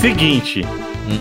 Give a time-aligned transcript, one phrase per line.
[0.00, 0.62] Seguinte,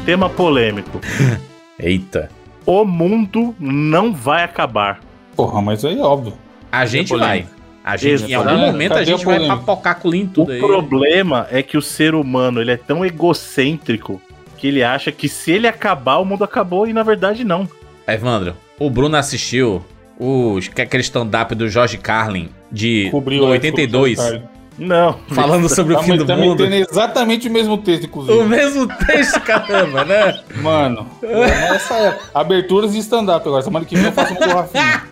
[0.05, 1.01] tema polêmico.
[1.79, 2.29] Eita.
[2.64, 5.00] O mundo não vai acabar.
[5.35, 6.33] Porra, mas aí é óbvio.
[6.71, 7.19] A gente vai.
[7.40, 7.58] polêmica.
[7.83, 9.57] A gente, em algum momento, a Cadê gente a vai polêmica?
[9.61, 10.59] papocar com em O tudo aí.
[10.59, 14.21] problema é que o ser humano ele é tão egocêntrico
[14.58, 17.68] que ele acha que se ele acabar, o mundo acabou e na verdade não.
[18.07, 19.84] Evandro, o Bruno assistiu
[20.20, 24.41] o, que é aquele stand-up do Jorge Carlin de Cobriu no é, 82, cobriu,
[24.78, 25.18] Não.
[25.34, 26.63] falando sobre o Tá, fim mas do tá mundo.
[26.66, 28.44] exatamente o mesmo texto, O inclusive.
[28.45, 30.40] mesmo texto, caramba, né?
[30.62, 33.63] Mano, essa é aberturas de stand-up agora.
[33.63, 35.03] Semana que vem eu faço um o Rafinha.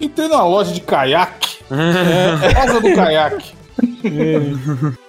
[0.00, 1.56] Entrei numa loja de caiaque.
[2.42, 3.54] É, casa do caiaque.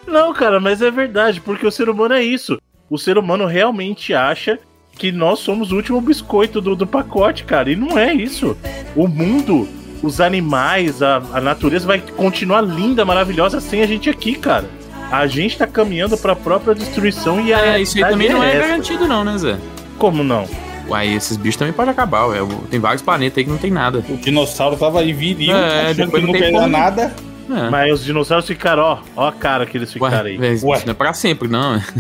[0.08, 2.60] Não, cara, mas é verdade, porque o ser humano é isso.
[2.90, 4.58] O ser humano realmente acha
[4.94, 7.70] que nós somos o último biscoito do, do pacote, cara.
[7.72, 8.58] E não é isso.
[8.96, 9.68] O mundo,
[10.04, 14.66] os animais, a, a natureza vai continuar linda, maravilhosa sem a gente aqui, cara.
[15.12, 18.50] A gente tá caminhando pra própria destruição e a É, isso aí também não é
[18.56, 18.68] essa.
[18.68, 19.58] garantido, não, né, Zé?
[19.98, 20.46] Como não?
[20.90, 22.38] Uai, esses bichos também podem acabar, ué.
[22.70, 24.04] Tem vários planetas aí que não tem nada.
[24.10, 26.68] O dinossauro tava aí virinho, É, achando depois que não tem como.
[26.68, 27.14] nada.
[27.50, 27.70] É.
[27.70, 30.60] Mas os dinossauros ficaram, ó, ó a cara que eles ficaram Ué, aí.
[30.64, 30.82] Ué.
[30.86, 31.82] não é pra sempre, não.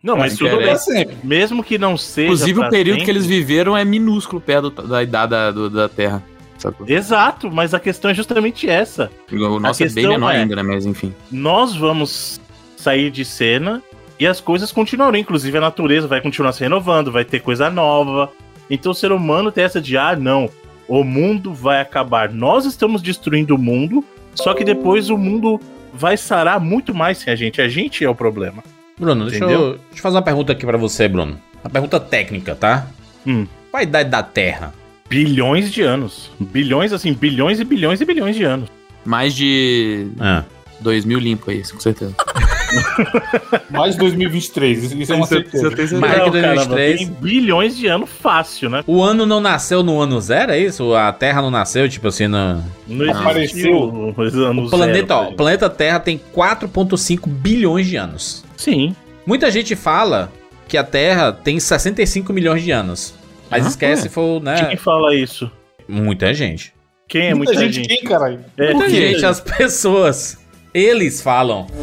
[0.00, 0.76] Não, mas tudo bem.
[0.78, 1.16] Sempre.
[1.24, 2.26] Mesmo que não seja.
[2.32, 5.68] Inclusive, o período sempre- que eles viveram é minúsculo perto do- da idade da, do-
[5.68, 6.22] da Terra.
[6.58, 6.86] Sacou?
[6.88, 9.10] Exato, mas a questão é justamente essa.
[9.30, 10.62] O nosso é bem menor é- ainda, né?
[10.62, 11.14] Mas enfim.
[11.30, 12.40] nós vamos
[12.76, 13.82] sair de cena
[14.18, 15.16] e as coisas continuarão.
[15.18, 18.30] Inclusive a natureza vai continuar se renovando, vai ter coisa nova.
[18.68, 20.50] Então o ser humano tem essa de, ah, não,
[20.88, 22.30] o mundo vai acabar.
[22.30, 25.60] Nós estamos destruindo o mundo, só que depois o mundo
[25.94, 27.62] vai sarar muito mais sem a gente.
[27.62, 28.62] A gente é o problema.
[28.98, 29.70] Bruno, deixa eu, Entendeu?
[29.70, 31.38] deixa eu fazer uma pergunta aqui pra você, Bruno.
[31.62, 32.88] Uma pergunta técnica, tá?
[33.26, 33.46] Hum.
[33.70, 34.74] Qual a idade da Terra?
[35.08, 36.30] Bilhões de anos.
[36.38, 38.68] Bilhões, assim, bilhões e bilhões e bilhões de anos.
[39.04, 40.44] Mais de Ah.
[40.80, 42.14] 2 mil limpo aí, com certeza.
[43.70, 45.70] Mais de 2023, isso, isso é uma certeza.
[45.98, 46.98] Mais que Não, 2023.
[46.98, 48.84] tem bilhões de anos fácil, né?
[48.86, 50.94] O ano não nasceu no ano zero, é isso?
[50.94, 52.62] A Terra não nasceu, tipo assim, no...
[52.86, 53.42] Não Apareceu.
[53.42, 58.44] existiu ano O planeta, zero, ó, o planeta Terra tem 4.5 bilhões de anos.
[58.56, 58.94] Sim.
[59.26, 60.30] Muita gente fala
[60.68, 63.14] que a Terra tem 65 milhões de anos.
[63.50, 64.10] Mas Ah, esquece, é.
[64.10, 64.66] foi, né?
[64.66, 65.50] Quem fala isso?
[65.88, 66.74] Muita gente.
[67.08, 68.44] Quem é Muita, muita, gente, quem, caralho?
[68.58, 69.12] É, Muita quem?
[69.12, 70.36] gente, as pessoas.
[70.74, 71.66] Eles falam.
[71.66, 71.78] são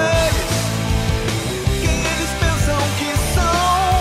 [0.00, 0.48] eles?
[1.82, 4.00] Quem eles pensam que são?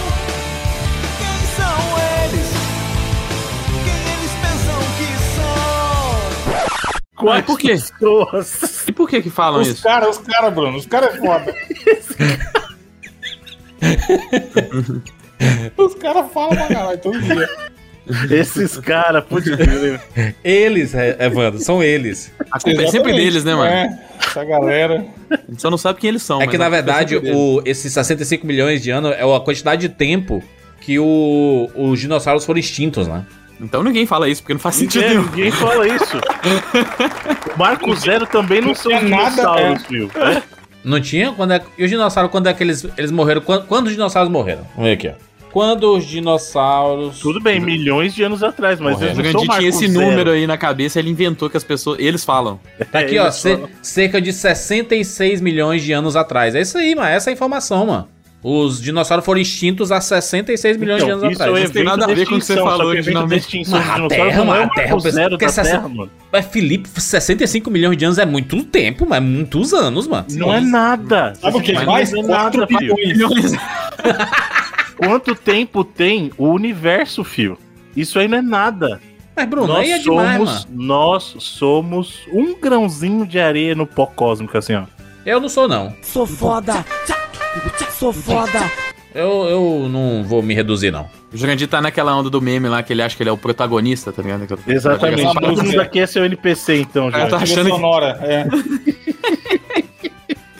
[1.19, 1.77] Quem são
[2.23, 2.49] eles?
[3.83, 6.55] Quem eles pensam que são?
[7.17, 7.67] Quais Mas por quê?
[7.73, 8.87] pessoas?
[8.87, 9.83] E por que que falam Os isso?
[9.83, 11.53] caras, os caras, Bruno, os caras é foda.
[15.77, 17.49] os caras falam pra caralho todo dia.
[18.29, 19.47] Esses caras, putz.
[20.43, 22.31] Eles, é, Evandro, são eles.
[22.51, 23.71] A culpa é sempre deles, né, mano?
[23.71, 25.05] É, essa galera.
[25.31, 26.41] A gente só não sabe quem eles são.
[26.41, 29.89] É que, na culpa verdade, o, esses 65 milhões de anos é a quantidade de
[29.89, 30.43] tempo
[30.81, 33.25] que o- os dinossauros foram extintos, né?
[33.61, 35.29] Então ninguém fala isso, porque não faz sentido Ninguém, nenhum.
[35.29, 36.17] ninguém fala isso.
[37.55, 40.11] O Marco Zero também não são tinha nada, dinossauros, viu?
[40.83, 41.31] Não tinha?
[41.31, 43.39] Quando é, e os dinossauros, quando é que eles, eles morreram?
[43.39, 44.67] Quando, quando os dinossauros morreram?
[44.75, 45.13] Vamos ver aqui, ó.
[45.53, 47.19] Quando os dinossauros...
[47.19, 50.03] Tudo bem, milhões de anos atrás, mas O eles não são tinha esse Zero.
[50.09, 51.99] número aí na cabeça, ele inventou que as pessoas.
[51.99, 52.59] Eles falam.
[52.91, 53.69] Tá aqui, É, ó, falam.
[53.79, 56.55] cerca de 66 milhões de anos atrás.
[56.55, 57.07] É isso aí, mano.
[57.07, 58.07] Essa é a informação, mano.
[58.41, 61.59] Os dinossauros foram extintos há 66 milhões de Então, anos isso atrás.
[61.61, 63.39] é Não tem nada a de ver com o que você falou de originalmente.
[63.41, 65.87] extinção de Mas a dinossauros Terra, mano, é a Terra, o Zero da essa- Terra,
[65.87, 66.11] mano.
[66.31, 70.25] Mas, Felipe, 65 milhões de anos é muito tempo, mas é muitos anos, mano.
[70.31, 71.33] Não é nada.
[71.35, 72.11] Sabe o que mais?
[72.11, 72.95] Não é 4 nada, filho.
[72.95, 73.51] bilhões.
[75.05, 77.57] Quanto tempo tem o universo, fio?
[77.95, 78.99] Isso aí não é nada.
[79.35, 80.83] Mas, Bruno, nós aí é demais, somos, mano.
[80.85, 84.83] nós somos um grãozinho de areia no pó cósmico, assim, ó.
[85.25, 85.93] Eu não sou, não.
[86.01, 86.85] Sou foda.
[87.91, 88.59] Sou foda.
[89.15, 91.07] Eu, eu não vou me reduzir, não.
[91.31, 93.37] O Jurandir tá naquela onda do meme lá que ele acha que ele é o
[93.37, 94.43] protagonista, tá ligado?
[94.43, 95.23] Aquela- Exatamente.
[95.33, 97.27] Todo mundo aqui é seu NPC, então, já.
[97.27, 98.45] tá achando que- sonora, é.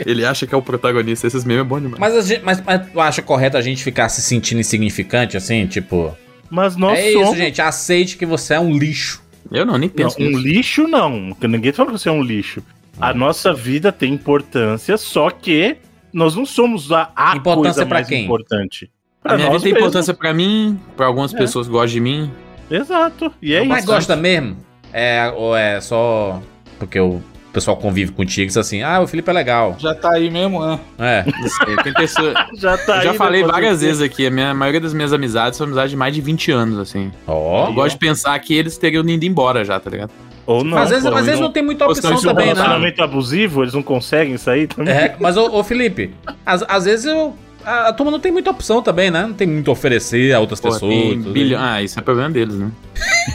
[0.05, 1.27] Ele acha que é o protagonista.
[1.27, 1.99] Esses memes é bom demais.
[1.99, 5.65] Mas, a gente, mas, mas tu acha correto a gente ficar se sentindo insignificante, assim?
[5.67, 6.15] Tipo,
[6.49, 7.29] Mas nós é somos.
[7.29, 7.61] isso, gente.
[7.61, 9.21] Aceite que você é um lixo.
[9.51, 10.39] Eu não, nem Não, penso um nisso.
[10.41, 11.29] lixo não.
[11.29, 12.63] porque Ninguém tá falando que você é um lixo.
[12.99, 15.77] A nossa vida tem importância, só que
[16.13, 18.23] nós não somos a, a Importância coisa pra mais quem?
[18.23, 18.89] importante.
[19.23, 21.37] A minha vida tem importância pra mim, pra algumas É.
[21.37, 22.31] pessoas que gostam de mim.
[22.69, 23.31] Exato.
[23.41, 23.87] E é Mas isso.
[23.91, 24.57] gosta mesmo?
[24.91, 26.41] É, ou é só
[26.77, 27.21] porque o
[27.53, 29.75] pessoal convive contigo e diz assim, ah, o Felipe é legal.
[29.79, 30.79] Já tá aí mesmo, né?
[30.97, 31.23] É.
[31.25, 32.33] Não sei, tem pessoa...
[32.57, 35.13] Já tá Eu já aí, falei várias vezes aqui, a, minha, a maioria das minhas
[35.13, 37.11] amizades são amizades de mais de 20 anos, assim.
[37.27, 37.67] Ó.
[37.67, 40.11] Eu gosto de pensar que eles teriam ido embora já, tá ligado?
[40.45, 40.77] Ou não.
[40.77, 42.53] às vezes, pô, às vezes não- não tem muita opção é também, né?
[42.53, 44.93] Relacionamento abusivo, eles não conseguem sair também.
[44.93, 46.13] É, mas, ô, ô, Felipe,
[46.45, 47.33] às, às vezes eu,
[47.63, 49.21] a, a turma não tem muita opção também, né?
[49.21, 50.91] Não tem muito a oferecer a outras Pô, pessoas.
[51.27, 52.69] bilhão- Ah, isso é problema deles, né?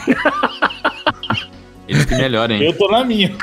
[1.88, 2.62] Eles que melhorem.
[2.62, 3.34] Eu tô na minha.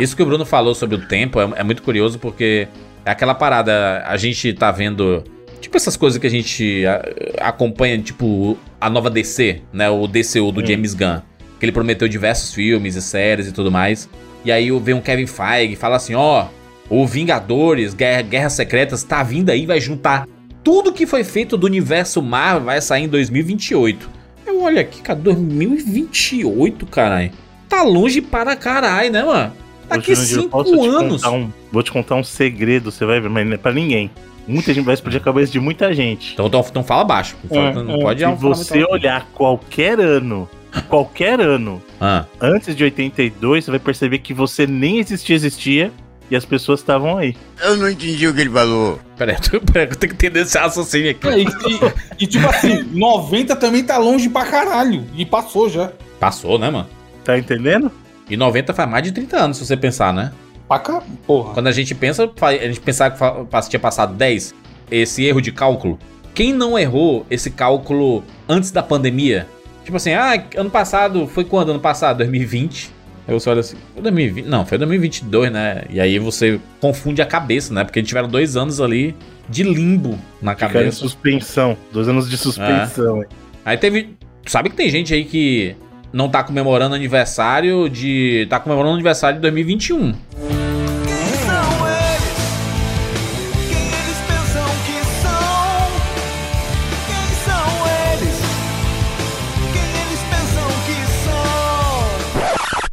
[0.00, 2.66] Isso que o Bruno falou sobre o tempo é, é muito curioso porque
[3.04, 5.22] é aquela parada, a gente tá vendo.
[5.60, 9.88] Tipo essas coisas que a gente a- acompanha, tipo a nova DC, né?
[9.90, 11.20] O DCU do James Gunn.
[11.60, 14.08] Que ele prometeu diversos filmes e séries e tudo mais.
[14.44, 16.46] E aí vem um Kevin Feige e fala assim: ó,
[16.90, 20.26] o Vingadores, Guerra, Guerras Secretas, tá vindo aí, vai juntar
[20.64, 24.10] tudo que foi feito do universo Marvel, vai sair em 2028.
[24.46, 27.30] Eu olho aqui, cara, 2028, caralho.
[27.68, 29.52] Tá longe para caralho, né, mano?
[29.88, 31.24] Daqui Jurandir, cinco anos.
[31.24, 34.10] um- vou te contar um segredo, você vai ver, mas não é pra ninguém.
[34.46, 36.32] Muita gente vai explodir a cabeça de muita gente.
[36.32, 37.36] Então, então, então fala baixo.
[37.44, 38.00] Não, fala- É, não é.
[38.00, 40.48] pode Se você olhar qualquer ano,
[40.88, 45.92] qualquer ano, Ah, antes de 82, você vai perceber que você nem existia, existia,
[46.30, 47.36] e as pessoas estavam aí.
[47.62, 48.98] Eu não entendi o que ele falou.
[49.16, 51.28] peraí, eu- peraí, eu tenho que entender esse raciocínio aqui.
[51.28, 55.04] É, e, e- e, tipo assim, 90 também tá longe pra caralho.
[55.14, 55.92] E passou já.
[56.18, 56.88] Passou, né, mano?
[57.24, 57.90] Tá entendendo?
[58.30, 60.32] E 90 faz mais de 30 anos, se você pensar, né?
[60.68, 61.52] Pra cá, porra.
[61.54, 63.14] Quando a gente pensa, a gente pensava
[63.46, 64.54] que tinha passado 10,
[64.90, 65.98] esse erro de cálculo.
[66.34, 69.46] Quem não errou esse cálculo antes da pandemia?
[69.84, 72.18] Tipo assim, ah, ano passado, foi quando ano passado?
[72.18, 72.90] 2020?
[73.26, 74.46] Aí você olha assim, foi 2020?
[74.46, 75.84] Não, foi 2022, né?
[75.90, 77.84] E aí você confunde a cabeça, né?
[77.84, 79.14] Porque tiveram dois anos ali
[79.48, 80.98] de limbo na Ficaram em cabeça.
[80.98, 81.76] suspensão.
[81.92, 83.18] Dois anos de suspensão.
[83.22, 83.28] hein?
[83.64, 84.16] Aí teve.
[84.46, 85.76] Sabe que tem gente aí que
[86.12, 88.46] não tá comemorando aniversário de.
[88.50, 90.12] tá comemorando aniversário de 2021.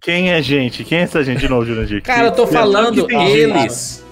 [0.10, 0.84] Quem é gente?
[0.84, 2.02] Quem é essa gente de novo, Jurandir?
[2.02, 4.06] Cara, eu tô Quem- falando gente, eles.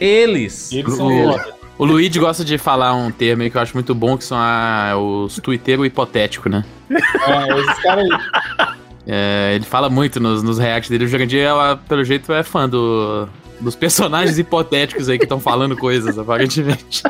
[0.00, 0.70] Eles.
[0.72, 1.60] Eles são O- foda.
[1.78, 4.36] O Luigi gosta de falar um termo aí que eu acho muito bom, que são
[4.38, 6.64] a- os tuiteiros hipotéticos, né?
[6.90, 8.68] É, esses caras aí.
[9.06, 11.06] É, ele fala muito nos, nos reacts dele.
[11.06, 13.26] O Jurandir, ela, pelo jeito, é fã do,
[13.60, 17.02] dos personagens hipotéticos aí que estão falando coisas, aparentemente.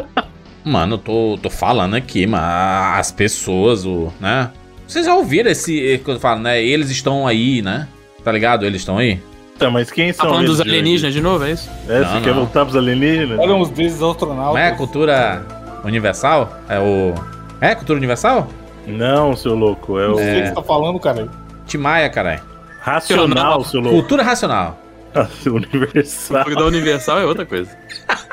[0.65, 4.51] Mano, eu tô, tô falando aqui, mas as pessoas, o, né?
[4.91, 6.01] Vocês já ouviram esse.
[6.05, 6.61] Quando eu falo, né?
[6.61, 7.87] Eles estão aí, né?
[8.25, 8.67] Tá ligado?
[8.67, 9.21] Eles estão aí?
[9.57, 11.71] Tá, mas quem Tá são falando eles, dos alienígenas de novo, é isso?
[11.89, 12.35] É, Não, você quer não.
[12.41, 13.39] voltar pros alienígenas?
[13.39, 14.55] Eram os deuses astronautas.
[14.55, 15.47] Não é cultura
[15.85, 16.59] universal?
[16.69, 17.15] É o.
[17.61, 18.49] É cultura universal?
[18.85, 19.97] Não, seu louco.
[19.97, 21.29] É o Não sei o que você tá falando, cara.
[21.67, 22.41] Timaya, caralho.
[22.81, 23.97] racional, seu louco.
[23.97, 24.77] Cultura racional.
[25.47, 26.45] Universal.
[26.45, 27.71] Porque da Universal é outra coisa.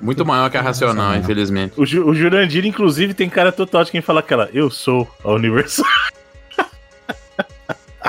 [0.00, 1.74] Muito maior que a Racional, infelizmente.
[1.76, 5.30] O, Ju- o Jurandir, inclusive, tem cara total de quem fala aquela Eu sou a
[5.32, 5.84] Universal.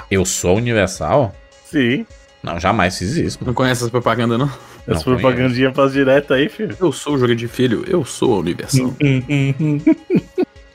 [0.10, 1.33] Eu sou universal?
[1.65, 2.06] Sim.
[2.44, 3.39] Não, jamais fiz isso.
[3.45, 4.48] Não conhece essa propaganda, não?
[4.88, 6.75] Essa Não propagandinha faz direto aí, filho.
[6.80, 8.94] Eu sou o jogo de filho, eu sou a Universal.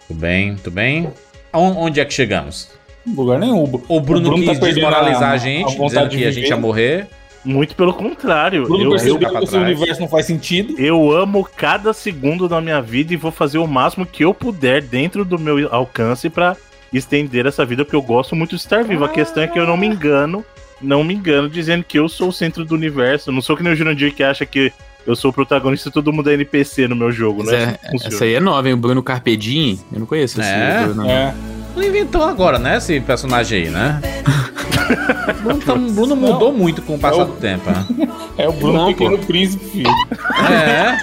[0.09, 1.09] Tudo bem, tudo bem.
[1.53, 2.71] On- Onde é que chegamos?
[3.07, 3.63] Lugar nenhum.
[3.65, 6.49] O Bruno, O Bruno quis tá desmoralizar a, a- gente, a dizendo que a gente
[6.49, 7.07] ia morrer.
[7.45, 8.65] Muito pelo contrário.
[8.65, 10.75] Eu, percebeu que o universo não faz sentido.
[10.79, 14.83] eu amo cada segundo da minha vida e vou fazer o máximo que eu puder
[14.83, 16.57] dentro do meu alcance pra
[16.93, 19.05] estender essa vida, porque eu gosto muito de estar vivo.
[19.05, 20.45] A questão é que eu não me engano,
[20.81, 23.31] não me engano dizendo que eu sou o centro do universo.
[23.31, 24.73] Eu não sou que nem o Jurandir que acha que
[25.07, 27.63] eu sou o protagonista e todo mundo é NPC no meu jogo, né?
[27.63, 28.15] é- que funciona.
[28.15, 28.75] essa aí é nova, hein?
[28.75, 29.79] O Bruno Carpedin.
[29.93, 30.83] Eu não conheço esse É?
[30.85, 31.09] Bruno.
[31.09, 31.35] É.
[31.79, 32.77] Não inventou agora, né?
[32.79, 34.01] Esse personagem aí, né?
[35.43, 37.87] Bruno, tá- Bruno mudou muito com o passar É o- do tempo, né?
[38.37, 39.91] É o Bruno Não, Pequeno Príncipe, filho.
[40.51, 40.97] É.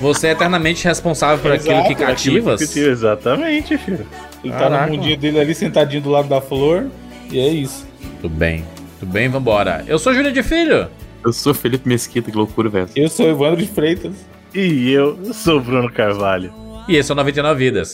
[0.00, 2.76] Você é eternamente responsável por aquilo Exato, que Aquilo que cativas.
[2.76, 4.06] eu- Exatamente, filho.
[4.44, 4.86] Ele tá Caraca.
[4.86, 6.86] no mundinho dele ali, sentadinho do lado da flor.
[7.30, 7.86] E é isso.
[8.20, 8.64] Tudo bem,
[9.00, 9.84] tudo bem, vambora.
[9.86, 10.88] Eu sou Júlio de Filho.
[11.24, 12.88] Eu sou Felipe Mesquita, que loucura, velho.
[12.94, 14.12] Eu sou Evandro de Freitas.
[14.54, 16.52] E eu sou o Bruno Carvalho.
[16.88, 17.92] E esse é o 99 Vidas.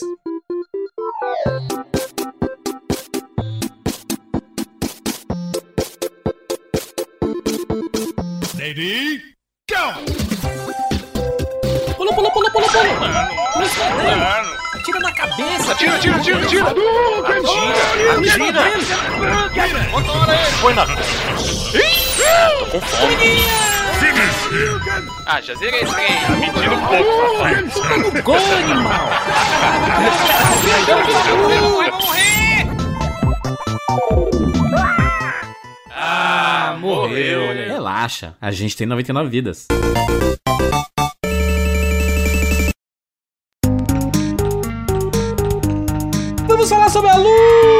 [11.95, 12.67] Pula, pula, pula, pula, pula.
[13.53, 14.25] Pula escondendo.
[14.75, 15.71] Atira na cabeça.
[15.71, 16.67] Atira, tira, tira, tira.
[16.67, 16.83] Atira,
[18.19, 18.61] atira.
[19.45, 19.79] Atira.
[20.59, 20.85] Põe na...
[20.85, 23.45] Tô com fome.
[25.27, 26.29] Ah, já zerei esse aí.
[26.39, 28.21] Mentira um pouco, safado.
[28.21, 29.09] Gol, animal.
[31.47, 32.33] Vai morrer!
[36.05, 37.49] Ah, morreu.
[37.51, 37.67] aí.
[37.67, 39.67] Relaxa, a gente tem 99 vidas.
[46.45, 47.73] Vamos falar sobre a lua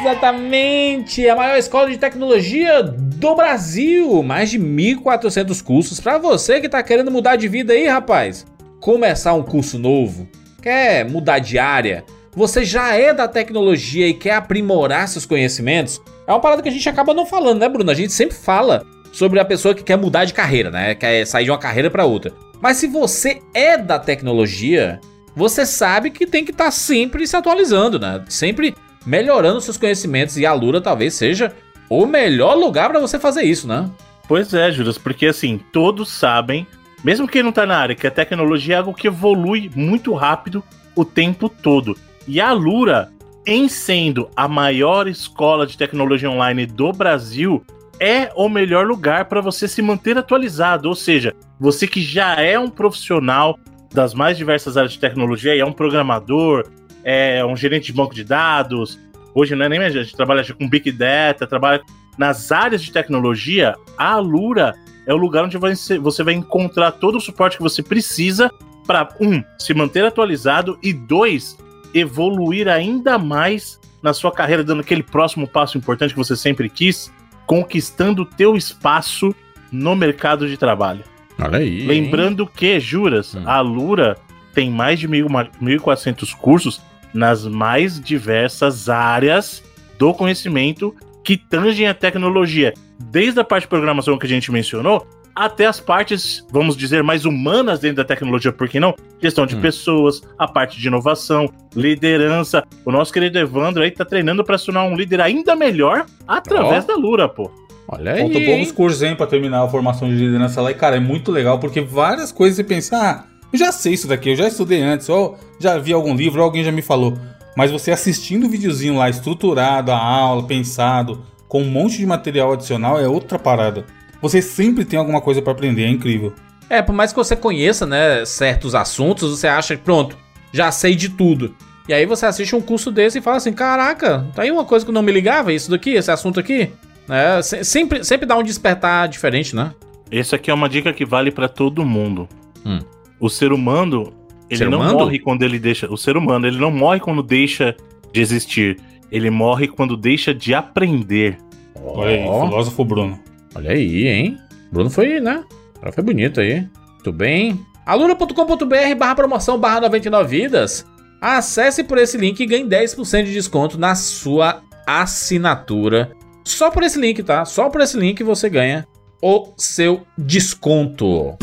[0.00, 1.28] Exatamente!
[1.28, 4.22] A maior escola de tecnologia do Brasil.
[4.22, 8.46] Mais de 1.400 cursos para você que tá querendo mudar de vida aí, rapaz.
[8.80, 10.28] Começar um curso novo,
[10.62, 12.04] quer mudar de área,
[12.36, 16.00] você já é da tecnologia e quer aprimorar seus conhecimentos.
[16.26, 17.90] É uma parada que a gente acaba não falando, né, Bruno?
[17.90, 20.94] A gente sempre fala sobre a pessoa que quer mudar de carreira, né?
[20.94, 22.32] Quer sair de uma carreira para outra.
[22.60, 25.00] Mas se você é da tecnologia,
[25.36, 28.24] você sabe que tem que estar tá sempre se atualizando, né?
[28.28, 31.52] Sempre melhorando seus conhecimentos e a Lura talvez seja
[31.88, 33.90] o melhor lugar para você fazer isso, né?
[34.26, 36.66] Pois é, Juras, porque assim, todos sabem,
[37.04, 40.64] mesmo quem não tá na área, que a tecnologia é algo que evolui muito rápido
[40.96, 41.96] o tempo todo.
[42.26, 43.12] E a Lura,
[43.46, 47.64] em sendo a maior escola de tecnologia online do Brasil,
[48.00, 50.88] é o melhor lugar para você se manter atualizado.
[50.88, 53.58] Ou seja, você que já é um profissional
[53.92, 56.66] das mais diversas áreas de tecnologia, é um programador,
[57.04, 58.98] é um gerente de banco de dados,
[59.34, 61.82] hoje não é nem a gente trabalha com Big Data, trabalha
[62.18, 64.74] nas áreas de tecnologia, a Alura
[65.06, 68.50] é o lugar onde você vai encontrar todo o suporte que você precisa
[68.86, 71.56] para, um, se manter atualizado e, dois,
[71.94, 77.10] evoluir ainda mais na sua carreira, dando aquele próximo passo importante que você sempre quis,
[77.46, 79.34] conquistando o teu espaço
[79.72, 81.04] no mercado de trabalho.
[81.38, 81.86] Olha aí.
[81.86, 82.48] Lembrando hein?
[82.54, 83.42] que, juras, hum.
[83.46, 84.16] a Alura
[84.52, 86.82] tem mais de 1.400 cursos
[87.12, 89.62] nas mais diversas áreas
[89.98, 95.06] do conhecimento que tangem a tecnologia, desde a parte de programação que a gente mencionou,
[95.34, 98.94] até as partes, vamos dizer, mais humanas dentro da tecnologia, por que não?
[99.20, 99.60] Gestão de hum.
[99.60, 102.64] pessoas, a parte de inovação, liderança.
[102.84, 106.84] O nosso querido Evandro aí tá treinando para se tornar um líder ainda melhor através
[106.84, 106.86] oh.
[106.86, 107.50] da Lura, pô.
[107.88, 108.20] Olha aí.
[108.20, 110.70] Faltam poucos cursos, hein, pra terminar a formação de liderança lá.
[110.70, 114.08] E, cara, é muito legal, porque várias coisas você pensa, ah, eu já sei isso
[114.08, 117.14] daqui, eu já estudei antes, ou já vi algum livro, ou alguém já me falou.
[117.56, 122.52] Mas você assistindo o videozinho lá, estruturado, a aula, pensado, com um monte de material
[122.52, 123.84] adicional, é outra parada.
[124.24, 126.32] Você sempre tem alguma coisa para aprender, é incrível.
[126.70, 130.16] É, por mais que você conheça, né, certos assuntos, você acha que, pronto,
[130.50, 131.54] já sei de tudo.
[131.86, 134.86] E aí você assiste um curso desse e fala assim, caraca, tá aí uma coisa
[134.86, 136.70] que não me ligava, isso daqui, esse assunto aqui.
[137.06, 139.74] É, sempre, sempre dá um despertar diferente, né?
[140.10, 142.26] Essa aqui é uma dica que vale para todo mundo.
[142.64, 142.78] Hum.
[143.20, 144.10] O ser humano,
[144.48, 145.00] ele ser não humano?
[145.00, 145.92] morre quando ele deixa.
[145.92, 147.76] O ser humano, ele não morre quando deixa
[148.10, 148.80] de existir.
[149.12, 151.36] Ele morre quando deixa de aprender.
[151.74, 153.20] Olha aí, filósofo Bruno.
[153.54, 154.38] Olha aí, hein?
[154.72, 155.44] Bruno foi, né?
[155.92, 156.66] Foi bonito aí.
[156.94, 157.64] Muito bem.
[157.86, 160.84] aluna.com.br barra promoção barra 99 vidas.
[161.20, 166.12] Acesse por esse link e ganhe 10% de desconto na sua assinatura.
[166.44, 167.44] Só por esse link, tá?
[167.44, 168.86] Só por esse link você ganha
[169.22, 171.36] o seu desconto.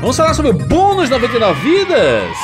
[0.00, 2.36] Vamos falar sobre o Bônus 99 Vidas,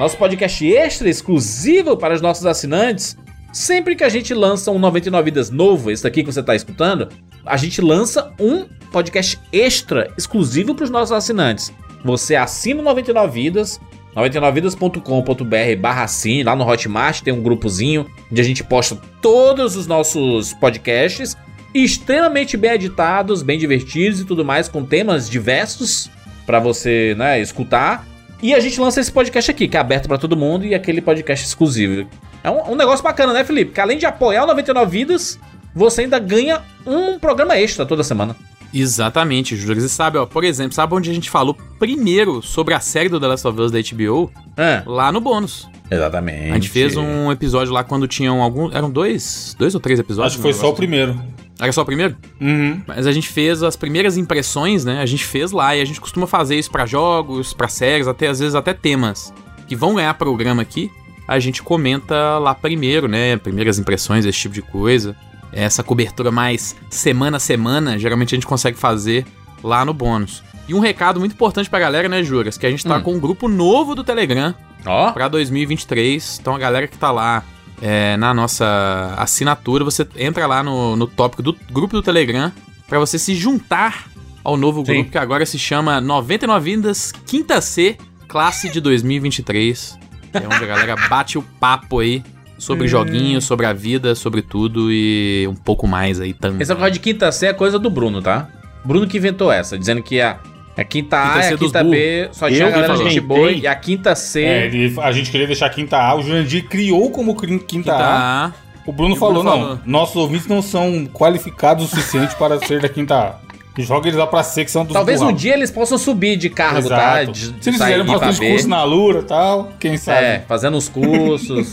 [0.00, 3.14] nosso podcast extra exclusivo para os nossos assinantes.
[3.54, 7.08] Sempre que a gente lança um 99 Vidas novo, esse daqui que você está escutando,
[7.46, 11.72] a gente lança um podcast extra exclusivo para os nossos assinantes.
[12.04, 13.80] Você assina o 99 Vidas,
[14.16, 19.86] 99vidas.com.br barra assine, lá no Hotmart tem um grupozinho onde a gente posta todos os
[19.86, 21.36] nossos podcasts,
[21.72, 26.10] extremamente bem editados, bem divertidos e tudo mais, com temas diversos
[26.44, 28.04] para você, né, escutar.
[28.42, 31.00] E a gente lança esse podcast aqui, que é aberto para todo mundo e aquele
[31.00, 32.08] podcast exclusivo.
[32.44, 33.72] É um, um, negócio bacana, né, Felipe?
[33.72, 35.40] Que além de apoiar o 99 Vidas,
[35.74, 38.36] você ainda ganha um programa extra toda semana.
[38.72, 39.80] Exatamente, Júlio.
[39.80, 43.18] Você sabe, ó, por exemplo, sabe onde a gente falou primeiro sobre a série do
[43.18, 44.30] The Last of Us da HBO?
[44.56, 44.82] É.
[44.84, 45.68] Lá no bônus.
[45.90, 46.50] Exatamente.
[46.50, 48.74] A gente fez um episódio lá quando tinham alguns.
[48.74, 49.56] Eram dois?
[49.58, 50.34] Dois ou três episódios?
[50.34, 51.18] Acho que foi só o primeiro.
[51.58, 52.16] Era só o primeiro?
[52.40, 52.82] Uhum.
[52.86, 55.00] Mas a gente fez as primeiras impressões, né?
[55.00, 58.26] A gente fez lá e a gente costuma fazer isso para jogos, para séries, até
[58.26, 59.32] às vezes até temas
[59.68, 60.90] que vão ganhar programa aqui.
[61.26, 63.36] A gente comenta lá primeiro, né?
[63.36, 65.16] Primeiras impressões, esse tipo de coisa.
[65.52, 69.24] Essa cobertura mais semana a semana, geralmente a gente consegue fazer
[69.62, 70.42] lá no bônus.
[70.68, 72.58] E um recado muito importante pra galera, né, Juras?
[72.58, 73.02] Que a gente tá hum.
[73.02, 74.54] com um grupo novo do Telegram.
[74.86, 75.12] Oh.
[75.12, 76.38] pra 2023.
[76.40, 77.42] Então a galera que tá lá
[77.80, 82.52] é, na nossa assinatura, você entra lá no, no tópico do grupo do Telegram
[82.86, 84.06] para você se juntar
[84.42, 84.92] ao novo Sim.
[84.92, 87.96] grupo que agora se chama 99 Vindas Quinta C
[88.28, 89.98] Classe de 2023.
[90.34, 92.22] É onde a galera bate o papo aí
[92.58, 92.88] sobre hum.
[92.88, 96.62] joguinhos, sobre a vida, sobre tudo e um pouco mais aí também.
[96.62, 98.48] Essa coisa de quinta C é coisa do Bruno, tá?
[98.84, 100.38] Bruno que inventou essa, dizendo que a
[100.76, 103.74] a quinta A e a quinta B só tinha a galera gente boa e a
[103.76, 104.42] quinta C.
[104.42, 107.92] É, ele, a gente queria deixar a quinta A, o Jurandir criou como quinta, quinta
[107.92, 108.46] A.
[108.46, 108.52] A.
[108.86, 109.80] O Bruno falou, Bruno não, falou.
[109.86, 113.43] nossos ouvintes não são qualificados o suficiente para ser da quinta A.
[113.82, 116.48] Joga eles lá pra C, que são dos Talvez um dia eles possam subir de
[116.48, 117.22] cargo, tá?
[117.22, 117.26] Exato.
[117.26, 117.32] tá?
[117.32, 120.24] De, Se eles fizerem bastante curso na Lura e tal, quem sabe.
[120.24, 121.72] É, fazendo os cursos.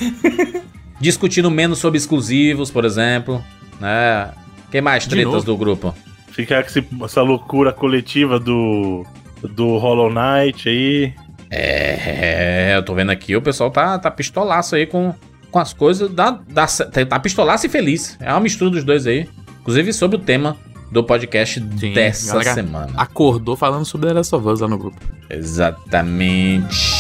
[0.99, 3.43] Discutindo menos sobre exclusivos, por exemplo.
[3.79, 4.29] Né?
[4.71, 5.93] Quem mais tretas do grupo?
[6.31, 9.05] Ficar com essa loucura coletiva do,
[9.43, 11.13] do Hollow Knight aí.
[11.51, 15.13] É, eu tô vendo aqui, o pessoal tá, tá pistolaço aí com,
[15.51, 16.09] com as coisas.
[16.09, 18.17] Da, da, tá pistolaço e feliz.
[18.19, 19.27] É uma mistura dos dois aí.
[19.59, 20.57] Inclusive sobre o tema
[20.91, 22.91] do podcast Sim, dessa semana.
[22.97, 24.97] Acordou falando sobre The Last of Us lá no grupo.
[25.29, 26.90] Exatamente.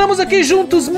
[0.00, 0.90] Estamos aqui juntos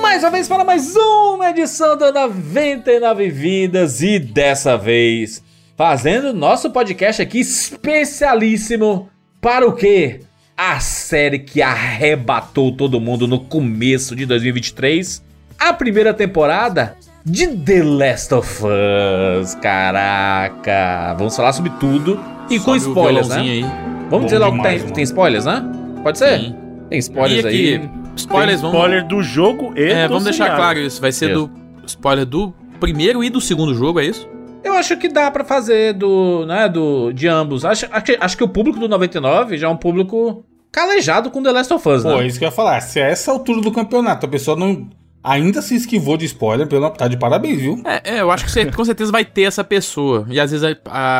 [0.00, 5.42] mais uma vez para mais uma edição da 99 Vidas e dessa vez
[5.76, 9.08] fazendo nosso podcast aqui especialíssimo
[9.40, 10.20] para o quê?
[10.56, 15.24] A série que arrebatou todo mundo no começo de 2023,
[15.58, 19.56] a primeira temporada de The Last of Us.
[19.56, 23.40] Caraca, vamos falar sobre tudo e com Sobe o spoilers, né?
[23.40, 23.62] aí.
[23.62, 25.64] Vamos Bom dizer logo que tem, tem spoilers, né?
[26.04, 26.38] Pode ser?
[26.38, 26.56] Sim.
[26.88, 27.74] Tem spoilers E aí.
[27.74, 28.76] aqui, spoilers, vamos...
[28.76, 30.60] spoiler do jogo e É, do vamos deixar seriado.
[30.62, 31.00] claro isso.
[31.00, 31.46] Vai ser Isso.
[31.46, 34.28] do spoiler do primeiro e do segundo jogo, é isso?
[34.64, 37.64] Eu acho que dá pra fazer do, né, do de ambos.
[37.64, 41.42] Acho, acho, que- acho que o público do 99 já é um público calejado com
[41.42, 42.26] The Last of Us, Pô, é né?
[42.26, 42.80] isso que eu ia falar.
[42.80, 44.88] Se a essa altura do campeonato a pessoa não
[45.22, 47.80] ainda se esquivou de spoiler, pelo tá de parabéns, viu?
[47.84, 50.26] É, é, eu acho que você com certeza vai ter essa pessoa.
[50.28, 50.70] E às vezes, a,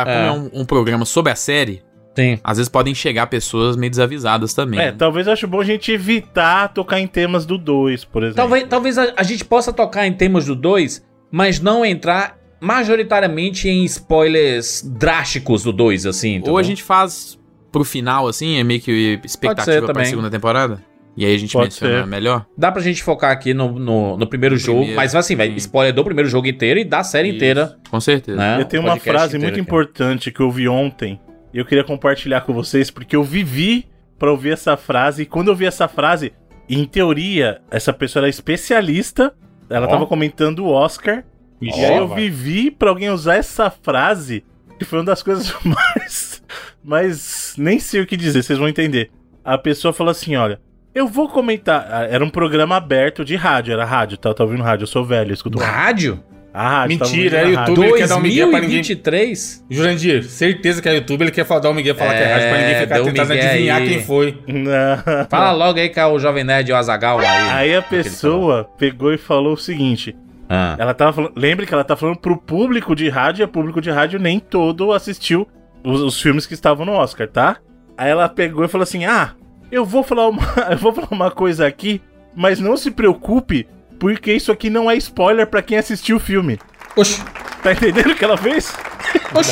[0.01, 0.27] a- como É.
[0.27, 1.81] é um, um programa sobre a série,
[2.17, 2.39] Sim.
[2.43, 4.79] às vezes podem chegar pessoas meio desavisadas também.
[4.79, 4.95] É, né?
[4.97, 8.37] talvez eu acho bom a gente evitar tocar em temas do 2, por exemplo.
[8.37, 13.69] Talvez, talvez a, a gente possa tocar em temas do 2, mas não entrar majoritariamente
[13.69, 16.31] em spoilers drásticos do 2, assim.
[16.31, 16.57] Ou entendeu?
[16.57, 17.37] a gente faz
[17.71, 20.83] pro final, assim, é meio que expectativa pra segunda temporada.
[21.15, 22.07] E aí a gente Pode menciona ser.
[22.07, 22.45] melhor.
[22.57, 25.47] Dá pra gente focar aqui no, no, no primeiro No jogo, primeiro, mas assim, vai
[25.49, 28.37] spoiler do primeiro jogo inteiro e da série inteira, Isso, Com certeza.
[28.37, 28.61] né?
[28.61, 29.61] Eu tenho uma frase inteiro muito aqui.
[29.61, 31.19] importante que eu vi ontem
[31.53, 35.55] eu queria compartilhar com vocês porque eu vivi pra ouvir essa frase e quando eu
[35.55, 36.33] vi essa frase,
[36.69, 39.33] em teoria, essa pessoa era especialista,
[39.69, 39.89] ela Ó.
[39.89, 41.23] tava comentando o Oscar
[41.59, 44.43] Vixe, e aí eu vivi pra alguém usar essa frase
[44.77, 46.43] que foi uma das coisas mais
[46.83, 49.11] mas nem sei o que dizer, vocês vão entender.
[49.43, 50.61] A pessoa falou assim, olha,
[50.95, 54.63] eu vou comentar, ah, era um programa aberto de rádio, era rádio, tá, tá ouvindo
[54.63, 55.73] rádio, eu sou velho, eu escuto rádio.
[56.13, 56.23] Rádio?
[56.57, 57.49] A rádio, tava Mentira, é.
[57.49, 57.85] YouTube.
[57.85, 58.81] Ele quer dar um migué pra ninguém.
[58.81, 59.65] 2023?
[59.69, 62.49] Jurandir, certeza que é YouTube, ele quer falar, dar um migué falar que é rádio
[62.49, 63.87] pra ninguém É, ficar tentando adivinhar aí.
[63.89, 64.37] quem foi.
[64.47, 65.25] Não.
[65.29, 67.27] Fala logo aí que é o Jovem Nerd e o Azagal aí.
[67.27, 70.15] Aí a pessoa pegou e falou o seguinte:
[70.49, 70.75] Ah.
[70.79, 73.79] ela tava falando, lembre que ela tá falando pro público de rádio, e o público
[73.79, 75.47] de rádio nem todo assistiu
[75.83, 77.57] os, os filmes que estavam no Oscar, tá?
[77.95, 79.31] Aí ela pegou e falou assim: "Ah,
[79.71, 80.41] eu vou falar uma,
[80.71, 82.01] eu vou falar uma coisa aqui,
[82.35, 83.67] mas não se preocupe,
[83.99, 86.59] porque isso aqui não é spoiler pra quem assistiu o filme."
[86.95, 87.21] Oxe,
[87.63, 88.71] Tá entendendo o que ela fez?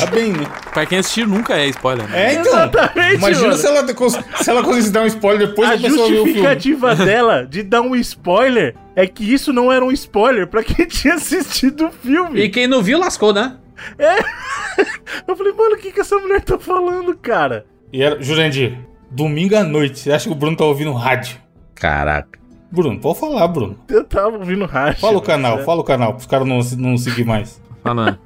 [0.00, 0.46] tá bem, né?
[0.72, 2.08] Pra quem assistiu, nunca é spoiler.
[2.08, 2.28] né?
[2.28, 2.46] É, então.
[2.46, 3.56] Exatamente, Imagina mano.
[3.58, 6.06] se ela, cons- se ela conseguisse dar um spoiler depois a da pessoa ver o
[6.06, 6.24] filme.
[6.24, 10.86] justificativa dela de dar um spoiler é que isso não era um spoiler pra quem
[10.88, 12.40] tinha assistido o filme.
[12.40, 13.56] E quem não viu, lascou, né?
[15.26, 17.66] Eu falei, mano, o que, que essa mulher tá falando, cara?
[17.92, 18.78] E era, Jurandir,
[19.10, 21.36] domingo à noite, você acha que o Bruno tá ouvindo rádio?
[21.74, 22.35] Caraca.
[22.70, 23.78] Bruno, pode falar, Bruno.
[23.88, 25.00] Eu tava ouvindo rádio.
[25.00, 26.58] Fala o canal, é- fala o canal, pros caras não,
[26.90, 27.60] não seguir mais.
[27.82, 28.18] Falando.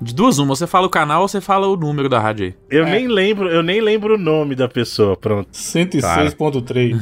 [0.00, 0.54] De duas, uma.
[0.56, 2.54] Você fala o canal ou você fala o número da rádio aí.
[2.70, 2.90] Eu É.
[2.90, 5.48] nem lembro, eu nem lembro o nome da pessoa, pronto.
[5.52, 6.96] 106.3.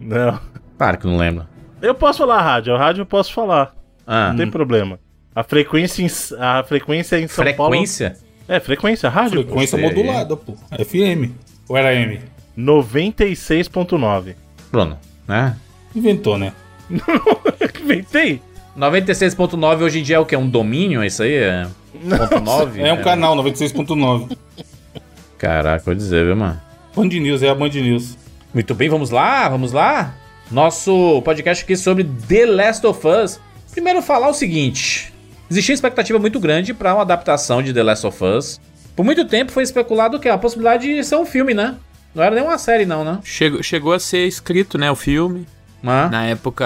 [0.00, 0.40] Não.
[0.76, 1.46] Claro que não lembro.
[1.80, 3.72] Eu posso falar rádio, a rádio eu posso falar.
[4.04, 4.30] Ah.
[4.30, 4.98] Não tem problema.
[5.34, 6.08] A frequência em,
[6.40, 8.10] a frequência em São Frequência?
[8.10, 8.24] Paulo.
[8.48, 9.42] É, frequência, rádio.
[9.44, 10.54] Frequência modulada, pô.
[10.84, 11.30] FM.
[11.68, 12.18] Ou era M?
[12.56, 14.34] 96.9.
[14.72, 15.56] Bruno, né?
[15.94, 16.52] Inventou, né?
[17.82, 18.40] Inventei?
[18.76, 20.36] 96.9 hoje em dia é o quê?
[20.36, 21.04] Um domínio?
[21.04, 21.34] Isso aí?
[21.34, 21.66] É
[22.16, 22.80] ponto 9?
[22.80, 24.36] É um canal, 96.9.
[25.36, 26.60] Caraca, vou dizer, viu, mano?
[26.94, 28.16] Band News, é a Band News.
[28.52, 30.14] Muito bem, vamos lá, vamos lá.
[30.50, 33.40] Nosso podcast aqui sobre The Last of Us.
[33.70, 35.12] Primeiro falar o seguinte:
[35.50, 38.60] existia expectativa muito grande para uma adaptação de The Last of Us.
[38.96, 41.76] Por muito tempo foi especulado que a possibilidade de ser um filme, né?
[42.14, 43.20] Não era nem uma série, não, né?
[43.22, 45.46] Chegou, chegou a ser escrito, né, o filme.
[45.82, 46.64] Na época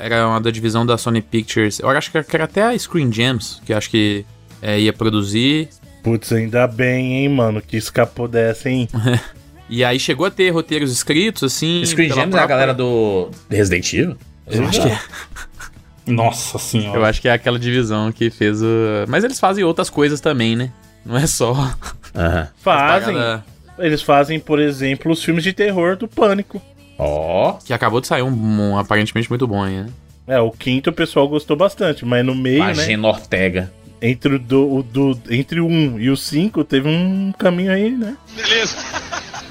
[0.00, 1.78] era uma da divisão da Sony Pictures.
[1.80, 4.24] Eu acho que era até a Screen Gems, que eu acho que
[4.62, 5.68] é, ia produzir.
[6.02, 8.88] Putz, ainda bem, hein, mano, que escapou dessa, hein?
[9.66, 11.82] E aí chegou a ter roteiros escritos, assim.
[11.86, 14.16] Screen Gems é a própria- galera do Resident Evil?
[14.46, 14.98] Eu acho que é.
[16.06, 16.98] Nossa senhora.
[16.98, 18.66] Eu acho que é aquela divisão que fez o.
[19.08, 20.70] Mas eles fazem outras coisas também, né?
[21.04, 21.52] Não é só.
[22.14, 22.48] Aham.
[22.58, 23.16] Fazem.
[23.78, 26.60] Eles fazem, por exemplo, os filmes de terror do Pânico.
[26.98, 27.54] Ó.
[27.64, 29.86] Que acabou de sair um, um aparentemente muito bom aí, né?
[30.26, 32.66] É, o quinto o pessoal gostou bastante, mas no meio, né?
[32.68, 33.72] Magena Ortega.
[34.00, 37.90] Entre o, do, o do- entre o 1 e o 5 teve um caminho aí,
[37.90, 38.16] né?
[38.34, 38.76] Beleza.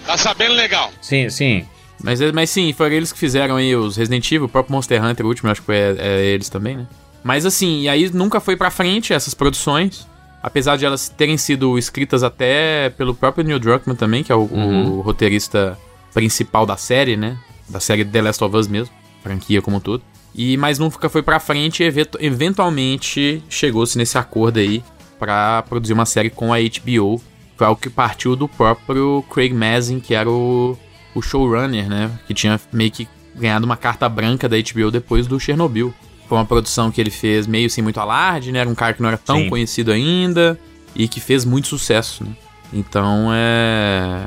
[0.06, 0.92] Tá sabendo legal.
[1.02, 1.66] Sim, sim.
[2.04, 5.26] Mas, mas sim, foram eles que fizeram aí os Resident Evil, o próprio Monster Hunter,
[5.26, 6.88] o último, acho que foi é, é eles também, né?
[7.24, 10.06] Mas assim, e aí nunca foi pra frente essas produções.
[10.42, 14.42] Apesar de elas terem sido escritas até pelo próprio Neil Druckmann também, que é o,
[14.42, 15.78] o roteirista
[16.14, 17.38] principal da série, né?
[17.70, 20.04] Da série The Last of Us mesmo, franquia como um todo.
[20.36, 24.84] E, mas nunca foi pra frente e eventu- eventualmente chegou-se nesse acordo aí
[25.20, 27.22] pra produzir uma série com a HBO.
[27.56, 30.78] Foi algo que partiu do próprio Craig Mazin, que era o,
[31.14, 32.10] o showrunner, né?
[32.28, 35.94] Que tinha meio que ganhado uma carta branca da HBO depois do Chernobyl.
[36.28, 38.60] Foi uma produção que ele fez meio sem muito alarde, né?
[38.60, 39.50] Era um cara que não era tão Sim.
[39.50, 40.60] conhecido ainda
[40.96, 42.32] e que fez muito sucesso, né?
[42.74, 44.26] Então é.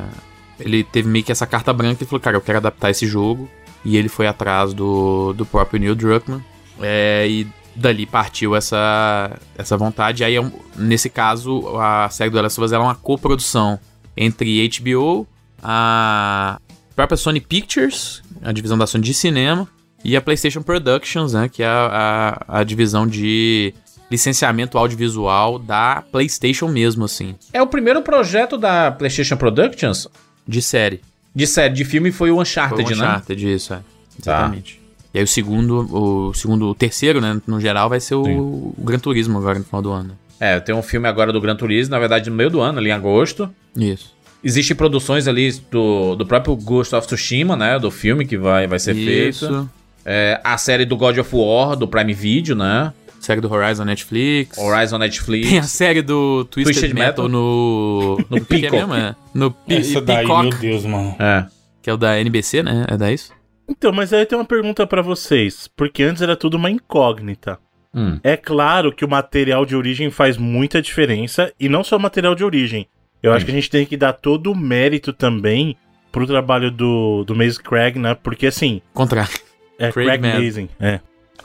[0.59, 3.49] Ele teve meio que essa carta branca e falou: Cara, eu quero adaptar esse jogo.
[3.85, 6.43] E ele foi atrás do, do próprio Neil Druckmann.
[6.81, 10.25] É, e dali partiu essa, essa vontade.
[10.25, 13.79] Aí, é nesse caso, a série do The Last of Us é uma coprodução
[14.17, 15.27] entre HBO,
[15.63, 16.59] a
[16.95, 19.69] própria Sony Pictures, a divisão da Sony de cinema,
[20.03, 23.75] e a PlayStation Productions, né, que é a, a, a divisão de
[24.11, 30.09] licenciamento audiovisual da PlayStation mesmo, assim, É o primeiro projeto da PlayStation Productions
[30.47, 31.01] de série.
[31.35, 33.05] de série de filme foi o Foi Uncharted, o né?
[33.05, 33.81] Uncharted, isso, é.
[34.21, 34.81] Exatamente.
[35.13, 35.89] E aí o segundo,
[36.29, 39.65] o segundo, o terceiro, né, no geral, vai ser o, o Gran Turismo agora no
[39.65, 40.19] final do ano.
[40.39, 42.91] É, tem um filme agora do Gran Turismo, na verdade no meio do ano, ali
[42.91, 43.49] em agosto.
[43.75, 44.15] Isso.
[44.45, 47.79] Existem produções ali do, do próprio Ghost of Tsushima, né?
[47.79, 49.45] Do filme que vai, vai ser feito.
[49.45, 49.71] Isso.
[50.05, 52.93] É, a série do God of War, do Prime Video, né?
[53.21, 54.57] Série do Horizon Netflix.
[54.59, 55.67] Horizon Tem a Netflix.
[55.71, 57.29] série do Twisted, Twisted Metal, Metal.
[57.29, 58.17] no.
[58.31, 58.73] No que é Peacock.
[58.77, 58.95] mesmo?
[58.95, 59.17] É.
[59.35, 61.17] No Essa daí, Peacock, meu Deus, mano.
[61.19, 61.47] É.
[61.83, 62.87] que é o da NBC, né?
[62.89, 63.33] É da isso?
[63.69, 67.59] Então, mas aí tem uma pergunta pra vocês, porque antes era tudo uma incógnita.
[67.95, 68.19] Hum.
[68.23, 72.35] É claro que o material de origem faz muita diferença, e não só o material
[72.35, 72.87] de origem.
[73.23, 75.77] Eu acho que a gente tem que dar todo o mérito também
[76.13, 78.15] pro trabalho do, do Maze Craig, né?
[78.15, 79.33] Porque assim, Contrário.
[79.79, 80.43] é Craig Craig.
[80.45, 81.01] Mazin, é.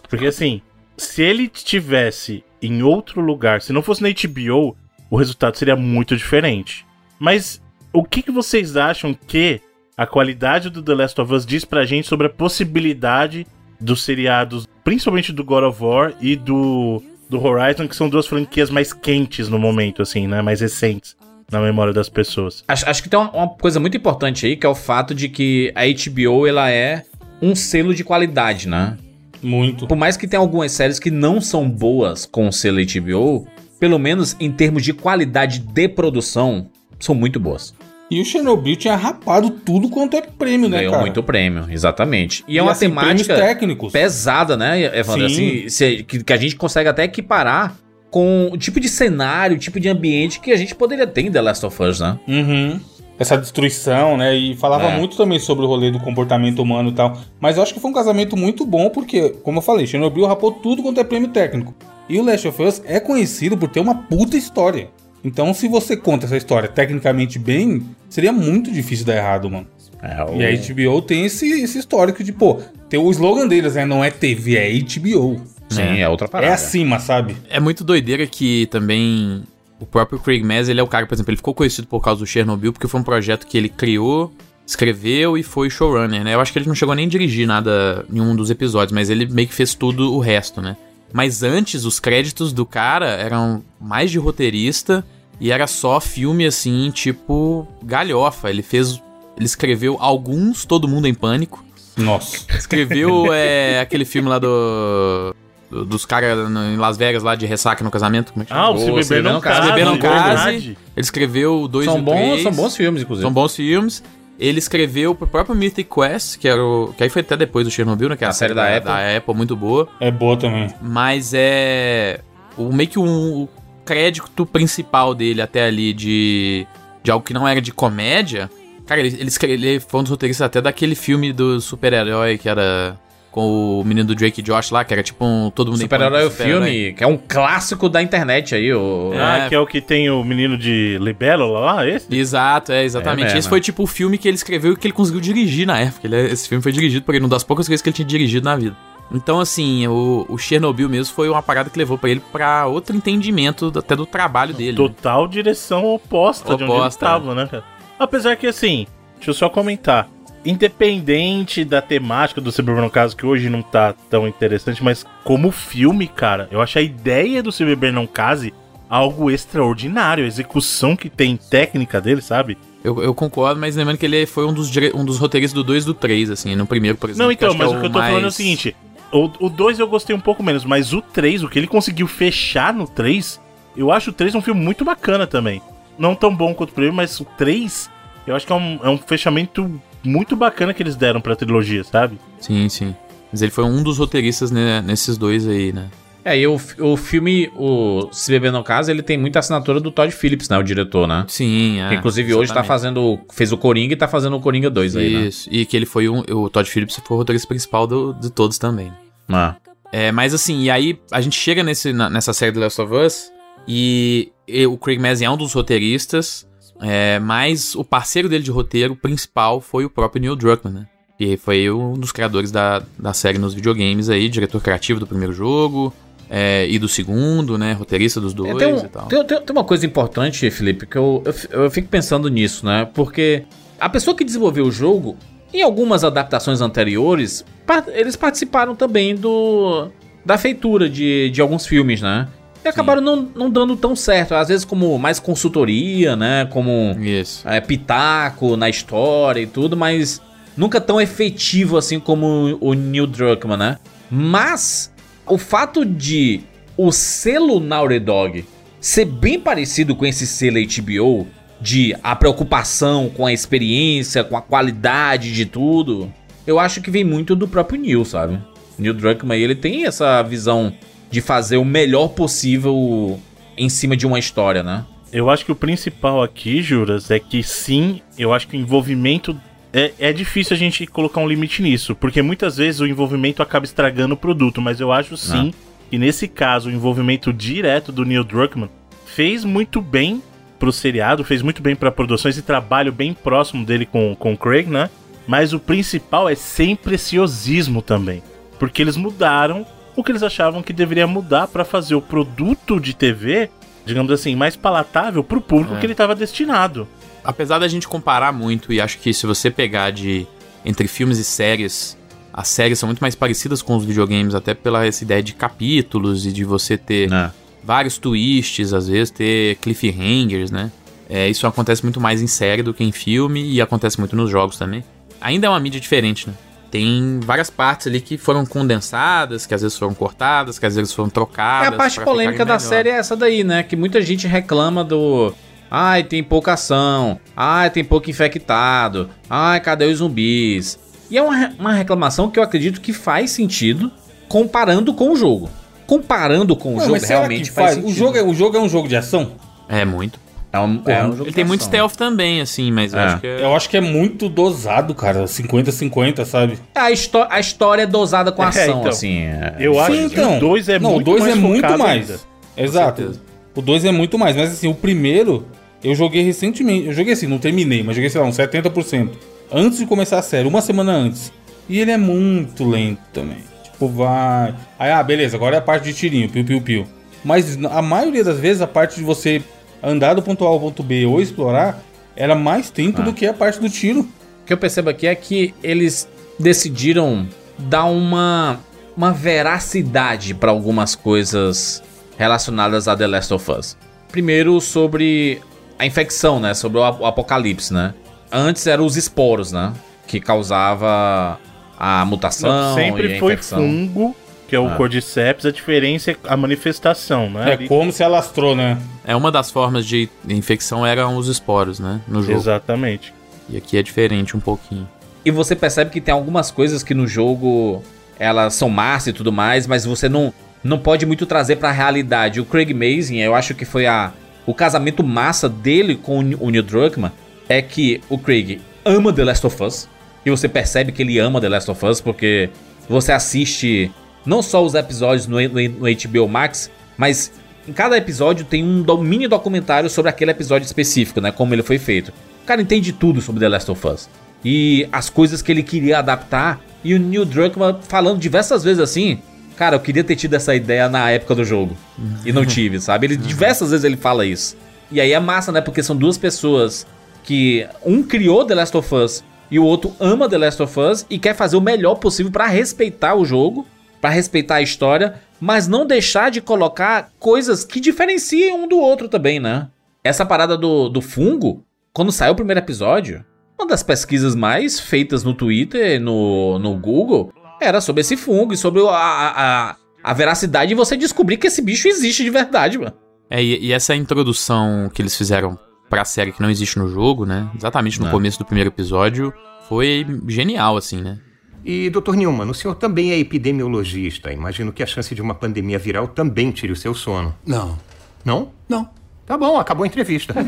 [0.10, 0.62] Porque assim,
[1.02, 4.78] se ele estivesse em outro lugar, se não fosse na HBO,
[5.10, 6.86] o resultado seria muito diferente.
[7.20, 7.62] Mas
[7.92, 9.60] o que, que vocês acham que
[9.98, 13.46] a qualidade do The Last of Us diz pra gente sobre a possibilidade
[13.80, 18.70] dos seriados, principalmente do God of War e do, do Horizon, que são duas franquias
[18.70, 20.42] mais quentes no momento, assim, né?
[20.42, 21.18] Mais recentes
[21.52, 22.64] na memória das pessoas.
[22.68, 25.28] Acho, acho que tem uma, uma coisa muito importante aí, que é o fato de
[25.28, 27.04] que a HBO, ela é
[27.42, 28.98] um selo de qualidade, né?
[29.42, 29.88] Muito.
[29.88, 33.48] Por mais que tenha algumas séries que não são boas com o selo HBO,
[33.80, 37.74] pelo menos em termos de qualidade de produção, são muito boas.
[38.12, 41.04] E o Chernobyl tinha rapado tudo quanto é prêmio, né, Ganhou cara?
[41.04, 42.44] muito prêmio, exatamente.
[42.46, 43.58] E, é E, uma assim, temática
[43.90, 45.30] pesada, né, Evandro?
[45.30, 45.66] Sim.
[45.66, 47.78] Assim, que a gente consegue até equiparar
[48.10, 51.32] com o tipo de cenário, o tipo de ambiente que a gente poderia ter em
[51.32, 52.20] The Last of Us, né?
[52.28, 52.82] Uhum.
[53.22, 54.36] Essa destruição, né?
[54.36, 54.98] E falava É.
[54.98, 57.18] muito também sobre o rolê do comportamento humano e tal.
[57.40, 60.52] Mas eu acho que foi um casamento muito bom, porque, como eu falei, Chernobyl rapou
[60.52, 61.74] tudo quanto é prêmio técnico.
[62.10, 64.90] E o Last of Us é conhecido por ter uma puta história.
[65.24, 69.68] Então, se você conta essa história tecnicamente bem, seria muito difícil dar errado, mano.
[70.02, 73.76] É, o- E a HBO tem esse, esse histórico de, pô, tem o slogan deles,
[73.76, 73.86] né?
[73.86, 75.40] Não é TV, é HBO.
[75.70, 76.52] Sim, é outra parada.
[76.52, 77.38] É acima, sabe?
[77.50, 79.44] É muito doideira que também
[79.82, 82.20] o próprio Craig Mazin, ele é o cara, por exemplo, ele ficou conhecido por causa
[82.20, 84.32] do Chernobyl, porque foi um projeto que ele criou,
[84.66, 86.36] escreveu e foi showrunner, né?
[86.36, 89.10] Eu acho que ele não chegou nem a dirigir nada em um dos episódios, mas
[89.10, 90.78] ele meio que fez tudo o resto, né?
[91.12, 95.04] Mas antes, os créditos do cara eram mais de roteirista
[95.40, 98.50] e era só filme assim, tipo galhofa.
[98.50, 99.02] Ele fez.
[99.36, 101.66] Ele escreveu alguns Todo Mundo em Pânico.
[101.98, 102.46] Nossa.
[102.56, 105.36] Escreveu é, aquele filme lá do.
[105.72, 108.34] Do- dos caras em Las Vegas lá de ressaca no casamento.
[108.34, 108.66] Como é que chama?
[108.66, 109.62] Ah, o Se Beber Não Case.
[109.62, 110.58] Se Beber Não é Case.
[110.68, 112.44] Ele escreveu o 2 e São o bons, 3.
[112.44, 113.24] são bons filmes, inclusive.
[113.26, 114.04] São bons filmes.
[114.40, 116.94] Ele escreveu pro próprio Mythic Quest, que era o.
[116.98, 118.16] Que aí foi até depois do Chernobyl, né?
[118.18, 118.86] Que é a, A série da Apple.
[118.92, 119.88] Da Apple, muito boa.
[120.00, 120.68] É boa também.
[120.82, 122.20] Mas é.
[122.58, 123.50] O, meio que um, o
[123.86, 126.66] crédito principal dele até ali de.
[127.04, 128.50] De algo que não era de comédia.
[128.88, 132.98] Cara, ele, ele, ele foi um dos roteiristas até daquele filme do super-herói que era.
[133.32, 135.50] Com o menino do Drake e Josh lá, que era tipo um.
[135.50, 138.74] Todo mundo Super-Herói é o filme, que é um clássico da internet aí.
[138.74, 139.14] O...
[139.16, 139.50] Ah, É.
[139.50, 142.14] que é o que tem o menino de Libélula lá, esse?
[142.14, 143.22] Exato, é, exatamente.
[143.22, 143.40] É mesmo.
[143.40, 146.08] Esse foi tipo o filme que ele escreveu e que ele conseguiu dirigir na época.
[146.08, 148.44] Ele- esse filme foi dirigido por ele, uma das poucas coisas que ele tinha dirigido
[148.44, 148.76] na vida.
[149.14, 152.96] Então, assim, o, o Chernobyl mesmo foi uma parada que levou pra ele pra outro
[152.96, 154.72] entendimento do- até do trabalho dele.
[154.72, 154.76] né?
[154.78, 157.64] Total direção oposta, de onde ele Oposta, estava, né, cara?
[158.00, 160.08] Apesar que, assim, deixa eu só comentar.
[160.46, 165.52] Independente da temática do Cyberpunk, no caso, que hoje não tá tão interessante, mas como
[165.52, 168.54] filme, cara, eu acho a ideia do Cyberpunk não case
[168.90, 170.24] algo extraordinário.
[170.24, 172.58] A execução que tem técnica dele, sabe?
[172.84, 175.84] Eu, eu concordo, mas lembrando que ele foi um dos, um dos roteiristas do 2
[175.84, 177.26] e do 3, assim, no primeiro, por exemplo.
[177.26, 178.76] Não, então, acho mas é o que eu tô falando é o mais- seguinte:
[179.12, 182.74] o 2 eu gostei um pouco menos, mas o 3, o que ele conseguiu fechar
[182.74, 183.40] no 3,
[183.78, 185.62] eu acho o 3 um filme muito bacana também.
[185.98, 187.90] Não tão bom quanto o primeiro, mas o 3,
[188.26, 191.84] eu acho que é um, é um fechamento muito bacana que eles deram pra trilogia,
[191.84, 192.18] sabe?
[192.40, 192.96] Sim, sim.
[193.32, 195.90] Mas ele foi um dos roteiristas né, nesses dois aí, né?
[196.24, 199.90] É, e o, o filme, o Se Beber no Caso, ele tem muita assinatura do
[199.90, 200.58] Todd Phillips, né?
[200.58, 201.26] O diretor, né?
[201.28, 201.90] Sim, é.
[201.90, 202.68] Que, inclusive hoje tá exatamente.
[202.68, 203.20] fazendo.
[203.34, 205.22] Fez o Coringa e tá fazendo o Coringa 2 aí, né?
[205.28, 206.20] Isso, e que ele foi um.
[206.30, 208.92] O Todd Phillips foi o roteirista principal do, de todos também.
[209.28, 209.56] Ah.
[209.92, 212.94] É, mas assim, e aí a gente chega nesse, na- nessa série do Last of
[212.94, 213.32] Us
[213.68, 216.48] e, e o Craig Mazin é um dos roteiristas,
[216.82, 220.88] é, mas o parceiro dele de roteiro principal foi o próprio Neil Druckmann, né?
[221.18, 225.32] Que foi um dos criadores da, da série nos videogames aí, diretor criativo do primeiro
[225.34, 225.94] jogo
[226.30, 227.74] é, e do segundo, né?
[227.74, 229.06] Roteirista dos dois É, tem, um- e tal.
[229.08, 232.90] tem- tem- tem uma coisa importante, Felipe, que eu, eu, eu fico pensando nisso, né?
[232.94, 233.44] Porque
[233.80, 235.16] a pessoa que desenvolveu o jogo,
[235.54, 237.46] em algumas adaptações anteriores,
[237.94, 239.90] eles participaram também do
[240.26, 242.28] da feitura de, de alguns filmes, né?
[242.64, 244.36] E acabaram não, não dando tão certo.
[244.36, 246.48] Às vezes como mais consultoria, né?
[246.52, 247.48] Como Isso.
[247.48, 250.22] é, pitaco na história e tudo, mas
[250.56, 253.78] nunca tão efetivo assim como o Neil Druckmann, né?
[254.10, 254.92] Mas
[255.26, 256.42] o fato de
[256.78, 258.46] o selo Naughty Dog
[258.80, 261.28] ser bem parecido com esse selo HBO,
[261.62, 266.12] de a preocupação com a experiência, com a qualidade de tudo,
[266.46, 268.40] eu acho que vem muito do próprio Neil, sabe?
[268.80, 270.74] Neil Druckmann, ele tem essa visão
[271.12, 273.20] de fazer o melhor possível
[273.58, 274.86] em cima de uma história, né?
[275.12, 279.40] Eu acho que o principal aqui, Juras, é que sim, eu acho que o envolvimento.
[279.74, 283.66] É, é difícil a gente colocar um limite nisso, porque muitas vezes o envolvimento acaba
[283.66, 285.54] estragando o produto, mas eu acho sim
[285.90, 288.70] que nesse caso o envolvimento direto do Neil Druckmann
[289.06, 290.22] fez muito bem
[290.60, 294.38] pro seriado, fez muito bem pra produção, esse trabalho bem próximo dele com, com o
[294.38, 294.90] Craig, né?
[295.26, 298.22] Mas o principal é sempre esse osismo também,
[298.60, 302.94] porque eles mudaram o que eles achavam que deveria mudar pra fazer o produto de
[302.94, 303.50] TV
[303.84, 305.80] digamos assim, mais palatável pro público É.
[305.80, 306.88] que ele estava destinado.
[307.24, 310.28] Apesar da gente comparar muito, e acho que se você pegar de
[310.64, 311.98] entre filmes e séries,
[312.32, 316.28] as séries são muito mais parecidas com os videogames, até pela essa ideia de capítulos
[316.28, 317.32] e de você ter Né?
[317.64, 320.72] vários twists, às vezes ter cliffhangers, né?
[321.10, 324.30] É, isso acontece muito mais em série do que em filme e acontece muito nos
[324.30, 324.84] jogos também.
[325.20, 326.36] Ainda é uma mídia diferente, né?
[326.72, 330.94] Tem várias partes ali que foram condensadas, que às vezes foram cortadas, que às vezes
[330.94, 331.68] foram É trocadas.
[331.74, 333.62] a parte polêmica da série é essa daí, né?
[333.62, 335.34] Que muita gente reclama do.
[335.70, 337.20] Ai, tem pouca ação.
[337.36, 339.10] Ai, tem pouco infectado.
[339.30, 340.80] Ai, cadê os zumbis?
[341.10, 343.92] E é uma, re- uma reclamação que eu acredito que faz sentido
[344.30, 345.50] comparando com o jogo.
[345.86, 347.78] Comparando com o Não, jogo, realmente faz faz?
[347.78, 347.98] O sentido.
[347.98, 349.34] jogo, é, o jogo é um jogo de ação?
[349.68, 350.20] É muito.
[350.54, 353.04] É um, é um jogo Ele tem muito stealth também, assim, mas eu É.
[353.06, 353.42] acho que é...
[353.44, 355.26] Eu acho que é muito dosado, cara.
[355.26, 356.58] 50-50, sabe?
[356.76, 358.90] A, histó a história é dosada com É, ação, então.
[358.90, 359.20] assim.
[359.22, 361.78] é- Eu acho Sim, que o 2 é Não, muito o 2 mais é muito
[361.78, 362.10] mais.
[362.12, 362.20] ainda.
[362.58, 363.20] Exato.
[363.56, 364.36] O 2 é muito mais.
[364.36, 365.46] Mas assim, o primeiro,
[365.84, 366.88] eu joguei recentemente.
[366.88, 369.12] Eu joguei assim, não terminei, mas joguei, sei lá, uns 70%.
[369.52, 371.32] Antes de começar a série, uma semana antes.
[371.70, 373.38] E ele é muito lento também.
[373.64, 374.54] Tipo, vai.
[374.78, 376.88] Aí, ah, beleza, agora é a parte de tirinho, piu, piu, piu.
[377.24, 379.42] Mas a maioria das vezes, a parte de você
[379.84, 381.80] andar do ponto A ao ponto B ou explorar,
[382.16, 383.06] era mais tempo Ah.
[383.06, 384.02] do que a parte do tiro.
[384.02, 386.08] O que eu percebo aqui é que eles
[386.40, 388.60] decidiram dar uma,
[388.98, 391.84] uma veracidade para algumas coisas
[392.18, 393.78] relacionadas a The Last of Us.
[394.12, 395.42] Primeiro sobre
[395.80, 396.54] a infecção, né?
[396.54, 397.94] Sobre o ap- o apocalipse, né?
[398.32, 399.74] Antes eram os esporos, né?
[400.08, 401.40] Que causava
[401.80, 403.60] a mutação Não, e sempre a foi infecção.
[403.60, 404.16] fungo,
[404.52, 404.76] que é o Ah.
[404.76, 407.52] Cordyceps, a diferença é a manifestação, né?
[407.52, 408.78] É Ali- como se alastrou, né?
[409.06, 412.02] É uma das formas de infecção eram os esporos, né?
[412.06, 412.38] No jogo.
[412.38, 413.14] Exatamente.
[413.50, 414.86] E aqui é diferente um pouquinho.
[415.24, 417.82] E você percebe que tem algumas coisas que no jogo
[418.20, 422.42] elas são massa e tudo mais, mas você não, não pode muito trazer pra realidade.
[422.42, 424.12] O Craig Mazin, eu acho que foi a,
[424.46, 427.14] o casamento massa dele com o Neil Druckmann,
[427.48, 429.88] é que o Craig ama The Last of Us,
[430.26, 432.50] e você percebe que ele ama The Last of Us, porque
[432.90, 433.90] você assiste
[434.26, 437.32] não só os episódios no, no, HBO Max, mas
[437.68, 441.32] em cada episódio tem um mini documentário sobre aquele episódio específico, né?
[441.32, 442.10] Como ele foi feito.
[442.44, 444.10] O cara entende tudo sobre The Last of Us.
[444.44, 449.20] E as coisas que ele queria adaptar E o Neil Druckmann falando diversas vezes assim.
[449.56, 451.78] Cara, eu queria ter tido essa ideia na época do jogo.
[452.26, 453.06] E não tive, sabe?
[453.06, 454.58] Ele diversas vezes ele fala isso.
[454.92, 455.62] E aí é massa, né?
[455.62, 456.88] Porque são duas pessoas
[457.24, 461.06] que um criou The Last of Us e o outro ama The Last of Us
[461.10, 463.68] e quer fazer o melhor possível pra respeitar o jogo,
[464.02, 469.08] pra respeitar a história, mas não deixar de colocar coisas que diferenciem um do outro
[469.08, 469.68] também, né?
[470.04, 473.24] Essa parada do, do fungo, quando saiu o primeiro episódio,
[473.58, 478.58] uma das pesquisas mais feitas no Twitter, no, no Google, era sobre esse fungo e
[478.58, 482.94] sobre a, a, a veracidade de você descobrir que esse bicho existe de verdade, mano.
[483.30, 487.26] É, e, e essa introdução que eles fizeram pra série que não existe no jogo,
[487.26, 487.48] né?
[487.56, 488.12] Exatamente no É.
[488.12, 489.32] começo do primeiro episódio,
[489.70, 491.20] foi genial, assim, né?
[491.64, 492.16] E, Dr.
[492.16, 494.32] Newman, o senhor também é epidemiologista.
[494.32, 497.36] Imagino que a chance de uma pandemia viral também tire o seu sono.
[497.46, 497.78] Não,
[498.26, 498.52] Não?
[498.68, 498.90] não.
[499.26, 500.34] Tá bom, acabou a entrevista.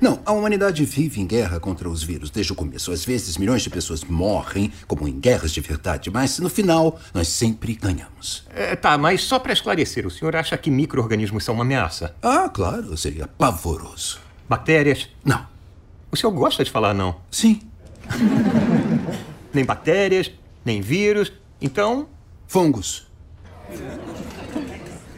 [0.00, 2.92] Não, a humanidade vive em guerra contra os vírus desde o começo.
[2.92, 7.26] Às vezes, milhões de pessoas morrem, como em guerras de verdade, mas no final, nós
[7.26, 8.44] sempre ganhamos.
[8.54, 12.14] É, tá, mas só pra esclarecer, o senhor acha que micro-organismos são uma ameaça?
[12.22, 14.20] Ah, claro, seria pavoroso.
[14.48, 15.08] Bactérias?
[15.24, 15.44] Não.
[16.12, 17.16] O senhor gosta de falar não?
[17.28, 17.60] Sim,
[19.58, 20.30] Nem bactérias,
[20.64, 21.32] nem vírus.
[21.60, 22.08] Então,
[22.46, 23.08] fungos.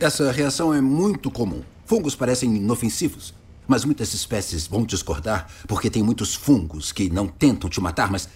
[0.01, 1.63] Essa reação é muito comum.
[1.85, 3.35] Fungos parecem inofensivos,
[3.69, 8.31] mas muitas espécies vão discordar porque tem muitos fungos que não tentam te matar, mas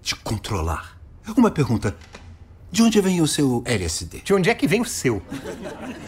[0.00, 1.00] te controlar.
[1.36, 1.96] Uma pergunta:
[2.70, 4.20] de onde vem o seu LSD?
[4.20, 5.20] de onde é que vem o seu?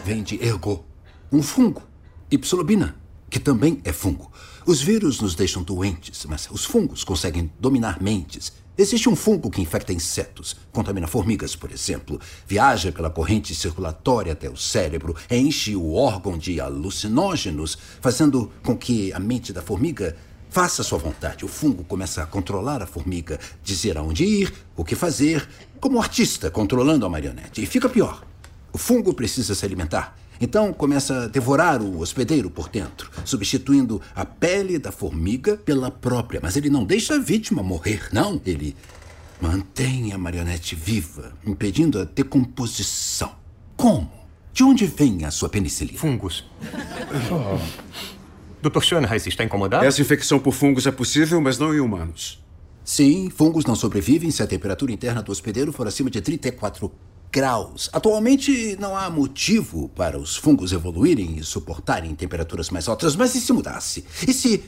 [0.05, 0.85] Vem de ergo,
[1.29, 1.83] um fungo.
[2.31, 2.95] E psilobina,
[3.29, 4.31] que também é fungo.
[4.65, 8.62] Os vírus nos deixam doentes, mas os fungos conseguem dominar mentes.
[8.75, 14.49] Existe um fungo que infecta insetos, contamina formigas, por exemplo, viaja pela corrente circulatória até
[14.49, 20.17] o cérebro, enche o órgão de alucinógenos, fazendo com que a mente da formiga
[20.49, 21.45] faça sua vontade.
[21.45, 25.47] O fungo começa a controlar a formiga, dizer aonde ir, o que fazer,
[25.79, 27.61] como um artista controlando a marionete.
[27.61, 28.25] E fica pior.
[28.71, 30.17] O fungo precisa se alimentar.
[30.43, 36.41] Então começa a devorar o hospedeiro por dentro, substituindo a pele da formiga pela própria.
[36.43, 38.41] Mas ele não deixa a vítima morrer, não.
[38.45, 38.75] Ele
[39.39, 43.31] mantém a marionete viva, impedindo a decomposição.
[43.77, 44.11] Como?
[44.51, 45.97] De onde vem a sua penicilina?
[45.97, 46.43] Fungos.
[48.61, 48.81] Dr.
[48.81, 49.85] Schoenheis está incomodado?
[49.85, 52.43] Essa infecção por fungos é possível, mas não em humanos.
[52.83, 56.91] Sim, fungos não sobrevivem se a temperatura interna do hospedeiro for acima de 34
[57.33, 57.89] graus.
[57.91, 63.41] Atualmente não há motivo para os fungos evoluírem e suportarem temperaturas mais altas, mas e
[63.41, 64.05] se mudasse?
[64.27, 64.63] E se,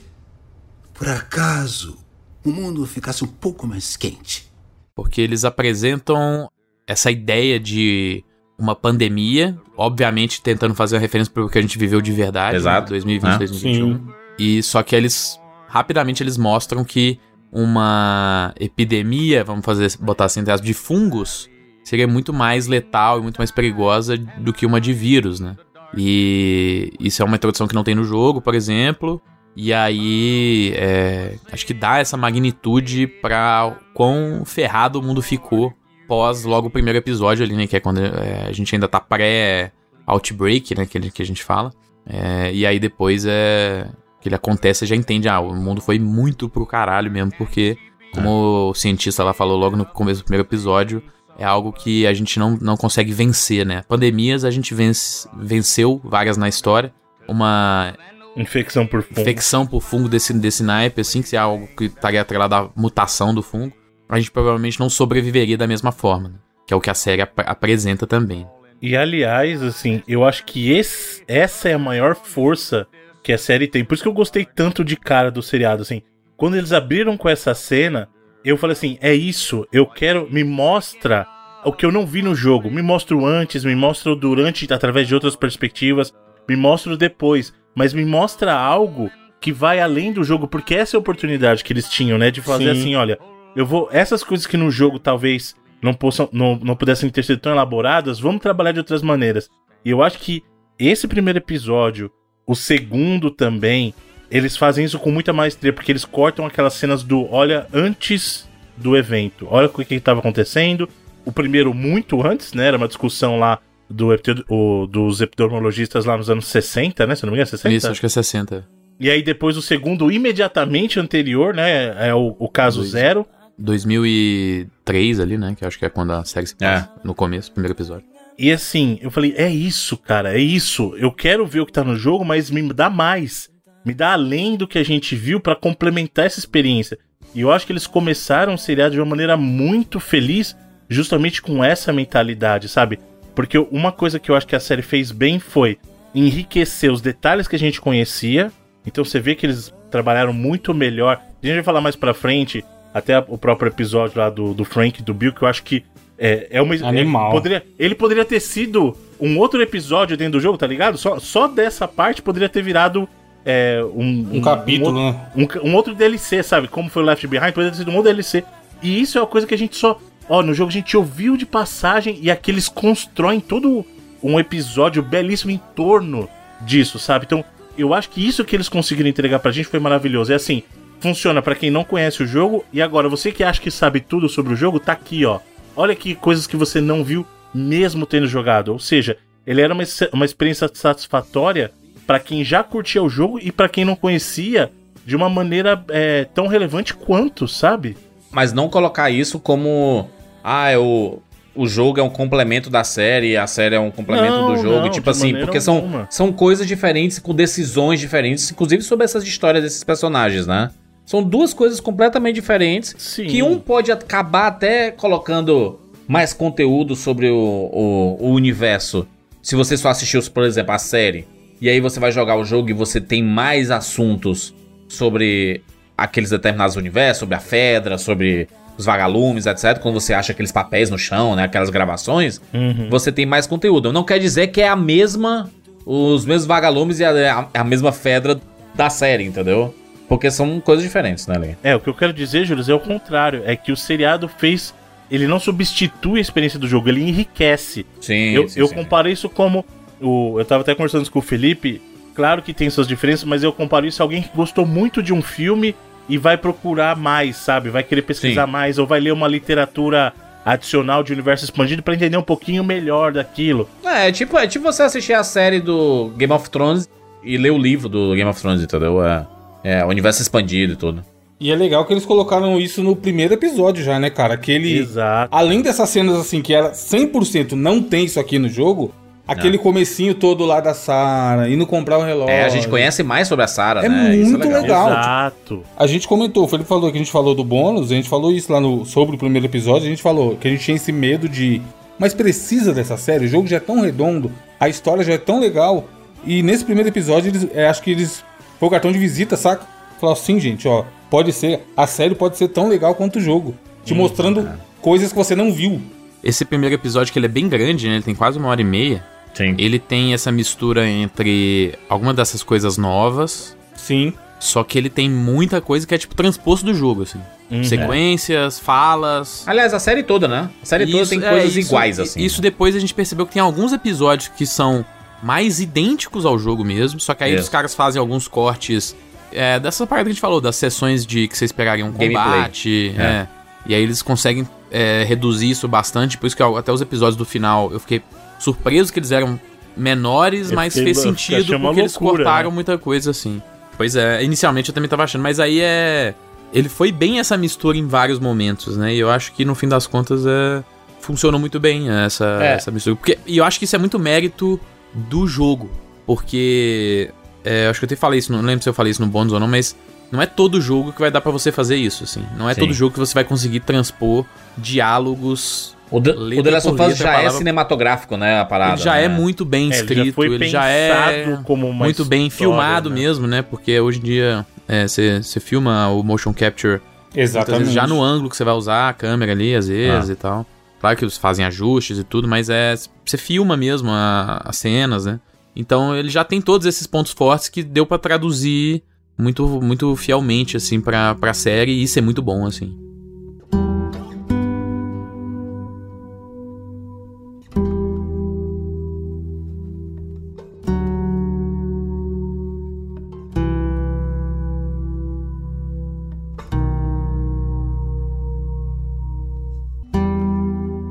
[0.92, 1.96] por acaso,
[2.44, 4.52] o mundo ficasse um pouco mais quente?
[4.96, 6.50] Porque eles apresentam
[6.88, 8.24] essa ideia de
[8.58, 12.58] uma pandemia, obviamente tentando fazer uma referência para o que a gente viveu de verdade,
[12.58, 12.94] Exato.
[12.94, 13.38] né, 2020, É.
[13.38, 14.08] 2021.
[14.40, 17.20] E só que eles rapidamente eles mostram que
[17.52, 21.50] uma epidemia, vamos fazer botar assim, de fungos
[21.86, 25.56] seria muito mais letal e muito mais perigosa do que uma de vírus, né?
[25.96, 29.22] E isso é uma introdução que não tem no jogo, por exemplo.
[29.56, 35.72] E aí, é, acho que dá essa magnitude pra quão ferrado o mundo ficou
[36.08, 37.68] pós logo o primeiro episódio ali, né?
[37.68, 40.86] Que é quando é, a gente ainda tá pré-outbreak, né?
[40.86, 41.72] Que, que a gente fala.
[42.06, 43.88] É, e aí depois é.
[44.20, 47.78] Que ele acontece, você já entende, ah, o mundo foi muito pro caralho mesmo, porque,
[48.12, 51.04] como o cientista lá falou logo no começo do primeiro episódio,
[51.38, 53.84] é algo que a gente não, não consegue vencer, né?
[53.88, 56.94] Pandemias a gente vence, venceu várias na história.
[57.28, 57.94] Uma
[58.38, 59.22] Infecção por fungo.
[59.22, 63.34] infecção por fungo desse, desse naipe, assim, que é algo que estaria atrelado à mutação
[63.34, 63.74] do fungo,
[64.10, 66.36] a gente provavelmente não sobreviveria da mesma forma, né?
[66.68, 68.46] Que é o que a série ap- apresenta também.
[68.82, 72.86] E aliás, assim, eu acho que esse- essa é a maior força
[73.24, 73.84] que a série tem.
[73.86, 76.02] Por isso que eu gostei tanto de cara do seriado, assim.
[76.38, 78.10] Quando eles abriram com essa cena,
[78.46, 80.28] eu falei assim: é isso, eu quero.
[80.32, 81.28] Me mostra
[81.66, 82.70] o que eu não vi no jogo.
[82.70, 86.14] Me mostra o antes, me mostra o durante, através de outras perspectivas.
[86.48, 87.54] Me mostra o depois.
[87.74, 89.10] Mas me mostra algo
[89.42, 92.32] que vai além do jogo, porque essa é a oportunidade que eles tinham, né?
[92.32, 92.80] De fazer Sim.
[92.80, 93.20] assim: olha,
[93.56, 93.90] eu vou.
[93.92, 98.20] Essas coisas que no jogo talvez não, possam, não, não pudessem ter sido tão elaboradas,
[98.20, 99.50] vamos trabalhar de outras maneiras.
[99.84, 100.44] E eu acho que
[100.78, 102.12] esse primeiro episódio,
[102.46, 103.94] o segundo também,
[104.36, 108.96] eles fazem isso com muita maestria, porque eles cortam aquelas cenas do olha antes do
[108.98, 110.88] evento, olha o que estava acontecendo.
[111.24, 112.68] O primeiro, muito antes, né?
[112.68, 113.60] Era uma discussão lá
[113.90, 114.10] do,
[114.50, 117.16] o- dos epidemiologistas lá nos anos 60, né?
[117.16, 117.76] Se não me engano, 60?
[117.76, 118.68] Isso, acho que é 60.
[119.00, 122.08] E aí depois o segundo, imediatamente anterior, né?
[122.08, 122.92] É o, o caso Dois.
[122.92, 123.26] zero.
[123.58, 125.56] 2003 ali, né?
[125.58, 126.90] Que eu acho que é quando a série se passa.
[127.04, 128.06] No começo, primeiro episódio.
[128.38, 130.94] E assim, eu falei, é isso, cara, é isso.
[130.98, 133.50] Eu quero ver o que tá no jogo, mas me dá mais.
[133.86, 136.98] Me dá além do que a gente viu pra complementar essa experiência.
[137.34, 140.56] E eu acho que eles começaram o seriado de uma maneira muito feliz,
[140.90, 143.00] justamente com essa mentalidade, sabe?
[143.36, 145.78] Porque uma coisa que eu acho que a série fez bem foi
[146.14, 148.52] enriquecer os detalhes que a gente conhecia.
[148.86, 151.22] Então você vê que eles trabalharam muito melhor.
[151.44, 152.64] A gente vai falar mais pra frente,
[152.94, 155.84] até o próprio episódio lá do, do Frank e do Bill, que eu acho que
[156.18, 156.74] é, é uma.
[156.76, 157.28] Animal.
[157.28, 160.98] é- poderia, ele poderia ter sido um outro episódio dentro do jogo, tá ligado?
[160.98, 163.08] Só, só dessa parte poderia ter virado.
[163.46, 165.30] É, um, Um capítulo, um, né?
[165.36, 166.68] um, um outro DLC, sabe?
[166.68, 168.44] Como foi o Left Behind, poderia ter sido um outro DLC.
[168.82, 170.00] E isso é uma coisa que a gente só.
[170.28, 173.86] Ó, no jogo a gente ouviu de passagem e aqui eles constroem todo
[174.24, 176.28] um episódio belíssimo em torno
[176.62, 177.26] disso, sabe?
[177.26, 177.46] Então,
[177.78, 180.32] eu acho que isso que eles conseguiram entregar pra gente foi maravilhoso.
[180.32, 180.64] É assim,
[181.00, 184.28] funciona pra quem não conhece o jogo e agora você que acha que sabe tudo
[184.28, 185.40] sobre o jogo, tá aqui, ó.
[185.76, 188.70] Olha aqui coisas que você não viu mesmo tendo jogado.
[188.70, 191.72] Ou seja, ele era uma, uma experiência satisfatória
[192.06, 194.72] pra quem já curtia o jogo e pra quem não conhecia
[195.06, 197.96] de uma maneira é, tão relevante quanto, sabe?
[198.32, 200.10] Mas não colocar isso como.
[200.44, 201.20] Ah, é o,
[201.56, 204.82] o jogo é um complemento da série, a série é um complemento Não, do jogo.
[204.82, 209.64] não, tipo assim, porque são, são coisas diferentes, com decisões diferentes, inclusive sobre essas histórias
[209.64, 210.70] desses personagens, né?
[211.06, 212.96] São duas coisas completamente diferentes.
[212.98, 213.28] Sim.
[213.28, 217.36] Que um pode acabar até colocando mais conteúdo sobre o,
[217.72, 219.08] o, o universo.
[219.42, 221.28] Se você só assistiu, por exemplo, a série,
[221.62, 224.54] e aí você vai jogar o jogo e você tem mais assuntos
[224.88, 225.62] sobre
[225.98, 228.48] aqueles determinados universos, sobre a Fedra, sobre
[228.78, 229.80] os vagalumes, etc.
[229.80, 231.44] Quando você acha aqueles papéis no chão, né?
[231.44, 232.90] Aquelas gravações, Uhum.
[232.90, 233.94] você tem mais conteúdo.
[233.94, 235.50] Não quer dizer que é a mesma.
[235.86, 238.40] Os mesmos vagalumes e a, a, a mesma Fedra
[238.74, 239.74] da série, entendeu?
[240.10, 241.56] Porque são coisas diferentes, né, Lê?
[241.64, 243.44] É, o que eu quero dizer, Júlio, é o contrário.
[243.46, 244.74] É que o seriado fez.
[245.10, 247.86] Ele não substitui a experiência do jogo, ele enriquece.
[248.02, 248.76] Sim, eu sim, eu sim.
[248.76, 249.64] comparo isso como.
[250.06, 251.82] O, eu tava até conversando isso com o Felipe.
[252.14, 255.12] Claro que tem suas diferenças, mas eu comparo isso a alguém que gostou muito de
[255.12, 255.76] um filme
[256.08, 257.70] e vai procurar mais, sabe?
[257.70, 258.52] Vai querer pesquisar Sim.
[258.52, 260.14] mais, ou vai ler uma literatura
[260.46, 263.68] adicional de universo expandido pra entender um pouquinho melhor daquilo.
[263.84, 266.88] É, é tipo, é tipo você assistir a série do Game of Thrones
[267.24, 269.04] e ler o livro do Game of Thrones, entendeu?
[269.04, 269.26] É,
[269.64, 271.04] é o universo expandido e tudo.
[271.40, 274.38] E é legal que eles colocaram isso no primeiro episódio já, né, cara?
[274.38, 274.78] Que ele.
[274.78, 275.36] Exato.
[275.36, 278.94] Além dessas cenas assim, que era 100% não tem isso aqui no jogo,
[279.28, 282.32] aquele comecinho todo lá da Sarah, indo comprar o relógio.
[282.34, 284.16] É, a gente conhece mais sobre a Sarah, É né?
[284.16, 284.90] muito legal.
[284.90, 285.64] Exato.
[285.78, 288.32] A gente comentou, o Felipe falou que a gente falou do bônus, a gente falou
[288.32, 290.92] isso lá no, sobre o primeiro episódio, a gente falou que a gente tinha esse
[290.92, 291.62] medo de.
[291.98, 295.40] Mas precisa dessa série, o jogo já é tão redondo, a história já é tão
[295.40, 295.86] legal.
[296.26, 298.24] E nesse primeiro episódio, eles, é, acho que eles.
[298.60, 299.66] Foi o cartão de visita, saca?
[300.00, 301.66] Falaram assim, gente, ó, pode ser.
[301.76, 303.56] A série pode ser tão legal quanto o jogo.
[303.84, 304.50] Te mostrando
[304.82, 305.82] coisas que você não viu.
[306.24, 307.96] Esse primeiro episódio, que ele é bem grande, né?
[307.96, 309.04] Ele tem quase uma hora e meia.
[309.36, 309.54] Sim.
[309.58, 313.56] Ele tem essa mistura entre alguma dessas coisas novas.
[313.76, 314.14] Sim.
[314.40, 317.20] Só que ele tem muita coisa que é tipo transposto do jogo, assim.
[317.52, 317.64] Uhum.
[317.64, 319.44] Sequências, falas.
[319.48, 320.50] Aliás, a série toda, né?
[320.62, 322.22] A série toda Isso, tem é, coisas isso- iguais, assim.
[322.22, 324.84] Isso depois a gente percebeu que tem alguns episódios que são
[325.22, 327.44] mais idênticos ao jogo mesmo, só que aí Isso.
[327.44, 328.96] os caras fazem alguns cortes
[329.32, 332.94] é, dessa parte que a gente falou, das sessões de que vocês pegariam um combate,
[332.98, 333.02] É.
[333.02, 333.28] é.
[333.68, 337.26] E aí eles conseguem é, reduzir isso bastante, por isso que até os episódios do
[337.26, 338.02] final eu fiquei
[338.40, 339.40] surpreso que eles eram
[339.76, 342.56] menores, Eu mas fiquei- fez sentido porque eles loucura, cortaram né?
[342.56, 343.42] muita coisa assim.
[343.78, 346.14] Pois é, inicialmente eu também tava achando, mas aí é.
[346.54, 348.94] Ele foi bem essa mistura em vários momentos, né?
[348.96, 350.64] E eu acho que no fim das contas é.
[351.02, 352.54] Funcionou muito bem essa, É.
[352.54, 352.96] essa mistura.
[352.96, 354.60] Porque, e eu acho que isso é muito mérito
[354.94, 355.70] do jogo.
[356.06, 357.12] Porque.
[357.44, 359.34] é, acho que eu até falei isso, não lembro se eu falei isso no bônus
[359.34, 359.76] ou não, mas
[360.12, 362.24] não é todo jogo que vai dar pra você fazer isso, assim.
[362.38, 362.62] Não é Sim.
[362.62, 364.26] todo jogo que você vai conseguir transpor
[364.58, 365.76] diálogos.
[365.92, 368.40] O, The- letra o The Last of Us já é palavra- cinematográfico, né?
[368.40, 368.74] A parada.
[368.74, 369.04] Ele já né?
[369.06, 372.28] é muito bem É, ele já escrito, foi ele já é como uma muito bem
[372.28, 372.96] história, filmado né?
[372.96, 373.42] mesmo, né?
[373.42, 376.82] Porque hoje em dia é, você você filma o motion capture
[377.16, 377.60] Exatamente.
[377.60, 380.14] vezes já no ângulo que você vai usar a câmera ali, às vezes Ah.
[380.14, 380.46] e tal.
[380.82, 382.74] Claro que eles fazem ajustes e tudo, mas é
[383.06, 385.20] você filma mesmo as cenas, né?
[385.56, 388.84] Então ele já tem todos esses pontos fortes que deu pra traduzir
[389.18, 392.76] muito muito fielmente assim pra, pra série e isso é muito bom assim.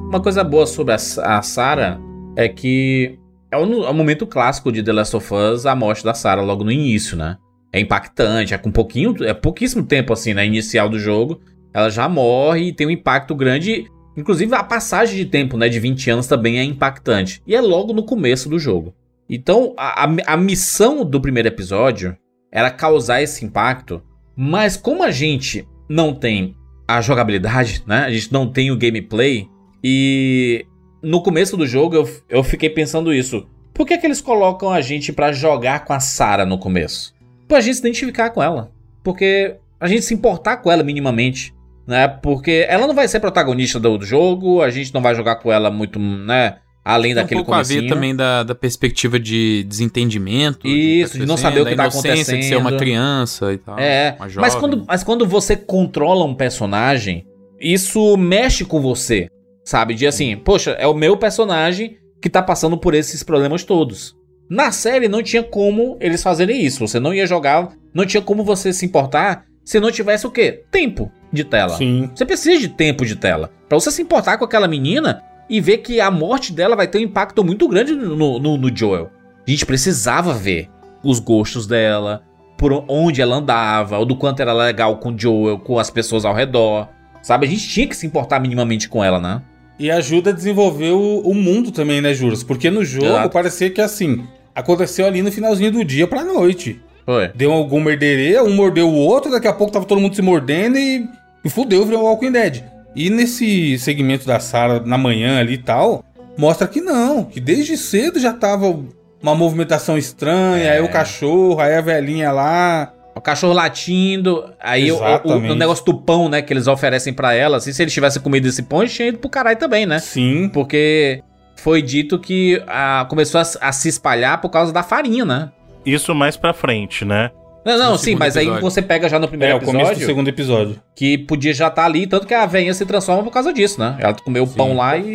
[0.09, 2.01] Uma coisa boa sobre a, a Sarah
[2.37, 3.19] é que
[3.51, 6.63] é o, é momento clássico de The Last of Us, a morte da Sarah logo
[6.63, 7.37] no início, né?
[7.75, 11.41] É impactante, é com pouquinho, é pouquíssimo tempo assim, né, inicial do jogo,
[11.73, 15.81] ela já morre e tem um impacto grande, inclusive a passagem de tempo, né, de
[15.81, 17.43] 20 anos também é impactante.
[17.45, 18.95] E é logo no começo do jogo.
[19.29, 22.17] Então, a, a, a missão do primeiro episódio
[22.53, 24.01] era causar esse impacto,
[24.37, 26.55] mas como a gente não tem
[26.87, 28.05] a jogabilidade, né?
[28.05, 29.49] A gente não tem o gameplay.
[29.83, 30.65] E
[31.03, 33.49] no começo do jogo eu, eu fiquei pensando isso.
[33.73, 37.14] Por que, que eles colocam a gente pra jogar com a Sarah no começo?
[37.55, 38.73] Pra gente se identificar com ela.
[39.05, 41.55] Porque a gente se importar com ela minimamente.
[41.87, 42.09] Né?
[42.09, 45.53] Porque ela não vai ser protagonista do, do jogo, a gente não vai jogar com
[45.53, 46.57] ela muito, né?
[46.85, 50.67] Além Tem daquele um pouco a ver também da, da perspectiva de desentendimento.
[50.67, 52.77] Isso, de não saber o que tá De ser uma acontecendo.
[52.77, 53.79] criança e tal.
[53.79, 57.25] É, uma mas quando, mas quando você controla um personagem,
[57.61, 59.29] isso mexe com você,
[59.65, 59.95] sabe?
[59.95, 64.17] De assim, poxa, é o meu personagem que tá passando por esses problemas todos.
[64.49, 66.87] Na série não tinha como eles fazerem isso.
[66.87, 70.65] Você não ia jogar, não tinha como você se importar se não tivesse o quê?
[70.71, 71.77] Tempo de tela.
[71.77, 72.11] Sim.
[72.15, 73.51] Você precisa de tempo de tela.
[73.69, 76.99] Pra você se importar com aquela menina e ver que a morte dela vai ter
[76.99, 79.11] um impacto muito grande no, no, no Joel.
[79.47, 80.69] A gente precisava ver
[81.03, 82.23] os gostos dela,
[82.57, 86.25] por onde ela andava, ou do quanto era legal com o Joel, com as pessoas
[86.25, 86.89] ao redor.
[87.23, 87.47] Sabe?
[87.47, 89.43] A gente tinha que se importar minimamente com ela, né?
[89.79, 92.43] E ajuda a desenvolver o, o mundo também, né, Juras?
[92.43, 93.31] Porque no jogo Exato.
[93.31, 96.81] parecia que assim, aconteceu ali no finalzinho do dia pra noite.
[97.05, 97.29] Foi.
[97.35, 100.79] Deu algum merdereia, um mordeu o outro, daqui a pouco tava todo mundo se mordendo
[100.79, 101.07] e,
[101.45, 102.63] e fudeu, virou Walking Dead.
[102.95, 106.05] E nesse segmento da Sarah na manhã ali e tal,
[106.39, 108.79] mostra que não, que desde cedo já tava
[109.21, 112.93] uma movimentação estranha, aí o cachorro, aí a velhinha lá.
[113.17, 117.33] O cachorro latindo, aí o, o- o, negócio do pão, né, que eles oferecem pra
[117.35, 117.59] ela.
[117.59, 119.99] Assim, se eles tivessem comido esse pão, eles tinham ido pro caralho também, né?
[120.01, 120.49] Sim.
[120.53, 121.23] Porque
[121.57, 125.51] foi dito que ah, começou a, a se espalhar por causa da farinha, né?
[125.87, 127.31] Isso mais pra frente, né?
[127.65, 128.63] Não, não, No sim, mas aí episódio.
[128.71, 130.77] você pega já no primeiro É, o começo do episódio segundo episódio.
[130.95, 133.97] que podia já estar ali, tanto que a velhinha se transforma por causa disso, né?
[134.01, 135.07] Ela comeu o pão lá e.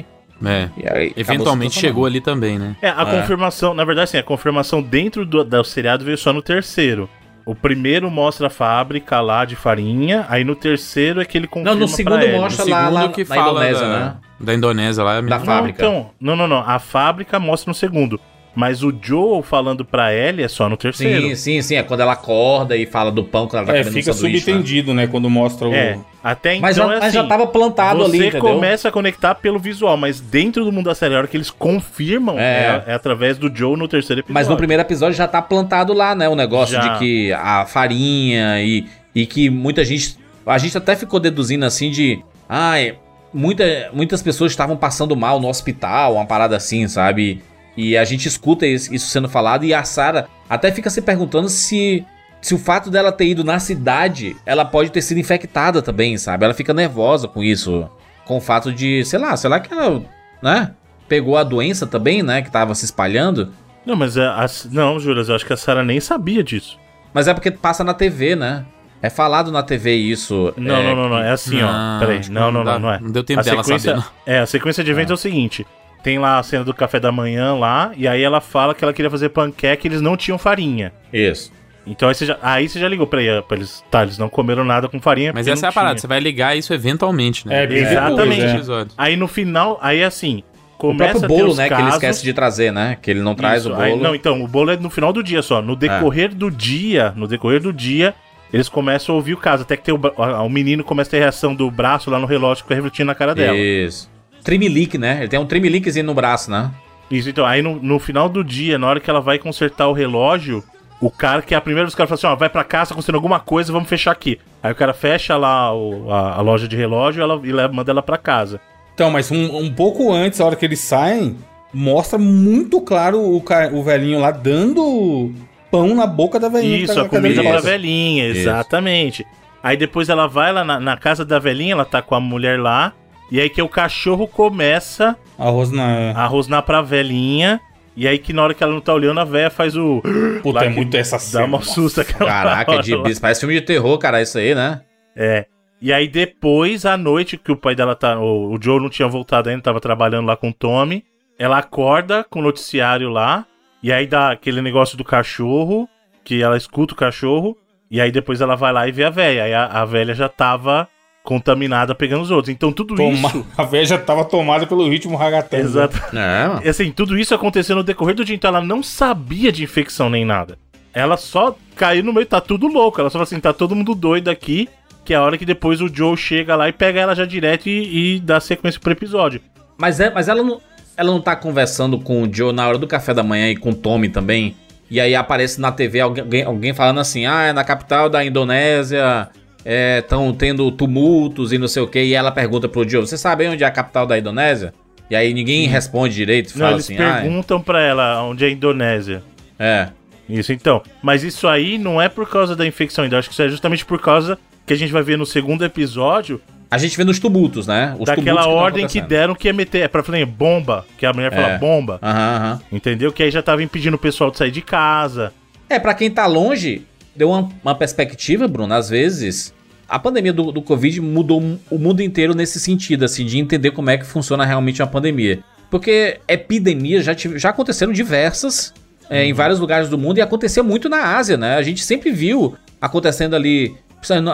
[0.00, 0.04] e-
[0.44, 0.68] É.
[0.76, 2.76] e aí Eventualmente chegou ali também, né?
[2.82, 3.20] É, a É.
[3.20, 7.08] confirmação, na verdade, sim, a confirmação dentro do, do seriado veio só no terceiro.
[7.46, 11.72] O primeiro mostra a fábrica lá de farinha, aí no terceiro é que ele confirma
[11.74, 12.40] Não, no pra segundo Ellie.
[12.40, 14.14] mostra lá, segundo lá que na fala Indonésia, da, né?
[14.40, 15.12] da Indonésia lá.
[15.16, 15.44] é Da mesmo.
[15.44, 15.82] fábrica.
[15.82, 16.64] Não, então, não, não, não.
[16.66, 18.18] A fábrica mostra no segundo.
[18.54, 21.28] Mas o Joel falando pra Ellie é só no terceiro.
[21.28, 21.74] Sim, sim, sim.
[21.76, 24.36] É quando ela acorda e fala do pão que ela tá É, comendo fica sanduíche,
[24.36, 24.40] né?
[24.40, 25.06] subentendido, né?
[25.08, 25.74] Quando mostra o.
[25.74, 28.40] É, até então Mas já- é mas assim, já tava plantado você ali, entendeu?
[28.40, 31.50] começa a conectar pelo visual, mas dentro do mundo da série, a hora que eles
[31.50, 32.82] confirmam, É.
[32.86, 34.34] é, é através do Joe no terceiro episódio.
[34.34, 36.28] Mas no primeiro episódio já tá plantado lá, né?
[36.28, 36.80] O negócio Já.
[36.94, 40.16] de que a farinha e, e que muita gente.
[40.46, 42.22] A gente até ficou deduzindo assim de.
[42.48, 42.94] Ai,
[43.32, 47.42] muita, muitas pessoas estavam passando mal no hospital, uma parada assim, sabe?
[47.76, 52.04] E a gente escuta isso sendo falado e a Sarah até fica se perguntando se.
[52.40, 56.44] Se o fato dela ter ido na cidade, ela pode ter sido infectada também, sabe?
[56.44, 57.88] Ela fica nervosa com isso.
[58.26, 60.02] Com o fato de, sei lá, sei lá que ela,
[60.42, 60.72] né?
[61.08, 62.42] Pegou a doença também, né?
[62.42, 63.50] Que tava se espalhando.
[63.86, 66.78] Não, mas é, a- não, Juras, eu acho que a Sarah nem sabia disso.
[67.14, 68.66] Mas é porque passa na TV, né?
[69.00, 70.52] É falado na TV isso.
[70.56, 71.18] Não, é, não, não, não.
[71.18, 71.98] É assim, Não, ó.
[72.00, 72.18] Peraí.
[72.18, 73.00] acho que Não, não não, não, não é.
[73.00, 75.66] não deu tempo a dela sequência, saber, É, a sequência de eventos é o seguinte:
[76.04, 78.92] tem lá a cena do café da manhã lá, e aí ela fala que ela
[78.92, 80.92] queria fazer panqueca e eles não tinham farinha.
[81.12, 81.50] Isso.
[81.86, 83.82] Então aí você já, aí você já ligou pra, pra eles.
[83.90, 85.32] Tá, eles não comeram nada com farinha.
[85.34, 86.02] Mas essa é a parada, tinha.
[86.02, 87.64] você vai ligar isso eventualmente, né?
[87.64, 88.70] É, bem Exatamente.
[88.70, 88.86] é.
[88.96, 90.42] Aí no final, aí assim.
[90.74, 91.66] O Começa próprio a ter bolo, né?
[91.68, 92.98] Que ele casos- esquece de trazer, né?
[93.00, 94.02] Que ele não traz Isso, o aí- bolo.
[94.02, 95.62] não, então, o bolo é no final do dia só.
[95.62, 98.12] No decorrer do dia, no decorrer do dia,
[98.52, 99.62] eles começam a ouvir o caso.
[99.62, 99.98] Até que tem o,
[100.44, 103.14] o menino começa a ter reação do braço lá no relógio que fica refletindo na
[103.14, 103.56] cara dela.
[103.56, 104.10] Isso.
[104.44, 105.18] Trimelique, né?
[105.20, 106.70] Ele tem um trimeliquezinho no braço, né?
[107.10, 109.92] Isso, então, aí no, no final do dia, na hora que ela vai consertar o
[109.92, 110.62] relógio,
[111.00, 112.64] o cara, que é a primeira vez que o cara fala assim, ó, vai pra
[112.64, 114.38] casa, tá acontecendo alguma coisa, vamos fechar aqui.
[114.62, 117.72] Aí o cara fecha lá o- a, a loja de relógio e, ela, e leva,
[117.72, 118.60] manda ela pra casa.
[118.94, 121.36] Então, mas um, um pouco antes, a hora que eles saem,
[121.72, 123.42] mostra muito claro o,
[123.72, 125.32] o velhinho lá dando
[125.70, 126.78] pão na boca da velhinha.
[126.78, 127.64] que Isso, tá a comida rodas.
[127.64, 128.40] velhinha, Isso.
[128.40, 129.26] exatamente.
[129.62, 132.58] Aí depois ela vai lá na, na casa da velhinha, ela tá com a mulher
[132.60, 132.92] lá,
[133.30, 136.12] e aí que o cachorro começa Arroz na.
[136.12, 137.60] a rosnar pra velhinha,
[137.96, 140.02] e aí que na hora que ela não tá olhando, a velha faz o...
[140.42, 141.44] Puta, lá é muito essa Dá cena.
[141.44, 144.82] uma susto aquela Caraca, é de, parece filme de terror, cara, isso aí, né?
[145.16, 145.46] É.
[145.80, 148.18] E aí depois, à noite, que o pai dela tá.
[148.18, 151.04] O, o Joe não tinha voltado ainda, tava trabalhando lá com o Tommy.
[151.38, 153.44] Ela acorda com o noticiário lá.
[153.82, 155.86] E aí dá aquele negócio do cachorro.
[156.24, 157.54] Que ela escuta o cachorro.
[157.90, 159.44] E aí depois ela vai lá e vê a velha.
[159.44, 160.88] Aí a, a velha já tava
[161.24, 162.50] contaminada pegando os outros.
[162.54, 163.46] Então tudo Toma- isso.
[163.56, 165.62] A velha já tava tomada pelo ritmo ragatanga.
[165.64, 165.96] Exato.
[166.14, 166.66] É.
[166.66, 170.08] E assim, tudo isso aconteceu no decorrer do dia, então ela não sabia de infecção
[170.10, 170.58] nem nada.
[170.92, 173.00] Ela só caiu no meio, tá tudo louco.
[173.00, 174.68] Ela só falou assim: tá todo mundo doido aqui.
[175.04, 177.68] Que é a hora que depois o Joe chega lá e pega ela já direto
[177.68, 179.40] e, e dá sequência pro episódio.
[179.76, 180.60] Mas, é, mas ela, não,
[180.96, 183.70] ela não tá conversando com o Joe na hora do café da manhã e com
[183.70, 184.56] o Tommy também.
[184.90, 189.28] E aí aparece na TV alguém, alguém falando assim: ah, é na capital da Indonésia.
[189.64, 193.46] Estão tendo tumultos e não sei o que, e ela pergunta pro Joe, você sabe
[193.48, 194.72] onde é a capital da Indonésia?
[195.10, 198.48] E aí ninguém responde direito, Não, fala eles assim, ah, perguntam pra ela onde é
[198.48, 199.22] a Indonésia.
[199.58, 199.88] é.
[200.26, 200.82] Isso então.
[201.02, 203.18] Mas isso aí não é por causa da infecção ainda.
[203.18, 206.40] Acho que isso é justamente por causa que a gente vai ver no segundo episódio
[206.70, 207.88] A gente vê nos tumultos, né?
[207.98, 209.82] Os tumultos daquela que tão ordem que deram que ia meter.
[209.82, 211.58] É pra falar bomba, que a mulher fala É.
[211.58, 211.98] bomba.
[212.02, 212.60] Aham, aham.
[212.72, 213.12] Entendeu?
[213.12, 215.30] Que aí já tava impedindo o pessoal de sair de casa.
[215.68, 219.53] É, pra quem tá longe, deu uma, uma perspectiva, Bruno, às vezes.
[219.88, 223.90] A pandemia do, do Covid mudou o mundo inteiro nesse sentido, assim, de entender como
[223.90, 225.40] é que funciona realmente uma pandemia.
[225.70, 228.72] Porque epidemias já, já aconteceram diversas
[229.10, 231.56] é, em vários lugares do mundo e aconteceu muito na Ásia, né?
[231.56, 233.74] A gente sempre viu acontecendo ali,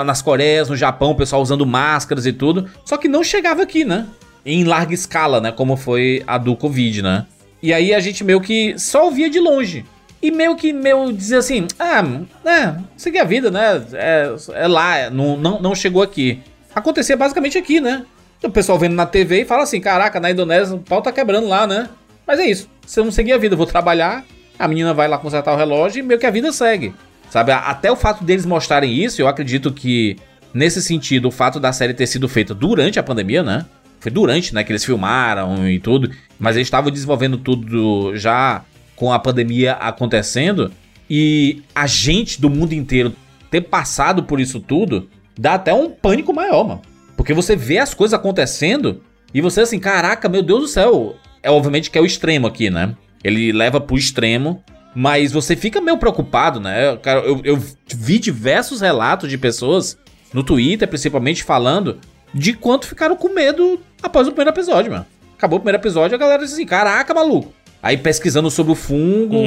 [0.05, 2.68] nas Coreias, no Japão, o pessoal usando máscaras e tudo.
[2.84, 4.07] Só que não chegava aqui, né?
[4.44, 5.53] Em larga escala, né?
[5.53, 7.26] Como foi a do Covid, né?
[7.62, 9.84] E aí a gente meio que só ouvia de longe.
[10.22, 12.04] E meio que meio dizer assim, ah,
[12.44, 13.82] é, seguir a vida, né?
[13.94, 16.40] É, é lá, é, não, não, não chegou aqui.
[16.74, 18.04] Acontecia basicamente aqui, né?
[18.42, 21.48] O pessoal vendo na TV e fala assim, caraca, na Indonésia o pau tá quebrando
[21.48, 21.88] lá, né?
[22.26, 22.68] Mas é isso.
[22.86, 24.24] Se eu não seguir a vida, eu vou trabalhar,
[24.58, 26.94] a menina vai lá consertar o relógio e meio que a vida segue.
[27.30, 27.52] Sabe?
[27.52, 30.16] Até o fato deles mostrarem isso, eu acredito que,
[30.52, 33.64] nesse sentido, o fato da série ter sido feita durante a pandemia, né?
[34.00, 36.10] Foi durante, né, que eles filmaram e tudo.
[36.38, 38.62] Mas eles estavam desenvolvendo tudo já
[39.01, 40.70] com a pandemia acontecendo.
[41.09, 43.16] E a gente do mundo inteiro
[43.51, 46.82] ter passado por isso tudo dá até um pânico maior, mano.
[47.16, 51.16] Porque você vê as coisas acontecendo e você assim, caraca, meu Deus do céu.
[51.42, 52.94] É obviamente que é o extremo aqui, né?
[53.24, 54.62] Ele leva pro extremo,
[54.94, 56.94] mas você fica meio preocupado, né?
[56.98, 59.96] Cara, eu, eu vi diversos relatos de pessoas
[60.30, 61.98] no Twitter, principalmente, falando
[62.34, 65.07] de quanto ficaram com medo após o primeiro episódio, mano.
[65.38, 67.51] Acabou o primeiro episódio, a galera disse assim, caraca, maluco.
[67.83, 69.45] Aí pesquisando sobre o fungo,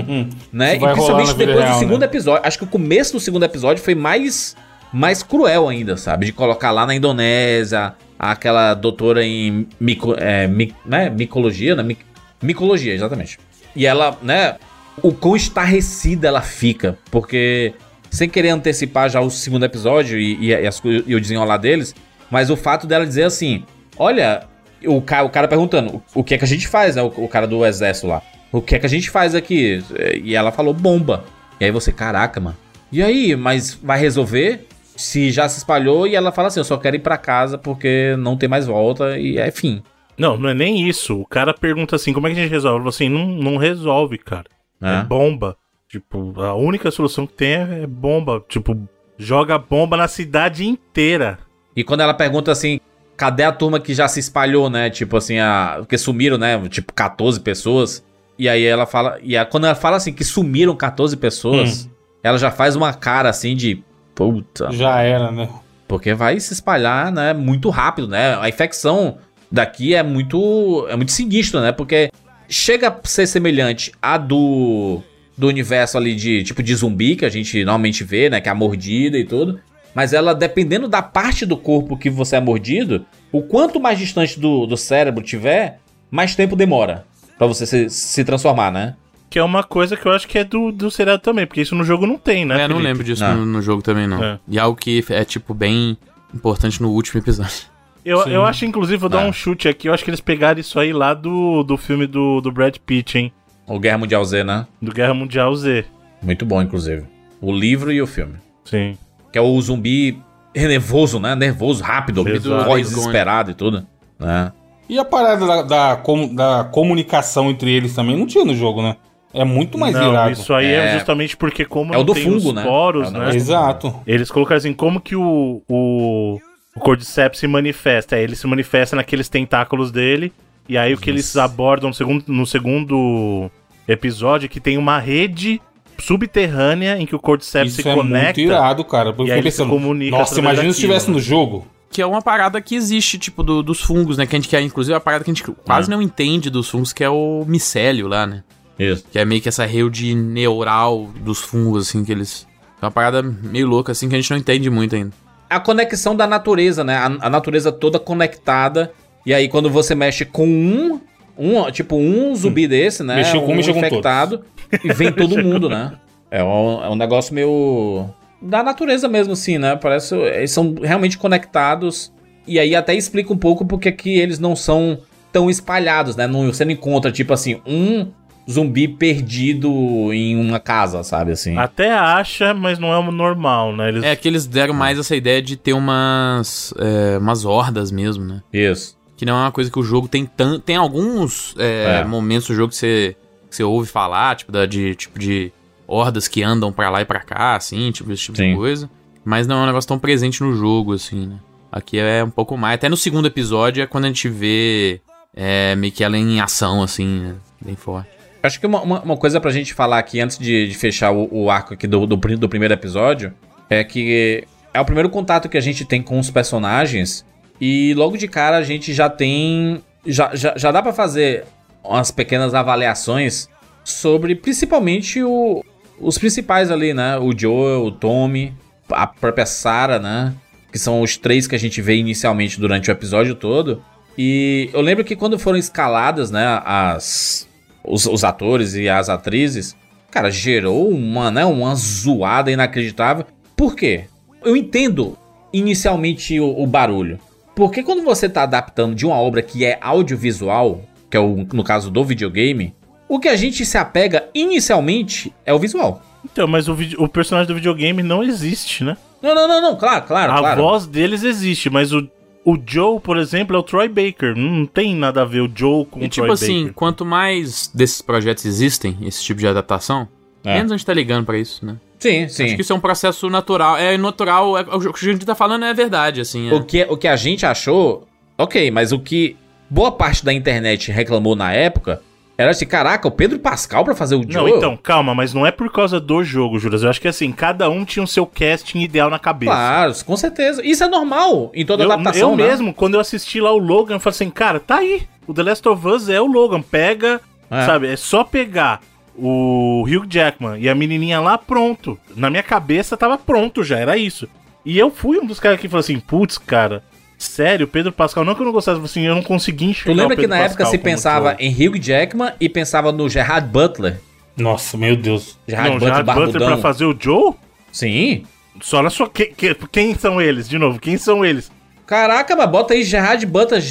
[0.51, 0.75] né?
[0.75, 2.05] Isso e principalmente depois do real, segundo né?
[2.07, 2.41] episódio.
[2.47, 4.55] Acho que o começo do segundo episódio foi mais,
[4.91, 6.25] mais cruel ainda, sabe?
[6.25, 11.09] De colocar lá na Indonésia aquela doutora em mico, é, mi- né?
[11.09, 11.83] micologia, né?
[11.83, 12.05] Mic-
[12.41, 13.37] micologia, exatamente.
[13.75, 14.55] E ela, né?
[15.01, 17.73] O quão estarrecida ela fica, porque
[18.09, 21.95] sem querer antecipar já o segundo episódio e, e, as e o desenrolar deles,
[22.29, 23.63] mas o fato dela dizer assim:
[23.97, 24.43] olha,
[24.85, 27.01] o, ca, o cara perguntando o, o que é que a gente faz, né?
[27.01, 28.21] O, o cara do exército lá.
[28.51, 29.83] O que é que a gente faz aqui?
[30.23, 31.23] E ela falou bomba.
[31.59, 32.57] E aí você, caraca, mano.
[32.91, 34.67] E aí, mas vai resolver?
[34.95, 38.15] Se já se espalhou e ela fala assim: eu só quero ir pra casa porque
[38.19, 39.81] não tem mais volta e é fim.
[40.17, 41.19] Não, não é nem isso.
[41.19, 42.87] O cara pergunta assim, como é que a gente resolve?
[42.87, 44.45] Assim, não, não resolve, cara.
[44.81, 44.99] É.
[44.99, 45.03] É.
[45.03, 45.57] bomba.
[45.89, 48.43] Tipo, a única solução que tem é bomba.
[48.47, 48.77] Tipo,
[49.17, 51.39] joga bomba na cidade inteira.
[51.75, 52.79] E quando ela pergunta assim,
[53.23, 54.89] cadê a turma que já se espalhou, né?
[54.89, 56.61] Tipo assim, a, porque sumiram, né?
[56.67, 58.03] Tipo, 14 pessoas.
[58.37, 59.17] E aí ela fala.
[59.23, 61.89] E a- quando ela fala assim que sumiram 14 pessoas,
[62.21, 63.81] ela já faz uma cara assim de.
[64.13, 64.71] Puta.
[64.73, 65.47] Já era, né?
[65.87, 67.31] Porque vai se espalhar, né?
[67.33, 68.37] Muito rápido, né?
[68.41, 69.17] A infecção
[69.49, 70.85] daqui é muito.
[70.89, 71.71] É muito sinistro, né?
[71.71, 72.11] Porque
[72.49, 75.01] chega a ser semelhante à do.
[75.37, 78.39] Do universo ali de tipo de zumbi que a gente normalmente vê, né?
[78.41, 79.59] Que é a mordida e tudo.
[79.95, 84.39] Mas ela, dependendo da parte do corpo que você é mordido, o quanto mais distante
[84.39, 85.79] do, do cérebro tiver,
[86.09, 87.05] mais tempo demora
[87.37, 88.95] pra você se, se transformar, né?
[89.29, 91.75] Que é uma coisa que eu acho que é do, do seriado também, porque isso
[91.75, 92.63] no jogo não tem, né?
[92.63, 93.37] É, não lembro disso Não.
[93.37, 94.23] no, no jogo também, não.
[94.23, 94.39] É.
[94.47, 95.97] E algo que é, tipo, bem
[96.33, 97.65] importante no último episódio.
[98.05, 98.31] Eu, Sim.
[98.31, 99.29] eu acho, inclusive, vou dar É.
[99.29, 99.87] um chute aqui.
[99.87, 103.17] Eu acho que eles pegaram isso aí lá do, do filme do, do Brad Pitt,
[103.17, 103.31] hein?
[103.65, 104.67] O Guerra Mundial Z, né?
[104.81, 105.85] Do Guerra Mundial Z.
[106.21, 107.03] Muito bom, inclusive.
[107.41, 108.35] O livro e o filme.
[108.65, 108.97] Sim.
[109.33, 110.17] Que é o zumbi
[110.55, 111.35] nervoso, né?
[111.35, 112.65] Nervoso, rápido, Exato.
[112.65, 113.85] corre desesperado e tudo.
[114.19, 114.51] Né?
[114.87, 118.81] E a parada da, da, com- da comunicação entre eles também não tinha no jogo,
[118.81, 118.95] né?
[119.33, 120.31] É muito mais não, virado.
[120.31, 120.93] isso aí é, É.
[120.93, 122.63] justamente porque como É o não do tem fungo, os né?
[122.63, 123.35] poros, É o né?
[123.35, 123.95] Exato.
[124.05, 126.37] Eles colocaram assim, como que o, o,
[126.75, 128.15] o Cordyceps se manifesta?
[128.15, 130.31] Ele se manifesta naqueles tentáculos dele,
[130.69, 133.49] e aí o que eles abordam no segundo, no segundo
[133.87, 135.59] episódio é que tem uma rede
[135.99, 138.39] subterrânea em que o Cordyceps Isso se é conecta.
[138.41, 139.09] muito irado, cara.
[139.09, 141.67] Eu e fiquei aí ele se pensando, comunica nossa, imagina se estivesse no jogo.
[141.89, 144.25] Que é uma parada que existe, tipo, do- dos fungos, né?
[144.25, 146.67] Que a gente quer, inclusive, é uma parada que a gente quase não entende dos
[146.67, 148.43] fungos, que é o micélio lá, né?
[148.79, 149.05] Isso.
[149.11, 152.47] Que é meio que essa rede neural dos fungos, assim, que eles.
[152.81, 155.11] É uma parada meio louca, assim, que a gente não entende muito ainda.
[155.49, 156.95] A conexão da natureza, né?
[156.97, 158.91] A, a natureza toda conectada.
[159.23, 160.99] E aí, quando você mexe com um.
[161.37, 163.17] um tipo, um zumbi desse, né?
[163.17, 164.43] Mexeu com um, um mexeu com infectado.
[164.83, 165.93] E vem todo mundo, né?
[166.31, 168.05] É um, é um negócio meio.
[168.41, 169.75] Da natureza mesmo, assim, né?
[169.75, 170.15] Parece.
[170.15, 172.11] Eles são realmente conectados.
[172.47, 174.97] E aí até explica um pouco porque que eles não são
[175.31, 176.27] tão espalhados, né?
[176.27, 178.07] Não, você não encontra, tipo assim, um
[178.49, 181.57] zumbi perdido em uma casa, sabe assim?
[181.57, 183.87] Até acha, mas não é o normal, né?
[183.89, 184.03] Eles...
[184.03, 186.73] É que eles deram mais essa ideia de ter umas.
[186.77, 188.41] É, umas hordas mesmo, né?
[188.51, 188.97] Isso.
[189.15, 190.59] Que não é uma coisa que o jogo tem tanto.
[190.59, 192.03] Tem alguns é, É.
[192.03, 193.15] momentos do jogo que você,
[193.53, 195.51] que você ouve falar, tipo, da, de, tipo, de
[195.87, 198.51] hordas que andam pra lá e pra cá, assim, tipo, esse tipo Sim.
[198.51, 198.89] de coisa.
[199.23, 201.39] Mas não é um negócio tão presente no jogo, assim, né?
[201.71, 202.75] Aqui é um pouco mais.
[202.75, 204.99] Até no segundo episódio é quando a gente vê
[205.35, 207.35] é, meio que ela em ação, assim, né?
[207.61, 208.09] Bem forte.
[208.41, 211.29] Acho que uma, uma, uma coisa pra gente falar aqui antes de, de fechar o,
[211.31, 213.33] o arco aqui do, do, do primeiro episódio
[213.69, 214.43] é que
[214.73, 217.25] é o primeiro contato que a gente tem com os personagens
[217.61, 219.81] e logo de cara a gente já tem.
[220.05, 221.45] Já, já, já dá pra fazer
[221.83, 223.49] umas pequenas avaliações
[223.83, 225.63] sobre principalmente o,
[225.99, 227.17] os principais ali, né?
[227.17, 228.53] O Joel, o Tommy,
[228.89, 230.33] a própria Sarah, né?
[230.71, 233.83] Que são os três que a gente vê inicialmente durante o episódio todo.
[234.17, 237.47] E eu lembro que quando foram escaladas, né, as,
[237.83, 239.75] os, os atores e as atrizes,
[240.11, 243.25] cara, gerou uma, né, uma zoada inacreditável.
[243.55, 244.05] Por quê?
[244.43, 245.17] Eu entendo
[245.51, 247.19] inicialmente o, o barulho.
[247.55, 250.81] Porque quando você tá adaptando de uma obra que é audiovisual,
[251.13, 252.73] que é o, no caso do videogame,
[253.07, 256.01] o que a gente se apega inicialmente é o visual.
[256.25, 258.97] Então, mas o, o personagem do videogame não existe, né?
[259.21, 260.63] Não, não, não, não, claro, claro, a claro.
[260.63, 262.09] voz deles existe, mas o,
[262.43, 264.35] o Joe, por exemplo, é o Troy Baker.
[264.35, 266.73] Não tem nada a ver o Joe com E o tipo Troy assim, Baker.
[266.73, 270.07] quanto mais desses projetos existem, esse tipo de adaptação,
[270.43, 270.55] É.
[270.55, 271.75] menos a gente tá ligando pra isso, né?
[271.99, 272.45] Sim, sim.
[272.45, 273.77] Acho que isso é um processo natural.
[273.77, 276.49] É natural, é, o que a gente tá falando é verdade, assim.
[276.49, 276.53] é.
[276.55, 279.37] O que, o que a gente achou, ok, mas o que
[279.73, 282.01] boa parte da internet reclamou na época
[282.37, 284.51] era assim: caraca, o Pedro Pascal pra fazer o Não, Joe?
[284.51, 286.81] então, calma, mas não é por causa do jogo, Juras.
[286.83, 289.51] Eu acho que assim, cada um tinha o seu casting ideal na cabeça.
[289.51, 290.65] Claro, com certeza.
[290.65, 292.31] Isso é normal em toda eu, adaptação.
[292.31, 292.47] eu né?
[292.47, 295.03] mesmo, quando eu assisti lá o Logan, eu falei assim, cara, tá aí.
[295.27, 296.61] O The Last of Us é o Logan.
[296.61, 297.21] Pega,
[297.51, 297.65] É.
[297.65, 297.87] sabe?
[297.87, 298.81] É só pegar
[299.15, 301.99] o Hugh Jackman e a menininha lá, pronto.
[302.15, 304.27] Na minha cabeça tava pronto já, era isso.
[304.65, 306.81] E eu fui um dos caras que falou assim, putz, cara,
[307.23, 310.15] sério, Pedro Pascal, não que eu não gostasse, assim, eu não consegui enxergar Tu lembra
[310.15, 313.99] que na época Pascal se como pensava em Hugh Jackman e pensava no Gerard Butler?
[314.37, 315.37] Nossa, meu Deus.
[315.47, 317.33] Gerard Não, Butler Gerard Butler pra fazer o Joe?
[317.71, 318.23] Sim.
[318.61, 319.09] Só na sua...
[319.09, 320.47] que- que- quem são eles?
[320.47, 321.51] De novo, quem são eles?
[321.85, 323.63] Caraca, mas bota aí Gerard Butler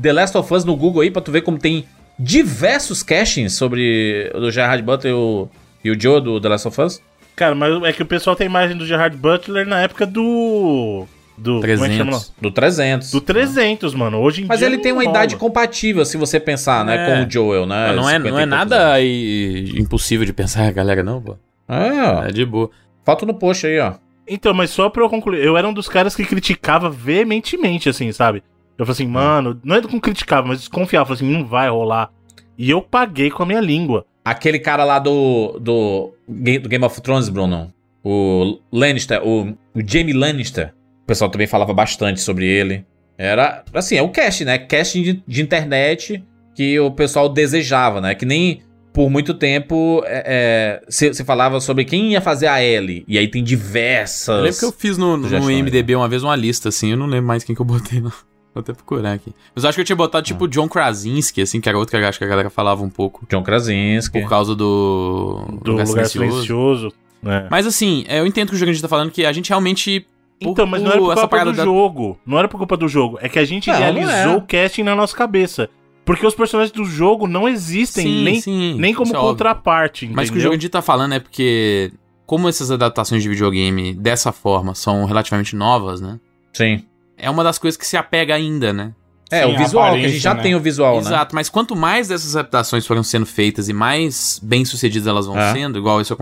[0.00, 1.84] The Last of Us no Google aí pra tu ver como tem
[2.18, 5.48] diversos castings sobre o Gerard Butler e o,
[5.84, 7.02] e o Joe do The Last of Us.
[7.36, 11.06] Cara, mas é que o pessoal tem imagem do Gerard Butler na época do...
[11.40, 11.60] Do...
[11.60, 12.18] Como é que chama lá?
[12.18, 12.32] 300.
[12.40, 13.10] Do 300.
[13.12, 14.18] Do 300, mano.
[14.18, 15.16] Hoje em Mas dia ele não tem uma rola.
[15.16, 17.06] idade compatível, se você pensar, né, É.
[17.22, 17.92] com o Joel, né?
[17.94, 21.36] não, é, 50 não é nada aí impossível de pensar galera, não, pô.
[21.68, 22.70] É, É de boa.
[23.04, 23.94] foto no post aí, ó.
[24.28, 28.12] Então, mas só pra eu concluir, eu era um dos caras que criticava veementemente, assim,
[28.12, 28.42] sabe?
[28.78, 32.10] Eu falei assim, mano, não é com criticava, mas desconfiava, falei assim, não vai rolar.
[32.56, 34.04] E eu paguei com a minha língua.
[34.24, 37.72] Aquele cara lá do, do, do Game of Thrones, Bruno.
[38.04, 40.72] O Lannister, o, o Jamie Lannister.
[41.10, 42.84] O pessoal também falava bastante sobre ele.
[43.18, 44.58] Era, assim, é o cast, né?
[44.58, 48.14] Casting de, de internet que o pessoal desejava, né?
[48.14, 52.62] Que nem por muito tempo é, é, se, se falava sobre quem ia fazer a
[52.62, 53.04] Ellie.
[53.08, 54.28] E aí tem diversas.
[54.28, 56.96] Eu lembro que eu fiz no, no sugestões, IMDB uma vez uma lista, assim, eu
[56.96, 58.12] não lembro mais quem que eu botei, não.
[58.54, 59.34] Vou até procurar aqui.
[59.52, 62.04] Mas eu acho que eu tinha botado, tipo, John Krasinski, assim, que era outro que
[62.04, 63.26] eu acho que a galera falava um pouco.
[63.28, 64.20] John Krasinski.
[64.20, 65.44] Por causa do...
[65.60, 66.92] Do Lugar, Silencioso.
[67.20, 67.48] né?
[67.50, 69.48] Mas assim, é, eu entendo que o jogo a gente tá falando que a gente
[69.48, 70.06] realmente...
[70.40, 72.18] Então, mas não era por culpa do da- jogo.
[72.24, 73.18] Não era por culpa do jogo.
[73.20, 74.36] É que a gente Não, não realizou é.
[74.36, 75.68] o casting na nossa cabeça.
[76.04, 80.06] Porque os personagens do jogo não existem Sim, nem, sim, nem como isso é contraparte,
[80.06, 80.16] entendeu?
[80.16, 81.92] Mas o que o jogo a gente tá falando é porque...
[82.26, 86.18] Como essas adaptações de videogame dessa forma são relativamente novas, né?
[86.52, 86.84] Sim.
[87.18, 88.92] É uma das coisas que se apega ainda, né?
[89.32, 90.42] É, Sim, o visual, que a gente já né?
[90.42, 91.00] tem o visual, né?
[91.00, 95.38] Exato, mas quanto mais dessas adaptações foram sendo feitas e mais bem sucedidas elas vão
[95.38, 95.52] É.
[95.52, 96.16] sendo, igual isso,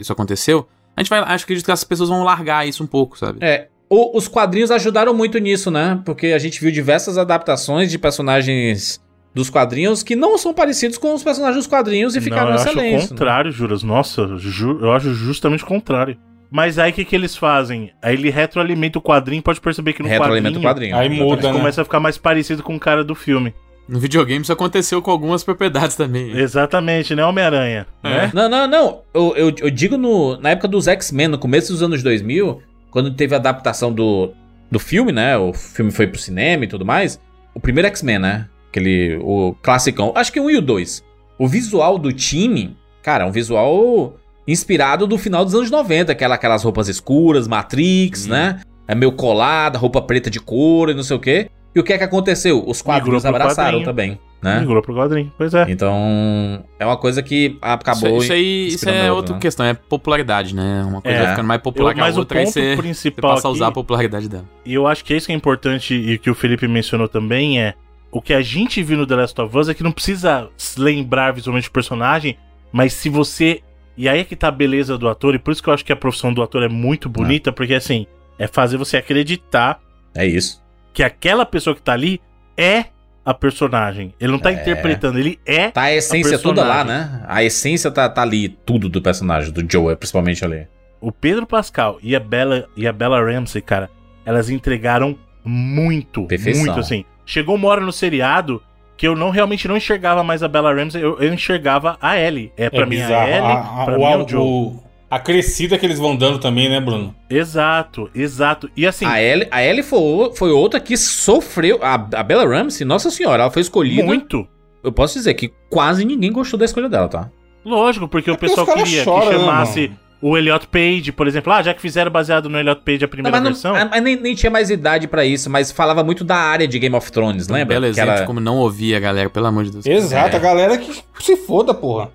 [0.00, 0.66] isso aconteceu,
[0.96, 3.38] a gente vai, acho que acredito que as pessoas vão largar isso um pouco, sabe?
[3.42, 6.00] É, o- os quadrinhos ajudaram muito nisso, né?
[6.04, 9.00] Porque a gente viu diversas adaptações de personagens
[9.34, 12.54] dos quadrinhos que não são parecidos com os personagens dos quadrinhos e ficaram não, eu
[12.56, 13.02] acho o excelentes.
[13.02, 13.08] né?
[13.10, 13.82] contrário, Juras.
[13.82, 16.16] Nossa, ju- eu acho justamente o contrário.
[16.50, 17.90] Mas aí o que, que eles fazem?
[18.00, 20.96] Aí ele retroalimenta o quadrinho, pode perceber que no Retroalimenta quadrinho, o quadrinho.
[20.96, 21.58] Aí muda, né?
[21.58, 23.52] começa a ficar mais parecido com o cara do filme.
[23.88, 26.36] No videogame isso aconteceu com algumas propriedades também.
[26.36, 27.86] Exatamente, né, Homem-Aranha?
[28.02, 28.08] É.
[28.08, 28.30] Né?
[28.34, 29.00] Não, não, não.
[29.14, 32.60] Eu, eu, eu digo no, na época dos X-Men, no começo dos anos 2000,
[32.90, 34.32] quando teve a adaptação do,
[34.70, 35.36] do filme, né?
[35.36, 37.20] O filme foi pro cinema e tudo mais.
[37.54, 38.48] O primeiro X-Men, né?
[38.68, 40.12] Aquele, o classicão.
[40.16, 41.04] Acho que 1 e o 2.
[41.38, 44.16] O visual do time, cara, é um visual
[44.48, 46.12] inspirado do final dos anos 90.
[46.12, 48.60] Aquela, aquelas roupas escuras, Matrix, né?
[48.88, 51.50] É meio colada, roupa preta de couro e não sei o quê.
[51.76, 52.64] E o que é que aconteceu?
[52.66, 53.84] Os quadrinhos abraçaram quadrinho.
[53.84, 54.60] também, né?
[54.60, 55.66] Migrou pro quadrinho, pois é.
[55.68, 58.16] Então, é uma coisa que acabou.
[58.16, 59.40] Isso, isso aí isso é outra né?
[59.40, 60.82] questão, é popularidade, né?
[60.88, 61.22] Uma coisa É.
[61.22, 63.34] vai ficando mais popular Eu- que a mas o outra, aí ponto você, você principal
[63.34, 64.46] passa a usar a popularidade dela.
[64.64, 67.60] E eu acho que é isso que é importante e que o Felipe mencionou também
[67.60, 67.74] é
[68.10, 70.80] o que a gente viu no The Last of Us é que não precisa se
[70.80, 72.38] lembrar visualmente do personagem,
[72.72, 73.60] mas se você.
[73.98, 75.84] E aí é que tá a beleza do ator, e por isso que eu acho
[75.84, 78.06] que a profissão do ator é muito bonita, porque assim,
[78.38, 79.78] é fazer você acreditar
[80.14, 80.64] É isso.
[80.96, 82.22] Que aquela pessoa que tá ali
[82.56, 82.86] é
[83.22, 84.14] a personagem.
[84.18, 84.54] Ele não tá É.
[84.54, 85.68] interpretando, ele é.
[85.70, 87.22] Tá a essência toda lá, né?
[87.28, 90.66] A essência tá, tá ali, tudo do personagem, do Joe, principalmente ali.
[90.98, 93.90] O Pedro Pascal e a Bella e a Bella Ramsey, cara,
[94.24, 96.64] elas entregaram muito, Perfeição.
[96.64, 97.04] muito assim.
[97.26, 98.62] Chegou uma hora no seriado
[98.96, 102.50] que eu não realmente não enxergava mais a Bella Ramsey, eu, eu enxergava a Ellie.
[102.56, 103.14] É pra é mim bizarro.
[103.26, 104.40] a Ellie, A- a- pra o, mim é o o- Joe.
[104.40, 107.14] o- a crescida que eles vão dando também, né, Bruno?
[107.30, 108.68] Exato, exato.
[108.76, 111.78] E assim, A Ellie, a Ellie foi, o- foi outra que sofreu.
[111.82, 114.02] A, a Bella Ramsey, nossa senhora, ela foi escolhida.
[114.02, 114.46] muito.
[114.82, 117.30] Eu posso dizer que quase ninguém gostou da escolha dela, tá?
[117.64, 119.92] Lógico, porque o porque pessoal queria choram, que né, chamasse
[120.22, 121.52] o Elliot Page, por exemplo.
[121.52, 123.74] Ah, já que fizeram baseado no Elliot Page a Não, primeira mas não- versão.
[123.74, 126.78] ah, mas nem, nem tinha mais idade pra isso, mas falava muito da área de
[126.78, 127.74] Game of Thrones, Um lembra?
[127.74, 129.84] belo exemplo de como não ouvir a galera, pelo amor de Deus.
[129.86, 130.38] Exato, É.
[130.38, 132.10] a galera que se foda, porra.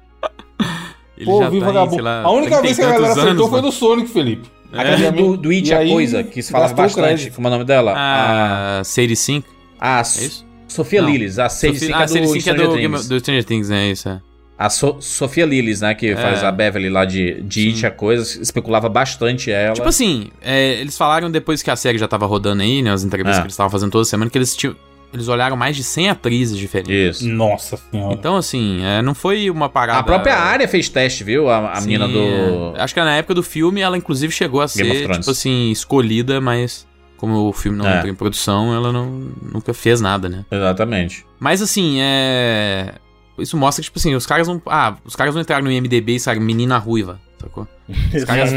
[1.22, 1.94] Ele Pô, já vi tá em, vagabundo.
[1.96, 3.72] sei lá, a única 30 vez que a galera tantos acertou anos, foi mano.
[3.72, 4.50] do Sonic, Felipe.
[4.74, 7.30] Aquela do, do It, E a aí, coisa, que se o bastante.
[7.32, 7.94] Como é o nome dela?
[7.96, 9.46] A Sadie Sink,
[9.80, 10.46] A, a é So- isso?
[10.68, 11.02] Sofia.
[11.02, 13.00] Lillis, a Sadie Sink ah, é Sadie do Sink é Stranger do, Game Things.
[13.02, 13.92] of- do Stranger Things, né?
[13.92, 14.22] Isso é.
[14.58, 16.16] A So- Sofia Lillis, né, que É.
[16.16, 19.74] faz a Beverly lá de, de It, a coisa, especulava bastante ela.
[19.74, 22.92] Tipo assim, é, eles falaram depois que a série já tava rodando aí, né?
[22.92, 23.42] As entrevistas É.
[23.42, 24.76] que eles estavam fazendo toda semana, que eles tinham.
[25.14, 27.18] Eles olharam mais de 100 atrizes diferentes.
[27.22, 27.28] Isso.
[27.30, 28.14] Nossa senhora.
[28.14, 30.00] Então, assim, é, não foi uma parada.
[30.00, 31.50] A própria área fez teste, viu?
[31.50, 32.74] A, a Sim, menina do.
[32.78, 32.82] é.
[32.82, 36.88] Acho que na época do filme ela, inclusive, chegou a ser, tipo assim, escolhida, mas
[37.18, 37.98] como o filme não É.
[37.98, 39.06] entrou em produção, ela não,
[39.42, 40.46] nunca fez nada, né?
[40.50, 41.26] Exatamente.
[41.40, 42.94] Mas assim, é.
[43.38, 44.62] Isso mostra que, tipo assim, os caras não.
[44.66, 47.68] Ah, os caras não entraram no IMDB e sabe, menina ruiva, sacou?
[48.16, 48.52] Os caras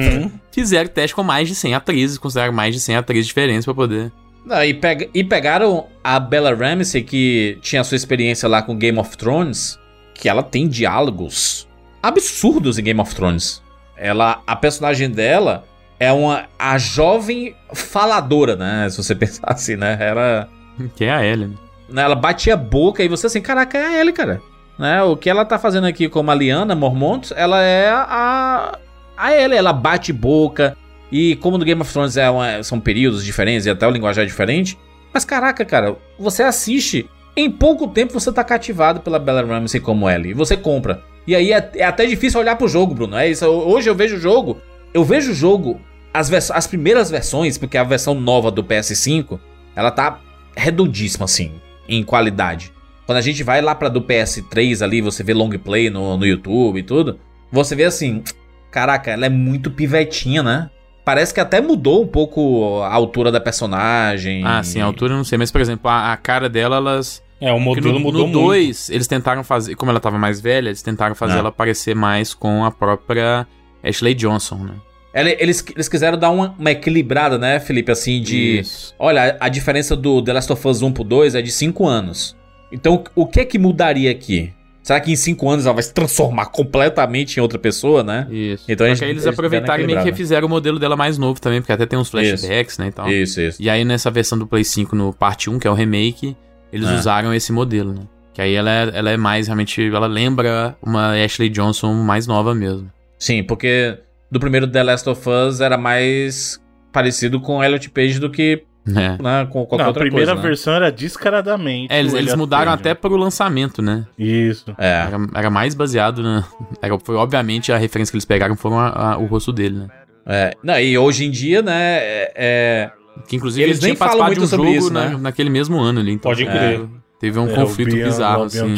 [0.53, 4.13] fizeram teste com mais de 100 atrizes, consideraram mais de 100 atrizes diferentes pra poder.
[4.45, 8.99] Não, e, pega- e pegaram a Bella Ramsey, que tinha sua experiência lá com Game
[8.99, 9.79] of Thrones,
[10.15, 11.67] que ela tem diálogos
[12.03, 13.63] absurdos em Game of Thrones.
[13.97, 15.65] Ela, a personagem dela
[15.99, 18.89] é uma a jovem faladora, né?
[18.91, 19.97] Se você pensar assim, né?
[19.99, 20.49] Era,
[20.97, 21.55] Que é a Ellie, né?
[21.89, 24.43] né, ela batia a boca e você assim, caraca, é a Ellie, cara.
[24.79, 25.03] Né?
[25.05, 28.79] O que ela tá fazendo aqui como a Liana Mormont, ela é a
[29.17, 30.77] a Ellie, ela bate boca.
[31.17, 34.25] E como no Game of Thrones é uma- são períodos diferentes e até o linguajar
[34.25, 34.77] é diferente.
[35.13, 40.11] Mas caraca, cara, você assiste, em pouco tempo você tá cativado pela Bella Ramsey como
[40.11, 40.33] Ellie.
[40.33, 41.05] E você compra.
[41.25, 43.17] E aí é, é até difícil olhar pro jogo, Bruno.
[43.17, 43.47] É isso.
[43.47, 44.59] Hoje eu vejo o jogo.
[44.93, 45.81] Eu vejo o jogo,
[46.13, 49.39] as, as primeiras versões, porque a versão nova do PS5,
[49.77, 50.19] ela tá
[50.57, 51.53] redondíssima, assim,
[51.89, 52.73] em qualidade.
[53.07, 56.27] Quando a gente vai lá pra do PS3 ali, você vê long play no, no
[56.27, 57.21] YouTube e tudo,
[57.53, 58.25] você vê assim,
[58.71, 60.71] caraca, ela é muito pivetinha, né?
[61.05, 64.43] Parece que até mudou um pouco a altura da personagem.
[64.45, 67.23] Ah, sim, a altura eu não sei, mas por exemplo, a, a cara dela, elas.
[67.41, 68.47] É, o modelo no, mudou no muito.
[68.47, 69.75] 2, eles tentaram fazer.
[69.75, 71.39] Como ela tava mais velha, eles tentaram fazer Ah.
[71.39, 73.47] ela parecer mais com a própria
[73.83, 74.75] Ashley Johnson, né?
[75.15, 77.93] Eles, eles quiseram dar uma, uma equilibrada, né, Felipe?
[77.93, 78.61] Assim, de.
[78.61, 78.95] Isso.
[78.99, 82.37] Olha, a diferença do The Last of Us 1 pro 2 é de 5 anos.
[82.73, 84.53] Então, o que é que mudaria aqui?
[84.85, 88.27] Será que em 5 anos ela vai se transformar completamente em outra pessoa, né?
[88.31, 88.65] Isso.
[88.69, 91.17] Então, Só eles- que aí eles aproveitaram e meio que refizeram o modelo dela mais
[91.17, 93.11] novo também, porque até tem uns flashbacks, né, e tal.
[93.11, 93.63] Isso, isso.
[93.63, 96.37] E aí nessa versão do Play 5 no parte 1, que é o remake,
[96.71, 96.95] eles Ah.
[96.97, 98.03] usaram esse modelo, né?
[98.35, 102.55] Que aí ela é, ela é mais, realmente, ela lembra uma Ashley Johnson mais nova
[102.55, 102.91] mesmo.
[103.19, 103.97] Sim, porque
[104.31, 106.61] do primeiro The Last of Us era mais
[106.93, 109.23] parecido com Elliot Page do que É.
[109.23, 110.35] né, com qualquer Não, a primeira coisa.
[110.35, 110.41] né?
[110.43, 111.93] versão era descaradamente.
[111.93, 114.05] É, eles, eles mudaram até pro lançamento, né?
[114.19, 114.75] Isso.
[114.77, 115.07] É.
[115.07, 116.45] Era, era mais baseado na.
[116.83, 119.87] Era, foi, obviamente, a referência que eles pegaram foram a- a- o rosto dele, né?
[120.27, 120.53] é.
[120.63, 122.91] Não, e hoje em dia, né, é- é,
[123.29, 125.11] Que inclusive Eles ele nem tinha falam participado de um muito sobre jogo isso, na-
[125.17, 125.23] né?
[125.23, 126.13] naquele mesmo ano ali.
[126.13, 126.87] Então, Pode é, crer.
[127.21, 128.75] Teve um É, conflito Beyond- bizarro, assim.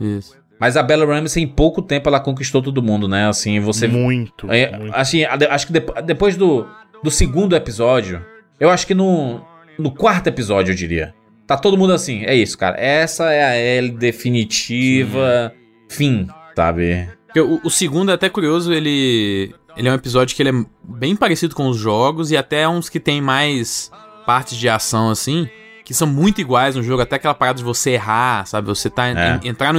[0.00, 0.36] Isso.
[0.60, 3.28] Mas a Bella Ramsey, em pouco tempo, ela conquistou todo mundo, né?
[3.28, 3.86] Assim, você.
[3.88, 4.94] Muito, É, muito.
[4.94, 6.66] Assim, acho que depo- depois do,
[7.02, 8.20] do segundo episódio,
[8.60, 9.40] eu acho que no,
[9.78, 11.14] no quarto episódio, eu diria.
[11.46, 12.76] Tá todo mundo assim, é isso, cara.
[12.78, 15.52] Essa é a L definitiva.
[15.88, 17.08] Fim, sabe?
[17.36, 19.54] O, o segundo é até curioso, ele.
[19.76, 22.88] Ele é um episódio que ele é bem parecido com os jogos e até uns
[22.88, 23.90] que tem mais
[24.26, 25.48] partes de ação, assim,
[25.84, 28.66] que são muito iguais no jogo, até aquela parada de você errar, sabe?
[28.66, 29.38] Você tá É.
[29.42, 29.78] en- entrar no,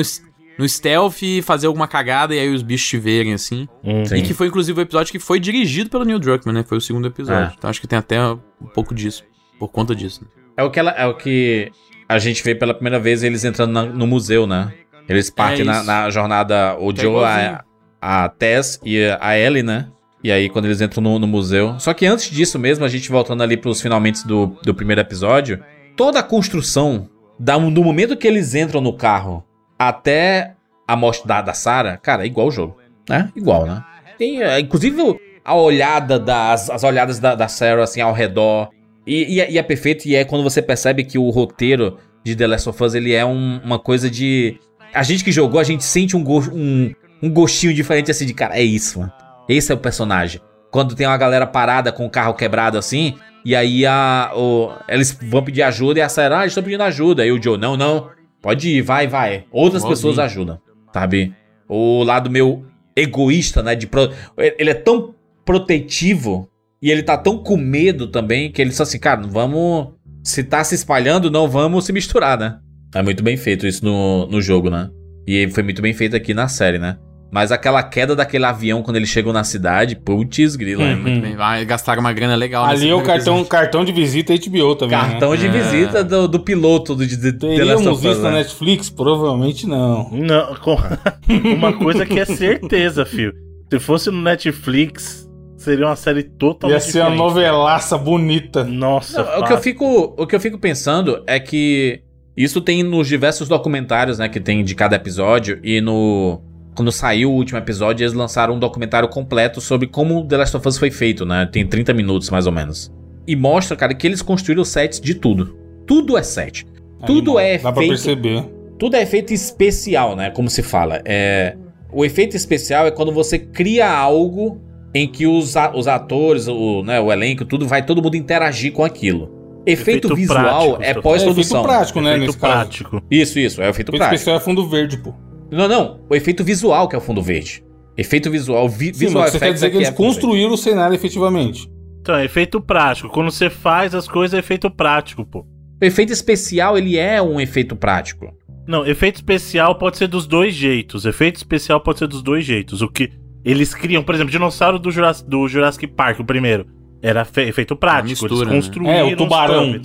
[0.59, 3.67] no stealth e fazer alguma cagada e aí os bichos te verem, assim.
[3.83, 4.03] Hum.
[4.05, 4.17] Sim.
[4.17, 6.63] E que foi inclusive o episódio que foi dirigido pelo Neil Druckmann, né?
[6.67, 7.51] Foi o segundo episódio.
[7.51, 7.53] É.
[7.57, 9.23] Então acho que tem até um pouco disso.
[9.57, 10.21] Por conta disso.
[10.23, 10.27] né?
[10.57, 10.91] É o que ela.
[10.91, 11.71] É o que.
[12.07, 14.73] a gente vê pela primeira vez eles entrando na- no museu, né?
[15.07, 15.85] Eles partem na, isso.
[15.85, 17.63] na jornada, o Tá Joe, a,
[18.01, 19.87] a Tess e a Ellie, né?
[20.23, 21.79] E aí, quando eles entram no, no museu.
[21.79, 25.63] Só que antes disso mesmo, a gente voltando ali pros finalmente do, do primeiro episódio,
[25.95, 29.43] toda a construção da, do momento que eles entram no carro
[29.79, 30.53] até
[30.85, 32.77] a morte da, da Sarah, cara, é igual o jogo.
[33.07, 33.31] Né?
[33.35, 33.83] Igual, né?
[34.17, 38.69] Tem, é, inclusive, a olhada das as olhadas da, da Sarah assim ao redor.
[39.07, 42.35] E, e é- e é perfeito, e é quando você percebe que o roteiro de
[42.35, 44.59] The Last of Us ele é um- uma coisa de.
[44.93, 48.33] A gente que jogou, a gente sente um, go- um, um gostinho diferente assim de
[48.33, 48.57] cara.
[48.57, 49.11] É isso, mano.
[49.47, 50.41] Esse é o personagem.
[50.69, 53.15] Quando tem uma galera parada com o carro quebrado assim,
[53.45, 56.83] e aí a, o- eles vão pedir ajuda e a Sarah, ah, eles estão pedindo
[56.83, 57.23] ajuda.
[57.23, 58.09] Aí o Joe, não, não,
[58.41, 59.45] pode ir, vai, vai.
[59.51, 60.09] Outras Igualzinho.
[60.11, 60.59] pessoas ajudam,
[60.93, 61.33] sabe?
[61.67, 62.65] O lado meu
[62.95, 63.75] egoísta, né?
[63.75, 65.13] De pro- Ele é tão
[65.45, 66.49] protetivo
[66.81, 69.93] e ele tá tão com medo também que ele só assim, cara, não vamos.
[70.23, 72.59] Se tá se espalhando, não vamos se misturar, né?
[72.93, 74.89] É muito bem feito isso no, no jogo, né?
[75.27, 76.97] E foi muito bem feito aqui na série, né?
[77.31, 81.01] Mas aquela queda daquele avião quando eles chegam na cidade, putz, grila, é Uhum.
[81.01, 84.75] muito Bem, vai, gastaram uma grana legal Ali é o cartão, cartão de visita HBO
[84.75, 84.97] também.
[84.97, 85.37] Cartão né?
[85.37, 85.49] de É.
[85.49, 88.37] visita do, do piloto do, de, Teríamos visto na né?
[88.39, 88.89] Netflix?
[88.89, 90.09] Provavelmente não.
[90.11, 90.77] Não, com-
[91.55, 93.33] uma coisa que é certeza, filho.
[93.71, 98.63] Se fosse no Netflix, seria uma série totalmente Ia ser uma novelaça bonita.
[98.63, 102.01] Nossa, Não, o, que eu fico, o que eu fico pensando é que
[102.35, 106.41] isso tem nos diversos documentários, né, que tem de cada episódio e no
[106.79, 110.65] quando saiu o último episódio, eles lançaram um documentário completo sobre como The Last of
[110.65, 111.45] Us foi feito, né?
[111.51, 112.89] Tem 30 minutos mais ou menos.
[113.27, 115.57] E mostra, cara, que eles construíram sets de tudo.
[115.85, 116.65] Tudo é set.
[117.05, 118.45] Tudo Aí, é Dá pra feito perceber.
[118.79, 120.29] tudo é efeito especial, né?
[120.29, 121.01] Como se fala.
[121.03, 121.57] É,
[121.91, 124.61] o efeito especial é quando você cria algo
[124.95, 128.71] em que os, a- os atores, o, né, o elenco, tudo vai todo mundo interagir
[128.71, 129.37] com aquilo.
[129.65, 131.61] Efeito, Efeito visual prático, é tô- É efeito pós-produção.
[131.61, 132.11] prático, né?
[132.11, 132.53] Efeito Nesse caso.
[132.53, 133.03] prático.
[133.11, 134.15] isso, isso, é o efeito Efeito prático.
[134.15, 135.13] especial é fundo verde, pô.
[135.51, 137.63] Não, não, o efeito visual que é o fundo verde.
[137.97, 140.15] Efeito visual, vi, Sim, visual mas você quer dizer é que eles é fundo verde.
[140.21, 141.69] construíram o cenário efetivamente.
[142.01, 143.09] Então, é efeito prático.
[143.09, 145.39] Quando você faz as coisas, é efeito prático, pô.
[145.81, 148.33] O efeito especial, ele é um efeito prático.
[148.67, 151.05] Não, efeito especial pode ser dos dois jeitos.
[151.05, 152.81] Efeito especial pode ser dos dois jeitos.
[152.81, 153.09] O que
[153.43, 156.65] eles criam, por exemplo, dinossauro do Jurassic, do Jurassic Park, o primeiro,
[157.01, 158.09] era fe- efeito prático.
[158.09, 158.53] mistura, né?
[158.55, 159.71] eles construíram É, o tubarão.
[159.71, 159.79] né?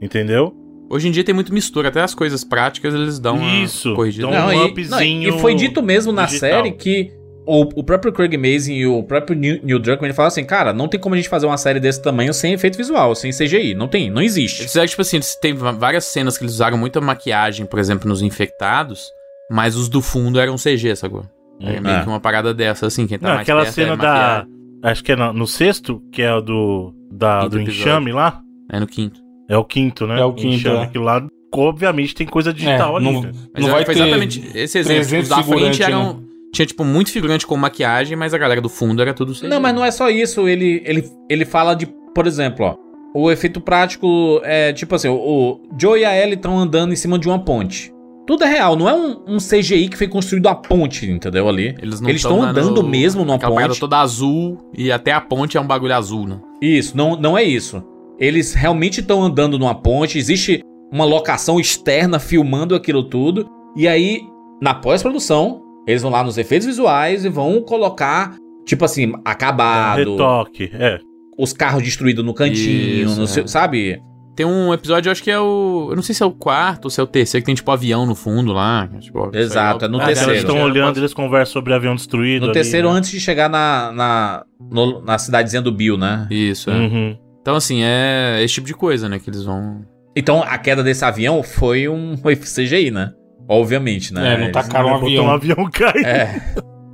[0.00, 0.52] Entendeu?
[0.92, 3.94] Hoje em dia tem muito mistura, até as coisas práticas eles dão uma Isso.
[3.94, 4.26] corrigida.
[4.28, 6.50] Não, um e, upzinho não, e foi dito mesmo na digital.
[6.50, 7.10] série que
[7.46, 10.86] o, o próprio Craig Mazin e o próprio Neil, Druckmann ele fala assim, cara, não
[10.88, 13.74] tem como a gente fazer uma série desse tamanho sem efeito visual, sem CGI.
[13.74, 14.60] Não tem, não existe.
[14.60, 18.06] Eles fizeram, tipo assim, eles- tem várias cenas que eles usaram muita maquiagem, por exemplo,
[18.08, 19.06] nos infectados,
[19.50, 21.24] mas os do fundo eram CG, sacou?
[21.60, 22.02] É meio É.
[22.02, 24.12] que uma parada dessa, assim, quem tá Não, mais aquela perto é cena da.
[24.12, 24.48] maquiagem.
[24.84, 26.92] Acho que é no, no sexto, que é o do.
[27.10, 27.80] Da, Quinto do episódio.
[27.80, 28.40] enxame lá.
[28.70, 29.21] É no quinto.
[29.48, 30.20] É o quinto, né?
[30.20, 30.82] É o quinto, Enxame, é.
[30.82, 33.12] aquilo lá, obviamente, tem coisa digital É, ali.
[33.12, 33.30] não- né?
[33.54, 35.02] Mas Não é- vai foi ter exatamente esse exemplo.
[35.08, 35.86] 300 Os da frente né?
[35.86, 36.22] eram...
[36.54, 39.48] Tinha, tipo, muito figurante com maquiagem, mas a galera do fundo era tudo CG.
[39.48, 40.46] Não, mas não é só isso.
[40.46, 42.76] Ele, ele, ele fala de, por exemplo, ó.
[43.14, 46.96] O efeito prático é tipo assim: o, o Joe e a Ellie estão andando em
[46.96, 47.90] cima de uma ponte.
[48.26, 51.48] Tudo é real, não é um, um CGI que foi construído a ponte, entendeu?
[51.48, 51.74] Ali.
[51.82, 53.80] Eles não Eles tão estão andando dando mesmo numa ponte.
[53.80, 56.38] toda azul e até a ponte é um bagulho azul, né?
[56.60, 57.82] Isso, não, não é isso.
[58.18, 63.48] Eles realmente estão andando numa ponte, existe uma locação externa filmando aquilo tudo.
[63.76, 64.20] E aí,
[64.60, 68.36] na pós-produção, eles vão lá nos efeitos visuais e vão colocar,
[68.66, 70.98] tipo assim, acabado, Retoque, é.
[71.38, 73.26] os carros destruídos no cantinho, Isso, no é.
[73.26, 74.00] seu- sabe?
[74.34, 75.88] Tem um episódio, eu acho que é o.
[75.90, 77.70] Eu não sei se é o quarto ou se é o terceiro, que tem tipo
[77.70, 78.88] avião no fundo lá.
[78.98, 80.30] Tipo, Exato, é no Ah, terceiro.
[80.32, 82.40] Eles estão olhando, eles conversam sobre avião destruído.
[82.40, 82.96] No ali, terceiro, né?
[82.96, 86.26] antes de chegar na, na, no- na cidadezinha do Bill, né?
[86.30, 86.74] Isso, é.
[86.74, 87.18] Uhum.
[87.42, 89.18] Então, assim, é esse tipo de coisa, né?
[89.18, 89.84] Que eles vão.
[90.16, 93.12] Então, a queda desse avião foi um CGI, né?
[93.48, 94.34] Obviamente, né?
[94.34, 95.24] É, não tacaram um avião.
[95.26, 96.04] um avião cair.
[96.06, 96.40] É.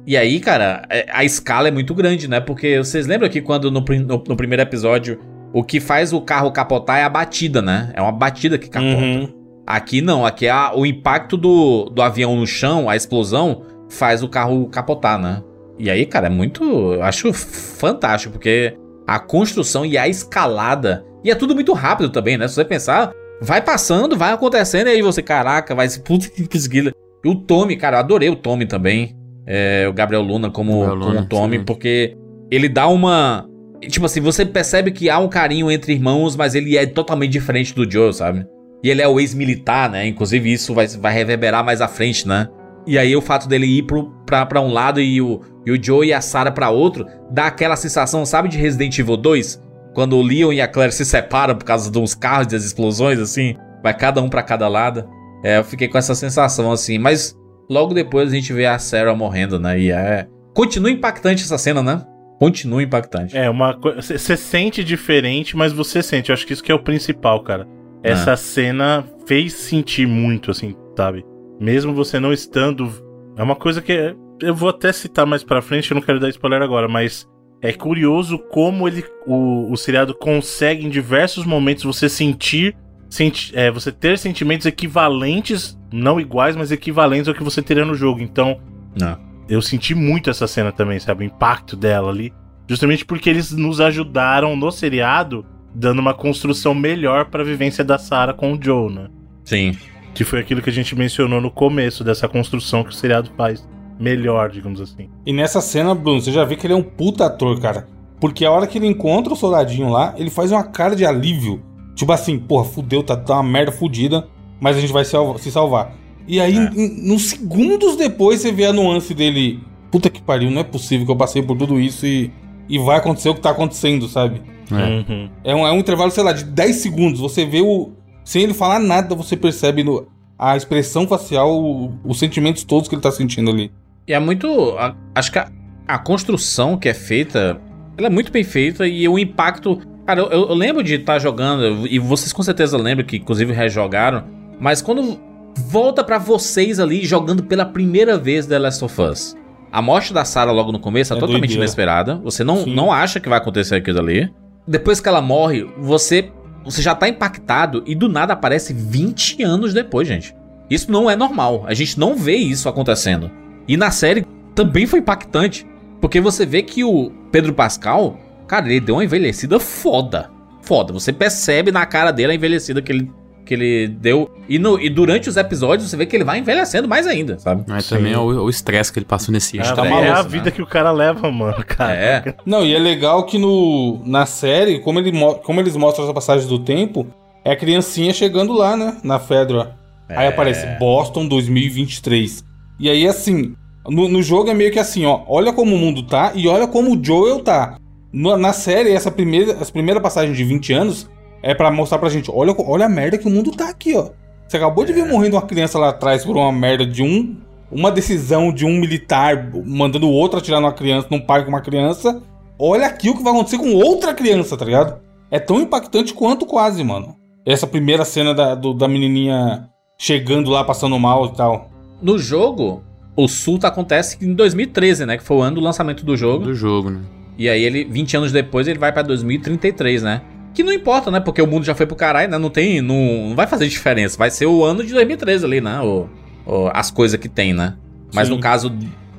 [0.06, 2.40] E aí, cara, é- a escala é muito grande, né?
[2.40, 5.20] Porque vocês lembram que quando no, no- no primeiro episódio
[5.52, 7.92] o que faz o carro capotar é a batida, né?
[7.94, 8.96] É uma batida que capota.
[8.96, 9.28] Uhum.
[9.66, 14.22] Aqui não, aqui é a- o impacto do, do avião no chão, a explosão, faz
[14.22, 15.42] o carro capotar, né?
[15.78, 16.64] E aí, cara, é muito.
[16.94, 18.74] Eu acho fantástico, porque
[19.08, 21.02] a construção e a escalada.
[21.24, 22.46] E é tudo muito rápido também, né?
[22.46, 26.00] Se você pensar, vai passando, vai acontecendo, e aí você, caraca, vai se.
[26.00, 26.92] Putz, que pesguila.
[27.24, 29.16] E o Tommy, cara, eu adorei o Tommy também.
[29.46, 31.64] É, o Gabriel Luna como, Gabriel Luna, como Tommy, sim.
[31.64, 32.14] porque
[32.50, 33.48] ele dá uma.
[33.80, 37.74] Tipo assim, você percebe que há um carinho entre irmãos, mas ele é totalmente diferente
[37.74, 38.44] do Joe, sabe?
[38.84, 40.06] E ele é o ex-militar, né?
[40.06, 42.46] Inclusive, isso vai, vai reverberar mais à frente, né?
[42.86, 45.82] E aí, o fato dele ir pro, pra, pra um lado e o, e o
[45.82, 49.62] Joe e a Sarah pra outro, dá aquela sensação, sabe, de Resident Evil 2?
[49.94, 53.18] Quando o Leon e a Claire se separam por causa dos carros e das explosões,
[53.18, 53.54] assim.
[53.82, 55.06] vai cada um pra cada lado.
[55.44, 57.36] É, eu fiquei com essa sensação assim, mas
[57.68, 59.78] logo depois a gente vê a Sarah morrendo, né?
[59.78, 60.26] E é.
[60.54, 62.02] Continua impactante essa cena, né?
[62.38, 63.36] Continua impactante.
[63.36, 64.00] É, uma coisa.
[64.00, 66.30] Você sente diferente, mas você sente.
[66.30, 67.66] Eu acho que isso que é o principal, cara.
[68.02, 71.24] Essa cena fez sentir muito, assim, sabe?
[71.60, 72.90] Mesmo você não estando.
[73.36, 74.14] É uma coisa que.
[74.40, 77.28] Eu vou até citar mais pra frente, eu não quero dar spoiler agora, mas
[77.60, 82.76] é curioso como ele, o, o seriado consegue em diversos momentos você sentir,
[83.10, 87.94] senti, é, você ter sentimentos equivalentes, não iguais, mas equivalentes ao que você teria no
[87.94, 88.20] jogo.
[88.20, 88.60] Então,
[88.98, 89.18] Não.
[89.48, 91.24] eu senti muito essa cena também, sabe?
[91.24, 92.32] O impacto dela ali.
[92.68, 98.34] Justamente porque eles nos ajudaram no seriado, dando uma construção melhor pra vivência da Sarah
[98.34, 99.08] com o Joe, né?
[99.44, 99.76] Sim.
[100.14, 103.66] Que foi aquilo que a gente mencionou no começo dessa construção que o seriado faz
[103.98, 105.08] melhor, digamos assim.
[105.26, 107.86] E nessa cena, Bruno, você já vê que ele é um puta ator, cara.
[108.20, 111.62] Porque a hora que ele encontra o soldadinho lá, ele faz uma cara de alívio.
[111.94, 114.26] Tipo assim, porra, fudeu, tá, tá uma merda fudida,
[114.60, 115.94] mas a gente vai se, se salvar.
[116.26, 119.60] E aí, em- nos segundos depois, você vê a nuance dele.
[119.90, 122.30] Puta que pariu, não é possível que eu passei por tudo isso e,
[122.68, 124.42] e vai acontecer o que tá acontecendo, sabe?
[124.70, 125.30] Uhum.
[125.42, 127.20] É um, é um intervalo, sei lá, de 10 segundos.
[127.20, 127.92] Você vê o.
[128.24, 130.06] Sem ele falar nada, você percebe no-
[130.38, 133.72] a expressão facial, o- os sentimentos todos que ele tá sentindo ali.
[134.08, 134.74] E é muito.
[134.78, 135.48] a- acho que a,
[135.86, 137.60] a construção que é feita,
[137.96, 139.80] ela é muito bem feita e o impacto.
[140.06, 144.24] Cara, eu, eu lembro de estar jogando, e vocês com certeza lembram que inclusive rejogaram,
[144.58, 145.20] mas quando
[145.68, 149.36] volta pra vocês ali jogando pela primeira vez The Last of Us.
[149.70, 151.62] A morte da Sarah logo no começo é, É totalmente doideira.
[151.64, 152.14] inesperada.
[152.24, 152.74] Você não, Sim.
[152.74, 154.32] não acha que vai acontecer aquilo ali.
[154.66, 156.30] Depois que ela morre, você,
[156.64, 160.34] você já tá impactado e do nada aparece 20 anos depois, gente.
[160.70, 161.64] Isso não é normal.
[161.66, 163.30] A gente não vê isso acontecendo.
[163.68, 165.66] E na série também foi impactante.
[166.00, 170.30] Porque você vê que o Pedro Pascal, cara, ele deu uma envelhecida foda.
[170.62, 170.92] Foda.
[170.92, 173.10] Você percebe na cara dele a envelhecida que ele,
[173.44, 174.30] que ele deu.
[174.48, 177.64] E, no, e durante os episódios você vê que ele vai envelhecendo mais ainda, sabe?
[177.66, 179.74] Mas também é o o estresse que ele passou nesse ano.
[179.74, 180.28] tá maluco, é a né?
[180.28, 181.92] vida que o cara leva, mano, cara.
[181.94, 182.34] É.
[182.46, 186.14] Não, e é legal que no, na série, como, ele, mo- como eles mostram essa
[186.14, 187.06] passagem do tempo,
[187.44, 188.98] é a criancinha chegando lá, né?
[189.02, 189.74] Na Fedra.
[190.08, 190.28] Aí É.
[190.28, 192.44] aparece Boston 2023.
[192.78, 193.54] E aí, assim,
[193.86, 195.20] no, no jogo é meio que assim, ó.
[195.26, 197.76] Olha como o mundo tá e olha como o Joel tá.
[198.12, 201.10] No- na série, essa primeira, essa primeira passagem de 20 anos
[201.42, 204.10] é pra mostrar pra gente: olha, olha a merda que o mundo tá aqui, ó.
[204.46, 207.36] Você acabou de ver morrendo uma criança lá atrás por uma merda de um.
[207.70, 211.60] Uma decisão de um militar mandando o outro atirar numa criança, num pai com uma
[211.60, 212.22] criança.
[212.58, 215.00] Olha aqui o que vai acontecer com outra criança, tá ligado?
[215.30, 217.14] É tão impactante quanto quase, mano.
[217.44, 219.68] Essa primeira cena da, do- da menininha
[219.98, 221.68] chegando lá, passando mal e tal.
[222.00, 222.82] No jogo,
[223.16, 225.16] o surto acontece em 2013, né?
[225.18, 226.44] Que foi o ano do lançamento do jogo.
[226.44, 227.00] Do jogo, né?
[227.36, 230.22] E aí ele, 20 anos depois, ele vai pra 2033, né?
[230.54, 231.20] Que não importa, né?
[231.20, 232.38] Porque o mundo já foi pro caralho, né?
[232.38, 232.80] Não tem.
[232.80, 234.16] Não, não vai fazer diferença.
[234.18, 235.80] Vai ser o ano de 2013 ali, né?
[235.80, 236.08] O,
[236.46, 237.74] o- as coisas que tem, né?
[238.12, 238.34] Mas Sim.
[238.34, 238.72] no caso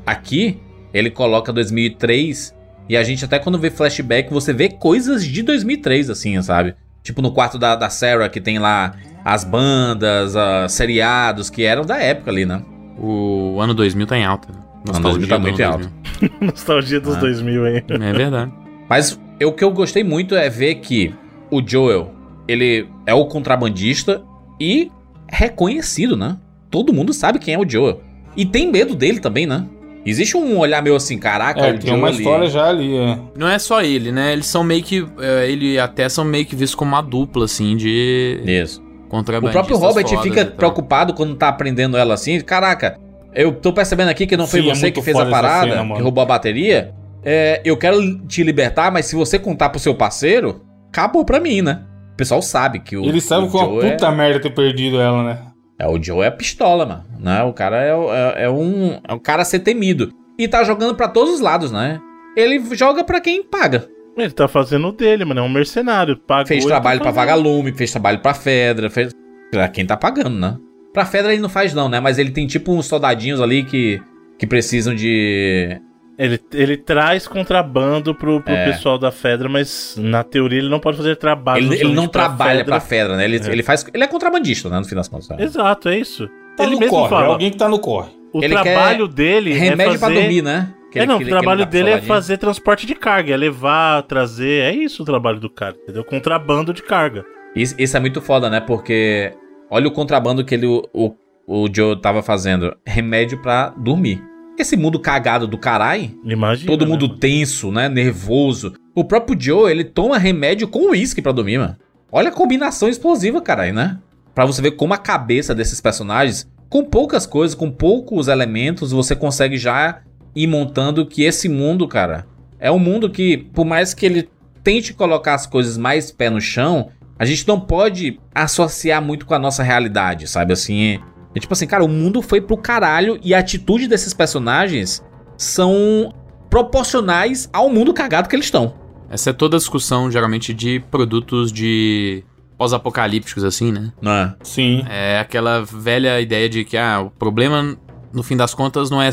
[0.06, 0.58] aqui,
[0.94, 2.54] ele coloca 2003.
[2.90, 6.74] E a gente, até quando vê flashback, você vê coisas de 2003, assim, sabe?
[7.04, 11.84] Tipo no quarto da, da Sarah, que tem lá as bandas, os seriados que eram
[11.86, 12.62] da época ali, né?
[12.98, 14.50] O ano 2000 tá em alta.
[14.52, 14.60] né?
[14.94, 15.92] ano 2000 tá do muito em alta.
[16.20, 16.40] 2000.
[16.48, 17.20] Nostalgia dos Ah.
[17.20, 17.84] 2000 aí.
[17.90, 18.52] É verdade.
[18.90, 21.14] Mas eu- o que eu gostei muito é ver que
[21.52, 22.12] o Joel,
[22.48, 24.22] ele é o contrabandista
[24.60, 24.90] e
[25.32, 26.38] reconhecido, né?
[26.72, 28.02] Todo mundo sabe quem é o Joel.
[28.36, 29.66] E tem medo dele também, né?
[30.06, 32.96] Existe um olhar meio assim, caraca, É, o tem Joel uma ali- história já ali,
[32.98, 33.20] é.
[33.38, 34.32] Não é só ele, né?
[34.34, 35.06] Eles são meio que.
[35.20, 38.82] é, ele até são meio que vistos como uma dupla, assim, de Isso.
[39.10, 40.56] O próprio Robert fodas fica e tal.
[40.56, 42.40] preocupado quando tá aprendendo ela assim.
[42.42, 42.98] Caraca,
[43.34, 45.72] eu tô percebendo aqui que não foi Sim, é você muito que fez a parada,
[45.72, 46.94] cena, que roubou a bateria.
[47.24, 51.62] É, eu quero te libertar, mas se você contar pro seu parceiro, acabou pra mim,
[51.62, 51.84] né?
[52.14, 53.04] O pessoal sabe que o.
[53.04, 55.40] Ele sabe o que é é- puta merda ter perdido ela, né?
[55.80, 57.06] É, o Joe é pistola, mano.
[57.20, 57.42] Né?
[57.44, 60.12] O cara é, é, é um, é um cara a ser temido.
[60.38, 62.00] E tá jogando pra todos os lados, né?
[62.36, 63.88] Ele joga pra quem paga.
[64.24, 65.40] Ele tá fazendo o dele, mano.
[65.40, 66.18] É um mercenário.
[66.18, 69.12] Pagou, Fez trabalho tá pra vagalume, fez trabalho pra Fedra, fez.
[69.52, 70.58] Pra quem tá pagando, né?
[70.94, 72.00] Pra Fedra ele não faz, não, né?
[72.00, 74.02] Mas ele tem tipo uns soldadinhos ali que,
[74.38, 75.80] que precisam de.
[76.18, 78.72] Ele, ele traz contrabando pro, pro É.
[78.72, 81.64] pessoal da Fedra, mas na teoria ele não pode fazer trabalho.
[81.66, 83.16] Ele, ele não trabalha pra Fedra.
[83.16, 83.24] Fedra, né?
[83.26, 83.52] Ele, É.
[83.52, 83.86] ele faz.
[83.94, 84.78] Ele é contrabandista, né?
[84.80, 85.30] No fim das contas.
[85.30, 85.38] né?
[85.40, 86.28] Exato, é isso.
[86.58, 87.28] Tá ele no mesmo corre, é fala.
[87.28, 88.10] alguém que tá no corre.
[88.34, 90.14] O Ele trabalho quer dele Remédio é fazer...
[90.14, 90.68] pra dormir, né?
[90.96, 94.74] É, não, que o trabalho dele é fazer transporte de carga, é levar, trazer, é
[94.74, 96.04] isso o trabalho do cara, entendeu?
[96.04, 97.26] Contrabando de carga.
[97.56, 98.60] Isso, isso é muito foda, né?
[98.60, 99.34] Porque
[99.70, 101.16] olha o contrabando que ele, o,
[101.48, 102.76] o, Joe tava fazendo.
[102.86, 104.24] Remédio pra dormir.
[104.58, 106.12] Esse mundo cagado do caralho.
[106.24, 106.72] Imagina.
[106.72, 107.20] Todo né, mundo mano?
[107.20, 107.88] tenso, né?
[107.88, 108.74] Nervoso.
[108.94, 111.78] O próprio Joe, ele toma remédio com uísque pra dormir, mano.
[112.12, 113.98] Olha a combinação explosiva, caralho, né?
[114.34, 119.16] Pra você ver como a cabeça desses personagens, com poucas coisas, com poucos elementos, você
[119.16, 120.02] consegue já
[120.44, 122.26] ir montando que esse mundo, cara,
[122.60, 124.30] é um mundo que, por mais que ele
[124.64, 129.34] tente colocar as coisas mais pé no chão, a gente não pode associar muito com
[129.34, 130.54] a nossa realidade, sabe?
[130.54, 131.00] Assim,
[131.36, 135.04] é tipo assim, cara, o mundo foi pro caralho e a atitude desses personagens
[135.38, 136.14] são
[136.50, 138.74] proporcionais ao mundo cagado que eles estão.
[139.10, 142.24] Essa é toda a discussão, geralmente, de produtos de
[142.58, 143.92] pós-apocalípticos, assim, né?
[144.02, 144.36] Não é?
[144.44, 144.84] Sim.
[144.90, 147.78] É aquela velha ideia de que, ah, o problema,
[148.14, 149.10] no fim das contas, não é.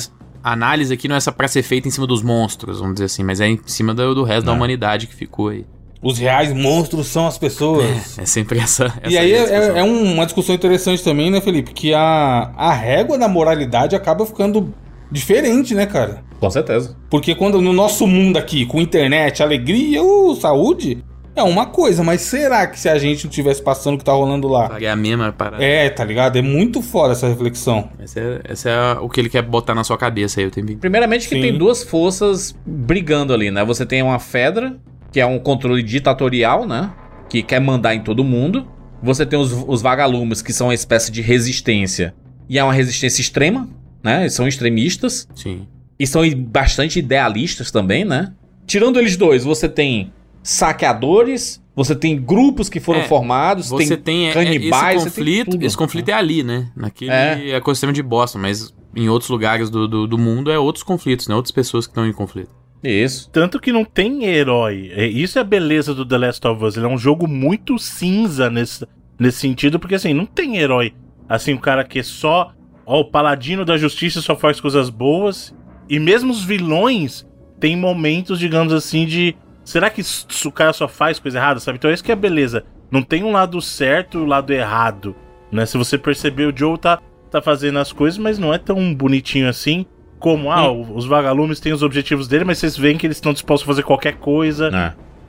[0.47, 3.24] A análise aqui não é pra ser feita em cima dos monstros, vamos dizer assim,
[3.24, 4.55] mas é em cima do, do resto da É.
[4.55, 5.66] humanidade que ficou aí.
[6.01, 8.16] Os reais monstros são as pessoas.
[8.16, 8.85] É sempre essa.
[8.85, 11.73] essa E aí a é, é um- uma discussão interessante também, né, Felipe?
[11.73, 14.73] Que a, a régua da moralidade acaba ficando
[15.10, 16.23] diferente, né, cara?
[16.39, 16.97] Com certeza.
[17.10, 21.02] Porque quando no nosso mundo aqui, com internet, alegria, uh, saúde,
[21.36, 24.12] é uma coisa, mas será que se a gente não tivesse passando o que tá
[24.12, 24.78] rolando lá?
[24.80, 25.62] É a mesma parada.
[25.62, 26.36] É, tá ligado?
[26.36, 27.90] É muito fora essa reflexão.
[27.98, 30.64] Essa é, essa é o que ele quer botar na sua cabeça aí o tempo
[30.64, 30.80] inteiro.
[30.80, 31.42] Primeiramente que Sim.
[31.42, 33.62] tem duas forças brigando ali, né?
[33.66, 34.76] Você tem uma Fedra,
[35.12, 36.90] que é um controle ditatorial, né?
[37.28, 38.66] Que quer mandar em todo mundo.
[39.02, 42.14] Você tem os, os vagalumes, que são uma espécie de resistência.
[42.48, 43.68] E é uma resistência extrema,
[44.02, 44.22] né?
[44.22, 45.28] Eles são extremistas.
[45.34, 45.66] Sim.
[45.98, 48.32] E são bastante idealistas também, né?
[48.66, 50.12] Tirando eles dois, você tem
[50.47, 55.14] saqueadores, você tem grupos que foram É, formados, Você tem tem, é, canibais, esse você
[55.14, 55.51] tem conflito.
[55.52, 55.64] tudo.
[55.64, 56.70] esse conflito é ali, né?
[56.77, 57.51] Naquele É.
[57.56, 61.35] ecossistema de Boston, mas em outros lugares do, do, do mundo é outros conflitos, né?
[61.35, 62.51] Outras pessoas que estão em conflito.
[62.82, 63.28] Isso.
[63.31, 64.90] Tanto que não tem herói.
[64.94, 66.77] É, Isso é a beleza do The Last of Us.
[66.77, 68.86] Ele é um jogo muito cinza nesse,
[69.18, 70.94] nesse sentido, porque assim, não tem herói.
[71.28, 72.52] Assim, o cara que é só.
[72.86, 75.52] Ó, o paladino da justiça só faz coisas boas.
[75.89, 77.27] E mesmo os vilões
[77.59, 79.35] têm momentos, digamos assim, de.
[79.66, 80.01] Será que
[80.47, 81.76] o cara só faz coisa errada, sabe?
[81.76, 82.64] Então é isso que é a beleza.
[82.90, 85.14] Não tem um lado certo e um lado errado.
[85.51, 85.66] Né?
[85.66, 89.48] Se você perceber, o Joe tá, tá fazendo as coisas, mas não é tão bonitinho
[89.48, 89.84] assim.
[90.20, 93.32] Como, ah, o- os vagalumes têm os objetivos dele, mas vocês veem que eles estão
[93.32, 94.70] dispostos a fazer qualquer coisa.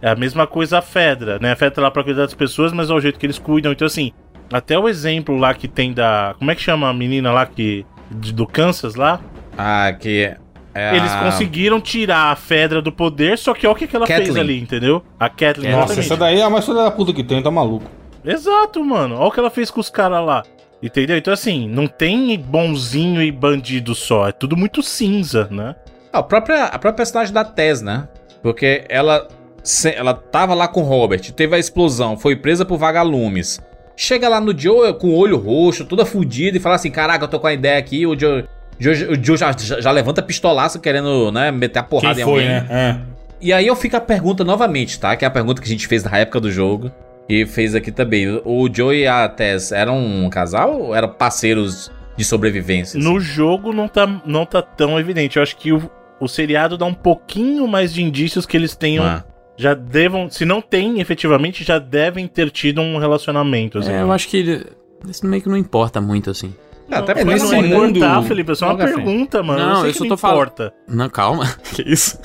[0.01, 0.09] É.
[0.09, 1.51] É a mesma coisa a Fedra, né?
[1.53, 3.71] A Fedra tá lá pra cuidar das pessoas, mas é o jeito que eles cuidam.
[3.71, 4.11] Então, assim,
[4.53, 6.35] até o exemplo lá que tem da.
[6.37, 7.83] Como é que chama a menina lá que.
[8.11, 9.19] do Kansas lá?
[9.57, 10.35] Ah, que
[10.79, 13.95] é Eles a- conseguiram tirar a Fedra do poder, só que olha o que, que
[13.95, 14.39] ela fez Kathleen.
[14.43, 15.03] ali, entendeu?
[15.19, 15.71] A Kathleen.
[15.71, 16.05] Nossa, exatamente.
[16.05, 17.85] essa daí é a mais filha da puta que tem, tá maluco.
[18.23, 19.15] Exato, mano.
[19.15, 20.43] Olha o que ela fez com os caras lá.
[20.83, 21.17] Entendeu?
[21.17, 24.27] Então, assim, não tem bonzinho e bandido só.
[24.27, 25.75] É tudo muito cinza, né?
[26.13, 28.07] Ah, a própria, a própria personagem da Tess, né?
[28.43, 29.27] Porque ela,
[29.63, 33.59] se- ela tava lá com o Robert, teve a explosão, foi presa por vagalumes.
[33.95, 37.27] Chega lá no Joe com o olho roxo, toda fudida, e fala assim: Caraca, eu
[37.27, 38.05] tô com a ideia aqui.
[38.05, 38.45] O Joe-
[38.79, 42.69] o Joe já, já- levanta pistolaço querendo, né, meter a porrada Quem em foi, alguém.
[42.69, 43.01] né?
[43.39, 45.15] E aí eu fico a pergunta novamente, tá?
[45.15, 46.91] Que é a pergunta que a gente fez na época do jogo.
[47.29, 48.41] E fez aqui também.
[48.45, 52.97] O Joe e a Tess eram um casal ou eram parceiros de sobrevivência?
[52.99, 55.35] No jogo não tá, não tá tão evidente.
[55.37, 55.91] Eu acho que o,
[56.21, 59.03] o seriado dá um pouquinho mais de indícios que eles tenham.
[59.05, 59.23] Ah.
[59.57, 60.29] Já devam.
[60.29, 63.79] Se não tem, efetivamente, já devem ter tido um relacionamento.
[63.79, 63.91] assim.
[63.91, 64.65] É, eu acho que
[65.07, 66.55] isso meio que não importa muito, assim.
[66.87, 68.51] Não, até é, porque não nesse é mundo- importar, Felipe.
[68.51, 69.59] É só uma pergunta, mano.
[69.59, 70.71] Não, eu, eu só tô falando-.
[70.87, 71.45] Não, calma.
[71.73, 72.17] que isso?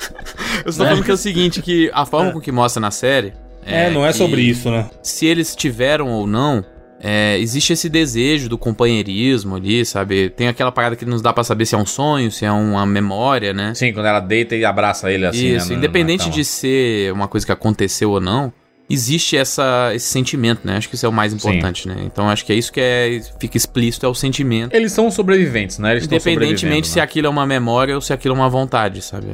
[0.63, 3.33] Eu estou falando que é o seguinte, que a forma com que mostra na série...
[3.65, 4.89] É, não é sobre isso, né?
[5.01, 6.65] Se eles tiveram ou não,
[7.01, 10.29] é, existe esse desejo do companheirismo ali, sabe?
[10.29, 12.85] Tem aquela parada que nos dá pra saber se é um sonho, se é uma
[12.85, 13.73] memória, né?
[13.73, 15.55] Sim, quando ela deita e abraça ele assim.
[15.55, 18.51] Isso, né, independente de ser uma coisa que aconteceu ou não,
[18.89, 20.77] existe essa, esse sentimento, né?
[20.77, 21.95] Acho que isso é o mais importante, né?
[22.05, 24.75] Então acho que é isso que é, fica explícito, é o sentimento.
[24.75, 25.91] Eles são sobreviventes, né?
[25.91, 27.01] Eles estão Independentemente se né?
[27.03, 29.27] aquilo é uma memória ou se aquilo é uma vontade, sabe?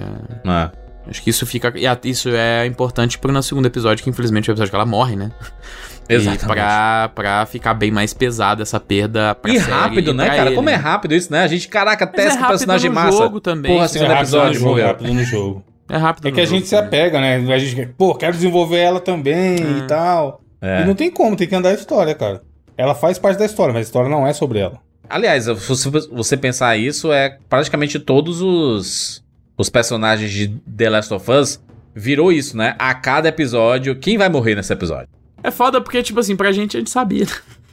[0.45, 0.71] É- É.
[1.09, 1.73] Acho que isso fica.
[1.75, 4.75] e a- Isso é importante pro no segundo episódio, que infelizmente é o episódio que
[4.75, 5.31] ela morre, né?
[6.07, 6.43] Exatamente.
[6.43, 10.25] E pra, pra ficar bem mais pesada essa perda pra E série rápido, e né,
[10.25, 10.47] pra cara?
[10.49, 11.43] ele, Como é rápido isso, né?
[11.43, 13.17] A gente, caraca, Mas testa é personagem no massa.
[13.17, 13.73] jogo também.
[13.73, 14.87] Porra, segundo é episódio, no jogo, morreu.
[14.87, 15.63] rápido no jogo.
[15.89, 17.35] É rápido É que a jogo gente se apega, né?
[17.53, 20.41] A gente, pô, quero desenvolver ela também e tal.
[20.61, 20.81] É.
[20.81, 22.41] E não tem como, tem que andar a história, cara.
[22.77, 24.79] Ela faz parte da história, mas a história não é sobre ela.
[25.09, 29.23] Aliás, se você- você pensar isso, é praticamente todos os,
[29.57, 30.47] os personagens de
[30.77, 31.59] The Last of Us
[31.95, 32.75] virou isso, né?
[32.77, 35.07] A cada episódio, quem vai morrer nesse episódio?
[35.43, 37.25] É foda porque, tipo assim, pra gente a gente sabia.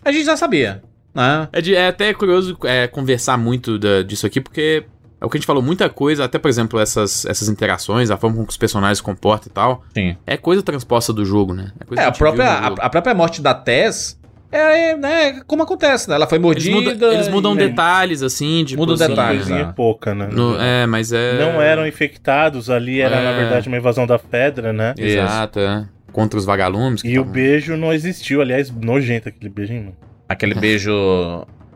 [0.04, 0.82] A gente já sabia,
[1.14, 1.48] né?
[1.52, 4.84] É, de- é até curioso é, conversar muito da- disso aqui, porque
[5.20, 8.16] é o que a gente falou, muita coisa, até por exemplo, essas, essas interações, a
[8.16, 9.84] forma como que os personagens se comportam e tal.
[9.94, 10.16] Sim.
[10.26, 11.70] É coisa transposta do jogo, né?
[11.86, 14.18] coisa É, que a própria, a, a própria morte da Tess
[14.52, 16.14] é, né, como acontece, né?
[16.14, 16.76] Ela foi Eles mordida.
[16.76, 18.80] mudam, eles mudam e- detalhes, assim, tipo.
[18.80, 19.72] Mudam assim, detalhes, Coisinha né?
[19.76, 20.28] pouca, né?
[20.30, 21.38] no- é, mas é.
[21.38, 23.36] Não eram infectados, ali era, na É.
[23.38, 24.94] verdade, uma invasão da Fedra, né?
[24.96, 25.86] Exato, é.
[26.12, 27.02] Contra os vagalumes.
[27.02, 29.96] que E o tavam- beijo não existiu, aliás, nojento aquele beijo, hein, mano?
[30.28, 30.92] Aquele beijo.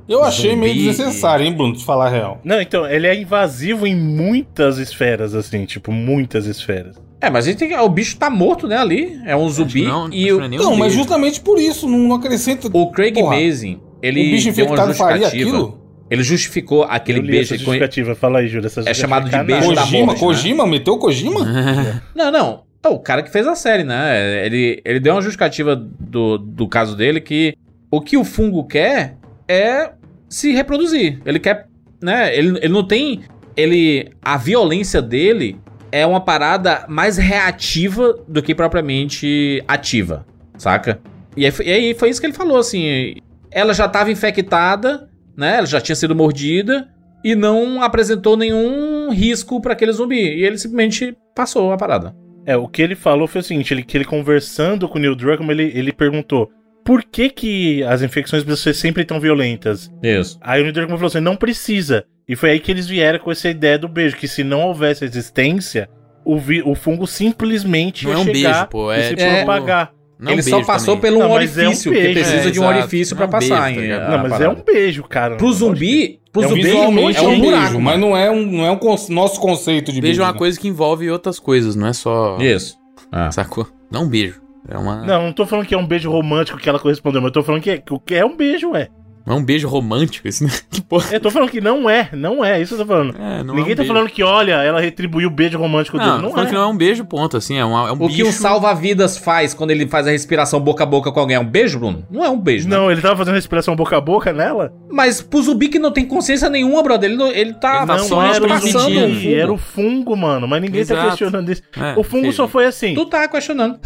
[0.09, 2.40] Eu achei meio Zumbi desnecessário, hein, Bruno, de falar a real.
[2.44, 6.97] Não, então, ele é invasivo em muitas esferas, assim, tipo, muitas esferas.
[7.20, 9.20] É, mas a gente tem que- o bicho tá morto, né, ali.
[9.27, 9.82] É um zumbi.
[9.82, 12.68] não, e o, não é Não, mas justamente por isso, não, não acrescenta.
[12.72, 15.56] o Craig Porra, Mazin, ele o bicho deu uma infectado faria justificativa.
[15.59, 15.81] aquilo?
[16.10, 18.14] Ele justificou aquele beijo essa justificativa.
[18.16, 18.66] Fala aí, Júlia.
[18.66, 20.27] Essa É chamado de justificativa beijo da Kojima, morte, né?
[20.27, 21.40] Kojima, meteu o Kojima?
[22.16, 22.62] Não, não.
[22.82, 24.44] É o cara que fez a série, né?
[24.44, 27.55] Ele, ele deu uma justificativa do, do caso dele que
[27.90, 29.18] o que o fungo quer
[29.51, 29.93] é
[30.28, 31.20] se reproduzir.
[31.27, 31.66] Ele quer,
[32.02, 32.36] né?
[32.36, 33.22] Ele, ele não tem.
[33.56, 34.10] Ele.
[34.22, 35.59] A violência dele
[35.90, 40.24] é uma parada mais reativa do que propriamente ativa,
[40.56, 41.01] saca?
[41.36, 43.16] E aí, foi- e aí foi isso que ele falou, assim.
[43.51, 45.56] Ela já tava infectada, né?
[45.56, 46.89] Ela já tinha sido mordida
[47.24, 50.14] e não apresentou nenhum risco pra aquele zumbi.
[50.20, 52.14] E ele simplesmente passou a parada.
[52.47, 55.14] É, o que ele falou foi o seguinte, ele, que ele conversando com o Neil
[55.14, 56.48] Druckmann, ele, ele perguntou
[56.91, 59.89] por que que as infecções precisam ser sempre tão violentas?
[60.03, 60.37] Isso.
[60.41, 62.05] Aí o Neil Druckmann falou assim, não precisa.
[62.29, 65.05] E foi aí que eles vieram com essa ideia do beijo, que se não houvesse
[65.05, 65.89] existência,
[66.25, 69.15] o, vi- o fungo simplesmente Não ia é um chegar beijo, pô, é e se
[69.15, 69.93] tipo- propagar.
[70.19, 71.12] Não ele um beijo só passou também.
[71.12, 72.79] pelo um Não, é um orifício, porque beijo, precisa é, de um exato.
[72.81, 73.73] orifício Não é pra um passar.
[73.73, 74.45] beijo, tá Não, mas parada.
[74.45, 75.37] é um beijo, cara.
[75.37, 77.81] Pro zumbi, pro É um zumbi é um beijo, buraco.
[77.81, 80.39] mas não é um, não é um con- nosso conceito de Beijo é uma né?
[80.39, 82.37] coisa que envolve outras coisas, não é só.
[82.41, 82.77] Isso.
[83.12, 83.31] Ah.
[83.31, 83.67] Sacou?
[83.93, 84.41] Não um beijo.
[84.69, 84.97] É uma.
[85.05, 87.43] Não, não tô falando que é um beijo romântico que ela correspondeu, mas eu tô
[87.43, 88.89] falando que é, que é um beijo, é.
[89.26, 90.51] Não é um beijo romântico, isso, né?
[90.70, 91.09] Que porra.
[91.12, 93.14] Eu tô falando que não é, não é, isso eu tô falando.
[93.18, 93.92] É, não Ninguém é um tá beijo.
[93.92, 96.16] falando que, olha, ela retribuiu o beijo romântico Não, dele.
[96.16, 96.48] tô Não falando é.
[96.51, 98.26] que não é um beijo, ponto, assim, é, uma, é um O que bicho.
[98.28, 101.44] um salva-vidas faz quando ele faz a respiração boca a boca com alguém é um
[101.44, 102.05] beijo, Bruno?
[102.10, 102.76] Não é um beijo, né?
[102.76, 104.72] Não, ele tava fazendo respiração boca a boca nela?
[104.90, 107.97] Mas pro zumbi que não tem consciência nenhuma, brother, ele, não- ele tá Ele tá
[107.97, 110.48] não só era o um zumbi, era o fungo, mano.
[110.48, 111.09] Mas ninguém tá Exato.
[111.10, 111.62] questionando isso.
[111.76, 112.32] É, o fungo filho.
[112.32, 112.94] só foi assim.
[112.94, 113.78] Tu tá questionando.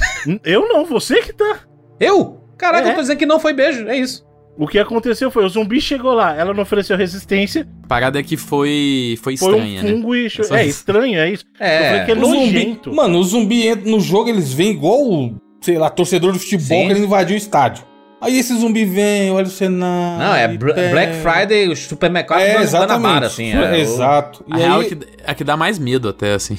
[0.44, 1.58] Eu não, você que tá.
[2.00, 2.40] Eu?
[2.56, 2.90] Caraca, É.
[2.92, 4.24] eu tô dizendo que não foi beijo, é isso.
[4.56, 8.22] O que aconteceu foi, o zumbi chegou lá, ela não ofereceu resistência, A parada é
[8.22, 9.18] que foi.
[9.20, 9.90] Foi foi estranha, um né?
[9.90, 10.30] fungo e...
[10.30, 10.78] Só É isso.
[10.78, 11.44] estranho, é isso.
[11.54, 12.04] Eu falei É.
[12.04, 12.94] que é O zumbi, nojento.
[12.94, 16.86] mano, o zumbi entra no jogo, eles vêm igual, sei lá, torcedor de futebol Sim.
[16.88, 17.84] querendo invadir o estádio.
[18.20, 20.18] Aí esse zumbi vem, olha o cenário.
[20.24, 20.90] Não, é Br- pega.
[20.90, 22.92] Black Friday, o supermercado É, do exatamente.
[23.02, 23.52] Guanabara, assim.
[23.52, 24.44] É, o- Exato.
[24.50, 26.56] A E real aí, é que, é que dá mais medo até, assim.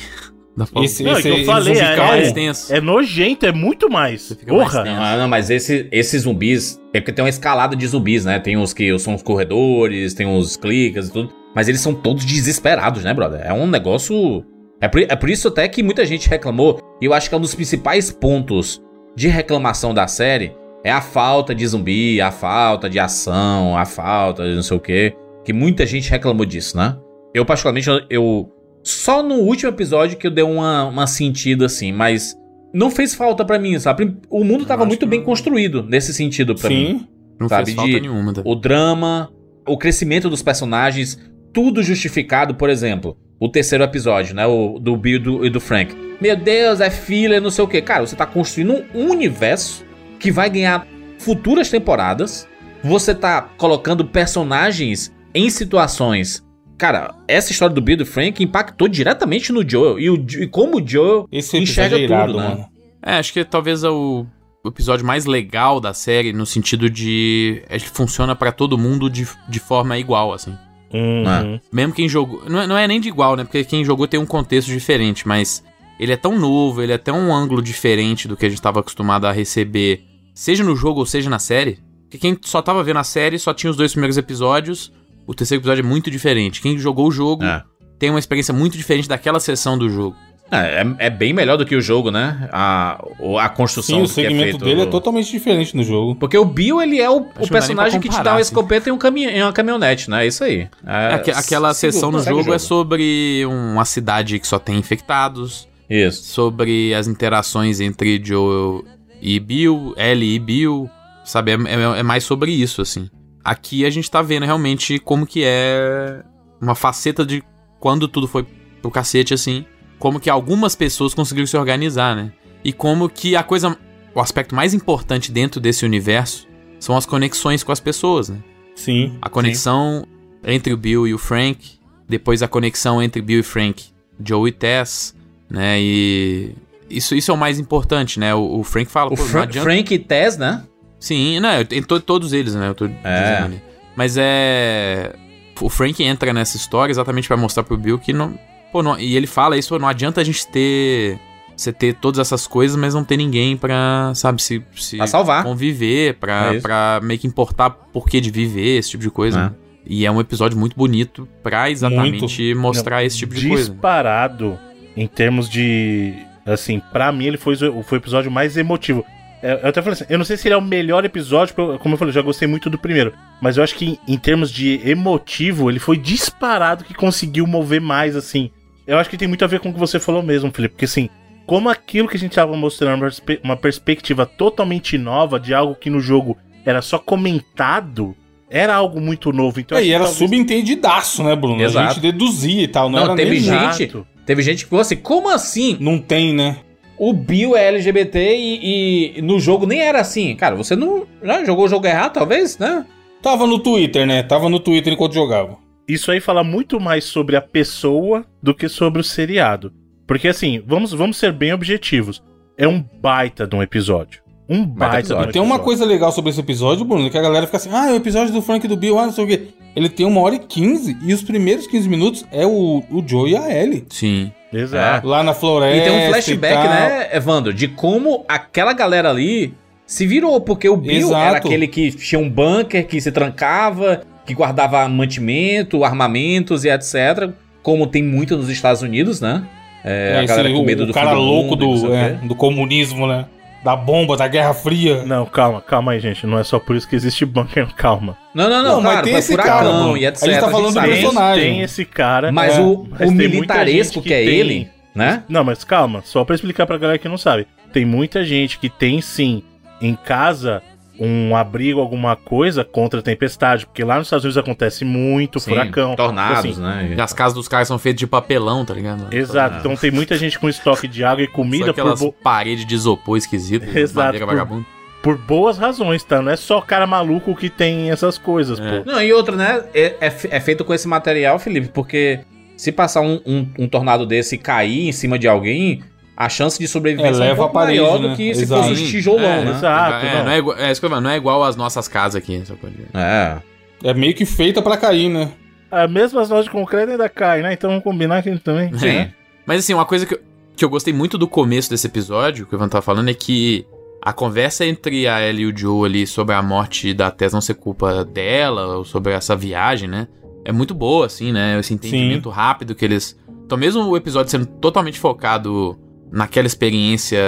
[0.57, 0.85] Da forma.
[0.85, 2.73] esse, Não, é esse, eu falei, zumbi é- mais tenso.
[2.73, 4.29] É nojento, é muito mais.
[4.29, 4.83] Mais Porra.
[4.83, 4.95] tenso.
[4.95, 6.79] Não, não, mas esse- esses zumbis.
[6.93, 8.39] É porque tem uma escalada de zumbis, né?
[8.39, 11.29] Tem os que são os corredores, tem os clicas e tudo.
[11.53, 13.41] Mas eles são todos desesperados, né, brother?
[13.43, 14.43] É um negócio.
[14.79, 16.79] É por, é por isso até que muita gente reclamou.
[17.01, 18.81] E eu acho que é um dos principais pontos
[19.15, 20.53] de reclamação da série
[20.83, 24.79] é a falta de zumbi, a falta de ação, a falta de não sei o
[24.79, 25.13] quê.
[25.43, 26.95] Que muita gente reclamou disso, né?
[27.33, 28.49] Eu, particularmente, eu.
[28.85, 32.37] Só no último episódio que eu dei uma, uma sentida assim, mas
[32.71, 34.15] não fez falta pra mim, sabe?
[34.29, 35.25] O mundo tava muito bem não.
[35.25, 36.99] construído nesse sentido pra mim.
[36.99, 37.07] Sim.
[37.39, 38.31] Não sabe, fez falta de- nenhuma.
[38.31, 38.41] Tá?
[38.45, 39.31] O drama,
[39.67, 41.19] o crescimento dos personagens,
[41.51, 44.45] tudo justificado, por exemplo, o terceiro episódio, né?
[44.45, 45.95] O do Bill e do, e do Frank.
[46.21, 47.81] Meu Deus, é filler, não sei o que.
[47.81, 49.83] Cara, você tá construindo um universo
[50.19, 50.87] que vai ganhar
[51.17, 52.47] futuras temporadas.
[52.83, 56.44] Você tá colocando personagens em situações.
[56.77, 59.99] Cara, essa história do Bill e do Frank impactou diretamente no Joel.
[59.99, 62.49] E, o, e como o Joel Esse enxerga é irado, tudo, né?
[62.49, 62.65] mano.
[63.01, 64.25] É, acho que talvez é o,
[64.63, 67.63] o episódio mais legal da série, no sentido de.
[67.69, 70.57] Ele funciona pra todo mundo de, de forma igual, assim.
[70.93, 71.59] Uhum.
[71.71, 72.43] Mesmo quem jogou.
[72.49, 73.43] Não é, não é nem de igual, né?
[73.43, 75.63] Porque quem jogou tem um contexto diferente, mas
[75.99, 78.79] ele é tão novo, ele é até um ângulo diferente do que a gente estava
[78.79, 80.03] acostumado a receber,
[80.33, 81.79] seja no jogo ou seja na série.
[82.03, 84.91] Porque quem só tava vendo a série só tinha os dois primeiros episódios,
[85.27, 86.61] o terceiro episódio é muito diferente.
[86.61, 87.63] Quem jogou o jogo É.
[87.99, 90.15] tem uma experiência muito diferente daquela sessão do jogo.
[90.51, 92.47] É, é- é bem melhor do que o jogo, né?
[92.51, 93.03] A,
[93.41, 94.63] a construção Sim, o é segmento feito.
[94.65, 96.13] dele é totalmente diferente no jogo.
[96.15, 98.51] Porque o Bill, ele é o, o personagem que te dá uma assim.
[98.51, 100.23] escopeta e um caminhão, uma caminhonete, né?
[100.23, 100.67] É isso aí.
[100.85, 104.77] É, Aque- aquela sessão no segue o jogo, é sobre uma cidade que só tem
[104.77, 106.23] infectados, Isso.
[106.25, 108.85] sobre as interações entre Joel
[109.19, 110.87] e Bill, Ellie e Bill,
[111.23, 111.53] sabe?
[111.53, 113.09] É, é- é mais sobre isso, assim.
[113.45, 116.23] Aqui a gente tá vendo realmente como que é
[116.59, 117.43] uma faceta de
[117.79, 118.43] quando tudo foi
[118.81, 119.63] pro cacete, assim,
[119.99, 122.33] como que algumas pessoas conseguiram se organizar, né?
[122.63, 123.77] E como que a coisa,
[124.15, 126.47] o aspecto mais importante dentro desse universo
[126.79, 128.39] são as conexões com as pessoas, né?
[128.73, 129.15] Sim.
[129.21, 130.07] A conexão
[130.43, 133.85] entre o Bill e o Frank, depois a conexão entre Bill e Frank,
[134.23, 135.15] Joe e Tess,
[135.47, 135.79] né?
[135.79, 136.55] E
[136.89, 138.33] isso, isso é o mais importante, né?
[138.33, 139.63] O, o Frank fala, O Fra adianta...
[139.63, 140.63] Frank e Tess, né?
[141.05, 142.67] Sim, não, em to- todos eles, né?
[142.69, 143.05] Eu tô dizendo
[143.45, 143.61] ali.
[143.95, 145.13] Mas é.
[145.61, 148.37] O Frank entra nessa história exatamente pra mostrar pro Bill que não.
[148.71, 151.19] Pô, não, e ele fala isso, não adianta a gente ter
[151.55, 155.43] você ter todas essas coisas, mas não ter ninguém pra, sabe, se, se Pra salvar.
[155.43, 159.39] conviver, pra, É pra meio que importar por que de viver, esse tipo de coisa.
[159.39, 159.43] É.
[159.43, 159.51] né?
[159.85, 163.69] E é um episódio muito bonito pra exatamente mostrar esse tipo de coisa.
[163.71, 164.57] disparado
[164.97, 166.13] em termos de.
[166.45, 169.05] Assim, pra mim ele foi, foi o episódio mais emotivo.
[169.41, 171.93] É, Eu até falei assim, eu não sei se ele é o melhor episódio, como
[171.93, 173.13] eu falei, eu já gostei muito do primeiro.
[173.41, 177.81] Mas eu acho que em, em termos de emotivo, ele foi disparado que conseguiu mover
[177.81, 178.49] mais, assim.
[178.87, 180.73] Eu acho que tem muito a ver com o que você falou mesmo, Felipe.
[180.75, 181.09] Porque assim,
[181.45, 185.75] como aquilo que a gente tava mostrando, uma perspe- uma perspectiva totalmente nova de algo
[185.75, 188.15] que no jogo era só comentado,
[188.49, 189.59] era algo muito novo.
[189.59, 190.87] Então, É, e era talvez- subentendido,
[191.23, 191.61] né, Bruno?
[191.61, 191.93] A Exato.
[191.93, 194.07] gente deduzia e tal, não, Não, era teve nem gente- Exato.
[194.25, 195.77] Teve gente que falou assim, como assim?
[195.79, 196.57] Não tem, né?
[196.97, 200.35] O Bill é LGBT e, e no jogo nem era assim.
[200.35, 202.85] Cara, você não já jogou o jogo errado, talvez, né?
[203.21, 204.23] Tava no Twitter, né?
[204.23, 205.57] Tava no Twitter enquanto jogava.
[205.87, 209.73] isso aí fala muito mais sobre a pessoa do que sobre o seriado.
[210.07, 212.23] Porque assim, vamos, vamos ser bem objetivos.
[212.57, 214.21] É um baita de um episódio.
[214.47, 215.33] Um baita, de um episódio.
[215.33, 215.65] Tem uma episódio.
[215.65, 218.33] coisa legal sobre esse episódio, Bruno, que a galera fica assim, ah, é o episódio
[218.33, 219.47] do Frank e do Bill, ah, não sei o quê.
[219.75, 223.31] Ele tem uma hora e quinze, e os primeiros 15 minutos é o, o Joe
[223.31, 223.85] e a Ellie.
[223.89, 224.31] Sim.
[224.53, 225.07] Exato.
[225.07, 229.53] Lá na floresta E tem um flashback, né, Evandro, de como aquela galera ali
[229.85, 231.15] se virou, porque o Bill Exato.
[231.15, 237.31] era aquele que tinha um bunker, que se trancava, que guardava mantimento, armamentos e etc.
[237.61, 239.43] Como tem muito nos Estados Unidos, né?
[239.83, 241.87] É, É, a galera com o, medo o do cara fim do louco mundo, do,
[241.89, 243.25] o é, do comunismo, né?
[243.65, 245.03] Da bomba, da Guerra Fria.
[245.05, 246.27] Não, calma, calma aí, gente.
[246.27, 248.15] Não é só por isso que existe bunker, calma.
[248.33, 249.97] Não, não, não, Não, mas claro, tem foi esse furacão cara, Bruno.
[249.97, 250.23] e etc.
[250.23, 250.79] A gente tá falando do.
[250.81, 251.43] Tem, personagem.
[251.43, 252.31] tem esse cara.
[252.31, 255.23] Mas É, o, mas o tem militaresco que, que é tem- ele, né?
[255.27, 257.47] Não, mas calma, só pra explicar pra galera que não sabe.
[257.73, 259.41] Tem muita gente que tem sim
[259.81, 260.61] em casa
[260.99, 265.51] um abrigo, alguma coisa contra a tempestade, porque lá nos Estados Unidos acontece muito Sim,
[265.51, 265.95] furacão.
[265.95, 266.93] Tornados, assim, né?
[266.97, 269.13] E as casas dos caras são feitas de papelão, tá ligado?
[269.13, 272.11] Exato, então tem muita gente com estoque de água e Só comida por, aquelas bo-
[272.13, 274.65] paredes de isopor esquisito, Exato, por-
[275.03, 276.21] por boas razões, tá?
[276.21, 278.79] Não é só cara maluco que tem essas coisas, É.
[278.79, 278.91] pô.
[278.91, 279.63] Não, e outra, né?
[279.73, 282.21] É, é é feito com esse material, Felipe, porque
[282.57, 285.83] se passar um, um- um tornado desse e cair em cima de alguém,
[286.17, 288.09] a chance de sobrevivência é, um leva pouco parede, maior né?
[288.09, 288.61] do que se Exato.
[288.69, 289.51] fosse os tijolão, É, né?
[289.51, 290.23] Exato, é, não.
[290.25, 292.41] não é, igual, é isso que eu falo, não é igual às nossas casas aqui.
[292.59, 292.75] Coisa.
[292.93, 293.37] É.
[293.83, 295.31] É meio que feita pra cair, né?
[295.69, 297.53] Ah, mesmo as lojas de concreto ainda caem, né?
[297.53, 298.71] Então vamos combinar que também.
[298.83, 299.11] É.
[299.45, 300.19] Mas assim, uma coisa que eu,
[300.55, 303.65] que eu gostei muito do começo desse episódio, que o Ivan tava falando, é que
[304.01, 307.41] a conversa entre a Ellie e o Joe ali sobre a morte da Tess não
[307.41, 310.07] ser culpa dela, ou sobre essa viagem, né?
[310.45, 311.59] É muito boa, assim, né?
[311.59, 313.17] Esse entendimento rápido que eles.
[313.45, 315.77] Então, mesmo o episódio sendo totalmente focado
[316.15, 317.19] naquela experiência,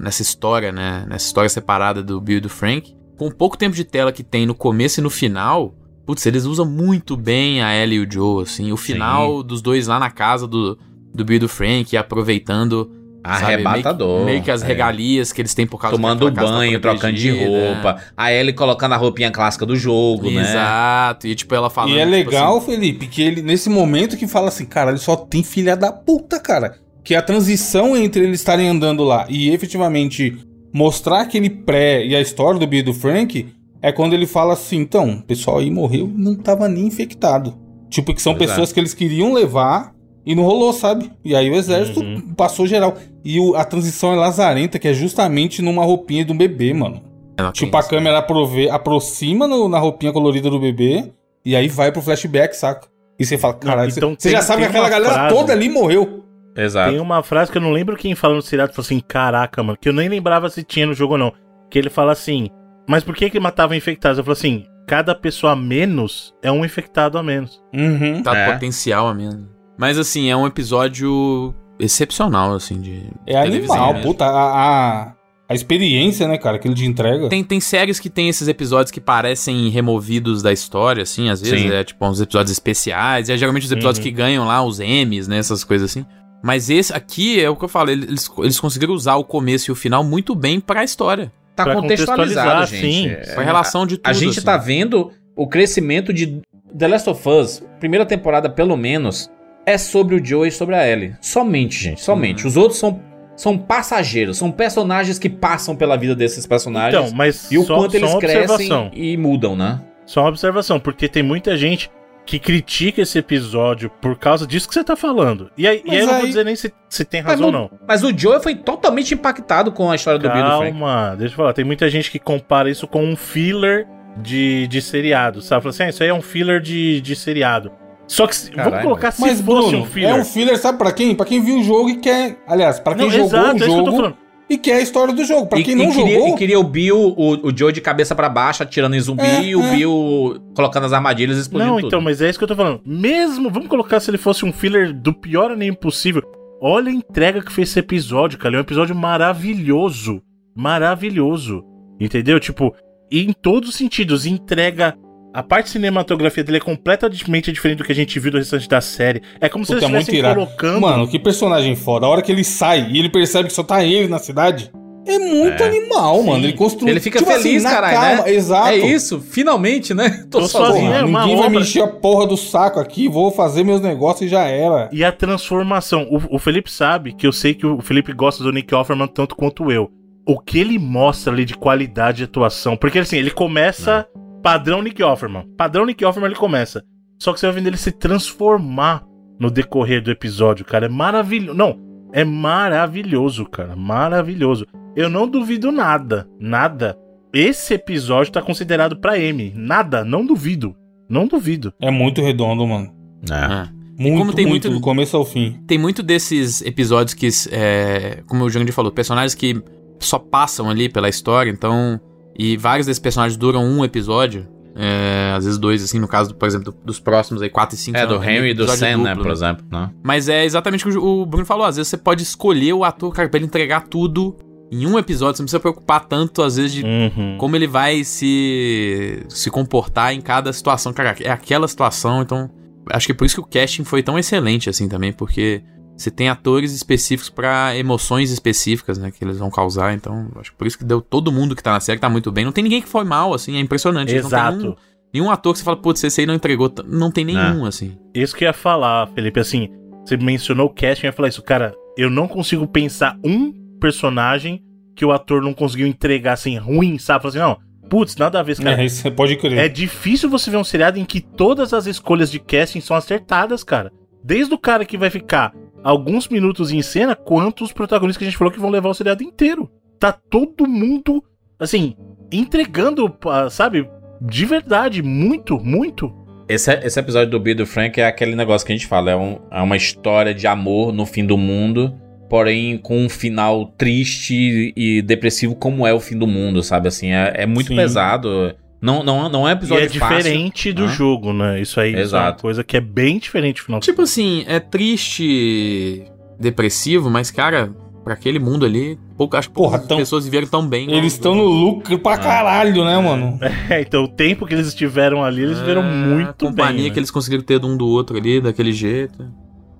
[0.00, 1.06] nessa história, né?
[1.08, 4.24] Nessa história separada do Bill e do Frank, com o pouco tempo de tela que
[4.24, 5.74] tem no começo e no final,
[6.04, 8.72] putz, eles usam muito bem a Ellie e o Joe, assim.
[8.72, 10.76] O final dos dois lá na casa do,
[11.14, 12.90] do Bill e do Frank, aproveitando.
[13.24, 14.08] sabe, Arrebatador.
[14.08, 14.66] Meio que, meio que as É.
[14.66, 18.02] regalias que eles têm por causa Tomando casa tá banho, trocando de roupa.
[18.16, 20.42] A Ellie colocando a roupinha clássica do jogo, né?
[20.42, 21.28] Exato.
[21.28, 21.92] E tipo, ela falando.
[21.92, 24.98] e é tipo legal, assim, Felipe, que ele, nesse momento que fala assim, cara, ele
[24.98, 26.74] só tem filha da puta, cara.
[27.04, 30.36] Que a transição entre eles estarem andando lá e efetivamente
[30.72, 33.46] mostrar aquele pré e a história do Bill e do Frank
[33.80, 37.54] é quando ele fala assim, então, o pessoal aí morreu e não tava nem infectado.
[37.90, 38.36] Tipo, que são é.
[38.36, 39.92] pessoas que eles queriam levar
[40.24, 41.10] e não rolou, sabe?
[41.24, 42.20] E aí o exército Uhum.
[42.36, 42.94] passou geral.
[43.24, 47.02] E o- a transição é lazarenta, que é justamente numa roupinha de um bebê, mano.
[47.36, 47.88] ela Tipo, a isso.
[47.88, 51.10] câmera aprove- aproxima no- na roupinha colorida do bebê
[51.44, 52.86] e aí vai pro flashback, saca?
[53.18, 55.50] E você fala, caralho, você- então você tem- já sabe que aquela galera frase- toda
[55.52, 56.21] ali morreu.
[56.56, 56.90] Exato.
[56.90, 59.78] Tem uma frase que eu não lembro quem falou no seriado, falou assim, caraca, mano,
[59.80, 61.32] que eu nem lembrava se tinha no jogo ou não.
[61.70, 62.50] Que ele fala assim,
[62.88, 64.18] mas por que que matava infectados?
[64.18, 67.62] Eu falo assim, cada pessoa a menos é um infectado a menos.
[67.72, 68.22] Uhum.
[68.22, 68.52] Tá É.
[68.52, 69.48] potencial a mesmo.
[69.78, 73.02] Mas assim, é um episódio excepcional, assim, de.
[73.26, 74.08] É animal, mesmo.
[74.08, 74.24] puta.
[74.26, 75.12] A, a,
[75.48, 77.28] a experiência, né, cara, que ele te entrega.
[77.28, 81.60] Tem, tem séries que tem esses episódios que parecem removidos da história, assim, às vezes
[81.62, 81.72] Sim.
[81.72, 84.04] é tipo uns episódios especiais, e é geralmente os episódios Uhum.
[84.04, 86.04] que ganham lá os Emmys, né, essas coisas assim.
[86.42, 89.72] Mas esse aqui é o que eu falo, eles, eles conseguiram usar o começo e
[89.72, 91.30] o final muito bem pra história.
[91.54, 92.80] Tá Pra contextualizado, gente.
[92.92, 93.08] sim.
[93.08, 94.08] É, Pra relação de tudo.
[94.08, 94.46] A gente assim.
[94.46, 96.40] tá vendo o crescimento de
[96.76, 99.30] The Last of Us, primeira temporada pelo menos,
[99.66, 101.14] é sobre o Joe e sobre a Ellie.
[101.20, 102.46] Somente, gente, somente.
[102.46, 103.00] Os outros são,
[103.36, 107.04] são passageiros, são personagens que passam pela vida desses personagens.
[107.04, 108.90] Então, mas e o só, quanto só eles crescem observação.
[108.94, 109.80] e mudam, né?
[110.06, 111.90] Só uma observação, porque tem muita gente
[112.24, 115.50] que critica esse episódio por causa disso que você tá falando.
[115.58, 117.58] E aí, e aí eu não vou dizer nem se, se tem razão ou no-
[117.58, 117.70] não.
[117.86, 120.70] mas o Joe foi totalmente impactado com a história do Bill do Frank.
[120.70, 121.52] Calma, deixa eu falar.
[121.52, 123.86] Tem muita gente que compara isso com um filler
[124.18, 125.62] de, de seriado, sabe?
[125.62, 127.72] Fala assim, ah, isso aí é um filler de, de seriado.
[128.06, 128.82] Só que se- vamos Caralho.
[128.84, 130.10] colocar se Mas, fosse Bruno, um filler.
[130.10, 131.14] é um filler, sabe pra quem?
[131.14, 132.36] Pra quem viu o jogo e quer.
[132.46, 134.14] Aliás, pra quem Não, jogou exato, o é
[134.52, 135.46] isso que e quer a história do jogo.
[135.46, 136.28] Pra E, quem não e queria, jogou.
[136.28, 139.42] e queria o Bill, o, o Joe de cabeça pra baixo, atirando em zumbi, É,
[139.44, 139.76] e o é.
[139.76, 141.86] Bill colocando as armadilhas e explodindo Não, tudo.
[141.88, 142.80] então, mas é isso que eu tô falando.
[142.84, 146.22] Mesmo, vamos colocar se ele fosse um filler do pior anime possível.
[146.60, 148.54] Olha a entrega que fez esse episódio, cara.
[148.54, 150.22] É um episódio maravilhoso.
[150.54, 151.64] Maravilhoso.
[152.00, 152.38] Entendeu?
[152.40, 152.74] Tipo,
[153.10, 154.96] e em todos os sentidos, entrega.
[155.34, 158.68] A parte de cinematografia dele é completamente diferente do que a gente viu do restante
[158.68, 159.22] da série.
[159.40, 160.34] É como se Puta, eles é estivessem irado.
[160.34, 160.80] colocando.
[160.80, 162.04] Mano, que personagem foda.
[162.06, 164.70] A hora que ele sai e ele percebe que só tá ele na cidade.
[165.04, 165.66] É muito É.
[165.66, 166.26] animal, Sim.
[166.26, 166.44] mano.
[166.44, 166.92] Ele construiu.
[166.92, 168.34] Ele fica tipo assim, feliz, na caralho, calma, né?
[168.34, 168.68] Exato.
[168.68, 170.24] É isso, finalmente, né?
[170.30, 170.86] Tô, Tô sozinho.
[170.86, 173.64] Porra, É uma ninguém vai me obra- encher a porra do saco aqui, vou fazer
[173.64, 174.88] meus negócios e já era.
[174.92, 176.06] E a transformação.
[176.10, 179.34] O, o Felipe sabe que eu sei que o Felipe gosta do Nick Offerman tanto
[179.34, 179.90] quanto eu.
[180.28, 182.76] O que ele mostra ali de qualidade de atuação.
[182.76, 184.06] Porque assim, ele começa
[184.42, 185.46] padrão Nick Offerman.
[185.56, 186.82] Padrão Nick Offerman ele começa.
[187.20, 189.04] Só que você vai vendo ele se transformar
[189.38, 190.86] no decorrer do episódio, cara.
[190.86, 191.56] É maravilhoso.
[191.56, 191.78] Não,
[192.12, 193.76] é maravilhoso, cara.
[193.76, 194.66] Maravilhoso.
[194.96, 196.28] Eu não duvido nada.
[196.40, 196.98] Nada.
[197.32, 199.52] Esse episódio tá considerado pra M.
[199.56, 200.74] Nada, não duvido.
[201.08, 201.72] Não duvido.
[201.80, 202.92] É muito redondo, mano.
[203.30, 203.34] É.
[203.34, 203.68] Ah.
[203.98, 205.60] Muito, como tem muito, muito- do começo ao fim.
[205.66, 209.62] Tem muito desses episódios que, é, como o Jandy falou, personagens que
[210.00, 212.00] só passam ali pela história, então.
[212.38, 214.46] E vários desses personagens duram um episódio.
[214.74, 217.78] é, às vezes dois, assim, no caso, por exemplo, do- dos próximos aí, 4 e
[217.78, 217.98] 5.
[217.98, 219.32] É, do Henry e do Sam, né, por exemplo.
[219.32, 219.66] exemplo.
[219.70, 219.90] Né?
[220.02, 221.66] Mas é exatamente o que o Bruno falou.
[221.66, 224.34] Às vezes você pode escolher o ator, cara, pra ele entregar tudo
[224.70, 225.36] em um episódio.
[225.36, 227.36] Você não precisa preocupar tanto, às vezes, de Uhum.
[227.36, 230.90] como ele vai se, se comportar em cada situação.
[230.92, 232.50] Cara, é aquela situação, então.
[232.90, 235.62] Acho que por isso que o casting foi tão excelente, assim, também, porque
[236.02, 239.94] você tem atores específicos pra emoções específicas, né, que eles vão causar.
[239.94, 242.30] Então, acho que por isso que deu todo mundo que tá na série tá muito
[242.30, 242.44] bem.
[242.44, 244.12] Não tem ninguém que foi mal, assim, é impressionante.
[244.12, 244.58] Não tem Exato.
[244.58, 244.74] nenhum,
[245.12, 246.72] nenhum ator que você fala, putz, esse aí não entregou.
[246.86, 247.96] Não tem nenhum, assim.
[248.14, 249.68] Isso que eu ia falar, Felipe, assim,
[250.04, 254.62] você mencionou o casting, eu ia falar isso, cara, eu não consigo pensar um personagem
[254.94, 257.22] que o ator não conseguiu entregar, assim, ruim, sabe?
[257.22, 258.80] Falar assim, não, putz, nada a ver, esse cara.
[258.80, 259.58] É, isso você pode crer.
[259.58, 263.62] É difícil você ver um seriado em que todas as escolhas de casting são acertadas,
[263.62, 263.92] cara.
[264.24, 268.28] Desde o cara que vai ficar alguns minutos em cena, quanto os protagonistas que a
[268.30, 269.70] gente falou que vão levar o seriado inteiro.
[269.98, 271.22] Tá todo mundo,
[271.58, 271.94] assim,
[272.30, 273.88] entregando, ah, sabe,
[274.20, 276.12] de verdade, muito, muito.
[276.48, 279.16] Esse, esse episódio do Bill do Frank é aquele negócio que a gente fala, é,
[279.16, 281.94] um- é uma história de amor no fim do mundo,
[282.28, 286.88] porém com um final triste e depressivo como é o fim do mundo, sabe?
[286.88, 287.76] Assim, é, é muito Sim.
[287.76, 288.54] pesado.
[288.82, 290.88] Não, não, não é um E episódio é diferente do Hã?
[290.88, 291.60] jogo, né?
[291.62, 292.42] Isso aí isso é uma Exato.
[292.42, 293.80] coisa que é bem diferente no final.
[293.80, 296.04] Tipo assim, é triste,
[296.38, 297.72] depressivo, mas, cara,
[298.04, 300.92] pra aquele mundo ali, pouco, acho que Porra, tão- pessoas viveram tão bem.
[300.92, 303.38] Eles estão no lucro pra caralho, né, mano?
[303.70, 306.84] É, então o tempo que eles estiveram ali, eles viveram É, muito a companhia bem.
[306.90, 306.98] que né?
[306.98, 309.24] eles conseguiram ter de um do outro ali, daquele jeito.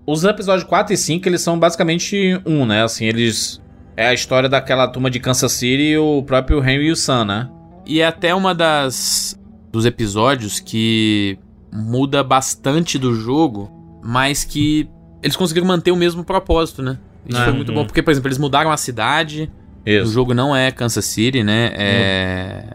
[0.06, 2.82] Os episódios 4 e 5, eles são basicamente um, né?
[2.82, 3.60] Assim, eles.
[3.96, 7.24] É a história daquela turma de Kansas City e o próprio Henry e o Sam,
[7.26, 7.48] né?
[7.86, 9.38] E é até uma das
[9.70, 11.38] dos episódios que
[11.72, 13.70] muda bastante do jogo,
[14.02, 14.88] mas que
[15.22, 16.98] eles conseguiram manter o mesmo propósito, né?
[17.26, 17.76] Isso Ah, foi muito uhum.
[17.76, 19.50] bom, porque, por exemplo, eles mudaram a cidade.
[19.86, 20.12] O Isso.
[20.12, 21.72] jogo não é Kansas City, né?
[21.74, 22.66] É.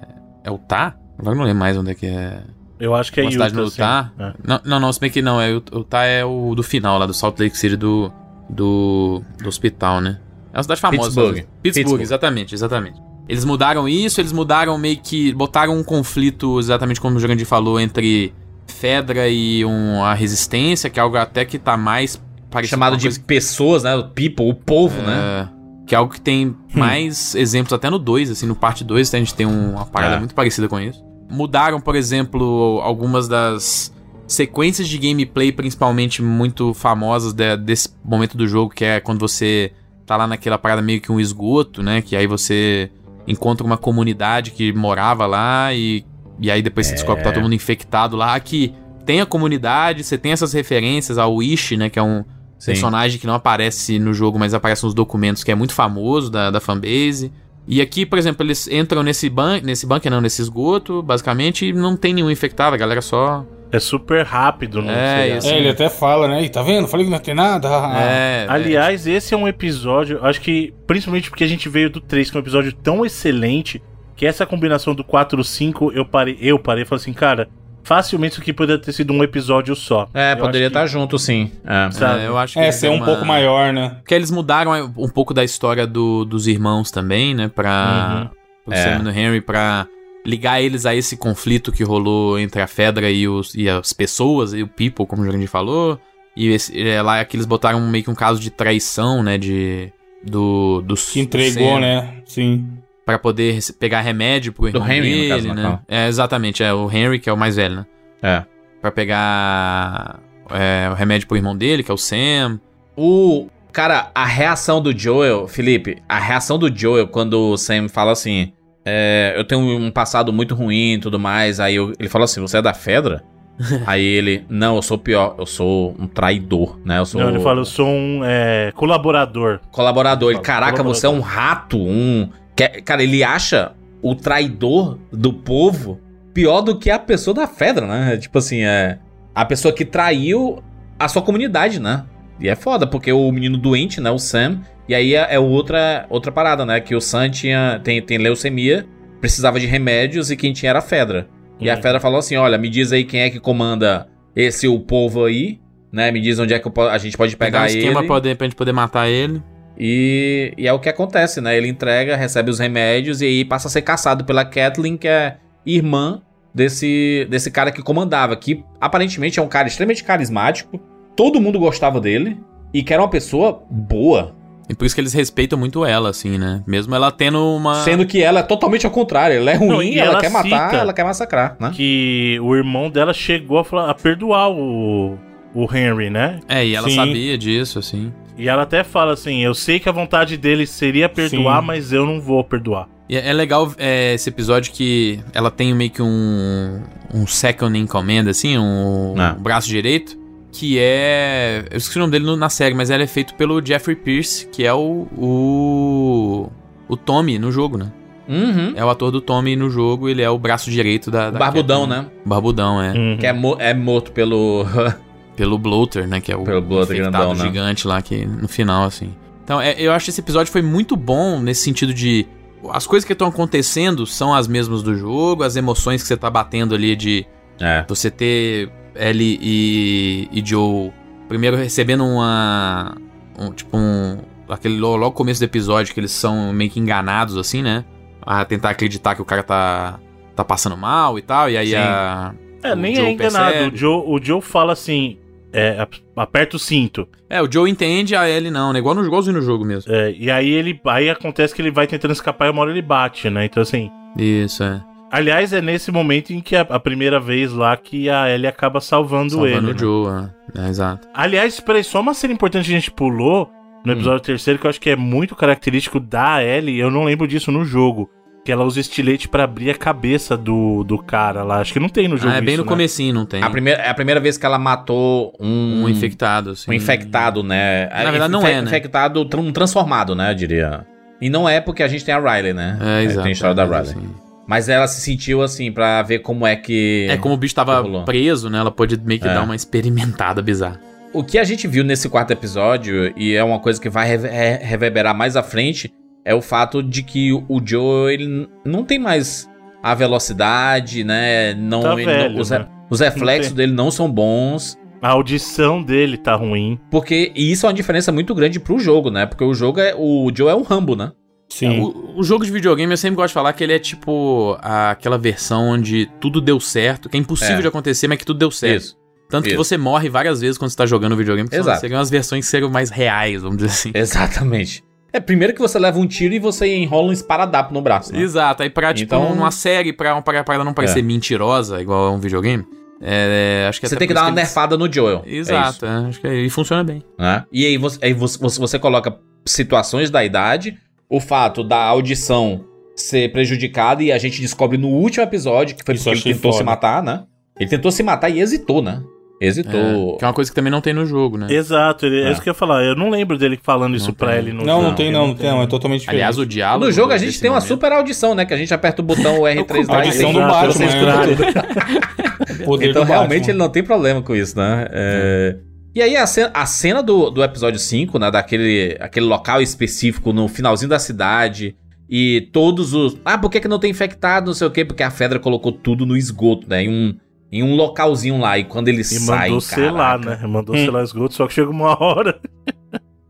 [0.43, 0.95] É Utah?
[1.19, 2.41] Agora eu não lembro mais onde é que é.
[2.79, 4.34] Eu acho que é uma cidade no Utah, Utah.
[4.34, 4.41] sim.
[4.43, 4.47] É.
[4.47, 5.39] Não, não, não, se bem que não.
[5.39, 8.11] É, o Utah é o do final, lá do Salt Lake City do,
[8.49, 10.19] do, do hospital, né?
[10.53, 11.09] É uma cidade famosa.
[11.09, 12.01] Pittsburgh, Pittsburgh, Pittsburgh.
[12.01, 13.01] exatamente, exatamente.
[13.27, 15.33] Eles mudaram isso, eles mudaram meio que.
[15.33, 18.33] Botaram um conflito, exatamente como o Jurandir falou, entre
[18.67, 23.03] Fedra e um, a Resistência, que é algo até que tá mais parecido Chamado de
[23.07, 23.95] coisa pessoas, né?
[23.95, 25.47] O people, o povo, né?
[25.53, 29.13] é, que é algo que tem mais exemplos até no 2, assim, no parte 2
[29.13, 30.19] a gente tem um- uma parada É.
[30.19, 31.03] muito parecida com isso.
[31.29, 33.93] Mudaram, por exemplo, algumas das
[34.25, 39.71] sequências de gameplay, principalmente muito famosas de- desse momento do jogo, que é quando você
[40.05, 42.01] tá lá naquela parada meio que um esgoto, né?
[42.01, 42.89] Que aí você
[43.27, 46.05] encontra uma comunidade que morava lá e,
[46.39, 48.73] e aí depois você descobre que tá todo mundo infectado lá, que
[49.05, 51.89] tem a comunidade, você tem essas referências ao Wish, né?
[51.89, 52.23] Que é um
[52.59, 52.71] Sim.
[52.71, 56.51] personagem que não aparece no jogo, mas aparece nos documentos, que é muito famoso da,
[56.51, 57.31] da fanbase.
[57.67, 61.73] E aqui, por exemplo, eles entram nesse, ban nesse bunker, não, nesse esgoto, basicamente, e
[61.73, 63.45] não tem nenhum infectado, a galera só.
[63.72, 65.48] É super rápido no É, isso.
[65.49, 66.44] É, ele até fala, né?
[66.44, 66.88] "Ih, tá vendo?
[66.88, 67.68] Falei que não tem nada.
[67.99, 72.30] É, Aliás, esse é um episódio, acho que principalmente porque a gente veio do 3,
[72.31, 73.81] que é um episódio tão excelente,
[74.15, 77.49] que essa combinação do 4 e 5, eu parei, eu parei e falei assim, cara,
[77.84, 80.07] facilmente isso aqui poderia ter sido um episódio só.
[80.14, 81.52] É, Eu poderia acho que- estar junto, sim.
[81.65, 81.91] É.
[81.91, 82.22] sabe?
[82.22, 82.60] é, eu acho que.
[82.60, 83.98] É, ser deu um uma- pouco maior, né?
[83.99, 87.49] Porque eles mudaram é, um pouco da história do- dos irmãos também, né?
[87.53, 88.30] Pra.
[88.34, 88.38] Uhum.
[88.65, 88.77] Pro É.
[88.84, 89.88] Sam e do Henry, pra
[90.26, 94.53] ligar eles a esse conflito que rolou entre a Fedra e, os, e as pessoas,
[94.53, 95.99] e o people, como o Jurandir falou.
[96.35, 99.38] E esse, é, lá que eles botaram meio que um caso de traição, né?
[99.38, 99.91] De.
[100.23, 100.81] Do.
[100.81, 102.22] do Que entregou, né?
[102.26, 102.68] Sim.
[103.06, 105.53] Pra poder pegar remédio pro irmão Henry, no dele, caso, né?
[105.53, 105.81] Natal.
[105.88, 107.85] É, exatamente, é o Henry, que é o mais velho, né?
[108.22, 108.44] É.
[108.81, 110.19] Pra pegar
[110.52, 112.60] é, o remédio pro irmão dele, que é o Sam.
[112.95, 113.48] O.
[113.72, 118.52] Cara, a reação do Joel, Felipe, a reação do Joel quando o Sam fala assim:
[118.88, 121.59] é, Eu tenho um passado muito ruim e tudo mais.
[121.59, 123.23] Aí eu- ele fala assim: Você é da Fedra?
[123.85, 126.99] aí ele: Não, eu sou pior, eu sou um traidor, né?
[126.99, 129.59] Eu sou Não, ele fala, eu sou um é, colaborador.
[129.72, 130.31] colaborador.
[130.31, 132.30] Ele, caraca, você é um rato, um.
[132.55, 135.99] Que- Cara, ele acha o traidor do povo
[136.34, 138.18] pior do que a pessoa da Fedra, né?
[138.18, 138.99] Tipo assim, é.
[139.34, 140.61] A pessoa que traiu
[140.99, 142.03] a sua comunidade, né?
[142.39, 144.11] E é foda, porque o menino doente, né?
[144.11, 144.61] O Sam.
[144.88, 146.80] E aí é, é outra, outra parada, né?
[146.80, 148.85] Que o Sam tinha, tem, tem leucemia,
[149.19, 151.27] precisava de remédios e quem tinha era a Fedra.
[151.59, 151.81] E a Uhum.
[151.81, 155.59] Fedra falou assim: olha, me diz aí quem é que comanda esse o povo aí,
[155.91, 156.11] né?
[156.11, 158.07] Me diz onde é que eu a gente pode Pegar um esquema ele.
[158.07, 159.41] pra, pra gente poder matar ele.
[159.80, 161.55] E, e é o que acontece, né?
[161.57, 165.38] Ele entrega, recebe os remédios e aí passa a ser caçado pela Kathleen, que é
[165.65, 166.22] irmã
[166.53, 170.80] desse, desse cara que comandava, que aparentemente é um cara extremamente carismático,
[171.15, 172.39] todo mundo gostava dele
[172.73, 174.35] e que era uma pessoa boa.
[174.69, 176.61] E por isso que eles respeitam muito ela, assim, né?
[176.68, 177.76] Mesmo ela tendo uma.
[177.84, 180.30] Sendo que ela é totalmente ao contrário, ela é ruim, Não, e ela, ela quer
[180.30, 181.72] matar, ela quer massacrar, né?
[181.73, 185.18] Que o irmão dela chegou a, falar- a perdoar o,
[185.56, 186.39] o Henry, né?
[186.49, 186.95] É, e ela Sim.
[186.95, 188.11] sabia disso, assim.
[188.38, 191.65] E ela até fala assim: Eu sei que a vontade dele seria perdoar, Sim.
[191.68, 192.88] mas eu não vou perdoar.
[193.10, 196.81] E é é legal é, esse episódio que ela tem meio que um,
[197.14, 199.34] um second in command, assim, um, Ah.
[199.39, 200.18] um braço direito,
[200.51, 201.65] que é...
[201.69, 204.47] Eu esqueci o nome dele no- na série, mas ele é feito pelo Jeffrey Pierce,
[204.47, 205.07] que é o...
[205.17, 206.49] o,
[206.87, 207.91] o Tommy no jogo, né?
[208.27, 208.73] Uhum.
[208.75, 211.29] É o ator do Tommy no jogo, ele é o braço direito da...
[211.31, 212.05] da Barbudão, Catherine.
[212.07, 212.11] né?
[212.25, 212.91] Barbudão, é.
[212.91, 213.17] Uhum.
[213.17, 214.65] Que é, mo- é morto pelo.
[215.37, 216.19] Pelo Bloater, né?
[216.19, 217.45] Que é o Pelo Bloater grandão, né?
[217.45, 219.13] gigante lá, que no final, assim.
[219.43, 222.25] Então, é- eu acho que esse episódio foi muito bom nesse sentido de.
[222.71, 226.27] As coisas que estão acontecendo são as mesmas do jogo, as emoções que você tá
[226.27, 227.23] batendo ali de
[227.61, 227.85] é.
[227.87, 230.91] você ter Ellie e, e Joe
[231.27, 232.95] primeiro recebendo uma.
[233.37, 234.19] um- tipo um.
[234.49, 237.83] Aquele logo, logo começo do episódio que eles são meio que enganados, assim, né?
[238.21, 239.99] A tentar acreditar que o cara tá.
[240.35, 241.49] tá passando mal e tal.
[241.49, 241.75] E aí Sim.
[241.75, 242.33] a.
[242.63, 243.51] É, nem Joe é enganado.
[243.51, 243.75] percebe.
[243.75, 245.17] O Joe, o Joe fala assim:
[245.51, 247.07] é, ap- aperta o cinto.
[247.29, 248.79] É, o Joe entende, a Ellie não, né?
[248.79, 249.93] Igual no, igualzinho no jogo mesmo.
[249.93, 250.79] É, e aí ele.
[250.85, 253.45] Aí acontece que ele vai tentando escapar e uma hora ele bate, né?
[253.45, 253.91] Então assim.
[254.17, 254.81] Isso, é.
[255.11, 258.81] Aliás, é nesse momento em que a, a primeira vez lá que a Ellie acaba
[258.81, 259.67] salvando, Salvando ele.
[259.69, 259.77] o né?
[259.79, 260.65] Joe, é.
[260.65, 261.07] É, exato.
[261.13, 263.49] Aliás, peraí, só uma cena importante que a gente pulou
[263.85, 267.25] no episódio terceiro, que eu acho que é muito característico da Ellie, eu não lembro
[267.27, 268.09] disso no jogo.
[268.43, 271.59] Que ela usa estilete pra abrir a cabeça do, do cara lá.
[271.59, 272.69] Acho que não tem no jogo Ah, é bem isso, no né?
[272.69, 273.43] comecinho, não tem.
[273.43, 275.84] A primeira, é a primeira vez que ela matou um.
[275.84, 276.71] Um infectado, assim.
[276.71, 277.89] Um infectado, né?
[277.89, 278.67] Na verdade, não é, né?
[278.67, 280.31] Infectado, um transformado, né?
[280.31, 280.85] Eu diria.
[281.21, 282.77] E não é porque a gente tem a Riley, né?
[282.81, 283.23] É, exato.
[283.23, 283.81] Tem a história da é, Riley.
[283.81, 284.26] assim.
[284.47, 287.05] Mas ela se sentiu assim pra ver como é que.
[287.09, 288.05] É, como o bicho tava rolou.
[288.05, 288.57] preso, né?
[288.59, 289.33] Ela pode meio que É.
[289.33, 290.79] dar uma experimentada bizarra.
[291.13, 294.29] O que a gente viu nesse quarto episódio, e é uma coisa que vai reve-
[294.61, 295.91] reverberar mais à frente,
[296.23, 299.49] é o fato de que o Joe, ele não tem mais
[299.83, 301.53] a velocidade, né?
[301.53, 302.65] Não, Tá ele velho, não- os, né?
[302.89, 304.77] os reflexos dele não são bons.
[305.01, 306.79] A audição dele tá ruim.
[306.89, 309.25] Porque e isso é uma diferença muito grande pro jogo, né?
[309.25, 309.93] Porque o jogo é.
[309.95, 311.11] O Joe é um Rambo, né?
[311.59, 311.79] Sim.
[311.79, 314.91] O, o jogo de videogame eu sempre gosto de falar que ele é tipo a-
[314.91, 317.61] aquela versão onde tudo deu certo, que é impossível É.
[317.61, 318.81] de acontecer, mas que tudo deu certo.
[318.84, 318.97] Isso.
[319.29, 319.57] Tanto que isso.
[319.57, 321.81] você morre várias vezes quando você tá jogando videogame, porque Exato.
[321.81, 323.91] seriam as versões que seriam mais reais, vamos dizer assim.
[323.93, 324.84] Exatamente.
[325.11, 328.13] É, primeiro que você leva um tiro e você enrola um esparadapo no braço.
[328.13, 328.21] Né?
[328.21, 331.01] Exato, aí pra, tipo, Então- numa série, pra, pra, pra ela não parecer É.
[331.01, 332.65] mentirosa, igual a um videogame,
[333.01, 335.23] é, acho que Você tem que dar uma eles- nerfada no Joel.
[335.25, 335.35] É.
[335.35, 337.03] Exato, é, acho que aí funciona bem.
[337.17, 337.43] né?
[337.51, 340.77] E aí, você, aí você, você- você coloca situações da idade,
[341.09, 342.63] o fato da audição
[342.95, 346.51] ser prejudicada e a gente descobre no último episódio que foi Isso porque ele tentou
[346.51, 346.63] foda.
[346.63, 347.23] se matar, né?
[347.59, 349.01] Ele tentou se matar e hesitou, né?
[349.39, 350.15] Hesitou.
[350.15, 351.45] É, que é uma coisa que também não tem no jogo, né?
[351.51, 352.27] Exato, ele, é.
[352.29, 352.31] É.
[352.31, 352.84] isso que eu ia falar.
[352.84, 354.38] Eu não lembro dele falando isso Não pra tem.
[354.39, 354.95] ele no Não, não jogo.
[354.95, 356.17] tem não, não tem não, é totalmente diferente.
[356.21, 356.85] Aliás, o diálogo.
[356.85, 358.45] No jogo a gente tem uma momento- super audição, né?
[358.45, 362.65] Que a gente aperta o botão o R3 lá e audição do Batman, você né?
[362.65, 363.51] Poder Então do realmente Batman.
[363.51, 364.88] ele não tem problema com isso, né?
[364.91, 365.55] É,
[365.97, 368.29] E aí a cena, a cena do, do episódio 5, né?
[368.29, 371.75] Daquele aquele local específico no finalzinho da cidade.
[372.07, 373.17] E todos os.
[373.25, 374.45] Ah, por que, que não tem infectado?
[374.45, 374.85] Não sei o quê.
[374.85, 376.83] Porque a Fedra colocou tudo no esgoto, né?
[376.83, 377.15] Em um,
[377.51, 378.59] em um localzinho lá.
[378.59, 379.39] E quando eles E saem.
[379.49, 380.47] mandou selar, caraca, né?
[380.47, 380.85] Mandou Hum.
[380.85, 382.39] selar esgoto, só que chega uma hora.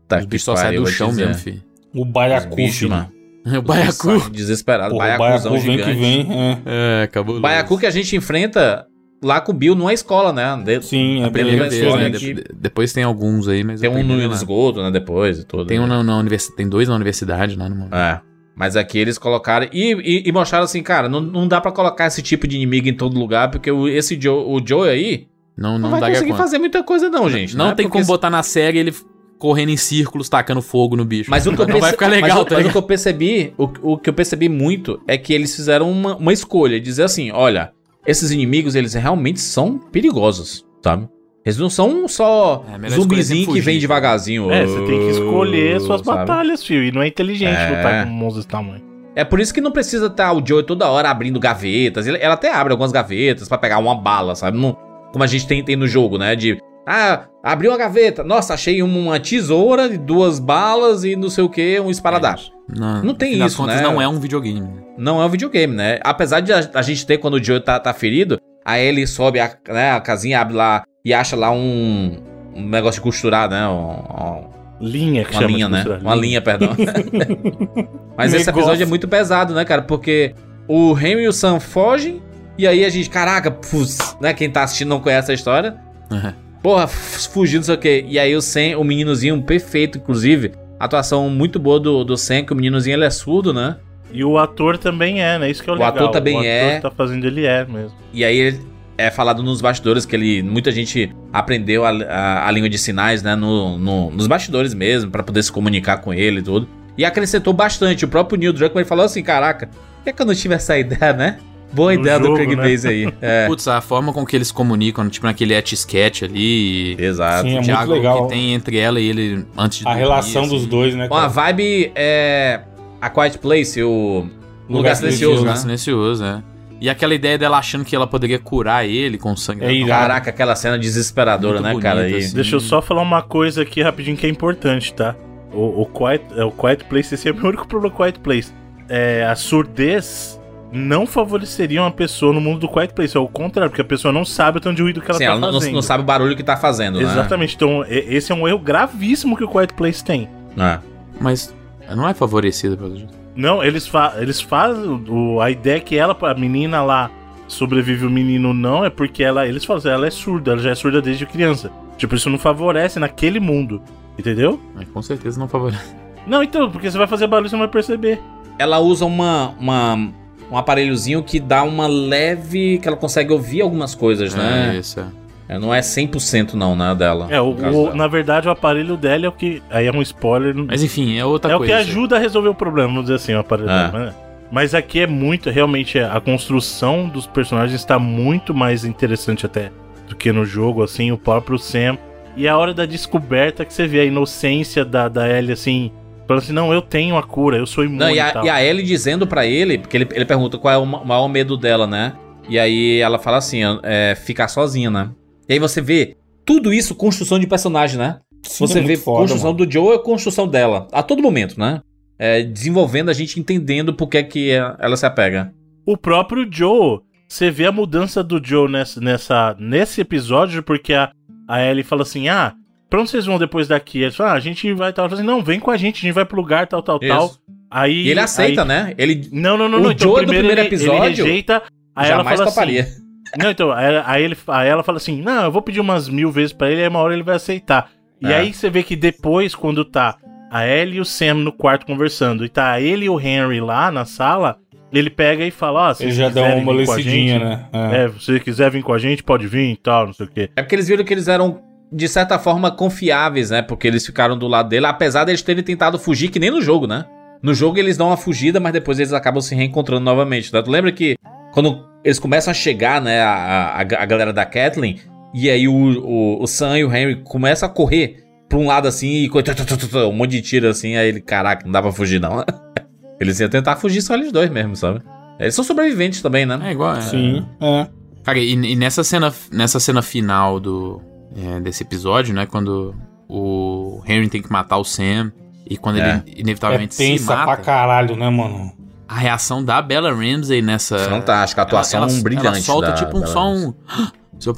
[0.06, 1.26] tá Os que bichos só saem pariu, do chão dizer.
[1.26, 1.62] mesmo, filho.
[1.94, 2.90] O baiacu, filho.
[2.90, 3.12] mano.
[3.48, 4.28] O Baiacu.
[4.30, 4.90] Desesperado.
[4.92, 5.94] Porra, o Baiacuzão Baiacu vem gigante.
[5.96, 6.28] que vem.
[6.30, 6.58] É.
[6.66, 7.40] É, acabou.
[7.40, 8.84] Baiacu que a gente enfrenta
[9.22, 10.60] lá com o Bill numa escola, né?
[10.64, 12.10] De- Sim, é a Primeira vez, escola né?
[12.10, 14.90] que- depois tem alguns aí, mas Tem um no esgoto, né?
[14.90, 15.66] Depois e tudo.
[15.66, 16.56] Tem um na, na universidade.
[16.56, 17.94] Tem dois na universidade lá no.
[17.94, 18.20] É.
[18.56, 19.68] Mas aqui eles colocaram.
[19.72, 22.88] E, e, e mostraram assim, cara, não, não dá pra colocar esse tipo de inimigo
[22.88, 26.16] em todo lugar, porque o, esse Joe, o Joe aí Não, não, não, vai daria
[26.16, 26.42] conseguir conta.
[26.42, 27.56] fazer muita coisa, não, gente.
[27.56, 27.74] Não né?
[27.74, 28.92] tem Porque como botar na série ele
[29.38, 31.30] correndo em círculos, tacando fogo no bicho.
[31.30, 32.72] Mas o que eu não perce- mas legal, tá mas o ligado?
[32.72, 36.32] que eu percebi, o, o que eu percebi muito é que eles fizeram uma, uma
[36.32, 37.70] escolha, dizer assim, olha,
[38.06, 41.08] esses inimigos, eles realmente são perigosos, sabe?
[41.44, 44.50] Eles não são só É, zumbizinho que vem devagarzinho.
[44.50, 46.18] É, você tem que escolher suas sabe?
[46.18, 46.84] batalhas, filho.
[46.84, 47.68] E não é inteligente É.
[47.76, 48.82] lutar com monstros desse tamanho.
[49.16, 52.06] É por isso que não precisa estar o Joe toda hora abrindo gavetas.
[52.06, 54.58] Ela até abre algumas gavetas pra pegar uma bala, sabe?
[54.58, 54.76] Não-
[55.10, 56.36] como a gente tem, tem no jogo, né?
[56.36, 56.58] De.
[56.86, 58.22] Ah, abriu uma gaveta.
[58.22, 62.42] Nossa, achei uma tesoura, duas balas e não sei o que, um esparadrapo.
[62.68, 63.82] Não, Não tem isso, contas, né?
[63.82, 64.68] não é um videogame.
[64.96, 65.98] Não é um videogame, né?
[66.02, 69.40] Apesar de a, a gente ter, quando o Joe tá, tá ferido, a Ellie sobe
[69.40, 72.20] a, né, a casinha, abre lá e acha lá um,
[72.54, 73.66] um negócio de costurar, né?
[73.68, 75.78] Um- um- Linha que uma chama linha, de né?
[75.78, 76.00] costurar.
[76.02, 76.68] Uma linha, perdão.
[78.16, 79.82] Mas esse episódio é muito pesado, né, cara?
[79.82, 80.34] Porque
[80.68, 82.22] o Henry e o Sam fogem,
[82.56, 84.32] e aí a gente, caraca, pus, né?
[84.34, 85.76] Quem tá assistindo não conhece a história.
[86.10, 86.32] Uhum.
[86.62, 88.04] Porra, fugindo, não sei o quê.
[88.08, 90.52] E aí o Sam, o meninozinho perfeito, inclusive.
[90.78, 93.76] Atuação muito boa do, do Sam, que o meninozinho ele é surdo, né?
[94.12, 95.50] E o ator também é, né?
[95.50, 95.94] Isso que é o, O legal.
[95.94, 96.76] ator também o ator é.
[96.76, 97.92] que tá fazendo ele é mesmo.
[98.12, 98.58] E aí
[98.96, 100.42] é falado nos bastidores que ele.
[100.42, 103.34] Muita gente aprendeu a, a, a língua de sinais, né?
[103.34, 106.68] No, no- nos bastidores mesmo, pra poder se comunicar com ele e tudo.
[106.96, 108.04] E acrescentou bastante.
[108.04, 111.12] O próprio Neil Druckmann falou assim: caraca, por que, que eu não tive essa ideia,
[111.12, 111.38] né?
[111.72, 112.70] Boa ideia do jogo, Craig né?
[112.70, 113.12] Maze aí.
[113.20, 113.46] É.
[113.46, 116.96] Putz, a forma com que eles comunicam, tipo naquele etch-sketch ali.
[116.98, 117.42] Exato.
[117.42, 118.22] Sim, é o muito diálogo legal.
[118.26, 120.50] que tem entre ela e ele antes de A dormir, relação assim.
[120.50, 121.08] dos dois, né?
[121.10, 121.28] Ó, a cara?
[121.28, 122.60] vibe é.
[123.00, 124.26] A Quiet Place, o.
[124.68, 125.60] Lugar, Lugar silencioso, Lugar né?
[125.60, 126.42] silencioso, é.
[126.80, 129.64] E aquela ideia dela achando que ela poderia curar ele com sangue.
[129.64, 129.86] É.
[129.86, 132.06] Caraca, aquela cena desesperadora, Muito né, cara?
[132.06, 132.34] assim.
[132.34, 135.16] Deixa eu só falar uma coisa aqui rapidinho que é importante, tá?
[135.52, 138.06] O, o, Quiet, é, o Quiet Place, esse é o meu único problema com o
[138.06, 138.52] Quiet Place.
[138.88, 140.37] É, a surdez
[140.72, 143.16] não favoreceria uma pessoa no mundo do Quiet Place.
[143.16, 145.24] É o contrário, porque a pessoa não sabe o tanto de ruído que ela Sim,
[145.24, 145.74] tá ela não, fazendo.
[145.74, 147.04] não sabe o barulho que tá fazendo, né?
[147.04, 147.54] Exatamente.
[147.56, 150.28] Então, e- esse é um erro gravíssimo que o Quiet Place tem.
[150.58, 150.78] É.
[151.20, 151.54] Mas
[151.94, 153.12] não é favorecida pelo jeito.
[153.34, 155.04] Não, eles, fa eles fazem.
[155.08, 157.10] O, a ideia é que ela, a menina lá,
[157.46, 159.46] sobrevive o menino não, é porque ela.
[159.46, 161.70] Eles falam assim, ela é surda, ela já é surda desde criança.
[161.96, 163.80] Tipo, isso não favorece naquele mundo.
[164.18, 164.60] Entendeu?
[164.74, 165.94] Mas com certeza não favorece.
[166.26, 168.20] Não, então, porque você vai fazer barulho e você não vai perceber.
[168.58, 170.10] ela usa uma, uma-
[170.50, 172.78] um aparelhozinho que dá uma leve.
[172.78, 174.76] que ela consegue ouvir algumas coisas, É, né?
[174.78, 175.06] isso, é.
[175.50, 177.26] É, Não é 100% não, né, dela.
[177.30, 177.94] É, o, o- dela.
[177.94, 179.62] na verdade, o aparelho dela é o que.
[179.70, 180.54] Aí é um spoiler.
[180.54, 181.72] Mas enfim, é outra é coisa.
[181.72, 183.90] o que ajuda a resolver o problema, vamos dizer assim, o aparelho É.
[183.90, 184.04] dela.
[184.06, 184.14] né?
[184.52, 189.70] Mas aqui é muito, realmente, a construção dos personagens está muito mais interessante até
[190.08, 191.98] do que no jogo, assim, o próprio Sam.
[192.36, 195.90] E a hora da descoberta que você vê a inocência da, da Ellie, assim,
[196.28, 198.44] falando assim, não, eu tenho a cura, eu sou imune Não, e e a, tal.
[198.44, 201.26] e a Ellie dizendo pra ele, porque ele, ele pergunta qual é o ma- maior
[201.28, 202.12] medo dela, né?
[202.48, 205.10] E aí ela fala assim, é ficar sozinha, né?
[205.48, 208.20] E aí você vê tudo isso, construção de personagem, né?
[208.42, 209.66] Sim, você é vê foda, construção mano.
[209.66, 210.86] do Joe e construção dela.
[210.92, 211.80] A todo momento, né?
[212.18, 215.52] É, desenvolvendo a gente entendendo por que, que ela se apega.
[215.86, 221.10] O próprio Joe, você vê a mudança do Joe nessa, nessa, nesse episódio, porque a,
[221.46, 222.54] a Ellie fala assim: ah,
[222.88, 224.02] pra onde vocês vão depois daqui?
[224.02, 225.04] Eles falam, ah, a gente vai tal.
[225.04, 226.98] Ela fala assim, não, vem com a gente, a gente vai pro lugar tal, tal,
[226.98, 227.26] tal.
[227.26, 227.40] Isso.
[227.70, 228.94] Aí, E ele aceita, aí- né?
[228.96, 229.90] Ele Não, não, não, O não.
[229.92, 231.62] Então, Joe do primeiro primeiro ele, episódio ele rejeita.
[231.94, 232.82] Aí ela fala toparia.
[232.82, 233.08] assim.
[233.38, 236.30] Não, então, aí, aí ele, aí ela fala assim: não, eu vou pedir umas mil
[236.32, 237.90] vezes pra ele, aí uma hora ele vai aceitar.
[238.22, 238.36] E É.
[238.36, 240.16] aí você vê que depois, quando tá
[240.50, 243.90] a Ellie e o Sam no quarto conversando, e tá ele e o Henry lá
[243.90, 244.56] na sala,
[244.90, 247.32] ele pega e fala: ó, se Ele vocês já dá uma vir com a amolecidinha,
[247.38, 247.68] gente, né?
[248.04, 250.30] É, se você quiser vir com a gente, pode vir e tal, não sei o
[250.30, 250.48] quê.
[250.56, 251.60] É porque eles viram que eles eram,
[251.92, 253.62] de certa forma, confiáveis, né?
[253.62, 256.86] Porque eles ficaram do lado dele, apesar deles terem tentado fugir, que nem no jogo,
[256.86, 257.04] né?
[257.42, 260.50] No jogo eles dão uma fugida, mas depois eles acabam se reencontrando novamente.
[260.50, 260.62] Tá?
[260.62, 261.16] Tu lembra que
[261.52, 264.98] quando eles começam a chegar, né, a, a, a galera da Kathleen,
[265.32, 268.88] e aí o, o, o Sam e o Henry começam a correr pra um lado
[268.88, 272.44] assim, e um monte de tiro assim, aí ele, caraca, não dá pra fugir não.
[273.20, 275.00] eles iam tentar fugir só eles dois mesmo, sabe?
[275.38, 276.58] Eles são sobreviventes também, né?
[276.62, 276.96] É igual.
[276.96, 277.86] É, Sim, é.
[278.24, 281.00] Cara, e, e nessa cena, nessa cena final do
[281.36, 282.94] é, desse episódio, né, quando
[283.28, 285.32] o Henry tem que matar o Sam
[285.68, 286.22] e quando É.
[286.24, 288.72] ele É inevitavelmente se tensa pra mata, caralho, né, mano?
[289.06, 292.92] a reação da Bella Ramsey nessa Fantástica, a atuação ela, ela, brilhante Ela solta da
[292.94, 293.72] tipo um Bella só um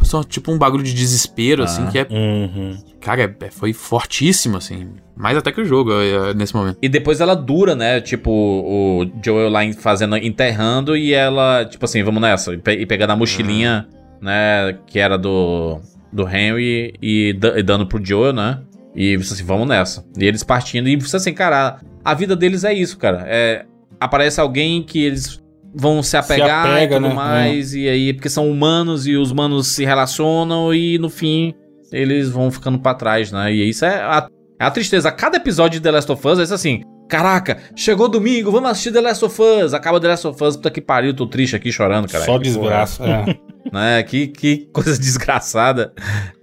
[0.02, 1.90] Só, tipo um bagulho de desespero, assim, Ah.
[1.90, 2.06] que é.
[2.10, 2.76] Uhum.
[3.00, 4.90] Cara, é- foi fortíssimo, assim.
[5.16, 6.76] Mais até que o jogo é, nesse momento.
[6.82, 7.98] E depois ela dura, né?
[8.00, 12.52] Tipo, o Joel lá fazendo, enterrando e ela, tipo assim, vamos nessa.
[12.52, 13.88] E, pe- e pegando a mochilinha,
[14.20, 14.76] né?
[14.86, 15.80] Que era do,
[16.12, 18.60] do Henry e, e dando pro Joel, né?
[18.94, 20.04] E você assim, vamos nessa.
[20.18, 20.88] E eles partindo.
[20.88, 23.24] E você assim, cara, a vida deles é isso, cara.
[23.26, 23.64] É,
[24.00, 25.40] aparece alguém que eles
[25.74, 27.14] vão se apegar apega, e tudo né?
[27.14, 27.74] mais.
[27.74, 31.54] E aí, porque são humanos e os humanos se relacionam e no fim
[31.92, 33.52] eles vão ficando pra trás, né?
[33.52, 34.28] E isso é a,
[34.58, 35.10] é a tristeza.
[35.10, 36.82] Cada episódio de The Last of Us é isso assim.
[37.10, 39.74] Caraca, chegou domingo, vamos assistir The Last of Us.
[39.74, 42.24] Acaba The Last of Us, puta que pariu, tô triste aqui chorando, cara.
[42.24, 43.04] Só desgraça.
[43.04, 43.36] é.
[43.70, 44.02] Né?
[44.04, 45.92] Que, que coisa desgraçada.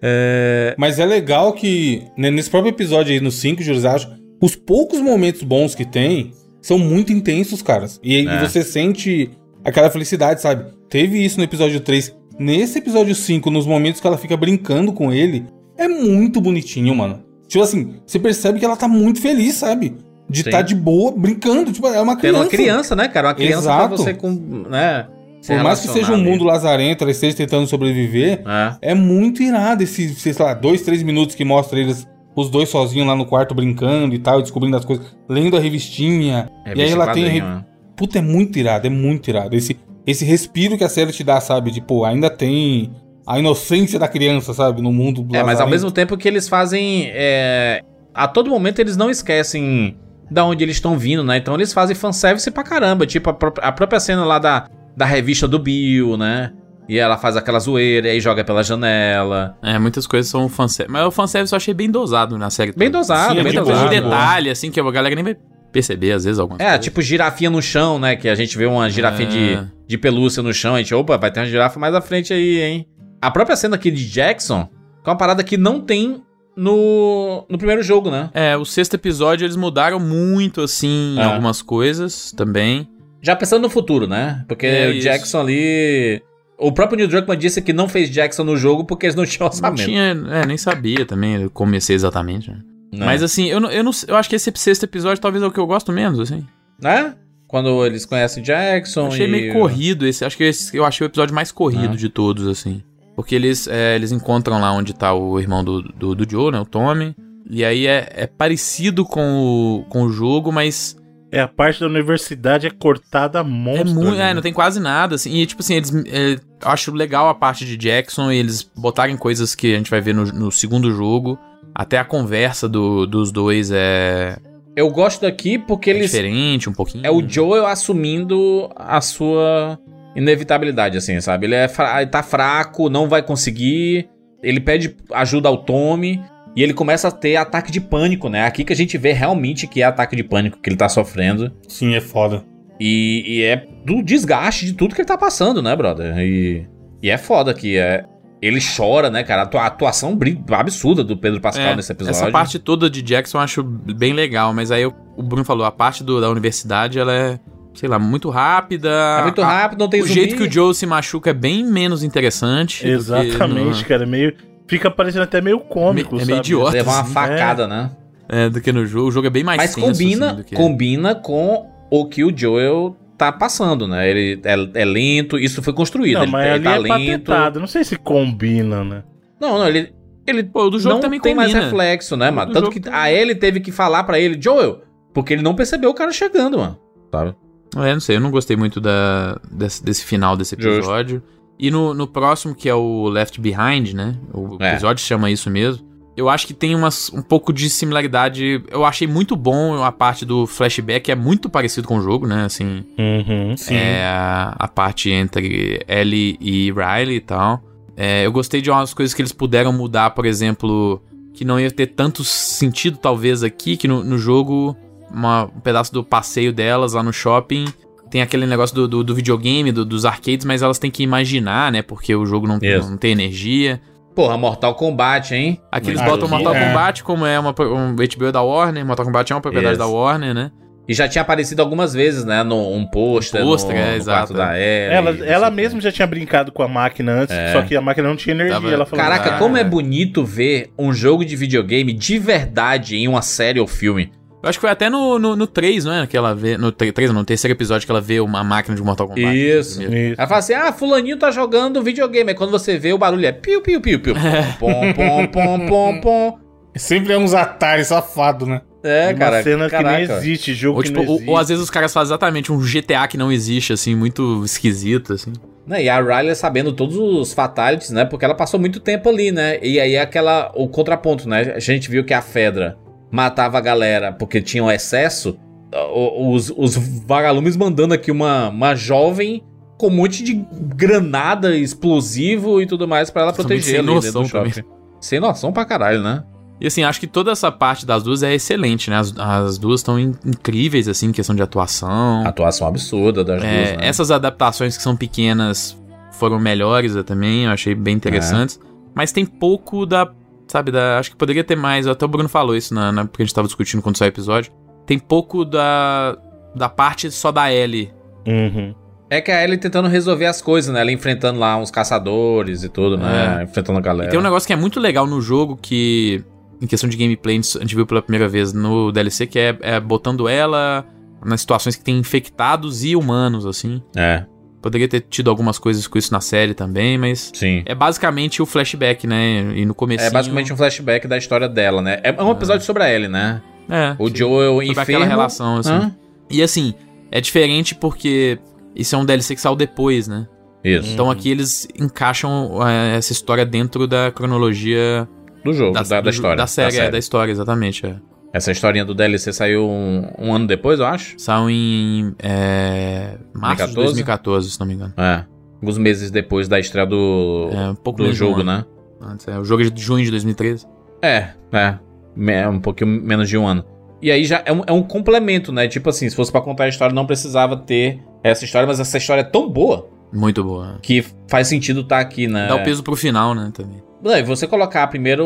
[0.02, 0.76] É...
[0.77, 4.07] Mas é legal que né, nesse próprio episódio aí, no 5, Júlio, acho,
[4.41, 6.31] os poucos momentos bons que tem
[6.61, 7.99] são muito intensos, caras.
[8.03, 8.39] E, e É.
[8.48, 9.31] você sente
[9.65, 10.72] aquela felicidade, sabe?
[10.89, 12.15] Teve isso no episódio 3.
[12.38, 15.45] Nesse episódio 5, nos momentos que ela fica brincando com ele,
[15.76, 17.23] é muito bonitinho, mano.
[17.48, 19.95] Tipo assim, você percebe que ela tá muito feliz, sabe?
[20.30, 21.72] De estar de boa, brincando.
[21.72, 22.40] Tipo, é uma criança.
[22.41, 23.30] uma criança, né, cara?
[23.30, 23.98] Uma criança pra Exato.
[23.98, 24.30] você com.
[24.70, 25.08] Né,
[25.48, 28.41] Por mais que seja um mundo lazarento, ela esteja tentando sobreviver.
[28.82, 28.91] É.
[28.91, 32.06] é muito irado esse, sei lá, dois, três minutos que mostra eles,
[32.36, 36.49] os dois sozinhos lá no quarto brincando e tal, descobrindo as coisas, lendo a revistinha.
[36.76, 37.24] e aí ela em tem.
[37.30, 37.64] re- né?
[37.95, 39.56] Puta, é muito irado, é muito irado.
[39.56, 41.72] Esse, esse respiro que a série te dá, sabe?
[41.72, 42.91] De, pô, ainda tem
[43.26, 44.82] a inocência da criança, sabe?
[44.82, 45.70] No mundo É, mas ao lazarento.
[45.72, 47.10] mesmo tempo que eles fazem.
[47.14, 47.82] é,
[48.14, 49.95] A todo momento eles não esquecem
[50.30, 51.38] da onde eles estão vindo, né?
[51.38, 53.06] Então eles fazem fanservice pra caramba.
[53.06, 56.52] Tipo, a, pró- a própria cena lá da, da revista do Bill, né?
[56.90, 59.58] E ela faz aquela zoeira e aí joga pela janela.
[59.62, 60.91] É, muitas coisas são fanservice.
[60.91, 62.72] Mas o fanservice eu achei bem dosado na série.
[62.72, 63.90] Bem dosado, Sim, bem Tipo, dosado.
[63.90, 63.90] boa.
[64.02, 65.36] detalhe, assim, que a galera nem vai
[65.72, 68.16] perceber, às vezes, algumas É, tipo girafinha no chão, né?
[68.16, 69.32] Que a gente vê uma girafinha É.
[69.32, 70.76] de, de pelúcia no chão.
[70.76, 72.88] A gente, opa, vai ter uma girafa mais à frente aí, hein?
[73.22, 74.66] A própria cena aqui de Jackson,
[75.04, 76.24] que é uma parada que não tem
[76.58, 78.30] no, no primeiro jogo, né?
[78.34, 81.24] É, o sexto episódio eles mudaram muito, assim, É.
[81.24, 82.90] algumas coisas também.
[83.22, 84.44] Já pensando no futuro, né?
[84.48, 85.04] Porque É o isso.
[85.04, 86.22] Jackson ali.
[86.60, 89.42] O próprio Neil Druckmann disse que não fez Jackson no jogo porque eles não tinham
[89.42, 89.86] Não orçamento.
[89.86, 90.02] tinha,
[90.32, 92.50] é, nem sabia também, eu comecei exatamente.
[92.50, 92.58] né?
[92.94, 93.06] né?
[93.06, 95.52] Mas assim, eu, não, eu, não, eu acho que esse sexto episódio talvez é o
[95.52, 96.44] que eu gosto menos, assim.
[96.82, 97.14] Né?
[97.48, 99.08] Quando eles conhecem Jackson.
[99.08, 100.26] Achei e- meio corrido esse.
[100.26, 101.98] Acho que esse, eu achei o episódio mais corrido Ah.
[101.98, 102.82] de todos, assim.
[103.18, 106.60] Porque eles, é, eles encontram lá onde tá o irmão do, do, do Joe, né?
[106.61, 107.14] O Tommy.
[107.49, 110.95] E aí é, é parecido com o, com o jogo, mas
[111.31, 113.95] É, a parte da universidade é cortada é monstro.
[113.95, 114.10] muito.
[114.11, 114.34] ali, É, né?
[114.35, 115.34] não tem quase nada, assim.
[115.34, 115.91] E tipo assim, eles.
[116.06, 119.89] é, eu acho legal a parte de Jackson e eles botarem coisas que a gente
[119.89, 121.38] vai ver no, no segundo jogo.
[121.73, 124.38] Até a conversa do- dos dois é,
[124.76, 126.11] Eu gosto daqui porque é eles.
[126.11, 127.06] diferente um pouquinho.
[127.06, 129.80] É o Joel assumindo a sua
[130.18, 131.45] inevitabilidade, assim, sabe?
[131.45, 134.10] Ele, é fra- ele tá fraco, não vai conseguir.
[134.44, 136.22] Ele pede ajuda ao Tommy.
[136.56, 138.45] E ele começa a ter ataque de pânico, né?
[138.45, 141.52] Aqui que a gente vê realmente que é ataque de pânico que ele tá sofrendo.
[141.68, 142.44] Sim, é foda.
[142.80, 146.18] E, e é do desgaste de tudo que ele tá passando, né, brother?
[146.18, 146.68] E,
[147.02, 148.03] e é foda que é.
[148.41, 149.41] Ele chora, né, cara?
[149.41, 150.18] A atua- atuação
[150.52, 152.19] absurda do Pedro Pascal É, nesse episódio.
[152.22, 155.65] Essa parte toda de Jackson eu acho bem legal, mas aí o o Bruno falou,
[155.65, 157.39] a parte do- da universidade, ela é,
[157.80, 158.90] sei lá, muito rápida.
[159.20, 160.14] É muito rápido, não tem O zumbi.
[160.14, 162.88] jeito que o Joe se machuca é bem menos interessante.
[162.88, 164.06] Exatamente, no- cara.
[164.06, 164.34] Meio.
[164.68, 166.72] Fica parecendo até meio cômico, É meio idiota.
[166.72, 167.91] Levar uma assim, facada, né?
[168.28, 169.08] É, do que no jogo.
[169.08, 172.24] O jogo é bem mais Mas tenso, combina, assim, do que- combina com o que
[172.26, 174.10] o Joel tá passando, né?
[174.10, 176.16] Ele é, é lento, isso foi construído.
[176.16, 177.24] Não, ele, mas ele ali tá é lento.
[177.26, 177.60] patetado.
[177.62, 179.04] Não sei se combina, né?
[179.40, 179.94] Não, não, ele.
[180.28, 181.64] Ele Pô, o do jogo não também tem mais combina.
[181.70, 182.52] reflexo, né, mano?
[182.52, 182.99] Tanto jogo que também.
[182.99, 184.82] a Ellie teve que falar pra ele, Joel,
[185.14, 186.78] porque ele não percebeu o cara chegando, mano.
[187.10, 187.34] Sabe?
[187.76, 190.69] É, não sei, eu não gostei muito da, desse, desse final desse Justo.
[190.80, 191.22] episódio.
[191.60, 194.15] E no, no próximo, que é o Left Behind, né?
[194.34, 194.72] O É.
[194.73, 195.85] episódio chama isso mesmo.
[196.15, 198.64] Eu acho que tem umas, um pouco de similaridade.
[198.72, 202.45] Eu achei muito bom a parte do flashback, é muito parecido com o jogo, né?
[202.45, 203.56] Assim, Uhum.
[203.69, 207.61] é a, a parte entre Ellie e Riley e tal.
[207.95, 211.02] É, eu gostei de umas coisas que eles puderam mudar, por exemplo,
[211.34, 214.76] que não ia ter tanto sentido, talvez, aqui, que no, no jogo,
[215.12, 217.66] uma- um pedaço do passeio delas lá no shopping.
[218.10, 221.72] Tem aquele negócio do, do, do videogame, do- dos arcades, mas elas têm que imaginar,
[221.72, 221.82] né?
[221.82, 222.90] Porque o jogo não, Isso.
[222.90, 223.82] não tem energia.
[224.16, 225.62] Porra, Mortal Kombat, hein?
[225.72, 226.68] Aqui eles botam Mortal é.
[226.68, 228.84] Kombat, como é uma, um HBO da Warner.
[228.86, 229.80] Mortal Kombat é uma propriedade Isso.
[229.84, 230.52] da Warner, né?
[230.88, 232.44] E já tinha aparecido algumas vezes, né?
[232.44, 234.96] No, um pôster, Um pôster, no, é, no exato, quarto da Ellie.
[234.96, 235.56] Ela, não sei ela o quê.
[235.58, 237.52] mesma já tinha brincado com a máquina antes, É.
[237.52, 238.56] só que a máquina não tinha energia.
[238.56, 239.38] Tava- Ela falou, Caraca, Ah.
[239.38, 244.12] como é bonito ver um jogo de videogame de verdade em uma série ou filme.
[244.42, 246.08] Eu acho que foi até no, no, no 3, não é?
[246.08, 246.58] Que ela vê.
[246.58, 249.36] No 3, no terceiro episódio que ela vê uma máquina de Mortal Kombat.
[249.36, 249.80] Isso.
[249.80, 250.16] Primeiro.
[250.18, 252.30] Ela fala assim: ah, fulaninho tá jogando videogame.
[252.30, 254.14] Aí quando você vê, o barulho é piu, piu, piu, piu.
[254.60, 256.40] Pom, pom, pom, pom, pom.
[256.76, 258.62] Sempre é uns Atari safado, né?
[258.84, 259.44] É, Uma cara.
[259.44, 259.98] cena que caraca.
[259.98, 261.30] nem existe, jogo Ou, que tipo, não ou, existe.
[261.32, 265.14] ou às vezes os caras fazem exatamente um GTA que não existe, assim, muito esquisito,
[265.14, 265.34] assim.
[265.66, 268.06] Né, E a Riley sabendo todos os fatalities, né?
[268.06, 269.58] Porque ela passou muito tempo ali, né?
[269.62, 270.52] E aí aquela.
[270.56, 271.54] O contraponto, né?
[271.56, 272.78] A gente viu que a Fedra
[273.12, 275.38] matava a galera porque tinha o excesso.
[275.74, 276.76] Os, os
[277.06, 279.44] vagalumes mandando aqui uma, uma jovem
[279.78, 280.34] com um monte de
[280.76, 284.68] granada, explosivo e tudo mais pra ela proteger muito ali sem dentro do noção shopping.
[285.00, 286.24] Sem noção pra caralho, né?
[286.60, 288.96] E assim, acho que toda essa parte das duas é excelente, né?
[288.98, 292.26] As, as duas estão in- incríveis, assim, em questão de atuação.
[292.26, 293.88] Atuação absurda das É, duas, né?
[293.88, 295.78] Essas adaptações que são pequenas
[296.14, 298.60] foram melhores eu também, eu achei bem interessantes.
[298.96, 300.10] Mas tem pouco da.
[300.48, 300.98] Sabe, da.
[300.98, 301.88] Acho que poderia ter mais.
[301.88, 304.14] Até o Bruno falou isso na, na, porque a gente tava discutindo quando saiu o
[304.14, 304.52] episódio.
[304.86, 306.18] Tem pouco da.
[306.56, 307.94] Da parte só da Ellie.
[308.26, 308.74] Uhum.
[309.10, 310.82] É que a Ellie tentando resolver as coisas, né?
[310.82, 313.44] Ela enfrentando lá uns caçadores e tudo, né?
[313.44, 314.10] Enfrentando a galera.
[314.10, 316.24] E tem um negócio que é muito legal no jogo que.
[316.60, 319.80] Em questão de gameplay, a gente viu pela primeira vez no DLC, que é, é
[319.80, 320.84] botando ela
[321.24, 323.82] nas situações que tem infectados e humanos, assim.
[323.95, 324.26] É,
[324.62, 327.32] Poderia ter tido algumas coisas com isso na série também, mas.
[327.34, 327.64] sim.
[327.66, 329.52] É basicamente o flashback, né?
[329.56, 330.04] E no começo.
[330.06, 332.00] É basicamente um flashback da história dela, né?
[332.04, 333.42] É um episódio sobre a Ellie, né?
[333.70, 333.96] É.
[334.00, 334.82] O Joel sobre enfermo.
[334.82, 335.72] aquela relação, assim.
[335.72, 335.96] Hã?
[336.30, 336.74] E assim,
[337.12, 338.40] é diferente porque
[338.76, 340.28] isso é um DLC que saiu depois, né?
[340.64, 340.90] Isso.
[340.92, 345.08] Então aqui eles encaixam é, essa história dentro da cronologia
[345.44, 346.36] do jogo, da, da do- história.
[346.36, 347.86] Da série, é, da história, exatamente.
[347.86, 347.96] É.
[348.34, 351.16] Essa historinha do DLC saiu um, um ano depois, eu acho.
[351.18, 353.70] Saiu em é, março 2014?
[353.70, 354.94] de 2014, se não me engano.
[354.98, 355.26] É.
[355.62, 358.44] Alguns meses depois da estreia do, É, um pouco do um jogo, ano.
[358.52, 358.66] né?
[359.02, 360.68] Antes, é, o jogo é de junho de 2013.
[361.02, 361.76] É, é.
[362.16, 363.64] Me- É um pouquinho menos de um ano.
[364.02, 365.68] E aí já é um, é um complemento, né?
[365.68, 368.98] Tipo assim, se fosse pra contar a história, não precisava ter essa história, mas essa
[368.98, 370.78] história é tão boa Muito boa.
[370.84, 372.48] que faz sentido estar aqui, né?
[372.48, 373.82] Dá o peso pro final, né, também.
[374.04, 375.26] E você colocar primeiro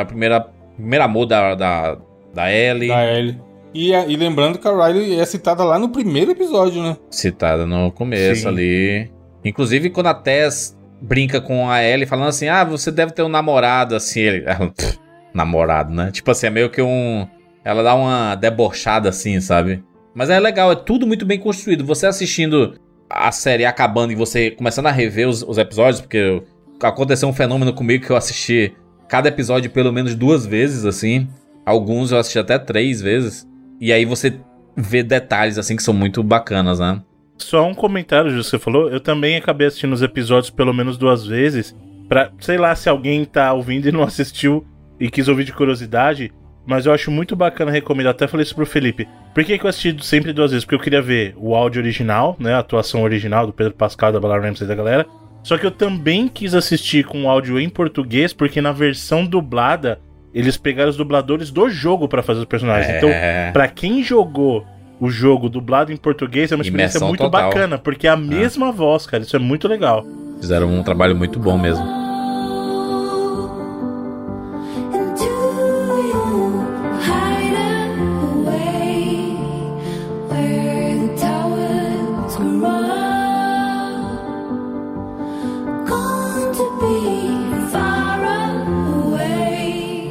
[0.00, 0.40] a primeira,
[0.74, 1.98] primeiro amor da, da,
[2.36, 3.40] da Ellie, Da Ellie.
[3.74, 6.96] E, a- e lembrando que a Riley é citada lá no primeiro episódio, né?
[7.10, 8.48] citada no começo Sim.
[8.48, 9.10] ali.
[9.44, 13.28] Inclusive, quando a Tess brinca com a Ellie, falando assim: Ah, você deve ter um
[13.28, 14.44] namorado, assim, ele.
[14.48, 14.98] ela, "Pff,
[15.34, 16.10] namorado, né?
[16.10, 17.26] Tipo assim, é meio que um.
[17.64, 19.82] Ela dá uma debochada assim, sabe?
[20.14, 21.84] Mas é legal, é tudo muito bem construído.
[21.84, 22.74] Você assistindo
[23.10, 26.42] a série acabando e você começando a rever os, os episódios, porque
[26.82, 28.72] aconteceu um fenômeno comigo que eu assisti
[29.08, 31.28] cada episódio pelo menos duas vezes, assim.
[31.66, 33.44] Alguns eu assisti até três vezes.
[33.80, 34.38] E aí você
[34.76, 37.02] vê detalhes, assim, que são muito bacanas, né?
[37.38, 38.88] Só um comentário, que você falou.
[38.88, 41.76] Eu também acabei assistindo os episódios pelo menos duas vezes.
[42.08, 44.64] Pra, sei lá, se alguém tá ouvindo e não assistiu
[45.00, 46.32] e quis ouvir de curiosidade.
[46.64, 48.12] Mas eu acho muito bacana recomendar.
[48.12, 49.08] Até falei isso pro Felipe.
[49.34, 50.64] Por que, que eu assisti sempre duas vezes?
[50.64, 52.54] Porque eu queria ver o áudio original, né?
[52.54, 55.06] A atuação original do Pedro Pascal, da Bella Ramsey da galera.
[55.42, 60.00] Só que eu também quis assistir com o áudio em português, porque na versão dublada,
[60.38, 62.96] eles pegaram os dubladores do jogo pra fazer os personagens.
[62.96, 63.50] Então, É.
[63.52, 64.66] Pra quem jogou
[65.00, 67.48] o jogo dublado em português, é uma experiência Imersão muito total.
[67.50, 69.22] bacana, porque é a mesma voz, cara.
[69.22, 70.04] Isso é muito legal.
[70.40, 71.84] Fizeram um trabalho muito bom mesmo.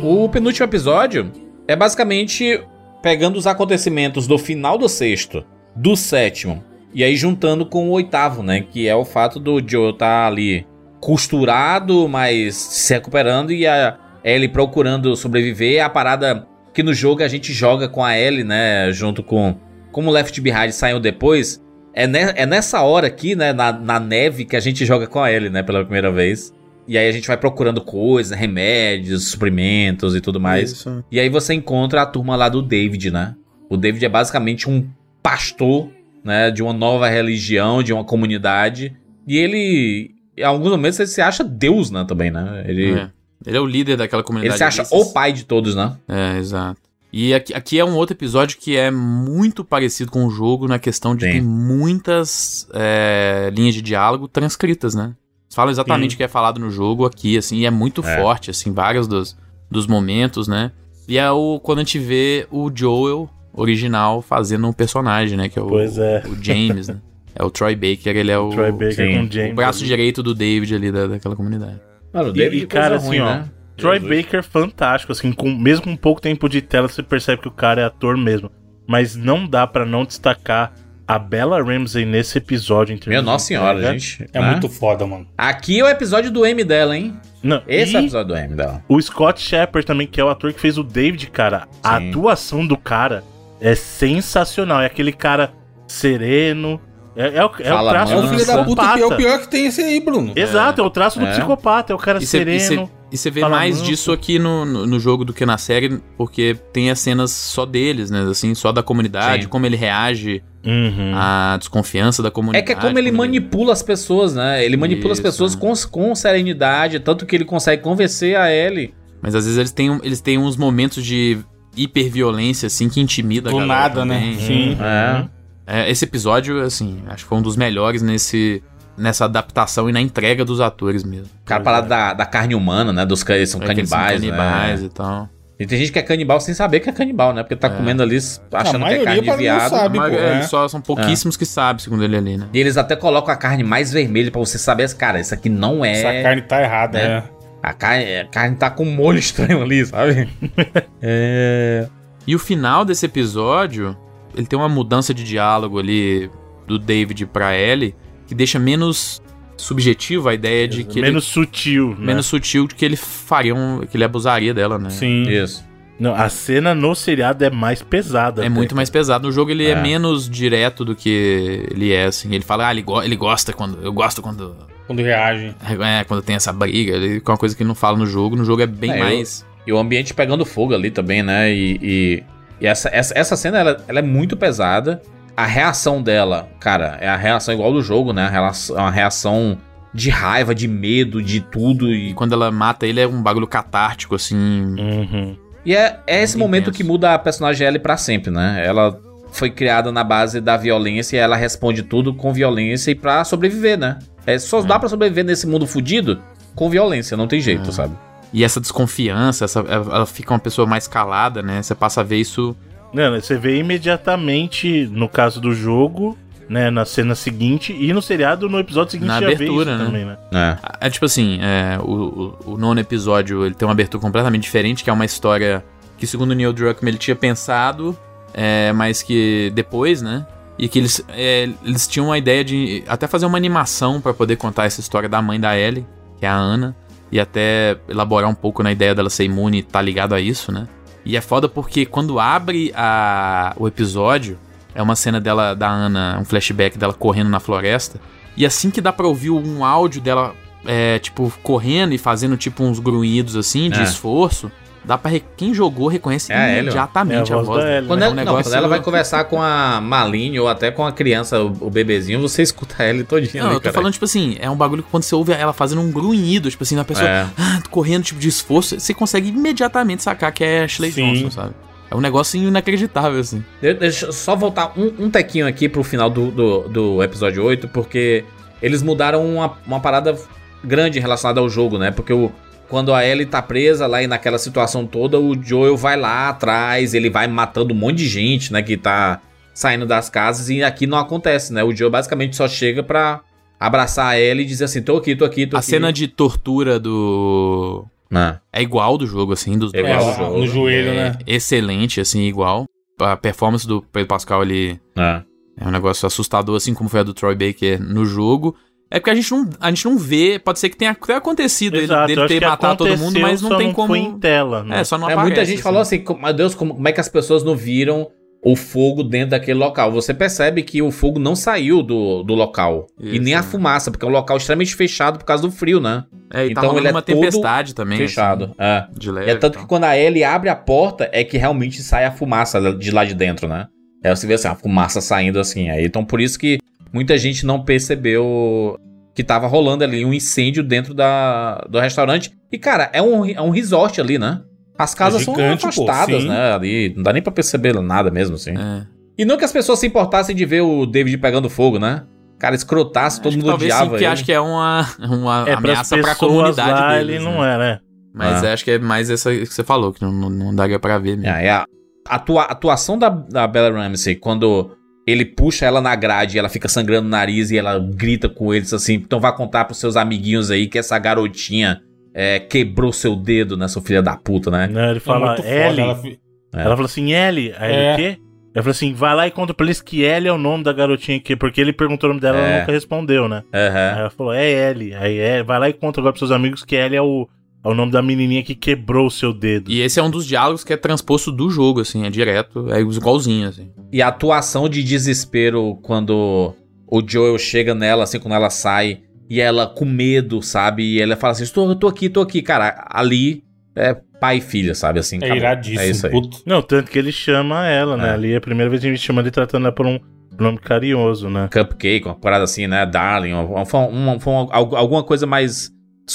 [0.07, 1.31] O penúltimo episódio
[1.67, 2.61] é basicamente
[3.01, 5.43] pegando os acontecimentos do final do sexto,
[5.75, 6.63] do sétimo,
[6.93, 8.61] e aí juntando com o oitavo, né?
[8.61, 10.65] Que é o fato do Joe estar ali
[10.99, 15.77] costurado, mas se recuperando e a Ellie procurando sobreviver.
[15.77, 18.91] É a parada que no jogo a gente joga com a Ellie, né?
[18.91, 19.55] Junto com.
[19.91, 21.59] Como Left Behind saiu depois.
[21.93, 23.53] É, ne- é nessa hora aqui, né?
[23.53, 25.63] Na, na neve que a gente joga com a Ellie, né?
[25.63, 26.53] Pela primeira vez.
[26.87, 30.71] E aí a gente vai procurando coisas, remédios, suprimentos e tudo mais.
[30.71, 31.03] Isso.
[31.11, 33.35] E aí você encontra a turma lá do David, né?
[33.69, 34.87] O David é basicamente um
[35.23, 35.89] pastor,
[36.23, 36.51] né?
[36.51, 38.95] De uma nova religião, de uma comunidade.
[39.27, 42.05] E ele, em alguns momentos, ele se acha Deus, né?
[42.07, 42.63] Também, né?
[42.67, 43.09] Ele, É.
[43.45, 44.57] Ele é o líder daquela ele comunidade.
[44.57, 44.97] se acha desses.
[44.97, 45.95] o pai de todos, né?
[46.07, 46.81] É, exato.
[47.13, 50.77] E aqui, aqui é um outro episódio que é muito parecido com o jogo na
[50.77, 51.31] questão de Sim.
[51.31, 55.13] ter muitas é, linhas de diálogo transcritas, né?
[55.47, 56.15] Eles falam exatamente Sim.
[56.15, 58.21] o que é falado no jogo aqui, assim, e é muito É.
[58.21, 59.37] forte, assim, vários dos,
[59.69, 60.71] dos momentos, né?
[61.07, 65.47] E é o, quando a gente vê o Joel original fazendo um personagem, né?
[65.49, 66.23] Que é o, Pois é.
[66.27, 66.97] o James, né?
[67.35, 69.17] É o Troy Baker, ele é o, Troy Baker sim.
[69.27, 69.51] com James.
[69.51, 71.79] o braço direito do David ali da, daquela comunidade.
[72.13, 73.43] Mano, o E- David e, cara, assim, ó,
[73.77, 74.23] Troy Jesus.
[74.23, 77.81] Baker fantástico, assim, com, mesmo com pouco tempo de tela, você percebe que o cara
[77.81, 78.49] é ator mesmo.
[78.87, 80.73] Mas não dá pra não destacar
[81.07, 82.93] a Bella Ramsey nesse episódio.
[82.95, 83.99] em de nossa senhora, entrega.
[83.99, 84.27] gente.
[84.33, 84.51] É né?
[84.51, 85.27] muito foda, mano.
[85.37, 87.13] Aqui é o episódio do M dela, hein?
[87.43, 88.83] Não, Esse é o episódio do M dela.
[88.89, 91.67] o Scott Shepard também, que é o ator que fez o David, cara.
[91.83, 92.09] A Sim.
[92.09, 93.23] atuação do cara
[93.61, 94.81] é sensacional.
[94.81, 95.53] É aquele cara
[95.87, 96.81] sereno.
[97.15, 98.39] É, é o, é o traço É o do manso.
[98.39, 99.15] filho da puta que é o psicopata.
[99.15, 100.33] pior que tem esse aí, Bruno.
[100.35, 101.31] Exato, é o traço do É.
[101.31, 101.93] psicopata.
[101.93, 102.89] É o cara E você sereno.
[103.31, 103.89] Vê fala mais manso.
[103.89, 107.65] disso aqui no, no, no jogo do que na série, porque tem as cenas só
[107.65, 108.21] deles, né?
[108.29, 109.49] Assim, só da comunidade, Sim.
[109.49, 111.11] como ele reage Uhum.
[111.13, 112.65] à desconfiança da É comunidade.
[112.65, 114.65] que é como ele manipula as pessoas, né?
[114.65, 115.59] Ele manipula as Isso, pessoas é.
[115.59, 118.91] com, com serenidade, tanto que ele consegue convencer a Ellie.
[119.21, 121.37] Mas às vezes eles têm, um- eles têm uns momentos de
[121.77, 124.15] hiperviolência, assim, que intimida Do a galera nada, né?
[124.19, 124.39] também.
[124.39, 124.77] Sim.
[124.81, 125.25] É.
[125.67, 128.61] É, esse episódio, assim, acho que foi um dos melhores nesse,
[128.97, 131.27] nessa adaptação e na entrega dos atores mesmo.
[131.45, 133.05] Cara, parada da, da carne humana, né?
[133.05, 134.87] Dos eles são É que eles são canibais, canibais né?
[134.87, 135.29] e tal.
[135.57, 137.41] E tem gente que é canibal sem saber que é canibal, né?
[137.41, 138.17] Porque tá comendo ali
[138.51, 139.69] achando que é carne de viado.
[139.69, 139.97] sabe.
[139.97, 140.35] Mas, pô, é, é.
[140.35, 142.47] eles só são pouquíssimos que sabem, segundo ele ali, né?
[142.53, 145.85] E eles até colocam a carne mais vermelha pra você saber, cara, isso aqui não
[145.85, 145.91] é.
[145.91, 147.23] Essa carne tá errada, né?
[147.31, 147.35] é.
[147.63, 150.27] A carne, a carne tá com um molho estranho ali, sabe?
[151.01, 151.87] é.
[152.27, 153.95] E o final desse episódio,
[154.35, 156.29] ele tem uma mudança de diálogo ali
[156.67, 157.95] do David pra Ellie,
[158.27, 159.21] que deixa menos
[159.57, 162.05] subjetivo a ideia de que menos sutil, ele, né?
[162.07, 164.89] menos sutil de que ele faria um, que ele abusaria dela, né?
[164.89, 165.23] Sim.
[165.29, 165.63] Isso.
[165.97, 168.41] Não, a cena no seriado é mais pesada.
[168.41, 169.27] É até, muito mais pesado.
[169.27, 169.69] No jogo ele é.
[169.71, 169.81] É.
[169.81, 172.33] menos direto do que ele é, assim.
[172.35, 173.81] Ele fala, ah, ele, go- ele gosta quando.
[173.81, 174.57] Eu gosto quando.
[174.87, 175.55] Quando reage.
[175.63, 176.95] É, quando tem essa briga.
[176.97, 178.35] Ele, que é uma coisa que ele não fala no jogo.
[178.35, 179.45] No jogo é bem É, eu- mais.
[179.65, 181.51] E o ambiente pegando fogo ali também, né?
[181.51, 182.23] E, e,
[182.59, 185.01] e essa, essa, essa cena, ela, ela é muito pesada.
[185.37, 188.25] A reação dela, cara, é a reação igual do jogo, né?
[188.25, 189.57] A relação- uma reação
[189.93, 191.89] de raiva, de medo, de tudo.
[191.89, 194.35] E E, quando ela mata ele é um bagulho catártico, assim.
[194.79, 195.35] Uhum.
[195.65, 196.77] e é, é esse Muito momento intenso.
[196.77, 198.61] que muda a personagem Ellie pra sempre, né?
[198.65, 198.97] Ela
[199.31, 203.77] foi criada na base da violência e ela responde tudo com violência e pra sobreviver,
[203.77, 203.99] né?
[204.25, 206.21] É, só dá pra sobreviver nesse mundo fudido
[206.55, 207.73] com violência, não tem jeito, É.
[207.73, 207.95] sabe?
[208.31, 211.61] E essa desconfiança, essa, ela ela fica uma pessoa mais calada, né?
[211.61, 212.55] Você passa a ver isso.
[212.95, 216.17] Não, né, você vê imediatamente no caso do jogo,
[216.47, 219.79] né, na cena seguinte, e no seriado, no episódio seguinte, Na já vê abertura, isso
[219.79, 219.85] né?
[219.85, 220.17] também, né?
[220.33, 220.87] É.
[220.87, 224.81] É tipo assim, é, o, o, o nono episódio ele tem uma abertura completamente diferente,
[224.81, 225.63] que é uma história
[225.97, 227.97] que, segundo o Neil Druckmann, ele tinha pensado,
[228.33, 230.25] é, mas que depois, né?
[230.57, 234.37] E que eles, é, eles tinham a ideia de até fazer uma animação pra poder
[234.37, 235.85] contar essa história da mãe da Ellie,
[236.17, 236.73] que é a Ana,
[237.11, 240.49] e até elaborar um pouco na ideia dela ser imune e tá ligado a isso,
[240.51, 240.65] né?
[241.05, 244.37] E é foda porque quando abre a, o episódio,
[244.73, 247.99] é uma cena dela, da Ana, um flashback dela correndo na floresta.
[248.35, 250.33] E assim que dá pra ouvir um áudio dela,
[250.65, 253.83] é, tipo, correndo e fazendo, tipo, uns grunhidos, assim, de É.
[253.83, 254.51] esforço,
[254.85, 255.11] dá pra...
[255.11, 257.87] re- Quem jogou reconhece É imediatamente É a a voz dela.
[257.87, 260.71] Quando, É ela, um não, negócio- quando ela vai conversar com a Maline ou até
[260.71, 263.41] com a criança, o, bebezinho, você escuta ela todinha.
[263.43, 263.73] Não, ali, eu tô cara.
[263.73, 266.63] falando, tipo assim, é um bagulho que quando você ouve ela fazendo um grunhido, tipo
[266.63, 267.27] assim, na pessoa É.
[267.37, 271.13] ah, correndo, tipo, de esforço, você consegue imediatamente sacar que é Ashley Sim.
[271.13, 271.53] Johnson, sabe?
[271.91, 273.43] É um negócio inacreditável, assim.
[273.61, 277.43] De- Deixa eu só voltar um, um tequinho aqui pro final do, do, do episódio
[277.43, 278.25] 8, porque
[278.61, 280.15] eles mudaram uma, uma parada
[280.63, 281.91] grande relacionada ao jogo, né?
[281.91, 282.31] Porque o,
[282.69, 286.93] quando a Ellie tá presa lá e naquela situação toda, o Joel vai lá atrás,
[286.93, 288.61] ele vai matando um monte de gente, né?
[288.61, 289.21] Que tá
[289.53, 291.63] saindo das casas e aqui não acontece, né?
[291.63, 293.21] O Joel basicamente só chega pra
[293.59, 295.69] abraçar a Ellie e dizer assim: tô aqui, tô aqui, tô A aqui.
[295.69, 297.85] cena de tortura do.
[298.13, 299.93] Ah, É igual do jogo, assim, dos É dois.
[299.93, 300.39] igual É, ao jogo.
[300.39, 301.17] no joelho, É né?
[301.27, 302.65] excelente, assim, igual.
[302.99, 305.23] A performance do Pedro Pascal, ele ah.
[305.59, 308.55] é um negócio assustador, assim como foi a do Troy Baker no jogo.
[308.89, 311.75] É porque a gente não, a gente não vê, pode ser que tenha até acontecido
[311.75, 313.87] ele- Exato, eu dele ter matado todo mundo, mas não só tem como.
[313.87, 314.81] foi em tela, né?
[314.81, 315.27] É, só não É, aparece.
[315.31, 315.63] muita gente assim.
[315.63, 318.07] falou assim, "Co- meu Deus, como, como é que as pessoas não viram
[318.43, 319.91] o fogo dentro daquele local?
[319.91, 322.85] Você percebe que o fogo não saiu do, do local.
[323.01, 323.43] e Isso, nem a é.
[323.43, 326.03] fumaça, porque é um local extremamente fechado por causa do frio, né?
[326.31, 327.97] É, e Então tá ele é uma todo tempestade também.
[327.97, 328.53] Fechado.
[328.59, 328.77] É.
[328.87, 329.31] assim, de E leve.
[329.31, 332.11] é tanto e que quando a Ellie abre a porta, é que realmente sai a
[332.11, 333.65] fumaça de lá de dentro, né?
[334.03, 335.69] Aí você vê assim, a fumaça saindo assim.
[335.71, 336.59] Aí, então por isso que
[336.95, 338.77] muita gente não percebeu
[339.13, 342.31] que tava rolando ali um incêndio dentro da, do restaurante.
[342.51, 344.41] E, cara, é um, é um resort ali, né?
[344.77, 346.27] As casas gigante, são pô, afastadas, sim.
[346.29, 346.53] né?
[346.53, 348.51] Ali, não dá nem pra perceber nada mesmo, assim.
[348.51, 348.85] É.
[349.17, 352.03] E não que as pessoas se importassem de ver o David pegando fogo, né?
[352.39, 354.11] Cara, escrotasse, todo Acho que mundo talvez sim, odiava porque ele.
[354.13, 357.31] acho que é uma, uma É, ameaça pra comunidade lá, deles, ele né?
[357.31, 357.79] não é, né?
[358.13, 358.53] Mas Ah.
[358.53, 361.17] acho que é mais essa que você falou, que não, não, não daria pra ver
[361.17, 361.33] mesmo.
[361.33, 361.65] É, é a
[362.09, 364.71] atua- atuação da, da Bella Ramsey, quando
[365.07, 368.53] ele puxa ela na grade e ela fica sangrando o nariz e ela grita com
[368.53, 371.81] eles assim, então vai contar pros seus amiguinhos aí que essa garotinha
[372.13, 374.67] é, quebrou seu dedo, né, seu filho da puta, né?
[374.67, 375.79] Não, ele fala foda, L.
[375.81, 376.19] ela Ela, fi-
[376.53, 377.53] falou assim, L.
[377.57, 377.93] Aí ele, É.
[377.93, 378.17] o quê?
[378.55, 380.71] Ela falou assim, vai lá e conta pra eles que L é o nome da
[380.71, 382.47] garotinha aqui, porque ele perguntou o nome dela e É.
[382.51, 383.43] ela nunca respondeu, né?
[383.51, 383.99] Aí Aham.
[383.99, 384.95] ela falou, é L.
[384.95, 387.27] Aí é, vai lá e conta agora pros seus amigos que L é o,
[387.65, 389.71] é o nome da menininha que quebrou o seu dedo.
[389.71, 392.79] E esse é um dos diálogos que é transposto do jogo, assim, é direto, é
[392.79, 393.71] igualzinho, assim.
[393.91, 396.53] E a atuação de desespero quando
[396.87, 400.83] o Joel chega nela, assim, quando ela sai, e ela com medo, sabe?
[400.83, 402.41] E ela fala assim: estou, tô aqui, tô aqui.
[402.43, 403.43] Cara, ali
[403.75, 404.99] é pai e filha, sabe?
[404.99, 405.81] Assim, É iradíssimo.
[405.81, 406.11] É isso aí.
[406.11, 406.37] puto.
[406.45, 408.09] Não, tanto que ele chama ela, né?
[408.09, 408.11] É.
[408.11, 409.99] Ali é a primeira vez que a gente chama ele tratando ela por um
[410.39, 411.49] nome carinhoso, né?
[411.51, 412.85] Cupcake, uma parada assim, né?
[412.85, 415.71] Darling, uma, uma- uma- algu- alguma coisa mais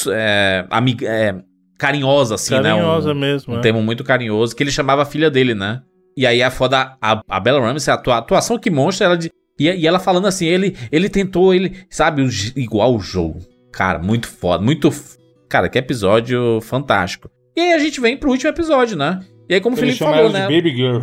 [0.09, 1.35] é, amiga, é,
[1.79, 3.15] carinhosa, assim, Carinhosa né?
[3.15, 3.55] Um, mesmo.
[3.55, 3.61] um é.
[3.61, 5.83] termo muito carinhoso, que ele chamava a filha dele, né?
[6.17, 9.17] E aí a foda, a, a Bella Ramsey, a atua- a atuação que mostra, ela
[9.17, 13.41] de, e, e ela falando assim, ele, ele tentou, ele, sabe, o igual o jogo.
[13.73, 14.91] Cara, muito foda, muito.
[15.49, 17.31] Cara, que episódio fantástico.
[17.57, 19.21] E aí a gente vem pro último episódio, né?
[19.49, 20.43] E aí, como o Ele Felipe falou, né?
[20.43, 21.01] Baby Girl.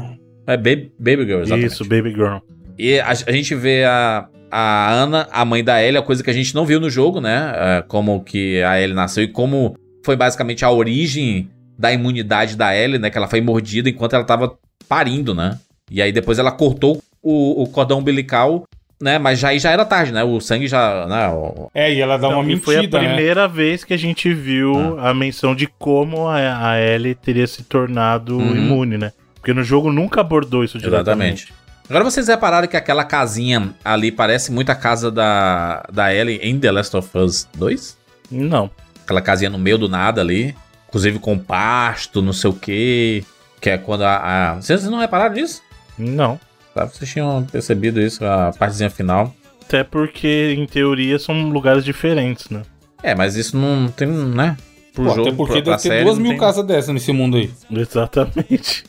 [0.48, 1.72] É Baby, Baby Girl, exatamente.
[1.72, 2.38] Isso, Baby Girl.
[2.78, 6.30] E a, a gente vê a, a Ana, a mãe da Ellie, a coisa que
[6.30, 7.52] a gente não viu no jogo, né?
[7.56, 9.76] É, como que a Ellie nasceu e como
[10.06, 13.10] foi basicamente a origem da imunidade da Ellie, né?
[13.10, 14.56] Que ela foi mordida enquanto ela tava
[14.88, 15.58] parindo, né?
[15.92, 18.64] E aí depois ela cortou o, o cordão umbilical,
[19.02, 19.20] né?
[19.20, 20.24] Mas já, aí já era tarde, né?
[20.24, 21.06] O sangue já.
[21.08, 21.28] Né?
[21.30, 23.08] o- É, e ela dá uma Então, e foi a mentira, né?
[23.10, 27.64] primeira vez que a gente viu a menção de como a, a Ellie teria se
[27.64, 28.56] tornado Uhum.
[28.56, 29.12] imune, né?
[29.36, 31.44] Porque no jogo nunca abordou isso diretamente.
[31.46, 31.67] Exatamente.
[31.90, 36.60] Agora vocês repararam que aquela casinha ali parece muito a casa da, da Ellie em
[36.60, 37.98] The Last of Us 2?
[38.30, 38.70] Não.
[39.04, 40.54] Aquela casinha no meio do nada ali.
[40.90, 43.24] Inclusive com pasto, não sei o quê.
[43.62, 44.52] Que é quando a.
[44.52, 44.56] a...
[44.56, 45.62] Vocês não repararam nisso?
[45.98, 46.40] Não.
[46.76, 46.86] Tá?
[46.86, 49.34] Vocês tinham percebido isso, a partezinha final.
[49.66, 52.62] Até porque, em teoria, são lugares diferentes, né?
[53.02, 54.56] É, mas isso não tem, né?
[54.94, 56.94] Pro Pô, jogo, até porque pra- pra deve ter série, duas mil tem- casas dessas
[56.94, 57.52] nesse mundo aí.
[57.72, 58.84] Exatamente.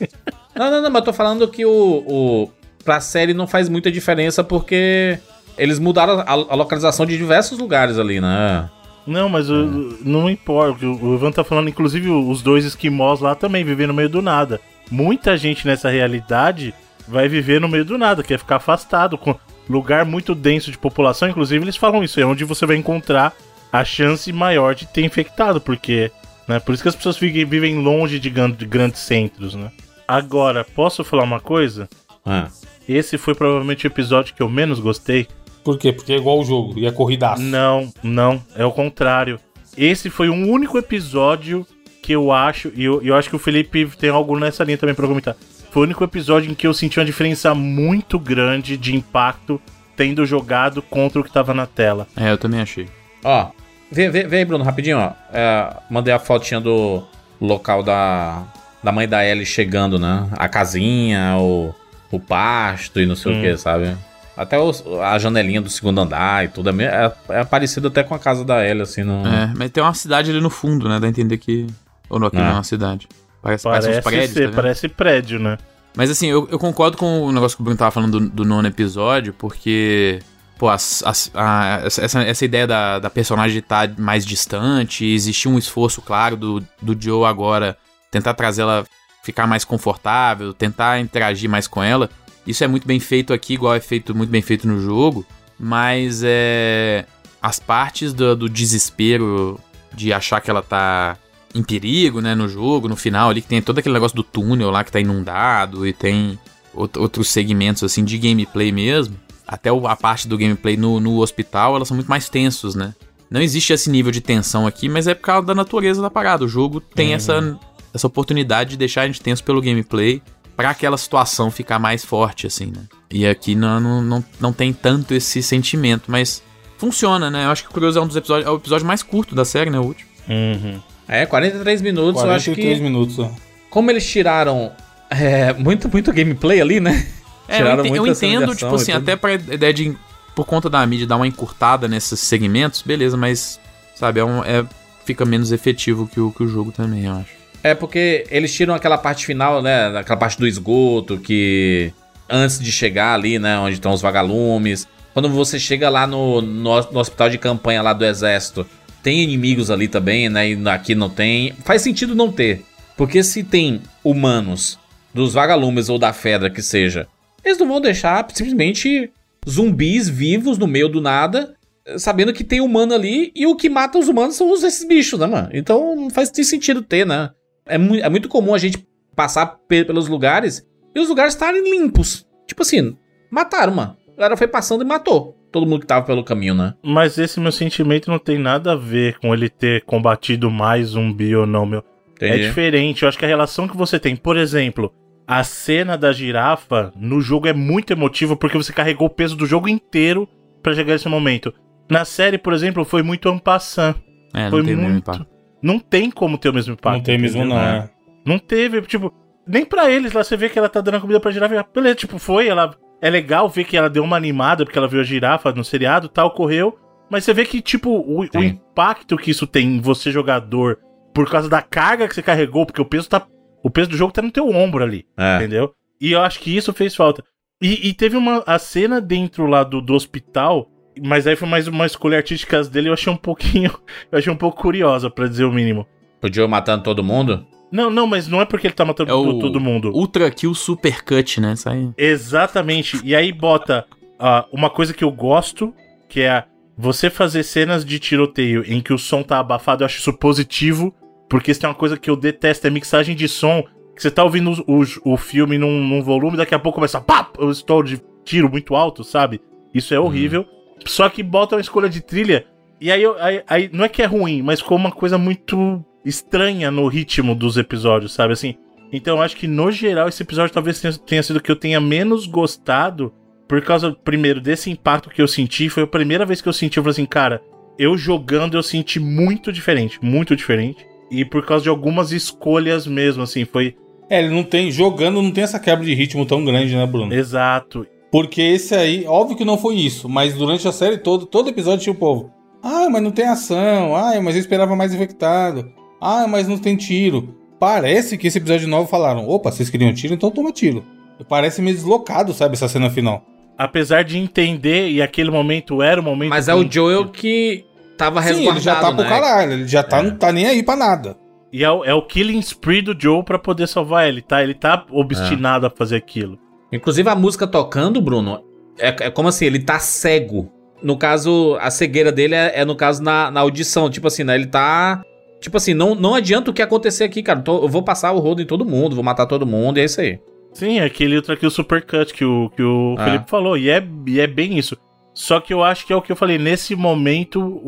[0.54, 1.70] Não, não, não, mas eu tô falando que o,
[2.06, 2.50] o.
[2.88, 5.18] Pra série não faz muita diferença porque
[5.58, 8.66] eles mudaram a, a localização de diversos lugares ali, né?
[9.06, 10.86] Não, mas o- não importa.
[10.86, 14.58] O Ivan tá falando, inclusive, os dois esquimós lá também vivem no meio do nada.
[14.90, 16.72] Muita gente nessa realidade
[17.06, 19.34] vai viver no meio do nada, quer ficar afastado, com
[19.68, 21.28] lugar muito denso de população.
[21.28, 23.34] Inclusive, eles falam isso, é onde você vai encontrar
[23.70, 26.10] a chance maior de ter infectado, porque.
[26.48, 29.70] Né, por isso que as pessoas vivem, longe de, gran- de grandes centros, né?
[30.08, 31.86] Agora, posso falar uma coisa?
[32.24, 32.48] Ah.
[32.88, 35.28] Esse foi provavelmente o episódio que eu menos gostei.
[35.62, 35.92] Por quê?
[35.92, 37.42] Porque é igual o jogo, e é corridaço.
[37.42, 39.38] Não, não, é o contrário.
[39.76, 41.66] Esse foi um único episódio
[42.02, 44.94] que eu acho, e eu, eu acho que o Felipe tem algo nessa linha também
[44.94, 45.36] pra comentar.
[45.70, 49.60] Foi o único episódio em que eu senti uma diferença muito grande de impacto
[49.94, 52.06] tendo jogado contra o que tava na tela.
[52.16, 52.88] É, eu também achei.
[53.22, 53.48] Ó,
[53.92, 55.12] vem, vem, vem, Bruno, rapidinho, ó.
[55.32, 57.02] É, mandei a fotinha do
[57.40, 58.44] local da,
[58.82, 60.28] da mãe da Ellie chegando, né?
[60.32, 61.74] A casinha, o,
[62.10, 63.38] o pasto e não sei Hum.
[63.38, 63.96] o que, sabe?
[64.36, 66.68] Até os- a janelinha do segundo andar e tudo.
[66.70, 69.02] É, me- é, é parecido até com a casa da Ellie, assim.
[69.02, 69.26] No...
[69.26, 71.00] É, mas tem uma cidade ali no fundo, né?
[71.00, 71.66] Dá a entender que.
[72.08, 72.40] Ou não, aqui Ah.
[72.40, 73.08] não é uma cidade.
[73.42, 74.32] Parece, parece Parece, uns prédios.
[74.32, 75.58] ser, tá parece prédio, né?
[75.96, 78.44] Mas assim, eu, eu concordo com o negócio que o Bruno tava falando do, do
[78.44, 80.20] nono episódio, porque.
[80.58, 85.56] Pô, as- as- a- essa, essa ideia da, da personagem estar mais distante, existir um
[85.56, 87.76] esforço claro do, do Joe agora
[88.10, 88.84] tentar trazer ela
[89.28, 92.08] ficar mais confortável, tentar interagir mais com ela.
[92.46, 95.24] Isso é muito bem feito aqui, igual é feito muito bem feito no jogo.
[95.58, 97.04] Mas é.
[97.42, 99.60] As partes do, do desespero
[99.94, 101.16] de achar que ela tá
[101.54, 104.70] em perigo, né, no jogo, no final ali, que tem todo aquele negócio do túnel
[104.70, 106.38] lá que tá inundado e tem
[106.76, 109.14] out- outros segmentos, assim, de gameplay mesmo.
[109.46, 112.92] Até o- a parte do gameplay no, no hospital, elas são muito mais tensos, né?
[113.30, 116.44] Não existe esse nível de tensão aqui, mas é por causa da natureza da parada.
[116.44, 117.58] O jogo tem essa,
[117.94, 120.22] essa oportunidade de deixar a gente tenso pelo gameplay
[120.56, 122.82] pra aquela situação ficar mais forte, assim, né?
[123.10, 126.42] E aqui não, não, não, não tem tanto esse sentimento, mas
[126.76, 127.44] funciona, né?
[127.46, 129.44] Eu acho que o Curioso é um dos episódios, é o episódio mais curto da
[129.44, 129.78] série, né?
[129.78, 130.08] O último.
[130.28, 130.80] Uhum.
[131.06, 132.82] É, 43 minutos, eu acho 43 que.
[132.82, 133.30] minutos, ó.
[133.70, 134.72] Como eles tiraram
[135.10, 137.06] é, muito, muito gameplay ali, né?
[137.46, 139.96] É, eu, Tiraram ente- eu de entendo, tipo assim, até pra ideia de,
[140.34, 143.58] por conta da mídia, dar uma encurtada nesses segmentos, beleza, mas,
[143.94, 144.66] sabe, é um, é,
[145.06, 147.37] fica menos efetivo que o, que o jogo também, eu acho.
[147.62, 149.98] É porque eles tiram aquela parte final, né?
[149.98, 151.92] Aquela parte do esgoto que.
[152.30, 153.58] Antes de chegar ali, né?
[153.58, 154.86] Onde estão os vagalumes.
[155.14, 158.66] Quando você chega lá no, no, no hospital de campanha lá do exército,
[159.02, 160.50] tem inimigos ali também, né?
[160.50, 161.52] E aqui não tem.
[161.64, 162.64] Faz sentido não ter.
[162.96, 164.78] Porque se tem humanos
[165.14, 167.06] dos vagalumes ou da Fedra que seja,
[167.44, 169.10] eles não vão deixar simplesmente
[169.48, 171.54] zumbis vivos no meio do nada
[171.96, 175.26] sabendo que tem humano ali e o que mata os humanos são esses bichos, né,
[175.26, 175.48] mano?
[175.52, 177.30] Então não faz sentido ter, né?
[177.68, 181.62] É, mu é muito comum a gente passar pe- pelos lugares e os lugares estarem
[181.62, 182.26] limpos.
[182.46, 182.96] Tipo assim,
[183.30, 183.96] mataram, mano.
[184.16, 186.74] A galera foi passando e matou todo mundo que tava pelo caminho, né?
[186.82, 191.34] Mas esse meu sentimento não tem nada a ver com ele ter combatido mais zumbi
[191.34, 191.82] ou não, meu.
[192.20, 192.48] É Entendi.
[192.48, 193.02] diferente.
[193.02, 194.92] Eu acho que a relação que você tem, por exemplo,
[195.26, 199.46] a cena da girafa no jogo é muito emotiva porque você carregou o peso do
[199.46, 200.28] jogo inteiro
[200.62, 201.54] pra chegar nesse momento.
[201.88, 203.96] Na série, por exemplo, foi muito ampassant.
[204.34, 205.26] É, não Foi tem o mesmo muito.
[205.62, 206.96] Não tem como ter o mesmo impacto.
[206.96, 207.90] Não tem mesmo, não, é.
[208.24, 209.12] Não teve, tipo,
[209.46, 211.66] nem pra eles lá você vê que ela tá dando a comida pra girafa.
[211.74, 212.76] Beleza, tipo, foi, ela.
[213.00, 216.08] É legal ver que ela deu uma animada porque ela viu a girafa no seriado
[216.08, 216.76] tal, correu.
[217.08, 220.78] Mas você vê que, tipo, o, o impacto que isso tem em você, jogador,
[221.14, 223.26] por causa da carga que você carregou, porque o peso tá.
[223.62, 225.06] O peso do jogo tá no teu ombro ali.
[225.16, 225.36] É.
[225.36, 225.72] Entendeu?
[226.00, 227.24] E eu acho que isso fez falta.
[227.62, 228.42] E, e teve uma.
[228.46, 230.68] A cena dentro lá do, do hospital.
[231.04, 233.72] Mas aí foi mais uma escolha artística dele, eu achei um pouquinho.
[234.10, 235.86] Eu achei um pouco curiosa, pra dizer o mínimo.
[236.22, 237.46] O Joe matando todo mundo?
[237.70, 239.90] Não, não, mas não é porque ele tá matando É o todo mundo.
[239.90, 241.52] Ultra Kill Super Cut, né?
[241.52, 241.90] Isso aí.
[241.96, 243.00] Exatamente.
[243.04, 243.84] E aí bota
[244.18, 245.74] ah, uma coisa que eu gosto,
[246.08, 246.44] que é
[246.76, 250.94] você fazer cenas de tiroteio em que o som tá abafado, eu acho isso positivo,
[251.28, 253.62] porque isso tem uma coisa que eu detesto, é mixagem de som,
[253.94, 257.00] que você tá ouvindo o, o, o filme num, num volume, daqui a pouco começa
[257.00, 259.40] pá, o estouro de tiro muito alto, sabe?
[259.74, 260.46] Isso é horrível.
[260.86, 262.46] Só que bota uma escolha de trilha,
[262.80, 265.84] e aí, eu- aí, aí não é que é ruim, mas ficou uma coisa muito
[266.04, 268.32] estranha no ritmo dos episódios, sabe?
[268.32, 268.54] Assim,
[268.92, 271.56] então eu acho que no geral esse episódio talvez tenha, tenha sido o que eu
[271.56, 273.12] tenha menos gostado.
[273.48, 275.70] Por causa, primeiro, desse impacto que eu senti.
[275.70, 277.40] Foi a primeira vez que eu senti, eu falei assim, cara,
[277.78, 280.86] eu jogando eu senti muito diferente, muito diferente.
[281.10, 283.74] E por causa de algumas escolhas mesmo, assim, foi.
[284.10, 284.70] É, ele não tem.
[284.70, 287.12] Jogando não tem essa quebra de ritmo tão grande, né, Bruno?
[287.14, 287.86] Exato.
[288.10, 291.82] Porque esse aí, óbvio que não foi isso, mas durante a série toda, todo episódio
[291.84, 292.32] tinha o povo.
[292.62, 293.94] Ah, mas não tem ação.
[293.94, 295.70] Ah, mas eu esperava mais infectado.
[296.00, 297.36] Ah, mas não tem tiro.
[297.58, 300.84] Parece que esse episódio novo falaram: opa, vocês queriam tiro, então toma tiro.
[301.28, 303.24] Parece meio deslocado, sabe, essa cena final.
[303.56, 306.30] Apesar de entender, e aquele momento era o momento.
[306.30, 307.64] Mas é o Joel que
[307.96, 309.08] tava Sim, resguardado, ele já tá pro né?
[309.08, 311.16] caralho, ele já tá, não tá nem aí pra nada.
[311.52, 314.42] E é o, é o killing spree do Joe pra poder salvar ele, tá?
[314.42, 316.38] Ele tá obstinado a fazer aquilo.
[316.72, 318.42] Inclusive a música tocando, Bruno,
[318.78, 320.52] é, é como assim, ele tá cego.
[320.82, 323.90] No caso, a cegueira dele é, é no caso na, na audição.
[323.90, 324.34] Tipo assim, né?
[324.34, 325.02] Ele tá.
[325.40, 327.40] Tipo assim, não, não adianta o que acontecer aqui, cara.
[327.40, 329.84] Tô- eu vou passar o rodo em todo mundo, vou matar todo mundo, e é
[329.84, 330.18] isso aí.
[330.52, 333.04] Sim, é aquele outro aqui, o Supercut, que o, que o Ah.
[333.04, 333.56] Felipe falou.
[333.56, 334.76] E é, e é bem isso.
[335.14, 336.38] Só que eu acho que é o que eu falei.
[336.38, 337.60] Nesse momento,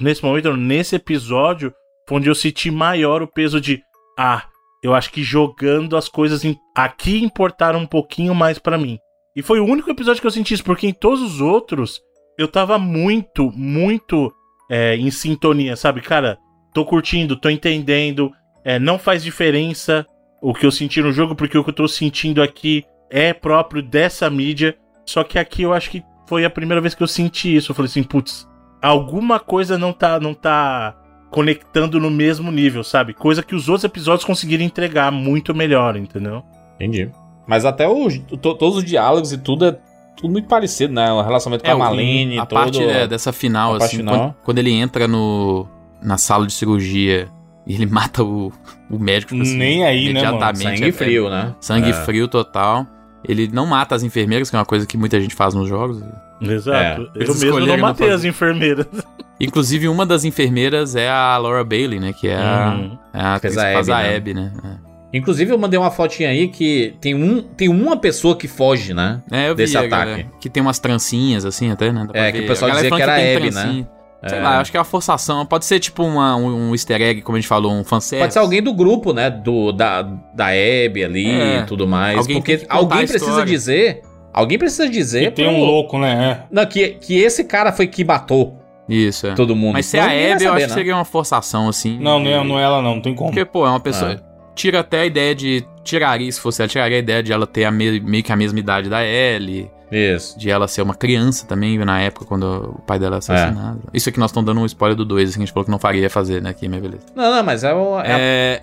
[0.00, 1.72] nesse momento, nesse episódio,
[2.10, 3.80] onde eu senti maior o peso de.
[4.18, 4.44] Ah,
[4.82, 8.98] eu acho que jogando as coisas em- aqui importaram um pouquinho mais pra mim.
[9.36, 12.00] E foi o único episódio que eu senti isso, porque em todos os outros,
[12.38, 14.32] eu tava muito, muito
[14.70, 16.00] é, em sintonia, sabe?
[16.00, 16.38] Cara,
[16.74, 18.30] tô curtindo, tô entendendo.
[18.64, 20.04] é, não faz diferença
[20.42, 23.82] o que eu senti no jogo, porque o que eu tô sentindo aqui é próprio
[23.82, 24.76] dessa mídia.
[25.06, 27.70] Só que aqui eu acho que foi a primeira vez que eu senti isso.
[27.70, 28.46] Eu falei assim, putz,
[28.82, 30.94] alguma coisa não tá, não tá
[31.30, 33.12] conectando no mesmo nível, sabe?
[33.14, 36.42] Coisa que os outros episódios conseguiram entregar muito melhor, entendeu?
[36.76, 37.10] Entendi.
[37.46, 39.76] Mas até os, to- todos os diálogos e tudo é
[40.16, 41.12] tudo muito parecido, né?
[41.12, 42.58] O relacionamento com a o- Malene, a todo...
[42.58, 44.14] parte é, dessa final, a assim, final.
[44.18, 45.66] Quando, quando ele entra no,
[46.02, 47.28] na sala de cirurgia
[47.66, 48.52] e ele mata o,
[48.90, 50.36] o médico, tipo assim, Nem aí, né, mano?
[50.36, 50.78] imediatamente.
[50.80, 51.54] Sangue frio, né?
[51.60, 51.92] Sangue É.
[51.92, 52.86] frio total.
[53.26, 56.00] Ele não mata as enfermeiras, que é uma coisa que muita gente faz nos jogos.
[56.40, 57.10] Exato.
[57.14, 57.22] É.
[57.24, 58.14] Eu mesmo não não matei fazer.
[58.14, 58.86] as enfermeiras.
[59.40, 62.12] Inclusive, uma das enfermeiras é a Laura Bailey, né?
[62.12, 62.98] Que é a, Uhum.
[63.14, 64.16] é a a que faz a né?
[64.16, 64.52] Abby, né?
[64.64, 64.88] É.
[65.16, 69.22] Inclusive, eu mandei uma fotinha aí que tem, um, tem uma pessoa que foge, né?
[69.30, 69.90] É, eu vi desse a ataque.
[70.10, 72.06] galera, que tem umas trancinhas, assim, até, né?
[72.12, 72.44] É, que ver.
[72.44, 73.86] o pessoal A dizia que era tem Abby, né?
[74.26, 74.42] Sei É.
[74.42, 75.46] lá, acho que é uma forçação.
[75.46, 78.24] Pode ser tipo uma, um, um easter egg, como a gente falou, um fanservice.
[78.24, 79.30] Pode ser alguém do grupo, né?
[79.30, 81.60] Do, da, da Abby ali É.
[81.60, 82.18] e tudo mais.
[82.18, 84.02] Alguém porque tem que alguém a precisa dizer.
[84.34, 85.26] Alguém precisa dizer.
[85.26, 86.42] Que tem pro- um louco, né?
[86.50, 88.58] Não, que, que esse cara foi que matou
[88.88, 89.34] Isso, é.
[89.34, 89.74] todo mundo.
[89.74, 90.04] Mas se é a
[90.34, 90.74] Abby, eu acho que né?
[90.74, 91.96] seria uma forçação, assim.
[91.96, 92.02] É.
[92.02, 93.30] Não, não é, não é ela não, não tem como.
[93.30, 94.12] Porque, pô, é uma pessoa.
[94.12, 94.20] É.
[94.54, 95.64] Tira até a ideia de.
[95.84, 98.36] Tiraria, se fosse ela, tiraria a ideia de ela ter a me- meio que a
[98.36, 99.70] mesma idade da Ellie.
[99.90, 100.38] Isso.
[100.38, 103.80] De ela ser uma criança também, na época, quando o pai dela é assassinado.
[103.94, 105.70] Isso aqui nós estamos dando um spoiler do 2, assim, que a gente falou que
[105.70, 106.50] não faria fazer, né?
[106.50, 107.06] Aqui, mas beleza.
[107.16, 107.98] Não, não, mas é o.
[108.00, 108.60] É,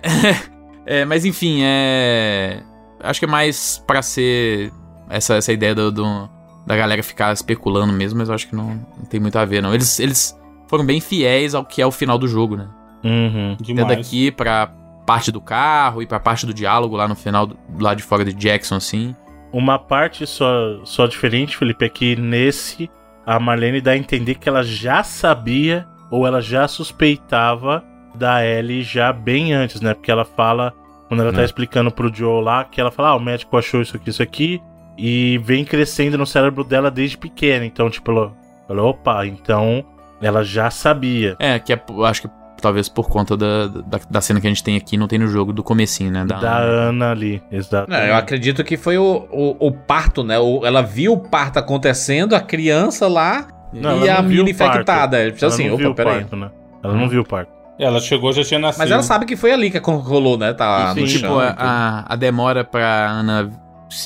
[1.00, 2.60] é, mas enfim, é.
[3.02, 4.70] Acho que é mais pra ser
[5.10, 6.30] essa, essa ideia do, do-
[6.66, 9.62] da galera ficar especulando mesmo, mas eu acho que não, não tem muito a ver,
[9.62, 9.72] não.
[9.72, 12.68] Eles, eles foram bem fiéis ao que é o final do jogo, né?
[13.04, 13.56] Uhum.
[13.60, 14.70] Até daqui pra
[15.06, 18.24] parte do carro e pra parte do diálogo lá no final, do, lá de fora
[18.24, 19.14] de Jackson, assim.
[19.52, 22.90] Uma parte só, só diferente, Felipe, é que nesse
[23.24, 27.84] a Marlene dá a entender que ela já sabia ou ela já suspeitava
[28.14, 29.94] da Ellie já bem antes, né?
[29.94, 30.72] Porque ela fala,
[31.08, 31.44] quando ela tá Né.
[31.44, 34.60] explicando pro Joe lá, que ela fala, ah, o médico achou isso aqui, isso aqui,
[34.96, 37.64] e vem crescendo no cérebro dela desde pequena.
[37.64, 38.32] Então, tipo, ela
[38.66, 39.84] falou, opa, então
[40.20, 41.36] ela já sabia.
[41.38, 42.28] É, que é, eu acho que
[42.60, 45.28] talvez por conta da, da, da cena que a gente tem aqui, não tem no
[45.28, 46.24] jogo do comecinho, né?
[46.24, 47.90] Da, Ana ali, exato.
[47.90, 50.38] Não, eu acredito que foi o, o, o parto, né?
[50.38, 55.18] O- ela viu o parto acontecendo, a criança lá Não, e a menina infectada.
[55.18, 56.20] Ela assim, não viu opa, o peraí.
[56.20, 56.50] parto, né?
[56.82, 57.56] Ela não viu o parto.
[57.78, 58.80] Ela chegou, já tinha nascido.
[58.80, 60.54] Mas ela sabe que foi ali que rolou, né?
[60.54, 61.38] Tá no tipo, chão.
[61.38, 61.60] a, tudo.
[61.60, 63.50] a, a demora pra Ana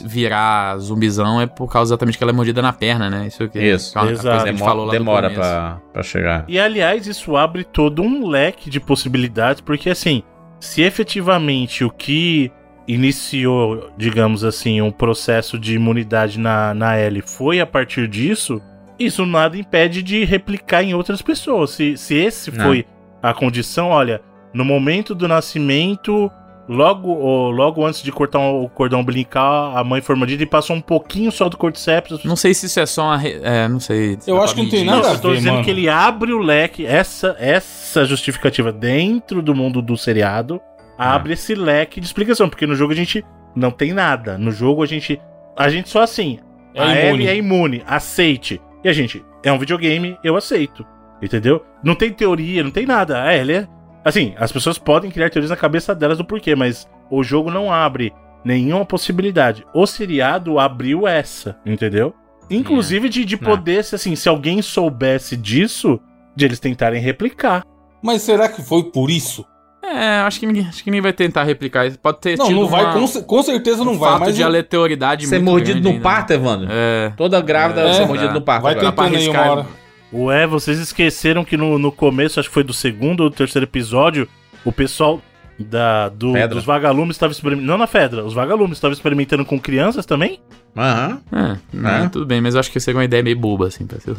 [0.04, 3.26] virar zumbizão é por causa exatamente que ela é mordida na perna, né?
[3.26, 3.98] Isso que Isso.
[3.98, 4.44] é Exato.
[4.44, 6.44] Demora, falou lá demora pra, pra chegar.
[6.46, 10.22] E aliás, isso abre todo um leque de possibilidades, porque assim,
[10.58, 12.52] se efetivamente o que
[12.86, 18.60] iniciou, digamos assim, um processo de imunidade na, na Ellie foi a partir disso,
[18.98, 21.70] isso nada impede de replicar em outras pessoas.
[21.70, 22.66] Se, se esse Não.
[22.66, 22.84] foi
[23.22, 24.20] a condição, olha,
[24.52, 26.30] no momento do nascimento,
[26.68, 30.80] logo, logo antes de cortar o cordão umbilical, a mãe foi mordida e passou um
[30.80, 32.22] pouquinho só do cordyceps.
[32.24, 33.16] Não sei se isso é só uma.
[33.16, 34.16] re- É, não sei.
[34.20, 35.64] se Eu acho que não tem nada Não, a eu tô ver, dizendo mano.
[35.64, 40.60] que ele abre o leque, essa, essa justificativa dentro do mundo do seriado,
[40.98, 43.24] abre esse leque de explicação, porque no jogo a gente
[43.54, 44.38] não tem nada.
[44.38, 45.20] No jogo a gente.
[45.56, 46.38] A gente só assim.
[46.74, 47.06] É a imune.
[47.08, 48.60] Ellie é imune, aceite.
[48.84, 50.86] E a gente, é um videogame, eu aceito.
[51.20, 51.62] Entendeu?
[51.82, 53.22] Não tem teoria, não tem nada.
[53.22, 53.68] A Ellie é.
[54.04, 57.72] Assim, as pessoas podem criar teorias na cabeça delas do porquê, mas o jogo não
[57.72, 58.12] abre
[58.44, 59.64] nenhuma possibilidade.
[59.74, 62.14] O seriado abriu essa, entendeu?
[62.50, 63.48] Inclusive de, de Não.
[63.50, 66.00] poder, se assim, se alguém soubesse disso,
[66.34, 67.62] de eles tentarem replicar.
[68.02, 69.44] Mas será que foi por isso?
[69.82, 71.90] É, acho que, ninguém, acho que ninguém vai tentar replicar.
[71.98, 74.36] Pode ter Não, tido não vai, uma- com, com certeza não um vai, fato mas
[74.36, 76.02] de aleatoriedade Ser muito mordido no ainda.
[76.02, 76.68] parto, Evandro?
[76.70, 77.12] É.
[77.16, 77.92] Toda grávida É.
[77.94, 78.62] ser mordida no parto.
[78.62, 78.88] vai agora.
[78.88, 79.50] aí uma arriscar.
[79.50, 79.66] hora.
[80.12, 84.28] Ué, vocês esqueceram que no, no começo, acho que foi do segundo ou terceiro episódio,
[84.64, 85.20] o pessoal
[85.58, 87.70] da, do, dos vagalumes estava experimentando.
[87.70, 90.40] Não na Fedra, os vagalumes estavam experimentando com crianças também?
[90.76, 91.20] Aham.
[91.32, 92.08] É, né, É.
[92.08, 94.16] tudo bem, mas eu acho que isso é uma ideia meio boba, assim, pra ser.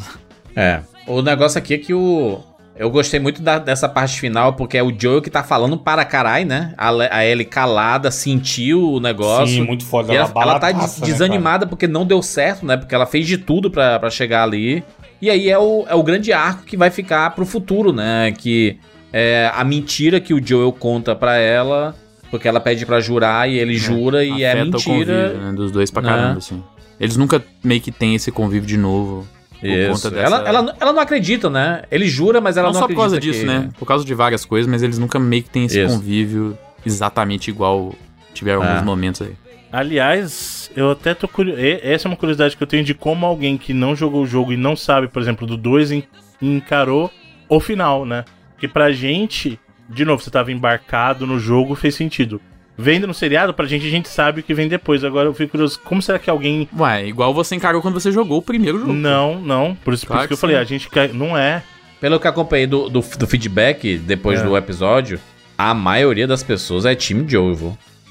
[0.55, 0.81] É.
[1.07, 2.39] O negócio aqui é que o.
[2.73, 6.03] Eu gostei muito da- dessa parte final, porque é o Joel que tá falando para
[6.05, 6.73] caralho, né?
[6.77, 9.55] A, a Ellie calada, sentiu o negócio.
[9.55, 10.11] Sim, muito foda.
[10.11, 12.77] E ela, ela tá des- né, desanimada porque não deu certo, né?
[12.77, 14.83] Porque ela fez de tudo pra chegar ali.
[15.21, 18.31] E aí é o, é o grande arco que vai ficar pro futuro, né?
[18.37, 18.77] Que
[19.13, 21.95] é a mentira que o Joel conta pra ela,
[22.31, 24.93] porque ela pede pra jurar e ele jura e é Afeta o mentira.
[25.29, 26.09] convívio, né, dos dois pra né?
[26.09, 26.63] caramba, assim.
[26.99, 29.27] Eles nunca meio que têm esse convívio de novo.
[29.59, 29.91] Por Isso.
[30.03, 30.25] conta dessa...
[30.37, 31.83] Ela, ela, ela não acredita, né?
[31.91, 33.01] Ele jura, mas ela não não, só por acredita.
[33.01, 33.69] causa disso, que- né?
[33.77, 35.93] Por causa de várias coisas, mas eles nunca meio que têm esse Isso.
[35.95, 37.93] convívio exatamente igual
[38.33, 38.67] tiveram É.
[38.69, 39.33] alguns momentos aí.
[39.71, 41.59] Aliás, eu até tô curioso.
[41.61, 44.51] Essa é uma curiosidade que eu tenho de como alguém que não jogou o jogo
[44.51, 46.03] e não sabe, por exemplo, do 2 en-
[46.41, 47.09] encarou
[47.47, 48.25] o final, né?
[48.53, 52.41] Porque pra gente, de novo, você tava embarcado no jogo, fez sentido.
[52.77, 55.03] Vendo no seriado, pra gente, a gente sabe o que vem depois.
[55.03, 56.67] Agora eu fico curioso, como será que alguém.
[56.77, 58.93] Ué, igual você encarou quando você jogou o primeiro jogo.
[58.93, 59.75] Não, não.
[59.75, 60.61] Por isso, por Claro isso que eu que falei, sim.
[60.61, 61.63] a gente não é.
[61.99, 64.43] Pelo que eu acompanhei do, do, do feedback depois É.
[64.43, 65.19] do episódio,
[65.57, 67.55] a maioria das pessoas é time Joe?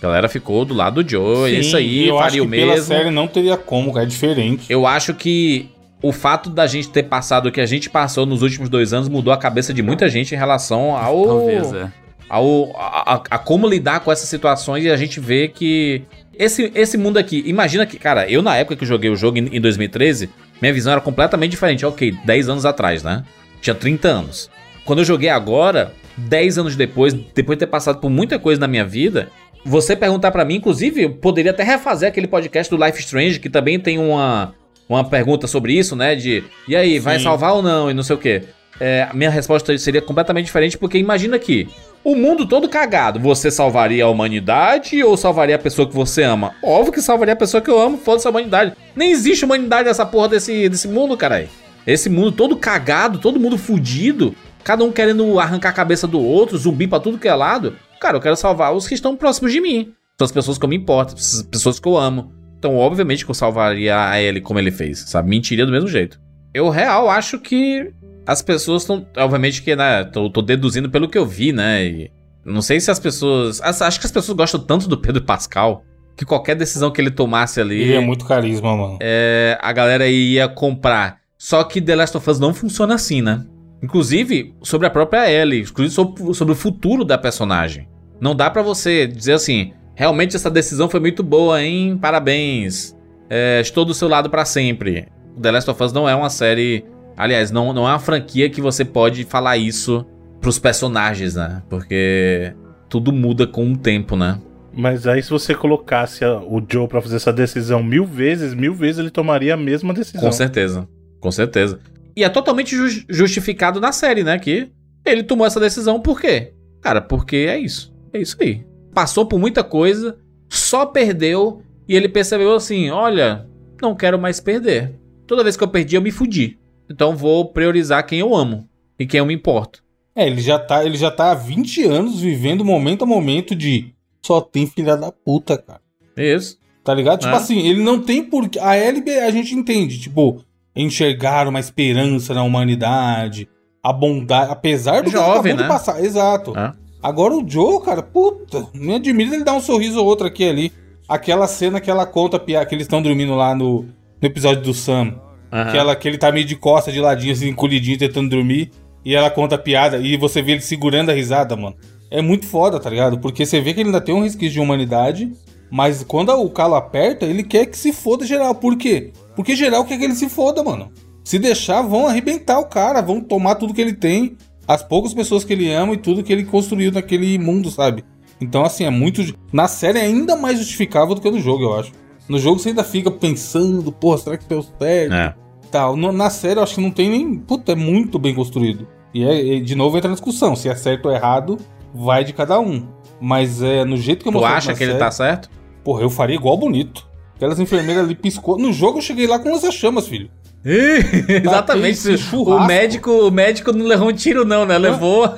[0.00, 2.50] A galera ficou do lado do Joe, Sim, isso aí, eu acho faria que o
[2.50, 2.86] pela mesmo.
[2.86, 4.64] série não teria como, cara, é diferente.
[4.68, 5.68] Eu acho que
[6.02, 9.08] o fato da gente ter passado o que a gente passou nos últimos dois anos
[9.08, 11.26] mudou a cabeça de muita gente em relação ao.
[11.26, 11.90] Talvez, é.
[12.28, 16.02] ao a, a- a como lidar com essas situações e a gente vê que
[16.38, 19.36] esse, esse mundo aqui, imagina que, cara, eu na época que eu joguei o jogo
[19.36, 20.30] em, em 2013,
[20.62, 21.84] minha visão era completamente diferente.
[21.84, 23.22] Ok, 10 anos atrás, né?
[23.60, 24.50] Tinha 30 anos.
[24.86, 28.66] Quando eu joguei agora, 10 anos depois, depois de ter passado por muita coisa na
[28.66, 29.28] minha vida,
[29.64, 33.50] você perguntar pra mim, inclusive, eu poderia até refazer aquele podcast do Life Strange, que
[33.50, 34.54] também tem uma,
[34.88, 36.14] uma pergunta sobre isso, né?
[36.14, 37.24] De, e aí, vai Sim.
[37.24, 37.90] salvar ou não?
[37.90, 38.42] E não sei o quê.
[38.80, 41.68] É, a minha resposta seria completamente diferente, porque imagina que
[42.02, 46.54] o mundo todo cagado, você salvaria a humanidade ou salvaria a pessoa que você ama?
[46.62, 48.72] Óbvio que salvaria a pessoa que eu amo, foda-se a humanidade.
[48.96, 51.48] Nem existe humanidade nessa porra desse, desse mundo, caralho.
[51.86, 54.34] Esse mundo todo cagado, todo mundo fudido,
[54.64, 57.76] cada um querendo arrancar a cabeça do outro, zumbi pra tudo que é lado.
[58.00, 59.92] Cara, eu quero salvar os que estão próximos de mim.
[60.18, 62.32] São as pessoas que eu me importo, as pessoas que eu amo.
[62.58, 65.28] Então, obviamente que eu salvaria a ele como ele fez, sabe?
[65.30, 66.20] Mentiria do mesmo jeito.
[66.52, 67.90] Eu, real, acho que
[68.26, 69.06] as pessoas estão.
[69.16, 70.04] Obviamente que, né?
[70.04, 71.84] Tô, tô deduzindo pelo que eu vi, né?
[71.84, 72.10] E
[72.44, 73.60] não sei se as pessoas.
[73.62, 75.84] as- Acho que as pessoas gostam tanto do Pedro Pascal
[76.16, 77.80] que qualquer decisão que ele tomasse ali.
[77.80, 78.98] Ele é muito carisma, mano.
[79.00, 81.18] é, a galera ia comprar.
[81.38, 83.42] Só que The Last of Us não funciona assim, né?
[83.82, 87.88] Inclusive, sobre a própria Ellie, inclusive sobre, sobre o futuro da personagem.
[88.20, 91.96] Não dá pra você dizer assim, realmente essa decisão foi muito boa, hein?
[91.96, 92.94] Parabéns.
[93.28, 95.06] É, estou do seu lado pra sempre.
[95.40, 96.84] The Last of Us não é uma série.
[97.16, 100.04] Aliás, não, não é uma franquia que você pode falar isso
[100.40, 101.62] pros personagens, né?
[101.68, 102.52] Porque
[102.88, 104.38] tudo muda com o tempo, né?
[104.72, 108.98] Mas aí, se você colocasse o Joe pra fazer essa decisão mil vezes, mil vezes
[108.98, 110.20] ele tomaria a mesma decisão.
[110.20, 110.88] Com certeza.
[111.20, 111.78] Com certeza.
[112.20, 114.38] E é totalmente ju- justificado na série, né?
[114.38, 114.70] Que
[115.06, 116.52] ele tomou essa decisão por quê?
[116.82, 117.94] Cara, porque é isso.
[118.12, 118.62] É isso aí.
[118.92, 123.48] Passou por muita coisa, só perdeu e ele percebeu assim: olha,
[123.80, 125.00] não quero mais perder.
[125.26, 126.58] Toda vez que eu perdi, eu me fudi.
[126.90, 128.68] Então vou priorizar quem eu amo
[128.98, 129.82] e quem eu me importo.
[130.14, 133.94] É, ele já tá, ele já tá há 20 anos vivendo momento a momento de
[134.22, 135.80] só tem filha da puta, cara.
[136.18, 136.58] Isso.
[136.84, 137.20] Tá ligado?
[137.20, 137.36] Tipo É.
[137.36, 140.44] assim, ele não tem por A LB a gente entende, tipo,
[140.74, 143.48] enxergar uma esperança na humanidade,
[143.82, 145.68] a bondade, apesar do que ele Jovem, de né?
[145.68, 146.02] passar.
[146.02, 146.56] Exato.
[146.56, 146.72] É.
[147.02, 150.72] Agora o Joe, cara, puta, me admira ele dar um sorriso ou outro aqui ali.
[151.08, 154.74] Aquela cena que ela conta piada, que eles estão dormindo lá no, no episódio do
[154.74, 155.14] Sam.
[155.50, 155.70] Aham.
[155.70, 158.70] Que, ela, que ele tá meio de costa, de ladinho, assim, encolhidinho, tentando dormir.
[159.04, 161.74] E ela conta a piada e você vê ele segurando a risada, mano.
[162.10, 163.18] É muito foda, tá ligado?
[163.18, 165.32] Porque você vê que ele ainda tem um resquício de humanidade,
[165.70, 168.54] mas quando o calo aperta, ele quer que se foda geral.
[168.54, 169.12] Por quê?
[169.34, 170.90] Porque geral quer que ele se foda, mano.
[171.24, 174.36] Se deixar, vão arrebentar o cara, vão tomar tudo que ele tem,
[174.66, 178.04] as poucas pessoas que ele ama e tudo que ele construiu naquele mundo, sabe?
[178.40, 179.22] Então, assim, é muito.
[179.52, 181.92] Na série é ainda mais justificável do que no jogo, eu acho.
[182.28, 185.12] No jogo você ainda fica pensando, porra, será que deu certo?
[185.12, 185.34] É.
[185.70, 185.96] tal.
[185.96, 187.36] Na série eu acho que não tem nem.
[187.36, 188.86] Puta, é muito bem construído.
[189.12, 190.54] E é, de novo entra na discussão.
[190.54, 191.58] Se é certo ou errado,
[191.92, 192.86] vai de cada um.
[193.20, 195.50] Mas é no jeito que eu Tu mostrei acha na que ele série, tá certo?
[195.82, 197.09] Porra, eu faria igual bonito.
[197.40, 198.58] Aquelas enfermeiras ali piscou.
[198.58, 200.28] No jogo eu cheguei lá com lança-chamas, filho.
[200.62, 202.06] Exatamente.
[202.34, 204.76] O médico, o médico não levou um tiro, não, né?
[204.76, 205.34] Levou.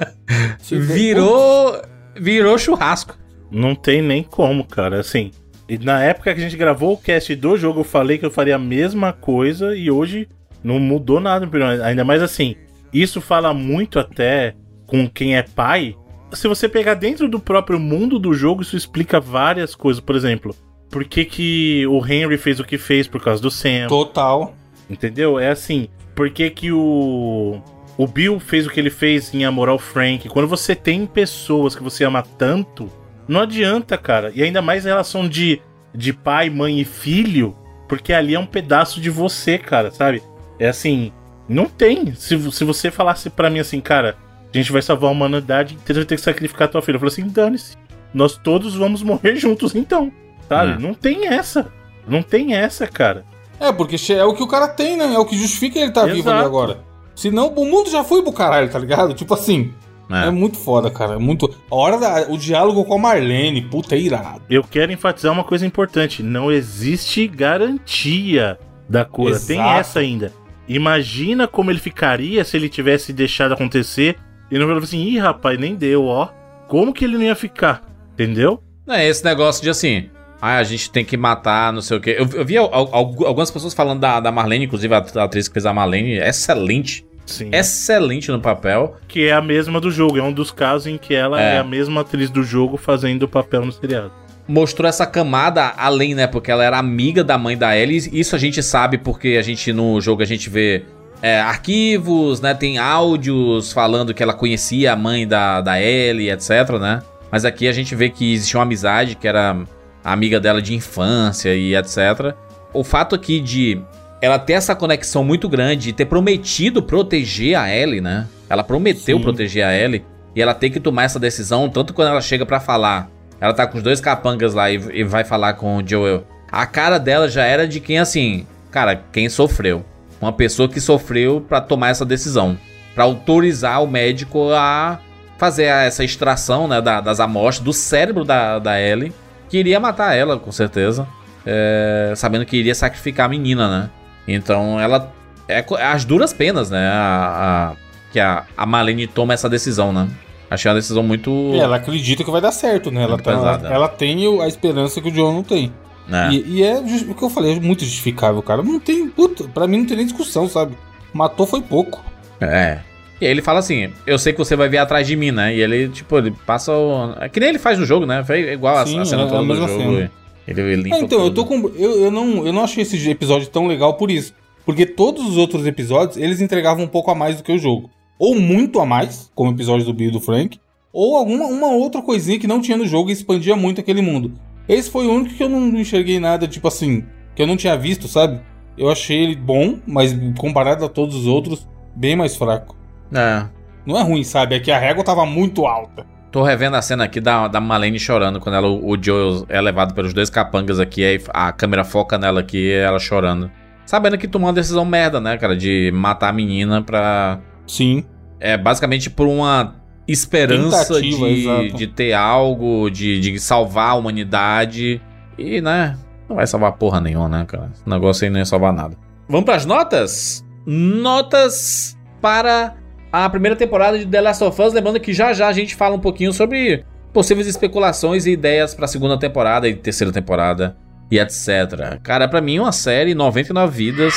[0.69, 1.81] Virou.
[2.17, 3.17] Virou churrasco.
[3.53, 4.99] Não tem nem como, cara.
[4.99, 5.31] Assim,
[5.69, 8.33] e na época que a gente gravou o cast do jogo, eu falei que eu
[8.33, 10.29] faria a mesma coisa e hoje
[10.65, 11.49] não mudou nada.
[11.85, 12.57] Ainda mais assim,
[12.93, 14.57] isso fala muito até
[14.89, 15.95] com quem é pai.
[16.33, 20.01] Se você pegar dentro do próprio mundo do jogo, isso explica várias coisas.
[20.01, 20.53] Por exemplo,
[20.93, 23.89] por que, que o Henry fez o que fez por causa do Sam?
[23.89, 24.55] Total.
[24.89, 25.39] Entendeu?
[25.39, 27.61] É assim, por que que o
[27.97, 30.29] o Bill fez o que ele fez em amor ao Frank?
[30.29, 32.91] Quando você tem pessoas que você ama tanto,
[33.27, 34.31] não adianta, cara.
[34.35, 35.61] E ainda mais em relação de
[35.95, 37.57] de pai, mãe e filho,
[37.89, 40.23] porque ali é um pedaço de você, cara, sabe?
[40.59, 41.11] É assim,
[41.49, 42.15] não tem.
[42.15, 44.17] Se, se você falasse pra mim assim, cara,
[44.53, 46.97] a gente vai salvar a humanidade inteira, vai ter que sacrificar tua filha.
[46.97, 47.77] Eu falei assim, dane-se.
[48.13, 50.13] Nós todos vamos morrer juntos então,
[50.55, 50.73] sabe?
[50.73, 50.79] É.
[50.79, 51.73] Não tem essa.
[52.07, 53.25] Não tem essa, cara.
[53.61, 55.15] É, porque é o que o cara tem, né?
[55.15, 56.81] É o que justifica ele estar vivo ali agora.
[57.15, 59.15] Senão o mundo já foi pro caralho, tá ligado?
[59.15, 59.73] Tipo assim.
[60.11, 60.31] É, É.
[60.31, 61.15] muito foda, cara.
[61.15, 61.49] É muito.
[61.71, 62.27] A hora da.
[62.29, 64.43] O diálogo com a Marlene, puta, é irado.
[64.51, 68.59] Eu quero enfatizar uma coisa importante: não existe garantia
[68.89, 69.31] da cura.
[69.31, 69.47] Exato.
[69.47, 70.33] Tem essa ainda.
[70.69, 74.17] Imagina como ele ficaria se ele tivesse deixado acontecer
[74.51, 76.29] e não falou assim: ih, rapaz, nem deu, ó.
[76.69, 77.83] Como que ele não ia ficar?
[78.15, 78.63] Entendeu?
[78.89, 80.11] É esse negócio de assim.
[80.45, 82.17] Ah, a gente tem que matar, não sei o quê.
[82.19, 82.91] Eu, eu vi al- al-
[83.27, 87.07] algumas pessoas falando da, da Marlene, inclusive a atriz que fez a Marlene, excelente.
[87.25, 87.51] Sim.
[87.53, 88.97] Excelente no papel.
[89.07, 90.19] Que é a mesma do jogo.
[90.19, 91.59] É um dos casos em que ela é, É.
[91.59, 94.11] a mesma atriz do jogo fazendo o papel no seriado.
[94.49, 96.27] Mostrou essa camada além, né?
[96.27, 98.11] Porque ela era amiga da mãe da Ellie.
[98.13, 100.83] Isso a gente sabe porque a gente no jogo a gente vê
[101.23, 102.53] é, arquivos, né?
[102.53, 106.51] Tem áudios falando que ela conhecia a mãe da, da Ellie, etc,
[106.81, 107.01] né?
[107.31, 109.57] Mas aqui a gente vê que existia uma amizade, que era
[110.05, 112.35] a amiga dela de infância e etc.
[112.73, 113.81] O fato aqui de
[114.21, 118.27] ela ter essa conexão muito grande e ter prometido proteger a Ellie, né?
[118.49, 119.23] Ela prometeu Sim.
[119.23, 120.05] proteger a Ellie
[120.35, 123.09] e ela tem que tomar essa decisão, tanto quando ela chega pra falar.
[123.41, 126.25] Ela tá com os dois capangas lá e, e vai falar com o Joel.
[126.51, 129.85] A cara dela já era de quem, assim, cara, quem sofreu.
[130.21, 132.57] Uma pessoa que sofreu pra tomar essa decisão.
[132.95, 135.01] Pra autorizar o médico a
[135.39, 139.13] fazer essa extração, né, da- das amostras do cérebro da, da Ellie.
[139.53, 141.07] Que iria matar ela, com certeza.
[141.45, 143.91] É, sabendo que iria sacrificar a menina, né?
[144.27, 145.13] Então ela.
[145.47, 146.89] É co- as duras penas, né?
[146.89, 147.77] A, a-
[148.11, 150.09] que a, a Marlene toma essa decisão, né?
[150.51, 151.31] Achei uma decisão muito.
[151.55, 153.03] E ela acredita que vai dar certo, né?
[153.03, 155.71] Ela, tá- ela, ela tem a esperança que o John não tem.
[156.09, 156.31] né?
[156.33, 158.63] E, e é o que eu falei, é muito justificável, cara.
[158.63, 159.07] Não tem.
[159.09, 160.77] Puta, pra mim não tem nem discussão, sabe?
[161.13, 162.03] Matou foi pouco.
[162.41, 162.79] É.
[163.23, 165.55] E aí ele fala assim: Eu sei que você vai vir atrás de mim, né?
[165.55, 167.15] E ele, tipo, ele passa o.
[167.21, 168.25] É que nem ele faz no jogo, né?
[168.25, 169.81] Foi igual a- Sim, a cena é toda do mesma jogo.
[169.81, 170.11] cena.
[170.49, 171.35] Ele, ele limpa Ah, então, eu tudo.
[171.37, 171.69] tô com.
[171.79, 174.35] Eu, eu, não, eu não achei esse episódio tão legal por isso.
[174.67, 177.89] Porque todos os outros episódios, eles entregavam um pouco a mais do que o jogo.
[178.19, 180.59] Ou muito a mais, como o episódio do Bill e do Frank.
[180.93, 184.33] Ou alguma uma outra coisinha que não tinha no jogo e expandia muito aquele mundo.
[184.69, 187.05] Esse foi o único que eu não enxerguei nada, tipo assim,
[187.37, 188.41] que eu não tinha visto, sabe?
[188.77, 192.75] eu achei ele bom, mas comparado a todos os outros, bem mais fraco.
[193.13, 193.47] É.
[193.87, 194.57] Não é ruim, sabe?
[194.57, 196.07] É que a régua tava muito alta.
[196.31, 199.93] Tô revendo a cena aqui da, da Malene chorando quando ela, o Joel é levado
[199.93, 203.51] pelos dois capangas aqui, aí a câmera foca nela aqui ela chorando.
[203.85, 205.55] Sabendo que tomou uma decisão merda, né, cara?
[205.55, 207.41] De matar a menina pra.
[207.67, 208.05] Sim.
[208.41, 209.77] É basicamente por uma
[210.09, 211.77] esperança Tentativa, de, exato.
[211.77, 215.03] de ter algo, de, de salvar a humanidade.
[215.37, 215.99] E, né?
[216.29, 217.71] Não vai salvar porra nenhuma, né, cara?
[217.75, 218.97] Esse negócio aí não ia salvar nada.
[219.29, 220.45] Vamos pras notas?
[220.67, 222.75] Notas para
[223.13, 224.73] a primeira temporada de The Last of Us.
[224.73, 228.87] Lembrando que já já a gente fala um pouquinho sobre possíveis especulações e ideias pra
[228.87, 230.75] segunda temporada e terceira temporada
[231.11, 232.01] e etc.
[232.03, 234.15] Cara, pra mim, uma série 99 vidas.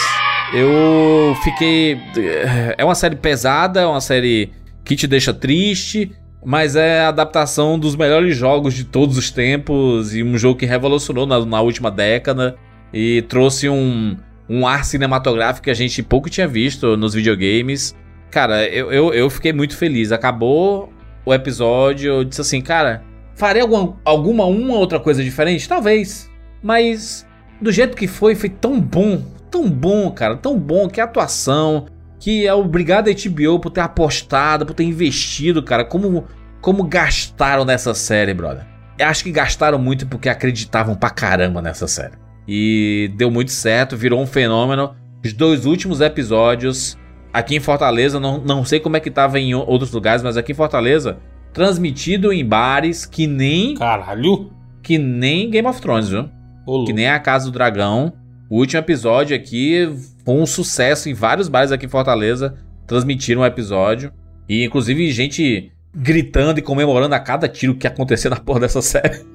[0.53, 1.99] Eu fiquei.
[2.77, 4.51] É uma série pesada, é uma série
[4.85, 6.11] que te deixa triste.
[6.47, 10.65] Mas é a adaptação dos melhores jogos de todos os tempos e um jogo que
[10.67, 12.55] revolucionou na, na última década
[12.93, 14.15] e trouxe um,
[14.47, 17.95] um ar cinematográfico que a gente pouco tinha visto nos videogames.
[18.35, 20.11] Cara, eu, eu, eu fiquei muito feliz.
[20.11, 20.91] Acabou
[21.25, 23.01] o episódio, eu disse assim, cara,
[23.33, 25.69] farei alguma, alguma uma outra coisa diferente?
[25.69, 26.29] Talvez.
[26.61, 27.25] Mas
[27.61, 29.23] do jeito que foi, foi tão bom.
[29.49, 30.35] Tão bom, cara.
[30.35, 31.85] Tão bom que atuação,
[32.19, 35.85] que é obrigado a HBO por ter apostado, por ter investido, cara.
[35.85, 36.25] Como,
[36.59, 38.67] como gastaram nessa série, brother.
[38.99, 42.17] Eu acho que gastaram muito porque acreditavam pra caramba nessa série.
[42.45, 44.93] E deu muito certo, virou um fenômeno.
[45.23, 46.97] Os dois últimos episódios
[47.35, 50.53] aqui em Fortaleza, não, não sei como é que tava em outros lugares, mas aqui
[50.53, 51.17] em Fortaleza,
[51.51, 53.75] transmitido em bares que nem.
[53.75, 54.51] Caralho!
[54.81, 56.29] Que nem Game of Thrones, viu?
[56.85, 58.13] Que nem a Casa do Dragão.
[58.49, 59.89] O último episódio aqui
[60.23, 62.55] foi um sucesso em vários bares aqui em Fortaleza.
[62.87, 64.11] Transmitiram o episódio.
[64.47, 69.25] E inclusive gente gritando e comemorando a cada tiro que acontecia na porra dessa série.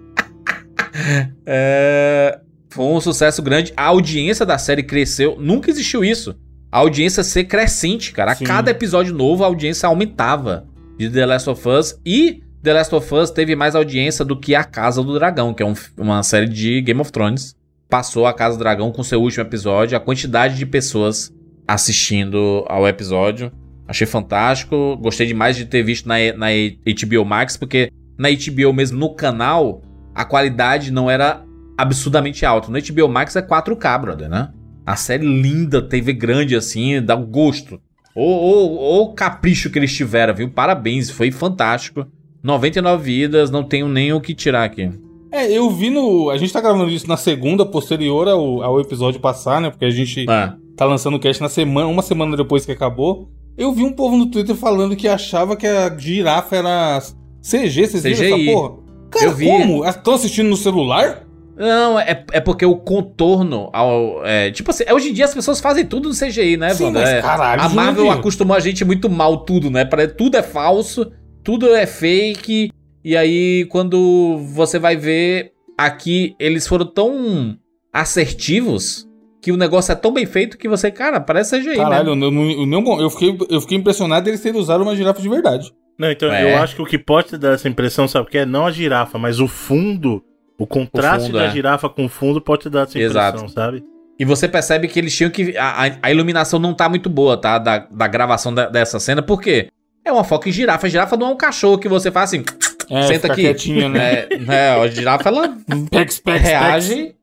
[1.44, 2.40] é...
[2.70, 3.72] Foi um sucesso grande.
[3.76, 5.36] A audiência da série cresceu.
[5.40, 6.36] Nunca existiu isso.
[6.72, 8.32] A audiência ser crescente, cara.
[8.32, 8.44] A Sim.
[8.44, 10.66] cada episódio novo, a audiência aumentava
[10.98, 11.98] de The Last of Us.
[12.06, 15.62] E The Last of Us teve mais audiência do que A Casa do Dragão, que
[15.62, 17.56] é um- uma série de Game of Thrones.
[17.88, 19.96] Passou A Casa do Dragão com seu último episódio.
[19.96, 21.32] A quantidade de pessoas
[21.66, 23.50] assistindo ao episódio.
[23.88, 24.96] Achei fantástico.
[24.98, 29.82] Gostei demais de ter visto na, na HBO Max, porque na HBO mesmo, no canal,
[30.14, 31.42] a qualidade não era
[31.76, 32.70] absurdamente alta.
[32.70, 34.50] No HBO Max é 4K, brother, né?
[34.86, 37.80] A série linda, TV grande assim, dá um gosto.
[38.14, 40.50] O capricho que eles tiveram, viu?
[40.50, 42.06] Parabéns, foi fantástico.
[42.42, 44.90] 99 vidas, não tenho nem o que tirar aqui.
[45.30, 46.30] É, eu vi no.
[46.30, 49.70] A gente tá gravando isso na segunda, posterior ao, ao episódio passar, né?
[49.70, 50.52] Porque a gente É.
[50.76, 53.28] tá lançando o cast na semana, uma semana depois que acabou.
[53.56, 56.98] Eu vi um povo no Twitter falando que achava que a girafa era
[57.42, 58.48] CG, vocês viram CGI.
[58.50, 58.76] essa porra?
[59.10, 59.46] Cara, Eu vi.
[59.46, 59.84] como?
[59.86, 61.24] Estão assistindo no celular?
[61.60, 64.24] Não, é, é porque o contorno ao.
[64.24, 67.00] É, tipo assim, hoje em dia as pessoas fazem tudo no CGI, né, Sim, Wanda?
[67.00, 68.18] mas É, caralho, a Marvel Jurandir.
[68.18, 69.84] acostumou a gente muito mal tudo, né?
[69.84, 71.12] Pra- Tudo é falso,
[71.44, 72.70] tudo é fake.
[73.04, 77.56] E aí, quando você vai ver aqui, eles foram tão
[77.92, 79.06] assertivos
[79.42, 82.26] que o negócio é tão bem feito que você, cara, parece CGI, Caralho, né?
[82.26, 82.30] eu,
[82.66, 85.70] não- eu, fiquei, eu fiquei impressionado deles terem usado uma girafa de verdade.
[85.98, 86.54] Não, então É.
[86.54, 88.46] eu acho que o que pode te dar essa impressão, sabe o que é?
[88.46, 90.22] Não a girafa, mas o fundo,
[90.62, 91.50] o contraste fundo, da é.
[91.50, 93.48] girafa com o fundo pode te dar essa impressão, Exato.
[93.50, 93.84] sabe?
[94.18, 95.56] E você percebe que eles tinham que.
[95.56, 97.58] A, a- a iluminação não tá muito boa, tá?
[97.58, 99.68] Da, da gravação da- dessa cena, por quê?
[100.04, 100.86] É uma foca em girafa.
[100.86, 102.44] A girafa não é um cachorro que você faz assim.
[102.90, 103.42] É, senta aqui.
[103.42, 104.26] quietinha, né?
[104.28, 105.56] É, é, a girafa, ela
[105.90, 107.14] Pex, pex, reage.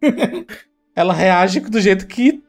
[0.95, 2.41] ela reage do jeito que.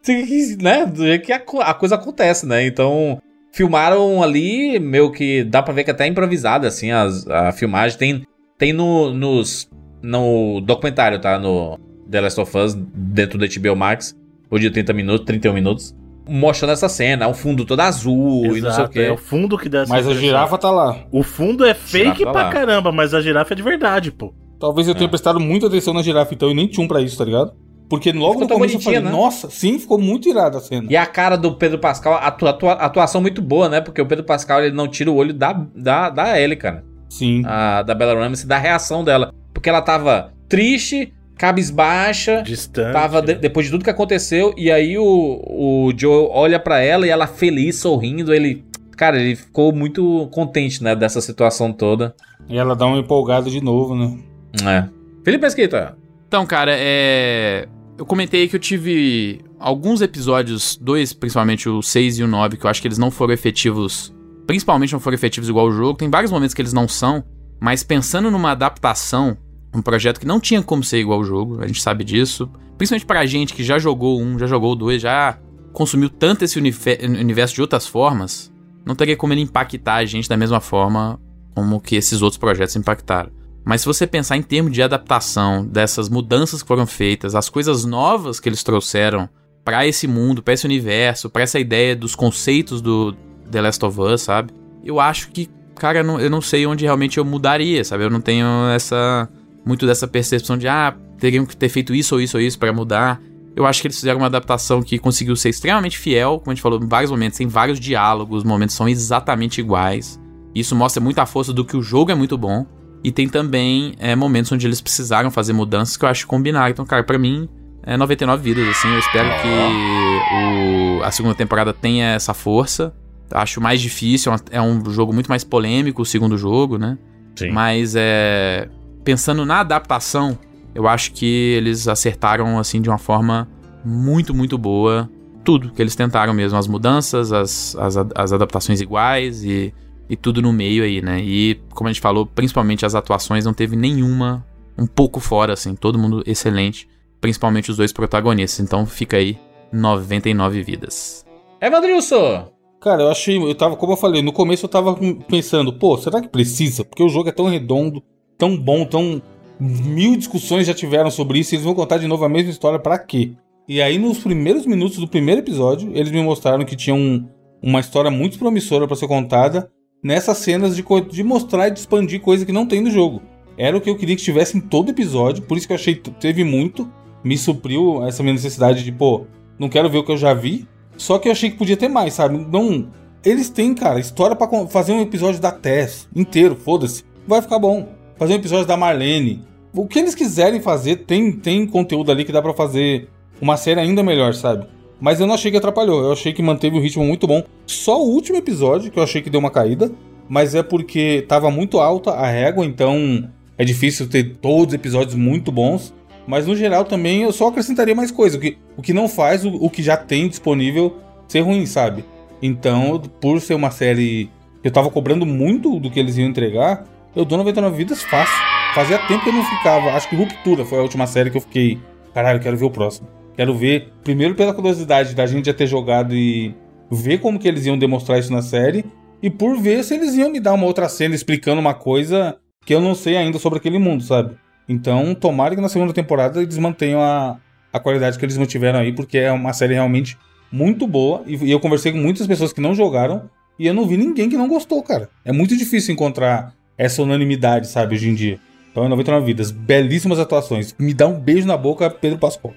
[0.61, 0.87] né?
[0.87, 2.65] Do jeito que a, a coisa acontece, né?
[2.67, 3.21] Então.
[3.51, 7.99] Filmaram ali, meio que dá pra ver que até é improvisada, assim, as, a filmagem.
[7.99, 8.23] Tem,
[8.59, 9.69] tem no, nos,
[10.03, 11.39] no documentário, tá?
[11.39, 11.79] No
[12.11, 14.17] The Last of Us, dentro do HBO Max,
[14.51, 15.95] o de 30 minutos, 31 minutos,
[16.29, 19.01] mostrando essa cena, um fundo todo azul e não sei o Exato, quê.
[19.01, 20.97] é o fundo que dá essa Mas a girafa tá lá.
[21.11, 22.51] O fundo é fake tá pra lá.
[22.51, 24.33] caramba, mas a girafa é de verdade, pô.
[24.61, 25.11] Talvez eu tenha É.
[25.11, 27.53] prestado muita atenção na girafa, então, e nem tinha um pra isso, tá ligado?
[27.89, 29.25] Porque logo Ficou no começo eu falei, bonitinha, né?
[29.25, 30.87] nossa, sim, ficou muito irada a cena.
[30.91, 33.81] E a cara do Pedro Pascal, atua, atua- atuação muito boa, né?
[33.81, 36.85] Porque o Pedro Pascal ele não tira o olho da, da, da Ellie, cara.
[37.09, 37.43] Sim.
[37.47, 39.33] A, da Bella Ramsey, da reação dela.
[39.53, 42.93] Porque ela tava triste, cabisbaixa, Distante.
[42.93, 47.07] tava de- depois de tudo que aconteceu, e aí o, o Joe olha pra ela
[47.07, 48.65] e ela feliz, sorrindo, ele...
[48.97, 52.15] Cara, ele ficou muito contente, né, dessa situação toda.
[52.49, 54.19] E ela dá uma empolgada de novo, né?
[54.65, 54.89] É.
[55.25, 55.97] Felipe Mesquita.
[56.27, 57.69] Então, cara, é.
[57.97, 62.67] Eu comentei que eu tive alguns episódios, dois, principalmente o 6 e o 9, que
[62.67, 64.13] eu acho que eles não foram efetivos.
[64.49, 65.99] Principalmente não foram efetivos igual o jogo.
[65.99, 67.23] Tem vários momentos que eles não são,
[67.61, 69.37] mas pensando numa adaptação,
[69.75, 72.51] um projeto que não tinha como ser igual ao jogo, a gente sabe disso.
[72.79, 75.39] principalmente pra gente que já jogou um, já jogou dois, já
[75.71, 78.51] consumiu tanto esse universo de outras formas,
[78.87, 81.21] não teria como ele impactar a gente da mesma forma
[81.55, 83.31] como que esses outros projetos impactaram.
[83.67, 87.85] Mas se você pensar em termos de adaptação dessas mudanças que foram feitas, as coisas
[87.85, 89.29] novas que eles trouxeram
[89.63, 93.15] pra esse mundo, pra esse universo, pra essa ideia dos conceitos do
[93.51, 94.53] The Last of Us, sabe?
[94.85, 98.05] Eu acho que, cara, não, eu não sei onde realmente eu mudaria, sabe?
[98.05, 99.29] Eu não tenho essa
[99.65, 102.73] muito dessa percepção de ah, teriam que ter feito isso ou isso ou isso pra
[102.73, 103.21] mudar.
[103.55, 106.63] Eu acho que eles fizeram uma adaptação que conseguiu ser extremamente fiel, como a gente
[106.63, 110.19] falou, em vários momentos, tem vários diálogos, os momentos são exatamente iguais.
[110.55, 112.65] Isso mostra muito a força do que o jogo é muito bom.
[113.05, 116.71] E tem também é, momentos onde eles precisaram fazer mudanças que eu acho que combinaram.
[116.71, 117.49] Então, cara, pra mim,
[117.83, 118.89] é 99 vidas, assim.
[118.93, 122.93] Eu espero que o- a segunda temporada tenha essa força.
[123.31, 126.99] Acho mais difícil, é um jogo muito mais polêmico, o segundo jogo, né?
[127.37, 127.51] Sim.
[127.51, 128.69] Mas é.
[129.05, 130.39] Pensando na adaptação,
[130.75, 133.49] eu acho que eles acertaram, assim, de uma forma
[133.85, 135.09] muito, muito boa.
[135.45, 136.59] Tudo que eles tentaram mesmo.
[136.59, 139.73] As mudanças, as, as, as adaptações iguais e,
[140.11, 141.21] e tudo no meio aí, né?
[141.23, 144.45] E, como a gente falou, principalmente as atuações, não teve nenhuma
[144.77, 145.75] um pouco fora, assim.
[145.75, 146.89] Todo mundo excelente.
[147.21, 148.61] Principalmente os dois protagonistas.
[148.61, 149.39] Então fica aí
[149.73, 151.25] 99 vidas.
[151.61, 152.58] Evandrilson!
[152.81, 153.37] Cara, eu achei.
[153.37, 154.97] Eu tava, como eu falei, no começo eu tava
[155.29, 156.85] pensando, pô, será que precisa?
[156.85, 158.03] Porque o jogo é tão redondo,
[158.37, 159.21] tão bom, tão.
[159.61, 162.97] Mil discussões já tiveram sobre isso eles vão contar de novo a mesma história pra
[162.97, 163.33] quê?
[163.69, 167.27] E aí, nos primeiros minutos do primeiro episódio, eles me mostraram que tinha um-
[167.61, 169.69] uma história muito promissora pra ser contada
[170.01, 173.21] nessas cenas de, de mostrar e de expandir coisa que não tem no jogo.
[173.59, 175.97] Era o que eu queria que tivesse em todo episódio, por isso que eu achei
[175.97, 176.89] teve muito,
[177.25, 179.27] me supriu essa minha necessidade de, pô,
[179.59, 181.89] não quero ver o que eu já vi, só que eu achei que podia ter
[181.89, 182.37] mais, sabe?
[182.51, 182.89] Não.
[183.25, 187.03] Eles têm, cara, história con- fazer um episódio da Tess inteiro, foda-se.
[187.27, 187.89] Vai ficar bom.
[188.19, 189.43] Fazer um episódio da Marlene.
[189.75, 193.09] O que eles quiserem fazer, tem, tem conteúdo ali que dá pra fazer
[193.41, 194.67] uma série ainda melhor, sabe?
[195.01, 196.03] Mas eu não achei que atrapalhou.
[196.03, 197.43] Eu achei que manteve um ritmo muito bom.
[197.67, 199.91] Só o último episódio que eu achei que deu uma caída.
[200.29, 205.15] Mas é porque tava muito alta a régua, então é difícil ter todos os episódios
[205.15, 205.95] muito bons.
[206.29, 208.37] Mas no geral também eu só acrescentaria mais coisa.
[208.37, 212.05] O que, o que não faz o, o que já tem disponível ser ruim, sabe?
[212.43, 214.29] Então, por ser uma série
[214.61, 216.85] que eu tava cobrando muito do que eles iam entregar,
[217.17, 218.37] eu dou 99 vidas fácil.
[218.75, 219.89] Fazia tempo que eu não ficava.
[219.93, 221.79] Acho que Ruptura foi a última série que eu fiquei.
[222.13, 223.09] Caralho, quero ver o próximo.
[223.35, 226.55] Quero ver, primeiro pela curiosidade da gente já ter jogado e
[226.91, 228.85] ver como que eles iam demonstrar isso na série.
[229.23, 232.75] E por ver se eles iam me dar uma outra cena explicando uma coisa que
[232.75, 234.37] eu não sei ainda sobre aquele mundo, sabe?
[234.69, 237.39] Então, tomara que na segunda temporada eles mantenham a,
[237.73, 240.19] a qualidade que eles mantiveram aí, porque é uma série realmente
[240.53, 241.23] muito boa.
[241.27, 244.29] E, e eu conversei com muitas pessoas que não jogaram e eu não vi ninguém
[244.29, 245.09] que não gostou, cara.
[245.25, 248.39] É muito difícil encontrar essa unanimidade, sabe, hoje em dia.
[248.71, 249.51] Então, é 99 vidas.
[249.51, 250.75] Belíssimas atuações.
[250.79, 252.55] Me dá um beijo na boca, Pedro Pascoal.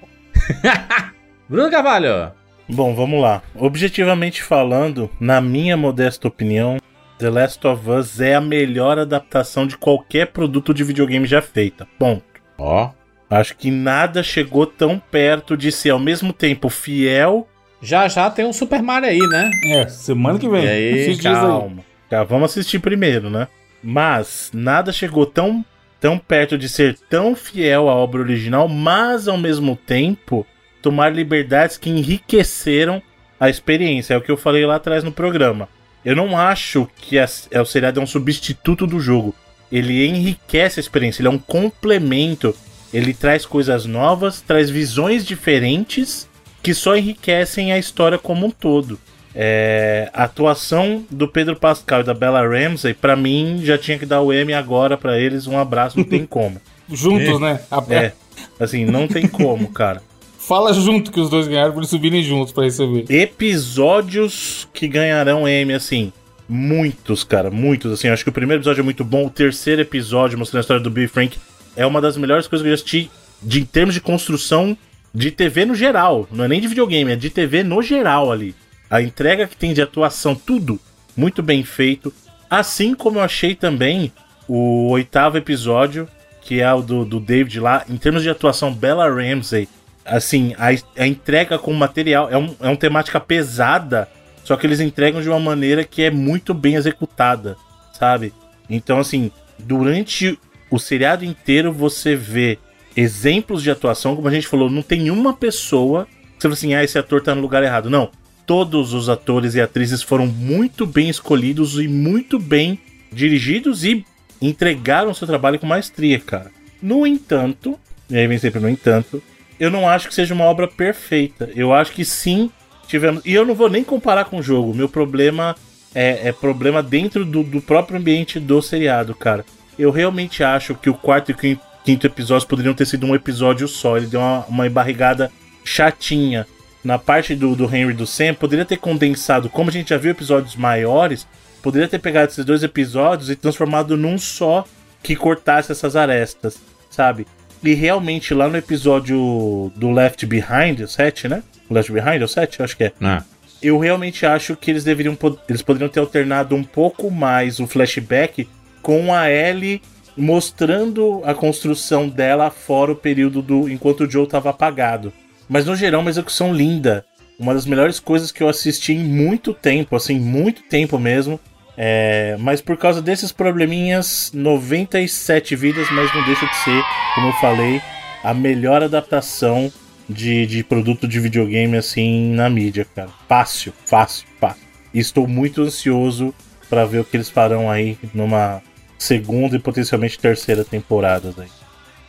[1.48, 2.32] Bruno Carvalho!
[2.68, 3.42] Bom, vamos lá.
[3.54, 6.78] Objetivamente falando, na minha modesta opinião,
[7.22, 11.86] The Last of Us é a melhor adaptação de qualquer produto de videogame já feita.
[11.96, 12.24] Ponto.
[12.58, 12.90] Ó.
[13.30, 17.46] Acho que nada chegou tão perto de ser ao mesmo tempo fiel.
[17.80, 19.52] Já já tem um Super Mario aí, né?
[19.66, 20.64] É, semana que vem.
[20.64, 21.16] E aí.
[21.18, 21.84] calma.
[22.10, 23.46] Tá, vamos assistir primeiro, né?
[23.80, 25.64] Mas nada chegou tão,
[26.00, 30.44] tão perto de ser tão fiel à obra original, mas ao mesmo tempo
[30.82, 33.00] tomar liberdades que enriqueceram
[33.38, 34.14] a experiência.
[34.14, 35.68] É o que eu falei lá atrás no programa.
[36.04, 39.34] Eu não acho que a, é, o seriado é um substituto do jogo.
[39.70, 42.54] Ele enriquece a experiência, ele é um complemento.
[42.92, 46.28] Ele traz coisas novas, traz visões diferentes
[46.62, 48.98] que só enriquecem a história como um todo.
[49.34, 54.04] É, a atuação do Pedro Pascal e da Bella Ramsey, pra mim, já tinha que
[54.04, 55.46] dar o M agora pra eles.
[55.46, 56.60] Um abraço, não tem como.
[56.90, 57.60] Juntos, né?
[57.70, 58.12] A- É,
[58.60, 60.02] assim, não tem como, cara.
[60.46, 63.04] Fala junto que os dois ganharam pra eles subirem juntos pra receber.
[63.08, 66.12] Episódios que ganharão M, assim,
[66.48, 67.92] muitos, cara, muitos.
[67.92, 69.26] Assim, acho que o primeiro episódio é muito bom.
[69.26, 71.38] O terceiro episódio, mostrando a história do Bill Frank,
[71.76, 74.76] é uma das melhores coisas que eu já assisti de, em termos de construção
[75.14, 76.26] de TV no geral.
[76.32, 78.52] Não é nem de videogame, é de TV no geral ali.
[78.90, 80.80] A entrega que tem de atuação, tudo
[81.16, 82.12] muito bem feito.
[82.50, 84.10] Assim como eu achei também
[84.48, 86.08] o oitavo episódio,
[86.40, 89.68] que é o do, do David lá, em termos de atuação, Bella Ramsey.
[90.04, 90.68] Assim, a,
[91.00, 94.08] a entrega com material é, um, é uma temática pesada,
[94.44, 97.56] só que eles entregam de uma maneira que é muito bem executada,
[97.92, 98.32] sabe?
[98.68, 100.38] Então, assim, durante
[100.70, 102.58] o seriado inteiro você vê
[102.96, 106.74] exemplos de atuação, como a gente falou, não tem uma pessoa que você fala assim,
[106.74, 107.88] ah, esse ator tá no lugar errado.
[107.88, 108.10] Não.
[108.44, 112.78] Todos os atores e atrizes foram muito bem escolhidos e muito bem
[113.12, 114.04] dirigidos e
[114.40, 116.50] entregaram seu trabalho com maestria, cara.
[116.82, 117.78] No entanto,
[118.10, 119.22] e aí vem sempre no entanto,
[119.58, 121.50] eu não acho que seja uma obra perfeita.
[121.54, 122.50] Eu acho que sim,
[122.86, 123.22] tivemos.
[123.24, 124.74] E eu não vou nem comparar com o jogo.
[124.74, 125.54] Meu problema
[125.94, 129.44] é, é problema dentro do, do, próprio ambiente do seriado, cara.
[129.78, 133.66] Eu realmente acho que o quarto e quinto, quinto episódios poderiam ter sido um episódio
[133.68, 133.96] só.
[133.96, 135.30] Ele deu uma, uma embarrigada
[135.64, 136.46] chatinha.
[136.84, 140.10] Na parte do, do Henry do Sam, poderia ter condensado, como a gente já viu
[140.10, 141.28] episódios maiores,
[141.62, 144.64] poderia ter pegado esses dois episódios e transformado num só
[145.00, 146.58] que cortasse essas arestas,
[146.90, 147.24] sabe?
[147.62, 151.42] E realmente lá no episódio do Left Behind, o 7, né?
[151.70, 152.62] Left Behind, é o 7?
[152.62, 152.92] Acho que é.
[153.00, 153.22] Ah.
[153.62, 155.16] Eu realmente acho que eles deveriam.
[155.48, 158.48] Eles poderiam ter alternado um pouco mais o flashback
[158.82, 159.80] com a Ellie
[160.16, 163.68] mostrando a construção dela fora o período do.
[163.68, 165.12] enquanto o Joe estava apagado.
[165.48, 167.04] Mas no geral, uma execução linda.
[167.38, 171.40] Uma das melhores coisas que eu assisti em muito tempo, assim, muito tempo mesmo.
[171.76, 176.82] É, mas por causa desses probleminhas, 97 vidas, mas não deixa de ser,
[177.14, 177.80] como eu falei,
[178.22, 179.72] a melhor adaptação
[180.08, 183.10] de, de produto de videogame assim na mídia, cara.
[183.28, 184.62] Fácil, fácil, fácil.
[184.92, 186.34] E estou muito ansioso
[186.68, 188.62] para ver o que eles farão aí numa
[188.98, 191.48] segunda e potencialmente terceira temporada aí.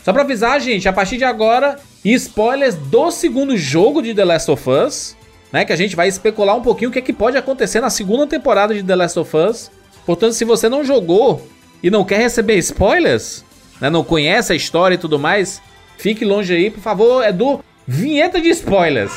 [0.04, 4.52] Só pra avisar, gente, a partir de agora, spoilers do segundo jogo de The Last
[4.52, 5.16] of Us
[5.54, 5.64] né?
[5.64, 8.26] Que a gente vai especular um pouquinho o que, é que pode acontecer na segunda
[8.26, 9.72] temporada de The Last of Us.
[10.04, 11.48] Portanto, se você não jogou
[11.84, 13.46] e não quer receber spoilers,
[13.80, 13.90] né?
[13.90, 15.62] Não conhece a história e tudo mais,
[15.98, 19.14] fique longe aí, por favor, é do Vinheta de Spoilers.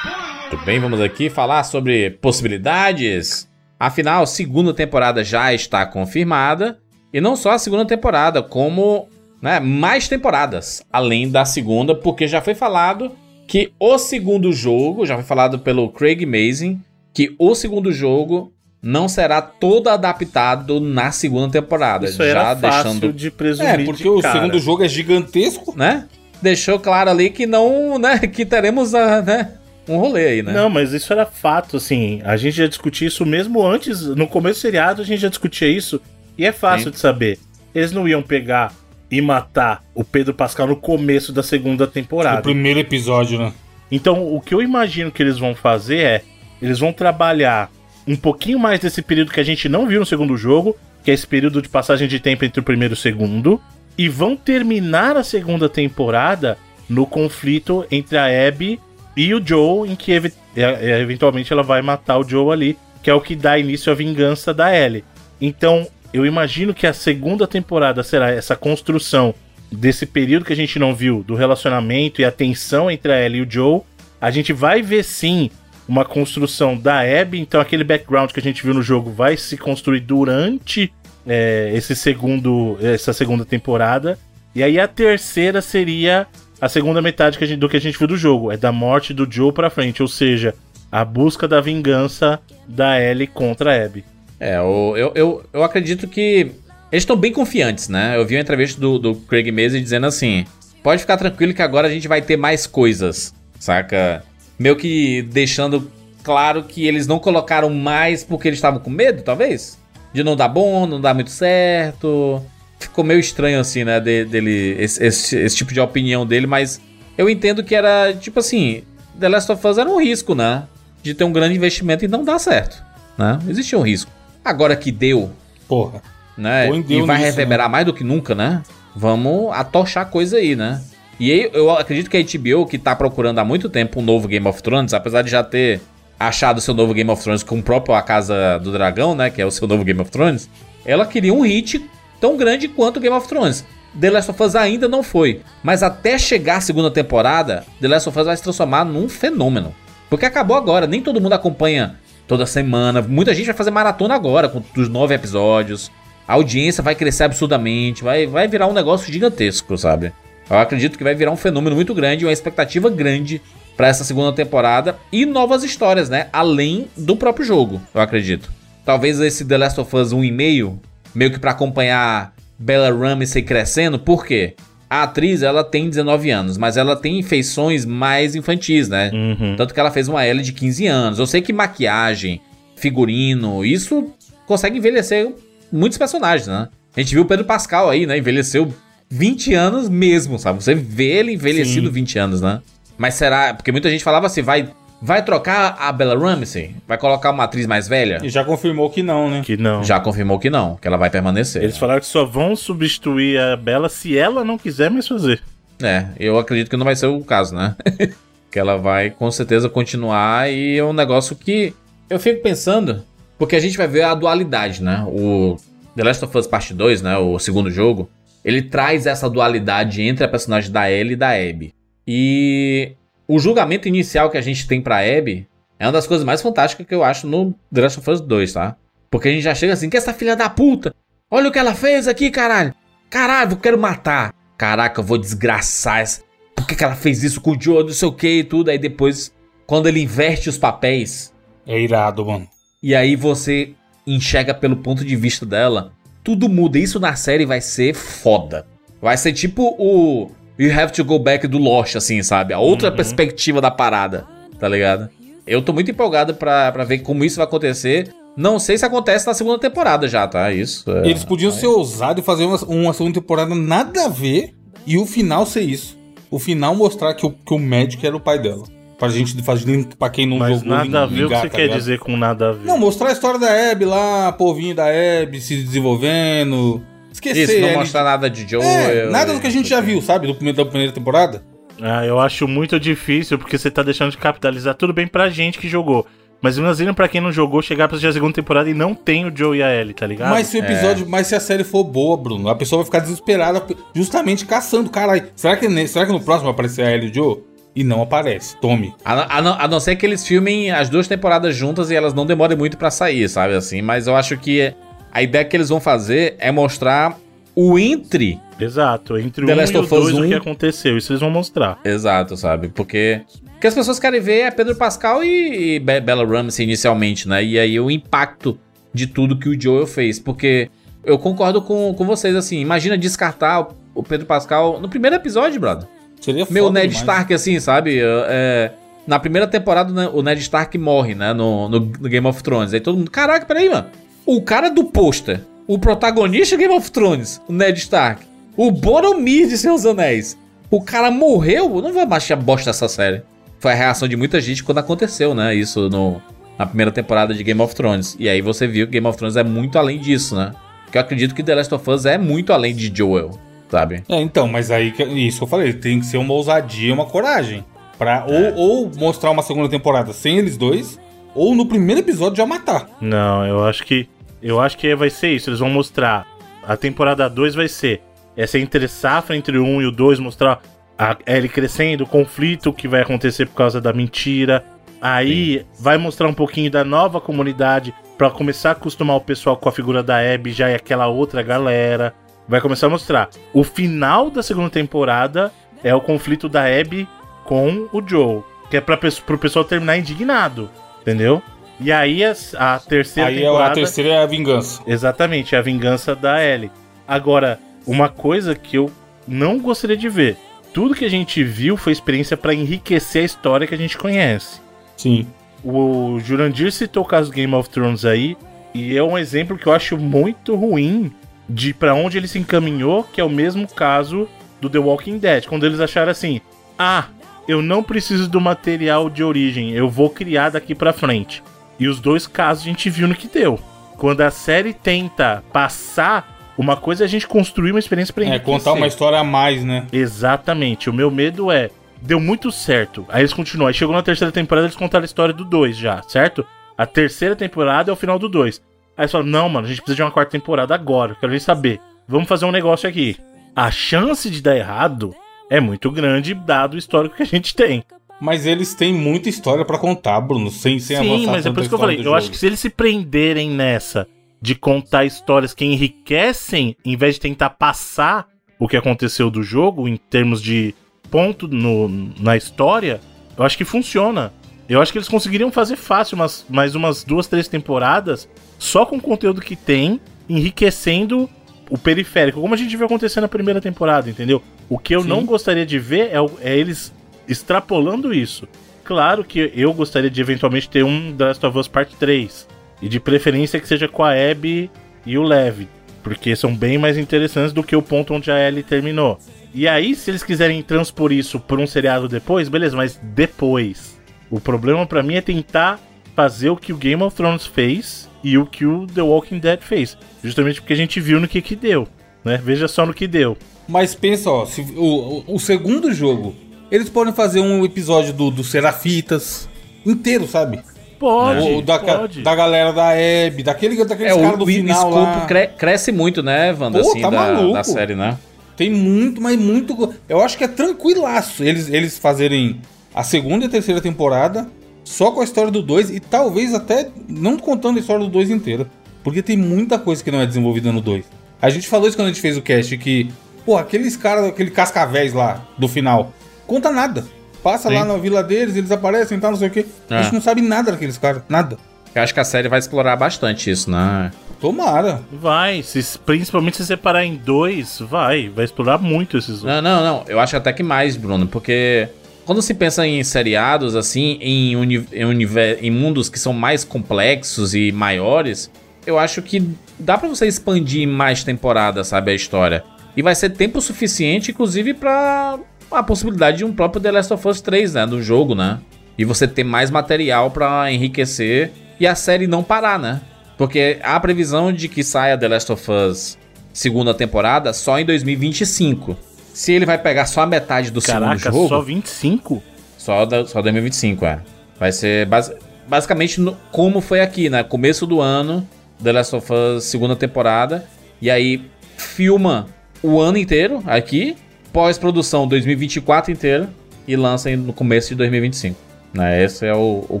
[0.50, 3.47] Muito bem, vamos aqui falar sobre possibilidades
[3.78, 6.78] Afinal, a segunda temporada já está confirmada.
[7.12, 9.08] E não só a segunda temporada, como
[9.40, 13.12] né, mais temporadas além da segunda, porque já foi falado
[13.46, 16.80] que o segundo jogo, já foi falado pelo Craig Mazin,
[17.14, 22.06] que o segundo jogo não será todo adaptado na segunda temporada.
[22.06, 23.80] Isso já deixando de presumir.
[23.80, 24.38] É, porque o cara.
[24.38, 26.06] segundo jogo é gigantesco, né?
[26.40, 29.52] Deixou claro ali que não, né, que teremos a, né,
[29.88, 30.52] um rolê aí, né?
[30.52, 32.20] Não, mas isso era fato, assim.
[32.24, 35.68] A gente já discutia isso mesmo antes, no começo do seriado, a gente já discutia
[35.68, 36.00] isso.
[36.36, 36.90] E é fácil Sim.
[36.92, 37.38] de saber.
[37.74, 38.72] Eles não iam pegar
[39.10, 42.36] e matar o Pedro Pascal no começo da segunda temporada.
[42.36, 43.52] No primeiro episódio, né?
[43.90, 46.22] Então, o que eu imagino que eles vão fazer é.
[46.60, 47.70] Eles vão trabalhar
[48.06, 51.14] um pouquinho mais desse período que a gente não viu no segundo jogo, que é
[51.14, 53.60] esse período de passagem de tempo entre o primeiro e o segundo,
[53.96, 56.58] e vão terminar a segunda temporada
[56.88, 58.80] no conflito entre a Abby
[59.18, 63.10] e o Joe, em que ev é, eventualmente ela vai matar o Joe ali, que
[63.10, 65.02] é o que dá início à vingança da Ellie.
[65.40, 69.34] Então, eu imagino que a segunda temporada será essa construção
[69.72, 73.40] desse período que a gente não viu, do relacionamento e a tensão entre a Ellie
[73.40, 73.80] e o Joe.
[74.20, 75.50] A gente vai ver sim
[75.88, 79.56] uma construção da Abby, então aquele background que a gente viu no jogo vai se
[79.56, 80.92] construir durante
[81.26, 84.16] é, esse segundo, essa segunda temporada.
[84.54, 86.24] E aí a terceira seria
[86.60, 88.50] a segunda metade que gente, do que a gente viu do jogo.
[88.50, 90.54] É da morte do Joe pra frente, ou seja,
[90.90, 94.04] a busca da vingança da Ellie contra a Abby.
[94.40, 96.52] É, eu, eu, eu, acredito que
[96.92, 98.16] eles estão bem confiantes, né?
[98.16, 100.44] Eu vi uma entrevista do, do Craig Mazin dizendo assim:
[100.82, 104.22] pode ficar tranquilo que agora a gente vai ter mais coisas, saca?
[104.58, 105.90] Meio que deixando
[106.22, 109.78] claro que eles não colocaram mais porque eles estavam com medo, talvez?
[110.12, 112.42] De não dar bom, não dar muito certo
[112.78, 116.80] ficou meio estranho assim, né, dele, esse, esse, esse, tipo de opinião dele, mas
[117.16, 118.82] eu entendo que era, tipo assim,
[119.18, 120.64] The Last of Us era um risco, né,
[121.02, 122.82] de ter um grande investimento e não dar certo,
[123.16, 124.10] né, existia um risco.
[124.44, 125.30] Agora que deu,
[125.66, 126.02] porra,
[126.36, 127.72] né, e vai nisso, reverberar né?
[127.72, 128.62] mais do que nunca, né,
[128.94, 130.80] vamos atochar coisa aí, né.
[131.20, 134.28] E aí, eu acredito que a HBO, que tá procurando há muito tempo um novo
[134.28, 135.80] Game of Thrones, apesar de já ter
[136.18, 139.42] achado seu novo Game of Thrones com o próprio A Casa do Dragão, né, que
[139.42, 140.48] é o seu novo Game of Thrones,
[140.84, 141.84] ela queria um hit
[142.20, 143.64] tão grande quanto Game of Thrones.
[143.98, 148.08] The Last of Us ainda não foi, mas até chegar a segunda temporada, The Last
[148.08, 149.74] of Us vai se transformar num fenômeno.
[150.10, 154.48] Porque acabou agora, nem todo mundo acompanha toda semana, muita gente vai fazer maratona agora
[154.48, 155.90] com os nove episódios.
[156.26, 160.12] A audiência vai crescer absurdamente, vai, vai virar um negócio gigantesco, sabe?
[160.48, 163.40] Eu acredito que vai virar um fenômeno muito grande, uma expectativa grande
[163.76, 166.28] para essa segunda temporada e novas histórias, né?
[166.32, 168.50] Além do próprio jogo, eu acredito.
[168.84, 170.78] Talvez esse The Last of Us 1,5
[171.14, 174.54] meio que para acompanhar Bella Ramsey crescendo, por quê?
[174.90, 179.10] A atriz, ela tem 19 anos, mas ela tem feições mais infantis, né?
[179.12, 179.54] Uhum.
[179.56, 181.18] Tanto que ela fez uma Ellie de 15 anos.
[181.18, 182.40] Eu sei que maquiagem,
[182.74, 184.12] figurino, isso
[184.46, 185.30] consegue envelhecer
[185.70, 186.68] muitos personagens, né?
[186.96, 188.16] A gente viu o Pedro Pascal aí, né?
[188.16, 188.72] Envelheceu
[189.10, 190.62] 20 anos mesmo, sabe?
[190.62, 191.92] Você vê ele envelhecido Sim.
[191.92, 192.60] 20 anos, né?
[192.96, 193.54] Mas será.
[193.54, 194.68] Porque muita gente falava assim, vai
[195.00, 196.74] Vai trocar a Bella Ramsey?
[196.86, 198.20] Vai colocar uma atriz mais velha?
[198.22, 199.42] E já confirmou que não, né?
[199.44, 199.84] Que não.
[199.84, 201.62] Já confirmou que não, que ela vai permanecer.
[201.62, 205.40] Eles falaram que só vão substituir a Bela se ela não quiser mais fazer.
[205.80, 207.76] É, eu acredito que não vai ser o caso, né?
[208.50, 211.72] que ela vai com certeza continuar e é um negócio que
[212.10, 213.04] eu fico pensando,
[213.38, 215.04] porque a gente vai ver a dualidade, né?
[215.06, 215.56] O
[215.94, 218.08] The Last of Us Part 2, né, o segundo jogo,
[218.44, 221.74] ele traz essa dualidade entre a personagem da Ellie e da Abby.
[222.06, 222.92] E
[223.28, 225.46] o julgamento inicial que a gente tem pra Abby
[225.78, 228.52] é uma das coisas mais fantásticas que eu acho no The Last of Us 2,
[228.54, 228.76] tá?
[229.10, 230.94] Porque a gente já chega assim, que essa filha da puta?
[231.30, 232.74] Olha o que ela fez aqui, caralho.
[233.10, 234.34] Caralho, eu quero matar.
[234.56, 236.22] Caraca, eu vou desgraçar essa.
[236.56, 238.70] Por que, que ela fez isso com o Joe, não sei o que e tudo.
[238.70, 239.32] Aí depois,
[239.66, 241.32] quando ele inverte os papéis.
[241.66, 242.48] É irado, mano.
[242.82, 243.74] E aí você
[244.06, 245.92] enxerga pelo ponto de vista dela.
[246.24, 246.78] Tudo muda.
[246.78, 248.66] Isso na série vai ser foda.
[249.00, 252.52] Vai ser tipo o You Have to Go Back do Lost, assim, sabe?
[252.52, 252.96] A outra Uhum.
[252.96, 254.26] perspectiva da parada,
[254.58, 255.08] tá ligado?
[255.46, 258.12] Eu tô muito empolgado pra, pra ver como isso vai acontecer.
[258.36, 260.52] Não sei se acontece na segunda temporada já, tá?
[260.52, 260.84] Isso.
[260.90, 264.54] é- Eles podiam ser ousados e fazer uma, uma segunda temporada nada a ver
[264.86, 265.96] e o final ser isso.
[266.30, 268.64] O final mostrar que o, que o médico era o pai dela.
[268.98, 271.56] Pra gente fazer pra quem não Mas jogou nada a ver o que você tá
[271.56, 271.78] quer ligado?
[271.78, 272.66] dizer com nada a ver.
[272.66, 276.82] Não, mostrar a história da Abby lá, povinho da Abby se desenvolvendo.
[277.18, 277.42] Esquecer.
[277.58, 278.62] Isso, não mostrar nada de Joe.
[278.62, 280.26] É, eu- nada do que a gente já viu, sabe?
[280.26, 281.42] Do primeiro, da primeira temporada.
[281.80, 285.58] Ah, eu acho muito difícil, porque você tá deixando de capitalizar tudo bem pra gente
[285.58, 286.06] que jogou.
[286.40, 289.26] Mas imagina pra quem não jogou chegar pra assistir a segunda temporada e não tem
[289.26, 290.30] o Joe e a Ellie, tá ligado?
[290.30, 291.08] Mas se o episódio, É.
[291.08, 293.60] mas se a série for boa, Bruno, a pessoa vai ficar desesperada
[293.94, 294.88] justamente caçando.
[294.88, 297.38] Caralho, será que, será que no próximo vai aparecer a Ellie e o Joe?
[297.74, 298.56] E não aparece.
[298.60, 298.94] Tome.
[299.04, 302.14] A, a não, a não ser que eles filmem as duas temporadas juntas e elas
[302.14, 303.82] não demorem muito pra sair, sabe assim?
[303.82, 304.72] Mas eu acho que
[305.18, 307.18] a ideia que eles vão fazer é mostrar
[307.54, 308.38] o entre.
[308.60, 310.28] Exato, entre The o 1 Last e o 2 o 1.
[310.28, 311.78] que aconteceu, isso eles vão mostrar.
[311.84, 312.68] Exato, sabe?
[312.68, 313.20] Porque
[313.56, 317.28] o que as pessoas querem ver é Pedro Pascal e, e Be- Bella Ramsey inicialmente,
[317.28, 317.42] né?
[317.44, 318.58] E aí o impacto
[318.94, 320.18] de tudo que o Joel fez.
[320.18, 320.70] Porque
[321.04, 325.60] eu concordo com, com vocês, assim, imagina descartar o- o Pedro Pascal no primeiro episódio,
[325.60, 325.86] brother.
[326.20, 326.98] Seria Meu Ned demais.
[327.00, 327.98] Stark, assim, sabe?
[328.02, 328.72] É,
[329.06, 331.32] na primeira temporada, né, o Ned Stark morre, né?
[331.32, 332.72] No, no- no Game of Thrones.
[332.74, 333.86] Aí todo mundo, caraca, peraí, mano.
[334.30, 339.48] O cara do pôster, o protagonista do Game of Thrones, o Ned Stark, o Boromir
[339.48, 340.36] de Seus Anéis,
[340.70, 341.76] o cara morreu?
[341.76, 343.22] Eu não vou baixar bosta essa série.
[343.58, 345.54] Foi a reação de muita gente quando aconteceu, né?
[345.54, 346.20] Isso no,
[346.58, 348.16] na primeira temporada de Game of Thrones.
[348.20, 350.52] E aí você viu que Game of Thrones é muito além disso, né?
[350.84, 353.30] Porque eu acredito que The Last of Us é muito além de Joel,
[353.70, 354.02] sabe?
[354.10, 357.06] É, então, mas aí, que- isso que eu falei, tem que ser uma ousadia, uma
[357.06, 357.64] coragem.
[357.98, 358.54] Pra É.
[358.54, 360.98] ou, ou mostrar uma segunda temporada sem eles dois,
[361.34, 362.88] ou no primeiro episódio já matar.
[363.00, 364.06] Não, eu acho que.
[364.42, 365.50] Eu acho que vai ser isso.
[365.50, 366.26] Eles vão mostrar.
[366.62, 368.02] A temporada 2 vai ser
[368.36, 370.60] essa entre safra entre o 1 e o 2, mostrar
[370.98, 374.64] a Ellie crescendo, o conflito que vai acontecer por causa da mentira.
[375.00, 379.68] Aí vai mostrar um pouquinho da nova comunidade pra começar a acostumar o pessoal com
[379.68, 382.14] a figura da Abby, já é aquela outra galera.
[382.48, 383.30] Vai começar a mostrar.
[383.52, 385.52] O final da segunda temporada
[385.84, 387.08] é o conflito da Abby
[387.44, 390.68] com o Joe, que é para pro pessoal terminar indignado,
[391.00, 391.42] entendeu?
[391.80, 394.82] E aí a, a terceira aí temporada a terceira é a vingança.
[394.86, 396.70] Exatamente, é a vingança da Ellie.
[397.06, 398.90] Agora, uma coisa que eu
[399.26, 400.36] não gostaria de ver.
[400.72, 404.60] Tudo que a gente viu foi experiência pra enriquecer a história que a gente conhece.
[404.96, 405.26] Sim.
[405.64, 408.36] O Jurandir citou o caso Game of Thrones aí,
[408.74, 411.12] e é um exemplo que eu acho muito ruim
[411.48, 414.28] de pra onde ele se encaminhou, que é o mesmo caso
[414.60, 416.40] do The Walking Dead, quando eles acharam assim:
[416.78, 417.06] "Ah,
[417.46, 421.42] eu não preciso do material de origem, eu vou criar daqui pra frente".
[421.78, 423.58] E os dois casos a gente viu no que deu.
[423.96, 428.26] Quando a série tenta passar uma coisa, é a gente construir uma experiência pra É,
[428.28, 428.52] enriquecer.
[428.52, 429.86] contar uma história a mais, né?
[429.92, 430.90] Exatamente.
[430.90, 431.70] O meu medo é.
[432.00, 433.04] Deu muito certo.
[433.08, 433.66] Aí eles continuam.
[433.68, 436.46] Aí chegou na terceira temporada, eles contaram a história do 2 já, certo?
[436.76, 438.60] A terceira temporada é o final do 2.
[438.96, 441.16] Aí eles falam: Não, mano, a gente precisa de uma quarta temporada agora.
[441.18, 441.80] Quero nem saber.
[442.06, 443.16] Vamos fazer um negócio aqui.
[443.54, 445.12] A chance de dar errado
[445.50, 447.82] é muito grande, dado o histórico que a gente tem.
[448.20, 451.60] Mas eles têm muita história pra contar, Bruno, sem, sem Sim, avançar mas é por
[451.60, 451.98] isso que eu falei.
[451.98, 452.16] Eu jogo.
[452.16, 454.08] acho que se eles se prenderem nessa
[454.40, 459.88] de contar histórias que enriquecem, em vez de tentar passar o que aconteceu do jogo
[459.88, 460.74] em termos de
[461.10, 461.88] ponto no,
[462.18, 463.00] na história,
[463.36, 464.32] eu acho que funciona.
[464.68, 468.96] Eu acho que eles conseguiriam fazer fácil umas, mais umas duas, três temporadas só com
[468.96, 471.30] o conteúdo que tem, enriquecendo
[471.70, 474.42] o periférico, como a gente viu acontecer na primeira temporada, entendeu?
[474.68, 475.08] O que eu Sim.
[475.08, 476.92] não gostaria de ver é, é eles
[477.28, 478.48] extrapolando isso.
[478.84, 482.48] Claro que eu gostaria de eventualmente ter um The Last of Us Part 3.
[482.80, 484.70] E de preferência que seja com a Abby
[485.04, 485.66] e o Lev.
[486.02, 489.18] Porque são bem mais interessantes do que o ponto onde a Ellie terminou.
[489.52, 493.98] E aí, se eles quiserem transpor isso por um seriado depois, beleza, mas depois.
[494.30, 495.80] O problema pra mim é tentar
[496.14, 499.60] fazer o que o Game of Thrones fez e o que o The Walking Dead
[499.60, 499.96] fez.
[500.22, 501.86] Justamente porque a gente viu no que que deu,
[502.24, 502.40] né?
[502.42, 503.36] Veja só no que deu.
[503.68, 506.34] Mas pensa, ó, se, o, o, o segundo jogo,
[506.70, 509.48] eles podem fazer um episódio do, do Serafitas
[509.84, 510.60] inteiro, sabe?
[510.98, 512.22] Pode, O da, pode.
[512.22, 515.26] da galera da Hebe, daquele, daqueles É, o, caras do o final escopo lá.
[515.26, 517.52] cre- cresce muito, né, Wanda, Pô, assim, tá da, maluco.
[517.54, 518.18] da série, né?
[518.56, 519.94] Tem muito, mas muito.
[520.08, 522.60] Eu acho que é tranquilaço eles, eles fazerem
[522.92, 524.48] a segunda e a terceira temporada
[524.82, 528.30] só com a história do 2 e talvez até não contando a história do 2
[528.30, 528.66] inteira.
[529.04, 531.04] Porque tem muita coisa que não é desenvolvida no 2.
[531.40, 533.08] A gente falou isso quando a gente fez o cast, que,
[533.46, 536.12] pô, aqueles caras, aquele cascavéis lá do final,
[536.48, 537.04] conta nada.
[537.44, 537.76] Passa Sim.
[537.76, 539.64] lá na vila deles, eles aparecem e tal, não sei o quê.
[539.88, 540.02] A É.
[540.02, 541.56] gente não sabe nada daqueles caras, nada.
[541.94, 544.10] Eu acho que a série vai explorar bastante isso, né?
[544.40, 545.02] Tomara.
[545.12, 548.28] Vai, se, principalmente se separar em dois, vai.
[548.28, 550.04] Vai explorar muito esses Não, não, não.
[550.08, 551.88] Eu acho até que mais, Bruno, porque
[552.24, 556.62] quando se pensa em seriados, assim, em, uni em, univer- em mundos que são mais
[556.64, 558.50] complexos e maiores,
[558.86, 562.62] eu acho que dá pra você expandir mais temporadas, sabe, a história.
[562.96, 565.38] E vai ser tempo suficiente, inclusive, pra
[565.70, 568.58] a possibilidade de um próprio The Last of Us 3, né, do jogo, né?
[568.96, 573.00] E você ter mais material pra enriquecer e a série não parar, né?
[573.36, 576.18] Porque há a previsão de que saia The Last of Us
[576.52, 578.96] segunda temporada só em 2025.
[579.32, 581.48] Se ele vai pegar só a metade do Caraca, segundo jogo.
[581.48, 582.42] só 25?
[582.76, 584.18] Só, da, só 2025, é.
[584.58, 585.34] Vai ser basi-
[585.68, 587.44] basicamente no- como foi aqui, né?
[587.44, 588.44] Começo do ano,
[588.82, 590.64] The Last of Us segunda temporada.
[591.00, 591.44] E aí
[591.76, 592.46] filma
[592.82, 594.16] o ano inteiro aqui,
[594.52, 596.48] pós-produção 2024 inteiro
[596.86, 598.58] e lança no começo de 2025.
[598.94, 599.22] Né?
[599.22, 600.00] Esse é o, o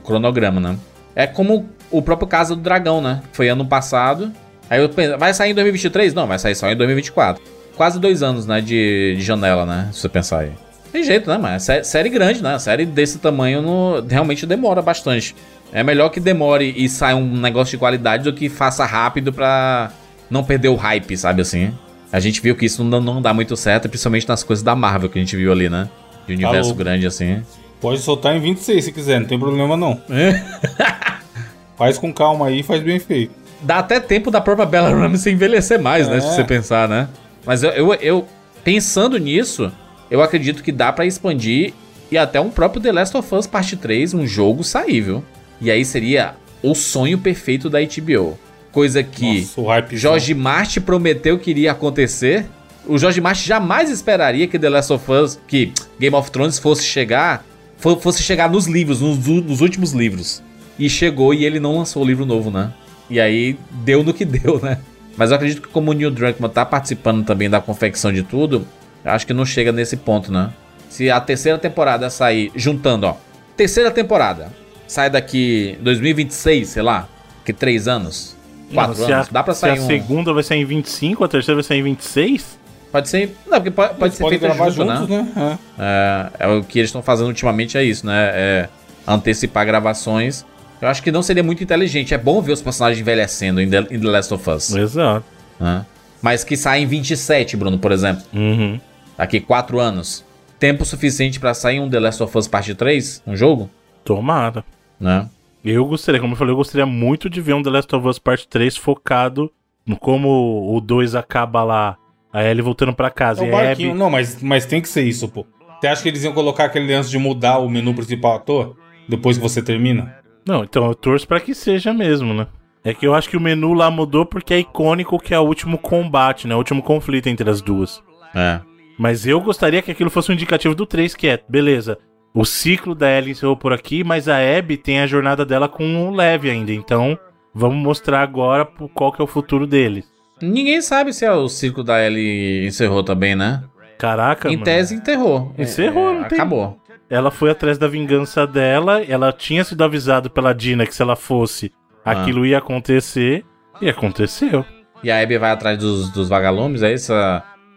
[0.00, 0.76] cronograma, né?
[1.14, 3.20] É como o próprio Casa do Dragão, né?
[3.32, 4.32] Foi ano passado.
[4.70, 6.14] Aí eu penso, vai sair em 2023?
[6.14, 7.42] Não, vai sair só em 2024.
[7.76, 8.60] Quase dois anos, né?
[8.60, 9.88] De, de janela, né?
[9.92, 10.52] Se você pensar aí.
[10.90, 12.58] Tem jeito, né, mas sé- série grande, né?
[12.58, 15.36] Série desse tamanho no- realmente demora bastante.
[15.70, 19.90] É melhor que demore e saia um negócio de qualidade do que faça rápido pra
[20.30, 21.74] não perder o hype, sabe assim?
[22.12, 25.08] A gente viu que isso não, não dá muito certo, principalmente nas coisas da Marvel
[25.10, 25.88] que a gente viu ali, né?
[26.26, 26.78] De universo louco.
[26.78, 27.42] grande assim.
[27.80, 30.00] Pode soltar em 26 se quiser, não tem problema não.
[31.76, 33.32] faz com calma aí, faz bem feito.
[33.60, 36.18] Dá até tempo da própria Bella Ramsey envelhecer mais, né?
[36.18, 36.20] É.
[36.20, 37.08] Se você pensar, né?
[37.44, 38.26] Mas eu, eu, eu-
[38.64, 39.70] pensando nisso,
[40.10, 41.72] eu acredito que dá pra expandir
[42.10, 45.24] e até um próprio The Last of Us Parte 3, um jogo sair, viu?
[45.60, 48.38] E aí seria o sonho perfeito da HBO.
[48.72, 52.46] Coisa que Nossa, o hype Jorge Martin prometeu que iria acontecer.
[52.86, 56.84] O Jorge Martin jamais esperaria que The Last of Us, que Game of Thrones fosse
[56.84, 57.44] chegar,
[57.76, 60.42] fo- fosse chegar nos livros, nos, nos últimos livros.
[60.78, 62.72] E chegou e ele não lançou o livro novo, né?
[63.10, 64.78] E aí deu no que deu, né?
[65.16, 68.66] Mas eu acredito que como o Neil Druckmann tá participando também da confecção de tudo,
[69.04, 70.50] eu acho que não chega nesse ponto, né?
[70.88, 73.16] Se a terceira temporada sair juntando, ó,
[73.56, 74.52] terceira temporada
[74.86, 77.08] sai daqui 2026, sei lá,
[77.44, 78.36] que três anos,
[78.72, 79.86] quatro Não, se anos, a, dá pra se sair a um...
[79.86, 82.58] segunda vai sair em 25, a terceira vai sair em 26?
[82.90, 83.36] Pode ser.
[83.46, 85.32] Não, porque pode, pode ser feito junto, juntos, né?
[85.36, 85.58] né?
[85.78, 88.30] É, é o que eles estão fazendo ultimamente, é isso, né?
[88.34, 88.68] É
[89.06, 90.44] antecipar gravações.
[90.80, 92.14] Eu acho que não seria muito inteligente.
[92.14, 94.74] É bom ver os personagens envelhecendo em The, em The Last of Us.
[94.74, 95.24] Exato.
[95.58, 95.84] né?
[96.22, 98.22] Mas que sai em 27, Bruno, por exemplo.
[98.32, 98.80] Uhum.
[99.16, 100.24] Daqui 4 anos.
[100.58, 103.22] Tempo suficiente pra sair um The Last of Us Parte 3?
[103.26, 103.70] Um jogo?
[104.04, 104.64] Tomara.
[105.00, 105.28] Né?
[105.64, 108.18] Eu gostaria, como eu falei, eu gostaria muito de ver um The Last of Us
[108.18, 109.50] Part 3 focado
[109.84, 111.96] no como o 2 acaba lá,
[112.32, 113.42] a Ellie voltando pra casa.
[113.44, 113.90] É e o a barquinho.
[113.90, 113.98] Abby...
[113.98, 115.46] Não, mas, mas tem que ser isso, pô.
[115.80, 118.76] Você acha que eles iam colocar aquele lance de mudar o menu principal à toa?
[119.08, 120.16] Depois que você termina?
[120.46, 122.46] Não, então eu torço pra que seja mesmo, né?
[122.84, 125.44] É que eu acho que o menu lá mudou porque é icônico que é o
[125.44, 126.54] último combate, né?
[126.54, 128.02] O último conflito entre as duas.
[128.34, 128.60] É.
[128.98, 131.98] Mas eu gostaria que aquilo fosse um indicativo do 3, que é, beleza,
[132.40, 136.08] o ciclo da Ellie encerrou por aqui, mas a Abby tem a jornada dela com
[136.08, 137.18] o Lev ainda, então
[137.54, 140.04] vamos mostrar agora qual que é o futuro deles.
[140.40, 143.64] Ninguém sabe se é o ciclo da Ellie encerrou também, né?
[143.98, 144.64] Caraca, Em mano.
[144.64, 145.52] tese, enterrou.
[145.58, 146.78] Encerrou, É, não tem- Acabou.
[147.10, 151.16] Ela foi atrás da vingança dela, ela tinha sido avisado pela Dina que se ela
[151.16, 151.72] fosse,
[152.04, 152.12] Ah.
[152.12, 153.44] aquilo ia acontecer,
[153.80, 154.64] e aconteceu.
[155.02, 157.12] E a Abby vai atrás dos, dos vagalumes, é isso?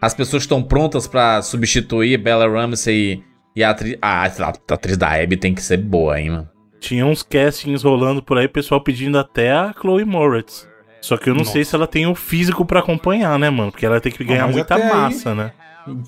[0.00, 3.22] As pessoas estão prontas pra substituir Bella Ramsey
[3.54, 3.96] e a atriz...
[4.00, 6.48] Ah, a atriz da Abby tem que ser boa, hein, mano?
[6.80, 10.68] Tinha uns castings rolando por aí, pessoal pedindo até a Chloe Moritz.
[11.00, 13.70] Só que eu não sei se ela tem o físico pra acompanhar, né, mano?
[13.72, 15.52] Porque ela tem que ganhar mas muita até aí- massa, né?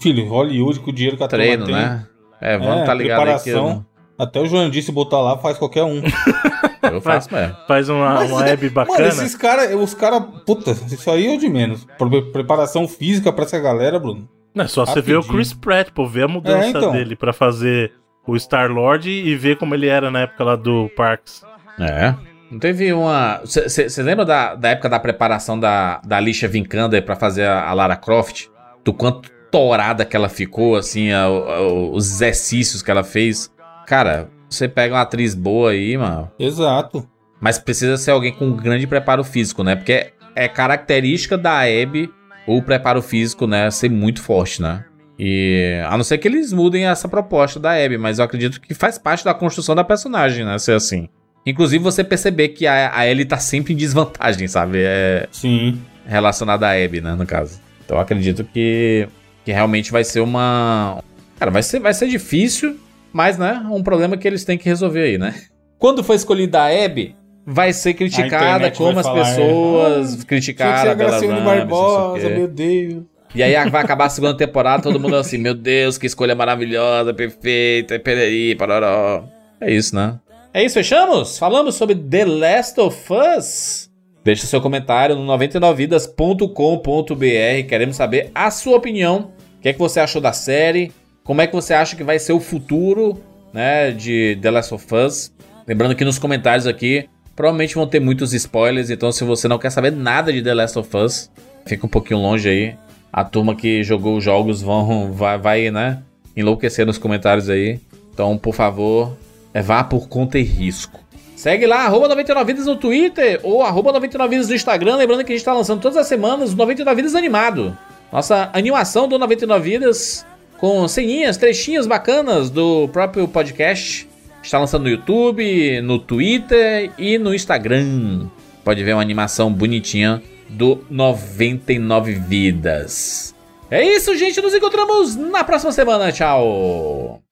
[0.01, 1.75] Filho, Hollywood com o dinheiro que a Treino, tem.
[1.75, 2.07] né?
[2.41, 3.87] É, vamos tá ligado aí que eu, preparação.
[4.17, 6.01] Até o João disse botar lá, faz qualquer um.
[6.93, 7.57] eu faço mesmo.
[7.67, 8.99] Faz uma, Mas, uma Abby bacana.
[8.99, 11.85] Mano, esses caras, os caras, puta, isso aí é o de menos.
[11.99, 14.29] Pre- Preparação física pra essa galera, Bruno.
[14.55, 15.37] Não, é só você ver o Rapidinho.
[15.39, 16.93] Chris Pratt, pô, ver a mudança É, então.
[16.93, 17.93] dele pra fazer
[18.27, 21.43] o Star-Lord e ver como ele era na época lá do Parks.
[21.79, 22.15] É.
[22.51, 23.41] Não teve uma.
[23.45, 27.73] Você lembra da, da época da preparação da, da Alicia Vikander pra fazer a, a
[27.75, 28.47] Lara Croft?
[28.85, 33.53] Do quanto torada que ela ficou, assim, a, a, os exercícios que ela fez.
[33.87, 36.31] Cara, você pega uma atriz boa aí, mano.
[36.39, 37.09] Exato.
[37.41, 39.75] Mas precisa ser alguém com grande preparo físico, né?
[39.75, 42.09] Porque é característica da Abby
[42.47, 43.71] o preparo físico, né?
[43.71, 44.85] Ser muito forte, né?
[45.19, 48.75] E a não ser que eles mudem essa proposta da Abby, mas eu acredito que
[48.75, 50.59] faz parte da construção da personagem, né?
[50.59, 51.09] Ser assim.
[51.47, 54.79] Inclusive você perceber que a, a Ellie tá sempre em desvantagem, sabe?
[54.81, 55.29] É.
[55.31, 55.81] Sim.
[56.07, 57.15] Relacionada à Abby, né?
[57.15, 57.61] No caso.
[57.85, 59.09] Então eu acredito que,
[59.45, 61.03] que realmente vai ser uma.
[61.39, 62.79] Cara, vai ser, vai ser difícil,
[63.13, 63.63] mas, né?
[63.71, 65.35] Um problema que eles têm que resolver aí, né?
[65.79, 67.15] Quando foi escolhida a Abby,
[67.47, 70.25] vai ser criticada como as falar, pessoas é.
[70.25, 73.03] criticaram a Bela Ramsey, Barbosa, meu Deus.
[73.35, 77.13] E aí vai acabar a segunda temporada, todo mundo assim, meu Deus, que escolha maravilhosa,
[77.13, 79.25] perfeita, pereri, pararó.
[79.61, 80.21] É isso, né?
[80.53, 81.37] É isso, fechamos?
[81.37, 83.91] Falamos sobre The Last of Us?
[84.23, 87.69] Deixe seu comentário no 99vidas.com.br.
[87.69, 89.33] Queremos saber a sua opinião.
[89.59, 90.93] O que é que você achou da série?
[91.25, 93.21] Como é que você acha que vai ser o futuro,
[93.53, 95.35] né, de The Last of Us?
[95.67, 99.71] Lembrando que nos comentários aqui provavelmente vão ter muitos spoilers, então se você não quer
[99.71, 101.31] saber nada de The Last of Us,
[101.67, 102.75] fica um pouquinho longe aí.
[103.13, 106.03] A turma que jogou os jogos vão vai, vai né,
[106.37, 107.81] enlouquecer nos comentários aí.
[108.13, 109.17] Então, por favor,
[109.53, 111.01] é vá por conta e risco.
[111.37, 114.97] Segue lá, arroba 99vidas no Twitter ou arroba 99vidas no Instagram.
[114.97, 117.77] Lembrando que a gente tá lançando todas as semanas o 99vidas animado.
[118.13, 120.25] Nossa animação do 99vidas
[120.59, 124.09] com ceninhas, trechinhos bacanas do próprio podcast.
[124.45, 128.29] Está lançando no YouTube, no Twitter e no Instagram.
[128.63, 133.35] Pode ver uma animação bonitinha do 99 Vidas.
[133.71, 134.43] É isso, gente.
[134.43, 136.13] Nos encontramos na próxima semana.
[136.13, 137.24] Tchau.